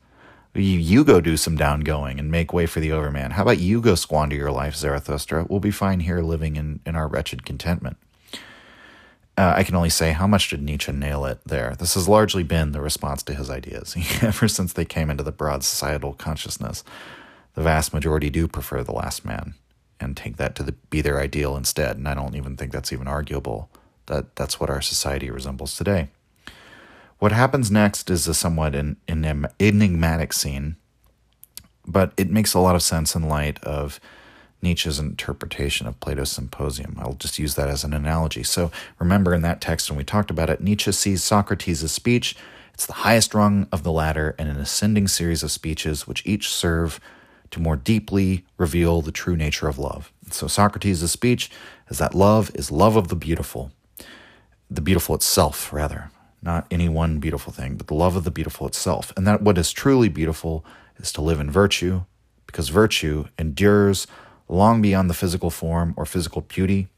You, 0.54 0.62
you 0.62 1.04
go 1.04 1.20
do 1.20 1.36
some 1.36 1.56
downgoing 1.56 2.18
and 2.18 2.30
make 2.30 2.52
way 2.52 2.66
for 2.66 2.80
the 2.80 2.92
overman. 2.92 3.32
How 3.32 3.42
about 3.42 3.58
you 3.58 3.80
go 3.80 3.94
squander 3.94 4.36
your 4.36 4.52
life, 4.52 4.76
Zarathustra? 4.76 5.46
We'll 5.48 5.60
be 5.60 5.70
fine 5.70 6.00
here 6.00 6.20
living 6.20 6.56
in, 6.56 6.80
in 6.84 6.94
our 6.94 7.08
wretched 7.08 7.46
contentment. 7.46 7.96
Uh, 9.38 9.54
I 9.56 9.64
can 9.64 9.74
only 9.74 9.88
say, 9.88 10.12
how 10.12 10.26
much 10.26 10.50
did 10.50 10.60
Nietzsche 10.60 10.92
nail 10.92 11.24
it 11.24 11.40
there? 11.46 11.74
This 11.78 11.94
has 11.94 12.06
largely 12.06 12.42
been 12.42 12.72
the 12.72 12.82
response 12.82 13.22
to 13.24 13.34
his 13.34 13.48
ideas. 13.48 13.96
Ever 14.22 14.46
since 14.46 14.74
they 14.74 14.84
came 14.84 15.08
into 15.08 15.22
the 15.22 15.32
broad 15.32 15.64
societal 15.64 16.12
consciousness, 16.12 16.84
the 17.54 17.62
vast 17.62 17.94
majority 17.94 18.28
do 18.28 18.46
prefer 18.46 18.82
the 18.82 18.92
last 18.92 19.24
man 19.24 19.54
and 19.98 20.16
take 20.16 20.36
that 20.36 20.54
to 20.56 20.62
the, 20.62 20.72
be 20.90 21.00
their 21.00 21.18
ideal 21.18 21.56
instead. 21.56 21.96
And 21.96 22.06
I 22.06 22.14
don't 22.14 22.36
even 22.36 22.56
think 22.56 22.72
that's 22.72 22.92
even 22.92 23.08
arguable. 23.08 23.70
That 24.06 24.36
that's 24.36 24.60
what 24.60 24.68
our 24.68 24.82
society 24.82 25.30
resembles 25.30 25.76
today. 25.76 26.08
What 27.22 27.30
happens 27.30 27.70
next 27.70 28.10
is 28.10 28.26
a 28.26 28.34
somewhat 28.34 28.74
an, 28.74 28.96
enigmatic 29.06 30.32
scene, 30.32 30.74
but 31.86 32.12
it 32.16 32.32
makes 32.32 32.52
a 32.52 32.58
lot 32.58 32.74
of 32.74 32.82
sense 32.82 33.14
in 33.14 33.28
light 33.28 33.62
of 33.62 34.00
Nietzsche's 34.60 34.98
interpretation 34.98 35.86
of 35.86 36.00
Plato's 36.00 36.32
Symposium. 36.32 36.96
I'll 36.98 37.12
just 37.12 37.38
use 37.38 37.54
that 37.54 37.68
as 37.68 37.84
an 37.84 37.92
analogy. 37.92 38.42
So 38.42 38.72
remember 38.98 39.32
in 39.34 39.42
that 39.42 39.60
text 39.60 39.88
when 39.88 39.98
we 39.98 40.02
talked 40.02 40.32
about 40.32 40.50
it, 40.50 40.60
Nietzsche 40.60 40.90
sees 40.90 41.22
Socrates' 41.22 41.92
speech 41.92 42.34
It's 42.74 42.86
the 42.86 42.92
highest 42.94 43.34
rung 43.34 43.68
of 43.70 43.84
the 43.84 43.92
ladder 43.92 44.34
in 44.36 44.48
an 44.48 44.56
ascending 44.56 45.06
series 45.06 45.44
of 45.44 45.52
speeches 45.52 46.08
which 46.08 46.26
each 46.26 46.48
serve 46.48 46.98
to 47.52 47.60
more 47.60 47.76
deeply 47.76 48.44
reveal 48.58 49.00
the 49.00 49.12
true 49.12 49.36
nature 49.36 49.68
of 49.68 49.78
love. 49.78 50.12
So 50.32 50.48
Socrates' 50.48 51.08
speech 51.12 51.52
is 51.88 51.98
that 51.98 52.16
love 52.16 52.50
is 52.56 52.72
love 52.72 52.96
of 52.96 53.06
the 53.06 53.14
beautiful, 53.14 53.70
the 54.68 54.80
beautiful 54.80 55.14
itself, 55.14 55.72
rather, 55.72 56.10
not 56.42 56.66
any 56.70 56.88
one 56.88 57.18
beautiful 57.18 57.52
thing, 57.52 57.76
but 57.76 57.86
the 57.86 57.94
love 57.94 58.16
of 58.16 58.24
the 58.24 58.30
beautiful 58.30 58.66
itself. 58.66 59.12
And 59.16 59.26
that 59.26 59.42
what 59.42 59.58
is 59.58 59.72
truly 59.72 60.08
beautiful 60.08 60.64
is 60.96 61.12
to 61.12 61.22
live 61.22 61.40
in 61.40 61.50
virtue, 61.50 62.02
because 62.46 62.68
virtue 62.68 63.26
endures 63.38 64.06
long 64.48 64.82
beyond 64.82 65.08
the 65.08 65.14
physical 65.14 65.50
form 65.50 65.94
or 65.96 66.04
physical 66.04 66.42
beauty. 66.42 66.88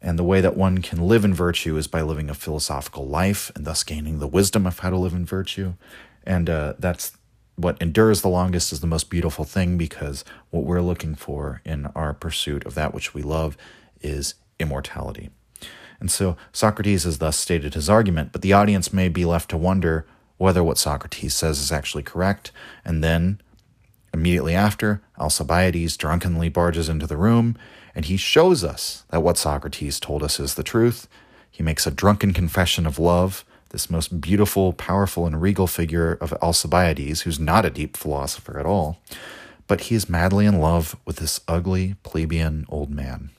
And 0.00 0.18
the 0.18 0.24
way 0.24 0.40
that 0.40 0.56
one 0.56 0.78
can 0.78 1.08
live 1.08 1.24
in 1.24 1.34
virtue 1.34 1.76
is 1.76 1.88
by 1.88 2.02
living 2.02 2.30
a 2.30 2.34
philosophical 2.34 3.06
life 3.06 3.50
and 3.56 3.64
thus 3.64 3.82
gaining 3.82 4.20
the 4.20 4.28
wisdom 4.28 4.66
of 4.66 4.78
how 4.78 4.90
to 4.90 4.96
live 4.96 5.14
in 5.14 5.24
virtue. 5.24 5.74
And 6.24 6.48
uh, 6.48 6.74
that's 6.78 7.12
what 7.56 7.80
endures 7.82 8.20
the 8.20 8.28
longest 8.28 8.72
is 8.72 8.80
the 8.80 8.86
most 8.86 9.10
beautiful 9.10 9.44
thing 9.44 9.76
because 9.76 10.24
what 10.50 10.64
we're 10.64 10.82
looking 10.82 11.16
for 11.16 11.60
in 11.64 11.86
our 11.96 12.14
pursuit 12.14 12.64
of 12.64 12.74
that 12.76 12.94
which 12.94 13.14
we 13.14 13.22
love 13.22 13.56
is 14.00 14.34
immortality. 14.60 15.30
And 16.00 16.10
so 16.10 16.36
Socrates 16.52 17.04
has 17.04 17.18
thus 17.18 17.36
stated 17.36 17.74
his 17.74 17.90
argument, 17.90 18.32
but 18.32 18.42
the 18.42 18.52
audience 18.52 18.92
may 18.92 19.08
be 19.08 19.24
left 19.24 19.50
to 19.50 19.56
wonder 19.56 20.06
whether 20.36 20.62
what 20.62 20.78
Socrates 20.78 21.34
says 21.34 21.58
is 21.58 21.72
actually 21.72 22.04
correct. 22.04 22.52
And 22.84 23.02
then, 23.02 23.40
immediately 24.14 24.54
after, 24.54 25.02
Alcibiades 25.18 25.96
drunkenly 25.96 26.48
barges 26.48 26.88
into 26.88 27.06
the 27.06 27.16
room 27.16 27.56
and 27.94 28.04
he 28.04 28.16
shows 28.16 28.62
us 28.62 29.04
that 29.10 29.24
what 29.24 29.36
Socrates 29.36 29.98
told 29.98 30.22
us 30.22 30.38
is 30.38 30.54
the 30.54 30.62
truth. 30.62 31.08
He 31.50 31.64
makes 31.64 31.84
a 31.84 31.90
drunken 31.90 32.32
confession 32.32 32.86
of 32.86 33.00
love 33.00 33.44
this 33.70 33.90
most 33.90 34.20
beautiful, 34.20 34.72
powerful, 34.72 35.26
and 35.26 35.42
regal 35.42 35.66
figure 35.66 36.14
of 36.20 36.32
Alcibiades, 36.34 37.22
who's 37.22 37.38
not 37.38 37.66
a 37.66 37.70
deep 37.70 37.96
philosopher 37.96 38.58
at 38.58 38.66
all, 38.66 38.98
but 39.66 39.82
he 39.82 39.94
is 39.94 40.08
madly 40.08 40.46
in 40.46 40.58
love 40.58 40.96
with 41.04 41.16
this 41.16 41.40
ugly, 41.46 41.96
plebeian 42.02 42.64
old 42.68 42.90
man. 42.90 43.30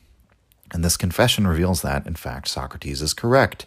And 0.71 0.83
this 0.83 0.97
confession 0.97 1.47
reveals 1.47 1.81
that, 1.81 2.05
in 2.05 2.15
fact, 2.15 2.47
Socrates 2.47 3.01
is 3.01 3.13
correct. 3.13 3.65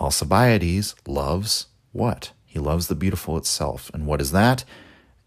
Alcibiades 0.00 0.94
loves 1.06 1.66
what? 1.92 2.32
He 2.44 2.58
loves 2.58 2.88
the 2.88 2.94
beautiful 2.94 3.36
itself. 3.36 3.90
And 3.94 4.06
what 4.06 4.20
is 4.20 4.32
that? 4.32 4.64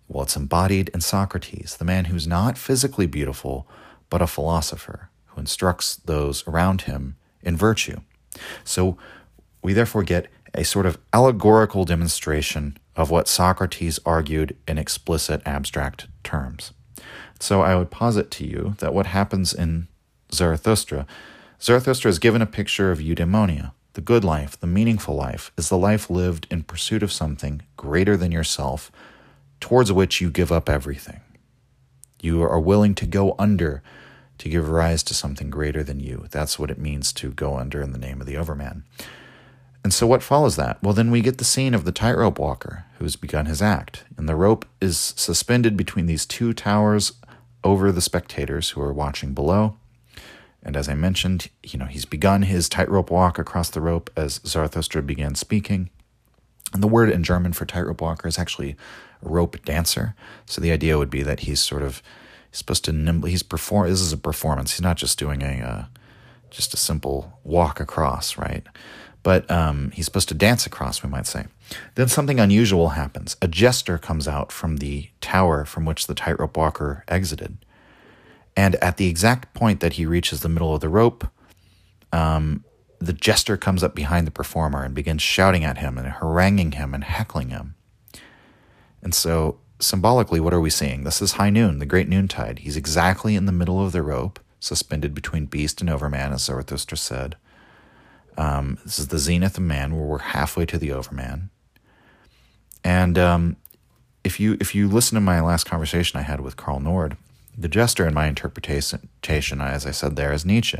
Well, 0.07 0.23
it's 0.23 0.35
embodied 0.35 0.89
in 0.89 1.01
Socrates, 1.01 1.77
the 1.77 1.85
man 1.85 2.05
who's 2.05 2.27
not 2.27 2.57
physically 2.57 3.07
beautiful, 3.07 3.67
but 4.09 4.21
a 4.21 4.27
philosopher 4.27 5.09
who 5.27 5.39
instructs 5.39 5.95
those 5.95 6.45
around 6.47 6.81
him 6.81 7.15
in 7.41 7.55
virtue. 7.55 8.01
So 8.63 8.97
we 9.61 9.73
therefore 9.73 10.03
get 10.03 10.27
a 10.53 10.65
sort 10.65 10.85
of 10.85 10.97
allegorical 11.13 11.85
demonstration 11.85 12.77
of 12.95 13.09
what 13.09 13.27
Socrates 13.27 13.99
argued 14.05 14.57
in 14.67 14.77
explicit 14.77 15.41
abstract 15.45 16.07
terms. 16.23 16.73
So 17.39 17.61
I 17.61 17.75
would 17.75 17.89
posit 17.89 18.29
to 18.31 18.45
you 18.45 18.75
that 18.79 18.93
what 18.93 19.07
happens 19.07 19.53
in 19.53 19.87
Zarathustra, 20.33 21.05
Zarathustra 21.61 22.09
is 22.09 22.19
given 22.19 22.41
a 22.41 22.47
picture 22.47 22.91
of 22.91 22.99
eudaimonia. 22.99 23.73
The 23.93 24.01
good 24.01 24.23
life, 24.23 24.59
the 24.59 24.67
meaningful 24.67 25.15
life, 25.15 25.51
is 25.57 25.69
the 25.69 25.77
life 25.77 26.09
lived 26.09 26.47
in 26.49 26.63
pursuit 26.63 27.03
of 27.03 27.11
something 27.11 27.61
greater 27.77 28.17
than 28.17 28.31
yourself, 28.31 28.91
towards 29.59 29.91
which 29.91 30.21
you 30.21 30.31
give 30.31 30.51
up 30.51 30.69
everything. 30.69 31.21
You 32.21 32.41
are 32.41 32.59
willing 32.59 32.95
to 32.95 33.05
go 33.05 33.35
under 33.37 33.83
to 34.37 34.49
give 34.49 34.69
rise 34.69 35.03
to 35.03 35.13
something 35.13 35.49
greater 35.49 35.83
than 35.83 35.99
you. 35.99 36.25
That's 36.31 36.57
what 36.57 36.71
it 36.71 36.79
means 36.79 37.13
to 37.13 37.31
go 37.31 37.57
under 37.57 37.81
in 37.81 37.91
the 37.91 37.99
name 37.99 38.21
of 38.21 38.27
the 38.27 38.37
overman. 38.37 38.85
And 39.83 39.93
so, 39.93 40.07
what 40.07 40.23
follows 40.23 40.55
that? 40.55 40.81
Well, 40.81 40.93
then 40.93 41.11
we 41.11 41.21
get 41.21 41.37
the 41.37 41.43
scene 41.43 41.73
of 41.73 41.85
the 41.85 41.91
tightrope 41.91 42.39
walker 42.39 42.85
who 42.97 43.05
has 43.05 43.15
begun 43.15 43.45
his 43.45 43.61
act, 43.61 44.03
and 44.17 44.29
the 44.29 44.35
rope 44.35 44.65
is 44.79 45.13
suspended 45.15 45.75
between 45.75 46.05
these 46.05 46.25
two 46.25 46.53
towers 46.53 47.13
over 47.63 47.91
the 47.91 48.01
spectators 48.01 48.71
who 48.71 48.81
are 48.81 48.93
watching 48.93 49.33
below. 49.33 49.75
And 50.63 50.75
as 50.75 50.87
I 50.87 50.93
mentioned, 50.93 51.49
you 51.63 51.79
know, 51.79 51.85
he's 51.85 52.05
begun 52.05 52.43
his 52.43 52.69
tightrope 52.69 53.09
walk 53.09 53.39
across 53.39 53.69
the 53.69 53.81
rope 53.81 54.09
as 54.15 54.39
Zarathustra 54.45 55.01
began 55.01 55.35
speaking. 55.35 55.89
And 56.73 56.83
the 56.83 56.87
word 56.87 57.09
in 57.09 57.23
German 57.23 57.53
for 57.53 57.65
tightrope 57.65 58.01
walker 58.01 58.27
is 58.27 58.37
actually 58.37 58.75
rope 59.21 59.63
dancer. 59.65 60.15
So 60.45 60.61
the 60.61 60.71
idea 60.71 60.97
would 60.97 61.09
be 61.09 61.23
that 61.23 61.41
he's 61.41 61.59
sort 61.59 61.81
of 61.81 62.01
he's 62.49 62.59
supposed 62.59 62.85
to 62.85 62.91
nimbly 62.91 63.31
he's 63.31 63.43
perform. 63.43 63.89
This 63.89 64.01
is 64.01 64.13
a 64.13 64.17
performance. 64.17 64.73
He's 64.73 64.81
not 64.81 64.97
just 64.97 65.17
doing 65.17 65.41
a 65.41 65.61
uh, 65.61 65.85
just 66.49 66.73
a 66.73 66.77
simple 66.77 67.39
walk 67.43 67.79
across, 67.79 68.37
right? 68.37 68.65
but 69.23 69.49
um, 69.51 69.91
he's 69.91 70.05
supposed 70.05 70.29
to 70.29 70.33
dance 70.33 70.65
across, 70.65 71.03
we 71.03 71.09
might 71.09 71.27
say. 71.27 71.45
Then 71.95 72.07
something 72.07 72.39
unusual 72.39 72.89
happens. 72.89 73.37
A 73.41 73.47
jester 73.47 73.97
comes 73.97 74.27
out 74.27 74.51
from 74.51 74.77
the 74.77 75.09
tower 75.21 75.65
from 75.65 75.85
which 75.85 76.07
the 76.07 76.15
tightrope 76.15 76.57
walker 76.57 77.03
exited. 77.07 77.57
And 78.55 78.75
at 78.75 78.97
the 78.97 79.07
exact 79.07 79.53
point 79.53 79.79
that 79.79 79.93
he 79.93 80.05
reaches 80.05 80.41
the 80.41 80.49
middle 80.49 80.73
of 80.73 80.81
the 80.81 80.89
rope, 80.89 81.27
um, 82.11 82.65
the 82.99 83.13
jester 83.13 83.57
comes 83.57 83.83
up 83.83 83.95
behind 83.95 84.27
the 84.27 84.31
performer 84.31 84.83
and 84.83 84.93
begins 84.93 85.21
shouting 85.21 85.63
at 85.63 85.79
him 85.79 85.97
and 85.97 86.07
haranguing 86.07 86.73
him 86.73 86.93
and 86.93 87.03
heckling 87.03 87.49
him. 87.49 87.75
And 89.01 89.15
so, 89.15 89.59
symbolically, 89.79 90.39
what 90.39 90.53
are 90.53 90.59
we 90.59 90.69
seeing? 90.69 91.03
This 91.03 91.21
is 91.21 91.33
high 91.33 91.49
noon, 91.49 91.79
the 91.79 91.85
great 91.85 92.07
noontide. 92.07 92.59
He's 92.59 92.77
exactly 92.77 93.35
in 93.35 93.45
the 93.45 93.51
middle 93.51 93.83
of 93.83 93.91
the 93.91 94.03
rope, 94.03 94.39
suspended 94.59 95.15
between 95.15 95.47
beast 95.47 95.81
and 95.81 95.89
overman, 95.89 96.33
as 96.33 96.43
Zarathustra 96.43 96.97
said. 96.97 97.35
Um, 98.37 98.77
this 98.83 98.99
is 98.99 99.07
the 99.07 99.17
zenith 99.17 99.57
of 99.57 99.63
man, 99.63 99.95
where 99.95 100.05
we're 100.05 100.19
halfway 100.19 100.65
to 100.67 100.77
the 100.77 100.91
overman. 100.91 101.49
And 102.83 103.17
um, 103.17 103.57
if 104.23 104.39
you 104.39 104.57
if 104.59 104.75
you 104.75 104.87
listen 104.87 105.15
to 105.15 105.21
my 105.21 105.41
last 105.41 105.65
conversation 105.65 106.19
I 106.19 106.23
had 106.23 106.41
with 106.41 106.57
Carl 106.57 106.79
Nord, 106.79 107.17
the 107.57 107.67
jester 107.67 108.07
in 108.07 108.13
my 108.13 108.27
interpretation, 108.27 109.61
as 109.61 109.85
I 109.85 109.91
said 109.91 110.15
there, 110.15 110.33
is 110.33 110.45
Nietzsche. 110.45 110.79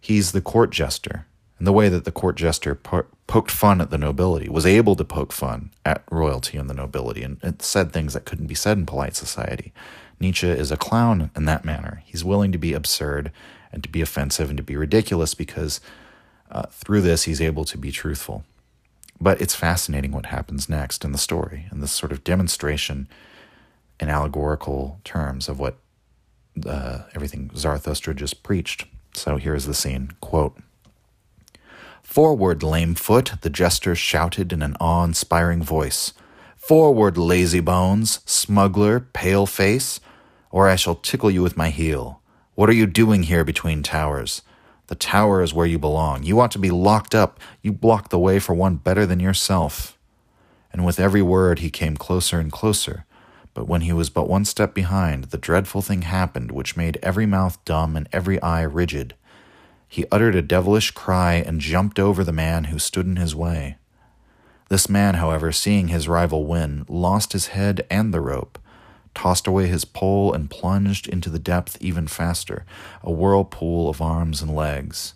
He's 0.00 0.32
the 0.32 0.40
court 0.40 0.70
jester, 0.70 1.26
and 1.58 1.66
the 1.66 1.72
way 1.72 1.88
that 1.88 2.04
the 2.04 2.12
court 2.12 2.36
jester 2.36 2.74
po- 2.74 3.06
poked 3.26 3.50
fun 3.50 3.80
at 3.80 3.90
the 3.90 3.98
nobility, 3.98 4.48
was 4.48 4.66
able 4.66 4.96
to 4.96 5.04
poke 5.04 5.32
fun 5.32 5.70
at 5.84 6.02
royalty 6.10 6.58
and 6.58 6.68
the 6.68 6.74
nobility, 6.74 7.22
and, 7.22 7.38
and 7.42 7.62
said 7.62 7.92
things 7.92 8.12
that 8.12 8.24
couldn't 8.24 8.46
be 8.46 8.54
said 8.54 8.76
in 8.76 8.86
polite 8.86 9.16
society. 9.16 9.72
Nietzsche 10.20 10.48
is 10.48 10.70
a 10.70 10.76
clown 10.76 11.30
in 11.34 11.44
that 11.46 11.64
manner. 11.64 12.02
He's 12.04 12.24
willing 12.24 12.52
to 12.52 12.58
be 12.58 12.72
absurd 12.72 13.32
and 13.72 13.82
to 13.82 13.88
be 13.88 14.00
offensive 14.00 14.48
and 14.48 14.56
to 14.56 14.62
be 14.62 14.76
ridiculous 14.76 15.34
because 15.34 15.80
uh, 16.50 16.66
through 16.70 17.00
this, 17.00 17.24
he's 17.24 17.40
able 17.40 17.64
to 17.64 17.78
be 17.78 17.90
truthful. 17.90 18.44
But 19.20 19.40
it's 19.40 19.54
fascinating 19.54 20.12
what 20.12 20.26
happens 20.26 20.68
next 20.68 21.04
in 21.04 21.12
the 21.12 21.18
story, 21.18 21.66
and 21.70 21.82
this 21.82 21.92
sort 21.92 22.12
of 22.12 22.24
demonstration 22.24 23.08
in 24.00 24.08
allegorical 24.08 25.00
terms 25.04 25.48
of 25.48 25.58
what 25.58 25.76
uh, 26.66 27.00
everything 27.14 27.50
Zarathustra 27.56 28.14
just 28.14 28.42
preached. 28.42 28.86
So 29.14 29.36
here's 29.36 29.66
the 29.66 29.74
scene 29.74 30.12
quote, 30.20 30.56
Forward, 32.02 32.62
lame 32.62 32.94
foot, 32.94 33.32
the 33.40 33.50
jester 33.50 33.94
shouted 33.94 34.52
in 34.52 34.62
an 34.62 34.76
awe 34.80 35.04
inspiring 35.04 35.62
voice. 35.62 36.12
Forward, 36.56 37.18
lazy 37.18 37.60
bones, 37.60 38.20
smuggler, 38.24 39.00
pale 39.00 39.46
face, 39.46 40.00
or 40.50 40.68
I 40.68 40.76
shall 40.76 40.94
tickle 40.94 41.30
you 41.30 41.42
with 41.42 41.56
my 41.56 41.70
heel. 41.70 42.20
What 42.54 42.68
are 42.68 42.74
you 42.74 42.86
doing 42.86 43.24
here 43.24 43.44
between 43.44 43.82
towers? 43.82 44.42
The 44.86 44.94
tower 44.94 45.42
is 45.42 45.52
where 45.52 45.66
you 45.66 45.78
belong. 45.78 46.22
You 46.22 46.38
ought 46.40 46.52
to 46.52 46.58
be 46.58 46.70
locked 46.70 47.14
up. 47.14 47.40
You 47.62 47.72
block 47.72 48.10
the 48.10 48.18
way 48.18 48.38
for 48.38 48.54
one 48.54 48.76
better 48.76 49.06
than 49.06 49.18
yourself. 49.18 49.98
And 50.72 50.84
with 50.84 51.00
every 51.00 51.22
word 51.22 51.58
he 51.58 51.70
came 51.70 51.96
closer 51.96 52.38
and 52.38 52.52
closer. 52.52 53.03
But 53.54 53.68
when 53.68 53.82
he 53.82 53.92
was 53.92 54.10
but 54.10 54.28
one 54.28 54.44
step 54.44 54.74
behind, 54.74 55.24
the 55.24 55.38
dreadful 55.38 55.80
thing 55.80 56.02
happened 56.02 56.50
which 56.50 56.76
made 56.76 56.98
every 57.02 57.26
mouth 57.26 57.64
dumb 57.64 57.96
and 57.96 58.08
every 58.12 58.42
eye 58.42 58.62
rigid. 58.62 59.14
He 59.88 60.06
uttered 60.10 60.34
a 60.34 60.42
devilish 60.42 60.90
cry 60.90 61.34
and 61.34 61.60
jumped 61.60 61.98
over 61.98 62.24
the 62.24 62.32
man 62.32 62.64
who 62.64 62.78
stood 62.78 63.06
in 63.06 63.16
his 63.16 63.34
way. 63.34 63.76
This 64.68 64.88
man, 64.88 65.14
however, 65.14 65.52
seeing 65.52 65.88
his 65.88 66.08
rival 66.08 66.46
win, 66.46 66.84
lost 66.88 67.32
his 67.32 67.48
head 67.48 67.86
and 67.90 68.12
the 68.12 68.20
rope 68.20 68.58
tossed 69.14 69.46
away 69.46 69.66
his 69.68 69.84
pole, 69.84 70.32
and 70.32 70.50
plunged 70.50 71.08
into 71.08 71.30
the 71.30 71.38
depth 71.38 71.78
even 71.80 72.06
faster, 72.06 72.64
a 73.02 73.10
whirlpool 73.10 73.88
of 73.88 74.02
arms 74.02 74.42
and 74.42 74.54
legs. 74.54 75.14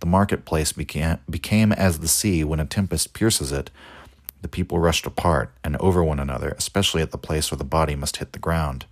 The 0.00 0.06
marketplace 0.06 0.72
became, 0.72 1.18
became 1.30 1.72
as 1.72 2.00
the 2.00 2.08
sea 2.08 2.44
when 2.44 2.60
a 2.60 2.66
tempest 2.66 3.14
pierces 3.14 3.52
it. 3.52 3.70
The 4.46 4.50
people 4.50 4.78
rushed 4.78 5.06
apart 5.06 5.52
and 5.64 5.74
over 5.78 6.04
one 6.04 6.20
another, 6.20 6.54
especially 6.56 7.02
at 7.02 7.10
the 7.10 7.18
place 7.18 7.50
where 7.50 7.58
the 7.58 7.64
body 7.64 7.96
must 7.96 8.18
hit 8.18 8.32
the 8.32 8.38
ground. 8.38 8.86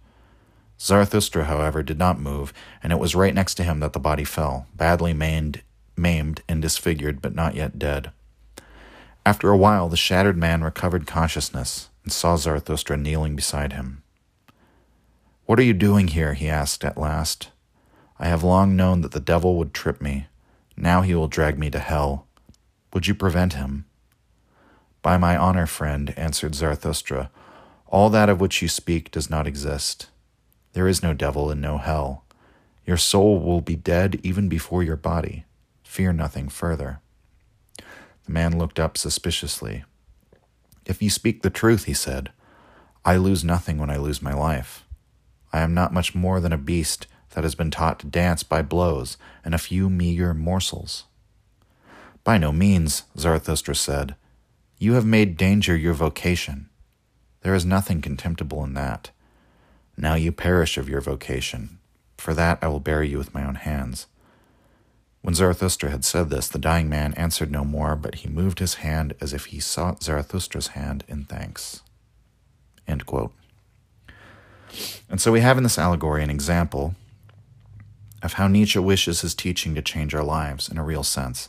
Zarathustra, 0.81 1.45
however, 1.45 1.81
did 1.81 1.97
not 1.97 2.19
move, 2.19 2.53
and 2.83 2.93
it 2.93 2.99
was 2.99 3.15
right 3.15 3.33
next 3.33 3.55
to 3.55 3.63
him 3.63 3.79
that 3.79 3.93
the 3.93 4.01
body 4.01 4.25
fell, 4.25 4.67
badly 4.75 5.13
maimed, 5.13 5.63
maimed 5.97 6.43
and 6.49 6.61
disfigured, 6.61 7.23
but 7.23 7.37
not 7.37 7.55
yet 7.55 7.79
dead. 7.79 8.11
After 9.25 9.51
a 9.51 9.57
while, 9.57 9.89
the 9.89 9.97
shattered 9.97 10.37
man 10.37 10.65
recovered 10.65 11.07
consciousness 11.07 11.89
and 12.03 12.13
saw 12.13 12.35
Zarathustra 12.35 12.97
kneeling 12.97 13.37
beside 13.37 13.75
him. 13.75 14.03
What 15.47 15.61
are 15.61 15.63
you 15.63 15.73
doing 15.73 16.09
here? 16.09 16.35
he 16.35 16.49
asked 16.49 16.85
at 16.85 16.99
last. 16.99 17.51
I 18.19 18.27
have 18.27 18.43
long 18.43 18.75
known 18.75 19.03
that 19.03 19.13
the 19.13 19.21
devil 19.21 19.57
would 19.59 19.73
trip 19.73 20.01
me. 20.01 20.27
Now 20.77 21.03
he 21.03 21.15
will 21.15 21.29
drag 21.29 21.61
me 21.61 21.71
to 21.71 21.79
hell. 21.79 22.27
Would 22.93 23.07
you 23.07 23.15
prevent 23.15 23.53
him? 23.53 23.85
By 25.05 25.19
my 25.19 25.37
honor, 25.37 25.67
friend, 25.67 26.15
answered 26.17 26.55
Zarathustra, 26.55 27.31
all 27.89 28.09
that 28.09 28.31
of 28.31 28.41
which 28.41 28.63
you 28.63 28.69
speak 28.69 29.11
does 29.11 29.29
not 29.29 29.47
exist. 29.47 30.07
There 30.73 30.89
is 30.89 31.03
no 31.03 31.13
devil 31.13 31.51
and 31.51 31.61
no 31.61 31.77
hell. 31.77 32.25
Your 32.87 32.97
soul 32.97 33.39
will 33.39 33.61
be 33.61 33.77
dead 33.77 34.19
even 34.23 34.49
before 34.49 34.83
your 34.83 34.97
body. 34.97 35.45
Fear 35.83 36.15
nothing 36.15 36.49
further. 36.49 37.01
The 37.77 38.33
man 38.33 38.59
looked 38.59 38.81
up 38.81 38.97
suspiciously. 38.97 39.85
If 40.87 41.03
you 41.03 41.11
speak 41.11 41.43
the 41.43 41.51
truth, 41.51 41.85
he 41.85 41.93
said, 41.93 42.33
I 43.05 43.17
lose 43.17 43.45
nothing 43.45 43.77
when 43.77 43.91
I 43.91 43.99
lose 43.99 44.23
my 44.23 44.33
life. 44.33 44.87
I 45.53 45.61
am 45.61 45.75
not 45.75 45.93
much 45.93 46.15
more 46.15 46.41
than 46.41 46.53
a 46.55 46.57
beast 46.57 47.09
that 47.35 47.45
has 47.45 47.55
been 47.55 47.71
taught 47.71 47.99
to 47.99 48.07
dance 48.07 48.43
by 48.43 48.63
blows 48.63 49.19
and 49.45 49.55
a 49.55 49.59
few 49.59 49.91
meager 49.91 50.33
morsels. 50.33 51.05
By 52.25 52.39
no 52.39 52.53
means, 52.53 53.03
Zarathustra 53.19 53.75
said. 53.75 54.17
You 54.85 54.93
have 54.93 55.07
made 55.07 55.39
danger 55.39 55.75
your 55.75 55.95
vocation. 55.95 56.69
There 57.41 57.55
is 57.55 57.65
nothing 57.65 58.03
contemptible 58.03 58.63
in 58.65 58.75
that. 58.75 59.13
Now 59.97 60.15
you 60.15 60.31
perish 60.31 60.77
of 60.77 60.91
your 60.91 61.01
vocation. 61.01 61.79
For 62.19 62.35
that 62.35 62.59
I 62.61 62.69
will 62.69 62.81
bury 62.81 63.09
you 63.09 63.17
with 63.17 63.33
my 63.33 63.47
own 63.47 63.55
hands. 63.55 64.09
When 65.23 65.35
Zarathustra 65.35 65.89
had 65.89 66.05
said 66.05 66.29
this, 66.29 66.49
the 66.49 66.59
dying 66.59 66.91
man 66.91 67.15
answered 67.15 67.51
no 67.51 67.65
more, 67.65 67.97
but 67.97 68.17
he 68.17 68.29
moved 68.29 68.59
his 68.59 68.75
hand 68.75 69.15
as 69.23 69.33
if 69.33 69.47
he 69.47 69.59
sought 69.59 70.03
Zarathustra's 70.03 70.67
hand 70.77 71.03
in 71.09 71.25
thanks. 71.25 71.81
And 75.09 75.19
so 75.19 75.33
we 75.33 75.41
have 75.41 75.57
in 75.57 75.63
this 75.63 75.79
allegory 75.79 76.23
an 76.23 76.29
example 76.29 76.95
of 78.23 78.35
how 78.35 78.49
Nietzsche 78.49 78.79
wishes 78.79 79.23
his 79.23 79.35
teaching 79.35 79.75
to 79.77 79.81
change 79.81 80.15
our 80.15 80.23
lives 80.23 80.69
in 80.69 80.77
a 80.77 80.85
real 80.85 81.03
sense. 81.03 81.49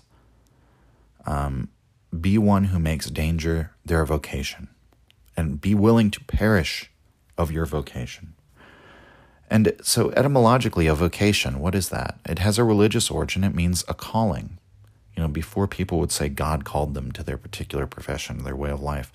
Um, 1.25 1.67
be 2.21 2.37
one 2.37 2.65
who 2.65 2.79
makes 2.79 3.09
danger 3.09 3.71
their 3.85 4.05
vocation, 4.05 4.69
and 5.37 5.61
be 5.61 5.75
willing 5.75 6.11
to 6.11 6.23
perish 6.25 6.91
of 7.37 7.51
your 7.51 7.65
vocation. 7.65 8.33
And 9.49 9.73
so, 9.81 10.11
etymologically, 10.11 10.87
a 10.87 10.95
vocation, 10.95 11.59
what 11.59 11.75
is 11.75 11.89
that? 11.89 12.19
It 12.25 12.39
has 12.39 12.57
a 12.57 12.63
religious 12.63 13.11
origin, 13.11 13.43
it 13.43 13.53
means 13.53 13.83
a 13.87 13.93
calling. 13.93 14.57
You 15.15 15.23
know, 15.23 15.29
before 15.29 15.67
people 15.67 15.99
would 15.99 16.11
say 16.11 16.29
God 16.29 16.65
called 16.65 16.93
them 16.93 17.11
to 17.13 17.23
their 17.23 17.37
particular 17.37 17.87
profession, 17.87 18.43
their 18.43 18.55
way 18.55 18.69
of 18.69 18.81
life. 18.81 19.13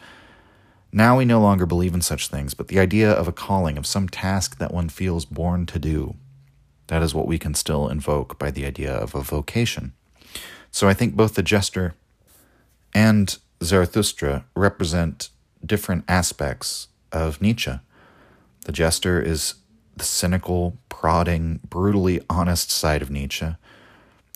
Now 0.92 1.18
we 1.18 1.24
no 1.24 1.40
longer 1.40 1.66
believe 1.66 1.94
in 1.94 2.00
such 2.00 2.28
things, 2.28 2.54
but 2.54 2.68
the 2.68 2.80
idea 2.80 3.10
of 3.10 3.28
a 3.28 3.32
calling, 3.32 3.76
of 3.76 3.86
some 3.86 4.08
task 4.08 4.58
that 4.58 4.72
one 4.72 4.88
feels 4.88 5.24
born 5.24 5.66
to 5.66 5.78
do, 5.78 6.16
that 6.88 7.02
is 7.02 7.14
what 7.14 7.28
we 7.28 7.38
can 7.38 7.54
still 7.54 7.88
invoke 7.88 8.38
by 8.38 8.50
the 8.50 8.64
idea 8.64 8.92
of 8.92 9.14
a 9.14 9.20
vocation. 9.20 9.92
So 10.72 10.88
I 10.88 10.94
think 10.94 11.14
both 11.14 11.34
the 11.34 11.42
jester 11.42 11.94
and 12.94 13.36
Zarathustra 13.62 14.44
represent 14.54 15.30
different 15.64 16.04
aspects 16.08 16.88
of 17.12 17.40
Nietzsche. 17.42 17.72
The 18.64 18.72
jester 18.72 19.20
is 19.20 19.54
the 19.96 20.04
cynical, 20.04 20.76
prodding, 20.88 21.60
brutally 21.68 22.20
honest 22.28 22.70
side 22.70 23.02
of 23.02 23.10
Nietzsche 23.10 23.54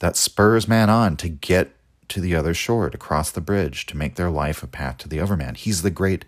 that 0.00 0.16
spurs 0.16 0.68
man 0.68 0.90
on 0.90 1.16
to 1.16 1.28
get 1.28 1.70
to 2.08 2.20
the 2.20 2.34
other 2.34 2.52
shore, 2.52 2.90
to 2.90 2.98
cross 2.98 3.30
the 3.30 3.40
bridge, 3.40 3.86
to 3.86 3.96
make 3.96 4.16
their 4.16 4.30
life 4.30 4.62
a 4.62 4.66
path 4.66 4.98
to 4.98 5.08
the 5.08 5.20
overman. 5.20 5.54
He's 5.54 5.82
the 5.82 5.90
great, 5.90 6.24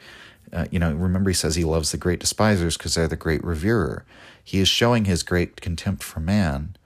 uh, 0.53 0.67
you 0.71 0.79
know, 0.79 0.95
remember 0.95 1.31
he 1.31 1.35
says 1.35 1.57
he 1.57 1.65
loves 1.65 1.93
the 1.93 1.99
great 1.99 2.21
despisers 2.21 2.79
because 2.79 2.95
they're 2.95 3.09
the 3.09 3.17
great 3.17 3.45
reverer. 3.45 4.07
He 4.43 4.61
is 4.61 4.69
showing 4.69 5.05
his 5.05 5.23
great 5.23 5.61
contempt 5.61 6.03
for 6.03 6.21
man, 6.21 6.77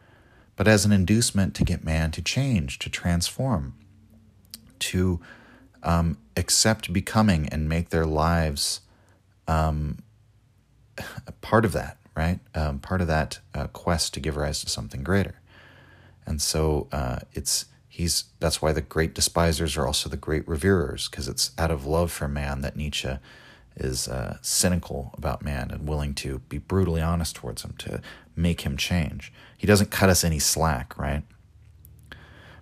but 0.57 0.67
as 0.67 0.85
an 0.85 0.93
inducement 0.93 1.55
to 1.57 1.65
get 1.65 1.85
man 1.85 2.11
to 2.11 2.23
change, 2.23 2.79
to 2.81 2.91
transform 2.91 3.75
to 4.81 5.21
um, 5.83 6.19
accept 6.37 6.93
becoming 6.93 7.49
and 7.49 7.69
make 7.69 7.91
their 7.91 8.07
lives 8.07 8.81
um, 9.49 9.99
part 11.41 11.65
of 11.65 11.73
that, 11.73 11.99
right? 12.17 12.41
Um, 12.55 12.79
part 12.79 13.01
of 13.01 13.07
that 13.07 13.41
uh, 13.55 13.67
quest 13.69 14.15
to 14.15 14.21
give 14.21 14.37
rise 14.37 14.61
to 14.61 14.69
something 14.69 15.03
greater. 15.03 15.41
And 16.27 16.41
so 16.41 16.89
uh, 16.93 17.21
it's 17.33 17.67
he's 17.89 18.25
that's 18.39 18.63
why 18.63 18.73
the 18.73 18.81
great 18.81 19.15
despisers 19.15 19.77
are 19.77 19.87
also 19.87 20.09
the 20.09 20.17
great 20.17 20.47
reverers 20.47 21.09
because 21.09 21.29
it's 21.29 21.51
out 21.59 21.71
of 21.71 21.87
love 21.87 22.13
for 22.13 22.29
man 22.29 22.61
that 22.61 22.77
Nietzsche 22.77 23.19
is 23.77 24.09
uh, 24.09 24.39
cynical 24.43 25.13
about 25.17 25.43
man 25.43 25.71
and 25.71 25.89
willing 25.89 26.15
to 26.15 26.41
be 26.49 26.59
brutally 26.59 27.01
honest 27.01 27.37
towards 27.37 27.65
him 27.65 27.75
to 27.79 28.01
make 28.37 28.63
him 28.63 28.77
change. 28.77 29.33
He 29.57 29.67
doesn't 29.67 29.91
cut 29.91 30.11
us 30.11 30.25
any 30.25 30.39
slack, 30.39 30.97
right? 30.99 31.23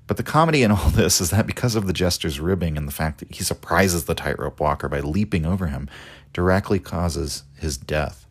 But 0.09 0.17
the 0.17 0.23
comedy 0.25 0.63
in 0.63 0.73
all 0.73 0.89
this 0.89 1.21
is 1.21 1.31
that 1.31 1.47
because 1.47 1.77
of 1.77 1.87
the 1.87 1.93
jester's 1.93 2.41
ribbing 2.41 2.77
and 2.77 2.89
the 2.89 2.93
fact 2.93 3.19
that 3.19 3.33
he 3.33 3.45
surprises 3.45 4.07
the 4.07 4.15
tightrope 4.15 4.59
walker 4.59 4.89
by 4.89 5.01
leaping 5.01 5.47
over 5.47 5.69
him, 5.69 5.89
directly 6.33 6.79
causes 6.79 7.45
his 7.55 7.77
death. 7.77 8.27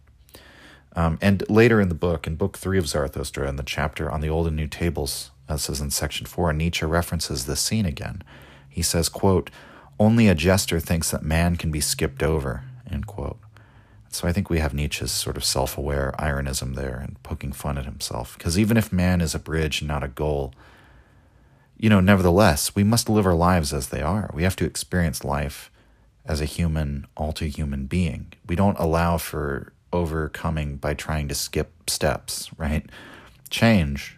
Um, 0.96 1.20
and 1.22 1.48
later 1.50 1.80
in 1.80 1.90
the 1.90 1.96
book, 1.96 2.26
in 2.26 2.36
Book 2.36 2.58
Three 2.58 2.80
of 2.80 2.88
Zarathustra, 2.88 3.48
in 3.48 3.56
the 3.56 3.64
chapter 3.64 4.12
on 4.12 4.22
the 4.22 4.30
Old 4.30 4.48
and 4.48 4.56
New 4.56 4.68
Tables, 4.68 5.30
uh, 5.48 5.54
is 5.54 5.80
in 5.80 5.92
Section 5.92 6.26
Four, 6.26 6.52
Nietzsche 6.52 6.86
references 6.86 7.46
this 7.46 7.62
scene 7.62 7.86
again. 7.86 8.24
He 8.68 8.82
says, 8.82 9.08
"quote 9.08 9.52
Only 10.00 10.28
a 10.28 10.36
jester 10.36 10.80
thinks 10.80 11.12
that 11.12 11.24
man 11.24 11.56
can 11.56 11.70
be 11.70 11.80
skipped 11.80 12.24
over." 12.24 12.64
End 12.90 13.06
quote. 13.06 13.40
So 14.10 14.28
I 14.28 14.34
think 14.34 14.50
we 14.50 14.60
have 14.60 14.74
Nietzsche's 14.74 15.12
sort 15.12 15.38
of 15.38 15.46
self-aware 15.46 16.16
ironism 16.18 16.74
there 16.74 16.98
and 16.98 17.22
poking 17.22 17.52
fun 17.52 17.78
at 17.78 17.86
himself, 17.86 18.36
because 18.36 18.58
even 18.58 18.78
if 18.78 18.92
man 18.92 19.22
is 19.22 19.36
a 19.36 19.40
bridge 19.40 19.82
and 19.82 19.88
not 19.88 20.04
a 20.04 20.08
goal, 20.08 20.54
you 21.80 21.90
know, 21.90 22.00
nevertheless, 22.00 22.76
we 22.76 22.84
must 22.84 23.10
live 23.10 23.26
our 23.26 23.36
lives 23.36 23.74
as 23.74 23.90
they 23.90 24.02
are. 24.02 24.32
We 24.34 24.44
have 24.44 24.56
to 24.58 24.66
experience 24.66 25.24
life 25.24 25.72
as 26.26 26.42
a 26.42 26.46
human, 26.46 27.08
all 27.16 27.32
too 27.32 27.46
human 27.46 27.86
being. 27.86 28.34
We 28.48 28.56
don't 28.56 28.80
allow 28.80 29.18
for 29.18 29.74
overcoming 29.94 30.78
by 30.78 30.94
trying 30.94 31.28
to 31.28 31.36
skip 31.36 31.90
steps, 31.90 32.50
right? 32.58 32.86
Change, 33.50 34.18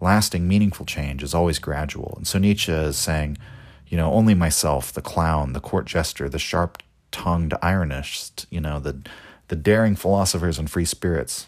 lasting, 0.00 0.46
meaningful 0.46 0.84
change, 0.84 1.22
is 1.22 1.34
always 1.34 1.58
gradual. 1.58 2.14
And 2.16 2.26
so 2.26 2.38
Nietzsche 2.38 2.72
is 2.72 2.96
saying, 2.96 3.38
you 3.86 3.96
know, 3.96 4.12
only 4.12 4.34
myself, 4.34 4.92
the 4.92 5.00
clown, 5.00 5.52
the 5.52 5.60
court 5.60 5.86
jester, 5.86 6.28
the 6.28 6.38
sharp 6.38 6.82
tongued 7.10 7.52
ironist, 7.62 8.44
you 8.50 8.60
know, 8.60 8.78
the, 8.78 9.00
the 9.48 9.56
daring 9.56 9.96
philosophers 9.96 10.58
and 10.58 10.70
free 10.70 10.84
spirits, 10.84 11.46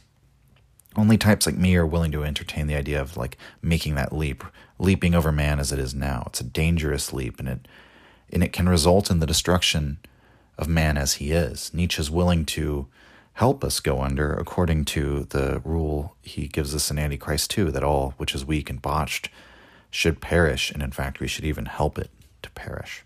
only 0.96 1.18
types 1.18 1.46
like 1.46 1.56
me 1.56 1.76
are 1.76 1.86
willing 1.86 2.12
to 2.12 2.24
entertain 2.24 2.66
the 2.66 2.74
idea 2.74 3.00
of 3.00 3.16
like 3.16 3.36
making 3.62 3.94
that 3.96 4.12
leap, 4.12 4.42
leaping 4.80 5.14
over 5.14 5.30
man 5.30 5.60
as 5.60 5.70
it 5.70 5.78
is 5.78 5.94
now. 5.94 6.24
It's 6.26 6.40
a 6.40 6.44
dangerous 6.44 7.12
leap, 7.12 7.38
and 7.38 7.48
it 7.48 7.68
and 8.32 8.42
it 8.42 8.52
can 8.52 8.68
result 8.68 9.10
in 9.10 9.18
the 9.18 9.26
destruction 9.26 9.98
of 10.56 10.68
man 10.68 10.96
as 10.96 11.14
he 11.14 11.32
is. 11.32 11.72
Nietzsche 11.74 12.00
is 12.00 12.10
willing 12.10 12.44
to 12.46 12.86
help 13.34 13.64
us 13.64 13.80
go 13.80 14.02
under, 14.02 14.32
according 14.32 14.84
to 14.84 15.26
the 15.30 15.60
rule 15.64 16.14
he 16.22 16.46
gives 16.46 16.74
us 16.74 16.90
in 16.90 16.98
Antichrist 16.98 17.50
too, 17.50 17.70
that 17.70 17.82
all 17.82 18.14
which 18.18 18.34
is 18.34 18.44
weak 18.44 18.70
and 18.70 18.80
botched 18.80 19.30
should 19.90 20.20
perish, 20.20 20.70
and 20.70 20.82
in 20.82 20.92
fact, 20.92 21.20
we 21.20 21.26
should 21.26 21.44
even 21.44 21.66
help 21.66 21.98
it 21.98 22.10
to 22.42 22.50
perish. 22.50 23.02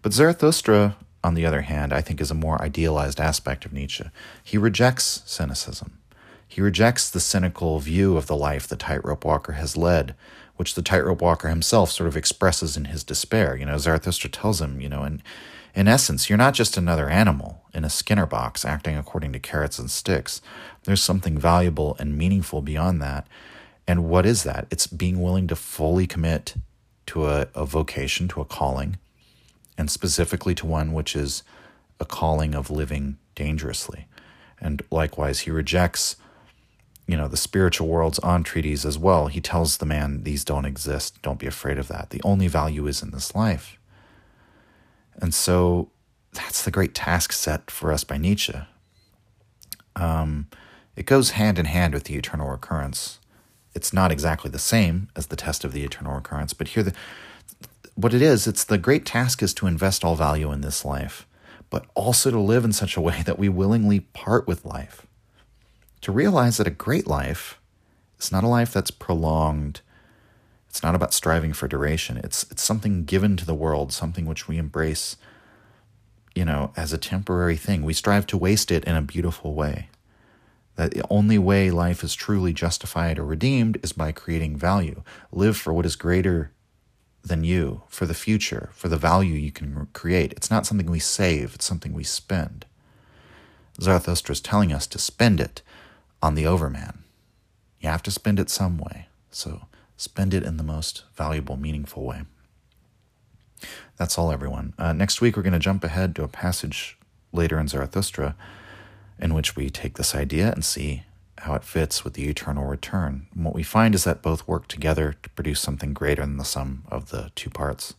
But 0.00 0.12
Zarathustra, 0.12 0.96
on 1.22 1.34
the 1.34 1.44
other 1.44 1.62
hand, 1.62 1.92
I 1.92 2.00
think 2.00 2.20
is 2.20 2.30
a 2.30 2.34
more 2.34 2.60
idealized 2.62 3.20
aspect 3.20 3.66
of 3.66 3.72
Nietzsche. 3.72 4.04
He 4.42 4.56
rejects 4.56 5.22
cynicism. 5.26 5.98
He 6.46 6.62
rejects 6.62 7.10
the 7.10 7.20
cynical 7.20 7.78
view 7.78 8.16
of 8.16 8.26
the 8.26 8.36
life 8.36 8.66
the 8.66 8.76
tightrope 8.76 9.24
walker 9.24 9.52
has 9.52 9.76
led, 9.76 10.14
which 10.58 10.74
the 10.74 10.82
tightrope 10.82 11.22
walker 11.22 11.48
himself 11.48 11.90
sort 11.90 12.08
of 12.08 12.16
expresses 12.16 12.76
in 12.76 12.86
his 12.86 13.04
despair. 13.04 13.56
You 13.56 13.64
know, 13.64 13.78
Zarathustra 13.78 14.28
tells 14.28 14.60
him, 14.60 14.80
you 14.80 14.88
know, 14.88 15.04
in, 15.04 15.22
in 15.72 15.86
essence, 15.86 16.28
you're 16.28 16.36
not 16.36 16.54
just 16.54 16.76
another 16.76 17.08
animal 17.08 17.62
in 17.72 17.84
a 17.84 17.90
Skinner 17.90 18.26
box 18.26 18.64
acting 18.64 18.96
according 18.96 19.32
to 19.34 19.38
carrots 19.38 19.78
and 19.78 19.88
sticks. 19.88 20.42
There's 20.82 21.02
something 21.02 21.38
valuable 21.38 21.96
and 22.00 22.18
meaningful 22.18 22.60
beyond 22.60 23.00
that. 23.00 23.28
And 23.86 24.08
what 24.08 24.26
is 24.26 24.42
that? 24.42 24.66
It's 24.68 24.88
being 24.88 25.22
willing 25.22 25.46
to 25.46 25.54
fully 25.54 26.08
commit 26.08 26.54
to 27.06 27.26
a, 27.26 27.46
a 27.54 27.64
vocation, 27.64 28.26
to 28.28 28.40
a 28.40 28.44
calling, 28.44 28.98
and 29.78 29.88
specifically 29.88 30.56
to 30.56 30.66
one 30.66 30.92
which 30.92 31.14
is 31.14 31.44
a 32.00 32.04
calling 32.04 32.56
of 32.56 32.68
living 32.68 33.16
dangerously. 33.36 34.06
And 34.60 34.82
likewise, 34.90 35.40
he 35.40 35.52
rejects 35.52 36.16
you 37.08 37.16
know, 37.16 37.26
the 37.26 37.38
spiritual 37.38 37.88
world's 37.88 38.20
entreaties 38.22 38.84
as 38.84 38.98
well. 38.98 39.28
He 39.28 39.40
tells 39.40 39.78
the 39.78 39.86
man, 39.86 40.24
These 40.24 40.44
don't 40.44 40.66
exist. 40.66 41.20
Don't 41.22 41.38
be 41.38 41.46
afraid 41.46 41.78
of 41.78 41.88
that. 41.88 42.10
The 42.10 42.20
only 42.22 42.48
value 42.48 42.86
is 42.86 43.02
in 43.02 43.10
this 43.10 43.34
life. 43.34 43.78
And 45.16 45.32
so 45.32 45.90
that's 46.34 46.62
the 46.62 46.70
great 46.70 46.94
task 46.94 47.32
set 47.32 47.70
for 47.70 47.92
us 47.92 48.04
by 48.04 48.18
Nietzsche. 48.18 48.54
Um, 49.96 50.48
it 50.96 51.06
goes 51.06 51.30
hand 51.30 51.58
in 51.58 51.64
hand 51.64 51.94
with 51.94 52.04
the 52.04 52.14
eternal 52.14 52.50
recurrence. 52.50 53.18
It's 53.74 53.92
not 53.92 54.12
exactly 54.12 54.50
the 54.50 54.58
same 54.58 55.08
as 55.16 55.28
the 55.28 55.36
test 55.36 55.64
of 55.64 55.72
the 55.72 55.84
eternal 55.84 56.14
recurrence, 56.14 56.52
but 56.52 56.68
here, 56.68 56.82
the, 56.82 56.92
what 57.94 58.12
it 58.12 58.20
is, 58.20 58.46
it's 58.46 58.64
the 58.64 58.78
great 58.78 59.06
task 59.06 59.42
is 59.42 59.54
to 59.54 59.66
invest 59.66 60.04
all 60.04 60.14
value 60.14 60.52
in 60.52 60.60
this 60.60 60.84
life, 60.84 61.26
but 61.70 61.86
also 61.94 62.30
to 62.30 62.38
live 62.38 62.64
in 62.64 62.72
such 62.72 62.96
a 62.96 63.00
way 63.00 63.22
that 63.22 63.38
we 63.38 63.48
willingly 63.48 64.00
part 64.00 64.46
with 64.46 64.64
life 64.64 65.07
to 66.02 66.12
realize 66.12 66.56
that 66.56 66.66
a 66.66 66.70
great 66.70 67.06
life 67.06 67.58
is 68.18 68.32
not 68.32 68.44
a 68.44 68.48
life 68.48 68.72
that's 68.72 68.90
prolonged. 68.90 69.80
It's 70.68 70.82
not 70.82 70.94
about 70.94 71.14
striving 71.14 71.52
for 71.52 71.68
duration. 71.68 72.18
It's, 72.18 72.44
it's 72.50 72.62
something 72.62 73.04
given 73.04 73.36
to 73.36 73.46
the 73.46 73.54
world, 73.54 73.92
something 73.92 74.26
which 74.26 74.48
we 74.48 74.58
embrace 74.58 75.16
you 76.38 76.44
know, 76.44 76.72
as 76.76 76.92
a 76.92 76.98
temporary 76.98 77.56
thing. 77.56 77.82
We 77.82 77.92
strive 77.92 78.24
to 78.28 78.36
waste 78.36 78.70
it 78.70 78.84
in 78.84 78.94
a 78.94 79.02
beautiful 79.02 79.54
way. 79.54 79.88
That 80.76 80.92
the 80.92 81.02
only 81.10 81.36
way 81.36 81.72
life 81.72 82.04
is 82.04 82.14
truly 82.14 82.52
justified 82.52 83.18
or 83.18 83.24
redeemed 83.24 83.80
is 83.82 83.92
by 83.92 84.12
creating 84.12 84.56
value. 84.56 85.02
Live 85.32 85.56
for 85.56 85.72
what 85.72 85.84
is 85.84 85.96
greater 85.96 86.52
than 87.24 87.42
you, 87.42 87.82
for 87.88 88.06
the 88.06 88.14
future, 88.14 88.70
for 88.72 88.88
the 88.88 88.96
value 88.96 89.34
you 89.34 89.50
can 89.50 89.88
create. 89.92 90.32
It's 90.32 90.48
not 90.48 90.64
something 90.64 90.88
we 90.88 91.00
save, 91.00 91.56
it's 91.56 91.64
something 91.64 91.92
we 91.92 92.04
spend. 92.04 92.64
Zarathustra 93.80 94.32
is 94.34 94.40
telling 94.40 94.72
us 94.72 94.86
to 94.86 94.98
spend 95.00 95.40
it 95.40 95.62
on 96.22 96.34
the 96.34 96.46
overman. 96.46 97.04
You 97.80 97.88
have 97.88 98.02
to 98.04 98.10
spend 98.10 98.38
it 98.38 98.50
some 98.50 98.78
way. 98.78 99.06
So 99.30 99.62
spend 99.96 100.34
it 100.34 100.42
in 100.42 100.56
the 100.56 100.62
most 100.62 101.04
valuable, 101.14 101.56
meaningful 101.56 102.04
way. 102.04 102.22
That's 103.96 104.16
all, 104.16 104.30
everyone. 104.30 104.74
Uh, 104.78 104.92
next 104.92 105.20
week, 105.20 105.36
we're 105.36 105.42
going 105.42 105.52
to 105.52 105.58
jump 105.58 105.82
ahead 105.82 106.14
to 106.16 106.22
a 106.22 106.28
passage 106.28 106.96
later 107.32 107.58
in 107.58 107.68
Zarathustra 107.68 108.36
in 109.18 109.34
which 109.34 109.56
we 109.56 109.68
take 109.68 109.94
this 109.94 110.14
idea 110.14 110.52
and 110.52 110.64
see 110.64 111.02
how 111.38 111.54
it 111.54 111.64
fits 111.64 112.04
with 112.04 112.14
the 112.14 112.28
eternal 112.28 112.64
return. 112.64 113.26
And 113.34 113.44
what 113.44 113.54
we 113.54 113.62
find 113.62 113.94
is 113.94 114.04
that 114.04 114.22
both 114.22 114.46
work 114.46 114.68
together 114.68 115.16
to 115.22 115.30
produce 115.30 115.60
something 115.60 115.92
greater 115.92 116.22
than 116.22 116.36
the 116.36 116.44
sum 116.44 116.84
of 116.90 117.10
the 117.10 117.30
two 117.34 117.50
parts. 117.50 117.94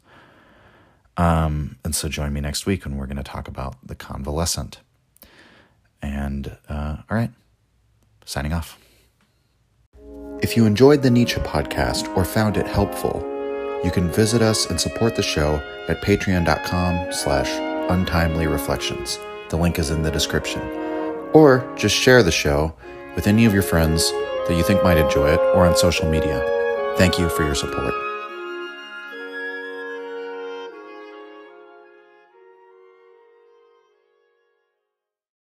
Um, 1.17 1.77
and 1.83 1.93
so 1.93 2.07
join 2.07 2.33
me 2.33 2.41
next 2.41 2.65
week 2.65 2.85
when 2.85 2.95
we're 2.95 3.05
going 3.05 3.17
to 3.17 3.23
talk 3.23 3.47
about 3.47 3.75
the 3.85 3.95
convalescent. 3.95 4.79
And 6.01 6.57
uh, 6.69 6.97
all 7.09 7.17
right, 7.17 7.31
signing 8.29 8.53
off. 8.53 8.77
If 10.41 10.55
you 10.55 10.65
enjoyed 10.65 11.01
the 11.01 11.09
Nietzsche 11.09 11.41
podcast 11.41 12.15
or 12.15 12.23
found 12.23 12.57
it 12.57 12.67
helpful, 12.67 13.19
you 13.83 13.91
can 13.91 14.09
visit 14.11 14.41
us 14.41 14.69
and 14.69 14.79
support 14.79 15.15
the 15.15 15.23
show 15.23 15.55
at 15.87 16.01
patreon.com 16.01 17.11
slash 17.11 17.49
untimely 17.89 18.47
reflections. 18.47 19.19
The 19.49 19.57
link 19.57 19.79
is 19.79 19.89
in 19.89 20.03
the 20.03 20.11
description. 20.11 20.61
Or 21.33 21.69
just 21.75 21.95
share 21.95 22.23
the 22.23 22.31
show 22.31 22.73
with 23.15 23.27
any 23.27 23.45
of 23.45 23.53
your 23.53 23.63
friends 23.63 24.11
that 24.47 24.55
you 24.55 24.63
think 24.63 24.83
might 24.83 24.97
enjoy 24.97 25.33
it 25.33 25.39
or 25.55 25.65
on 25.65 25.75
social 25.75 26.09
media. 26.09 26.43
Thank 26.97 27.19
you 27.19 27.29
for 27.29 27.43
your 27.43 27.55
support. 27.55 28.08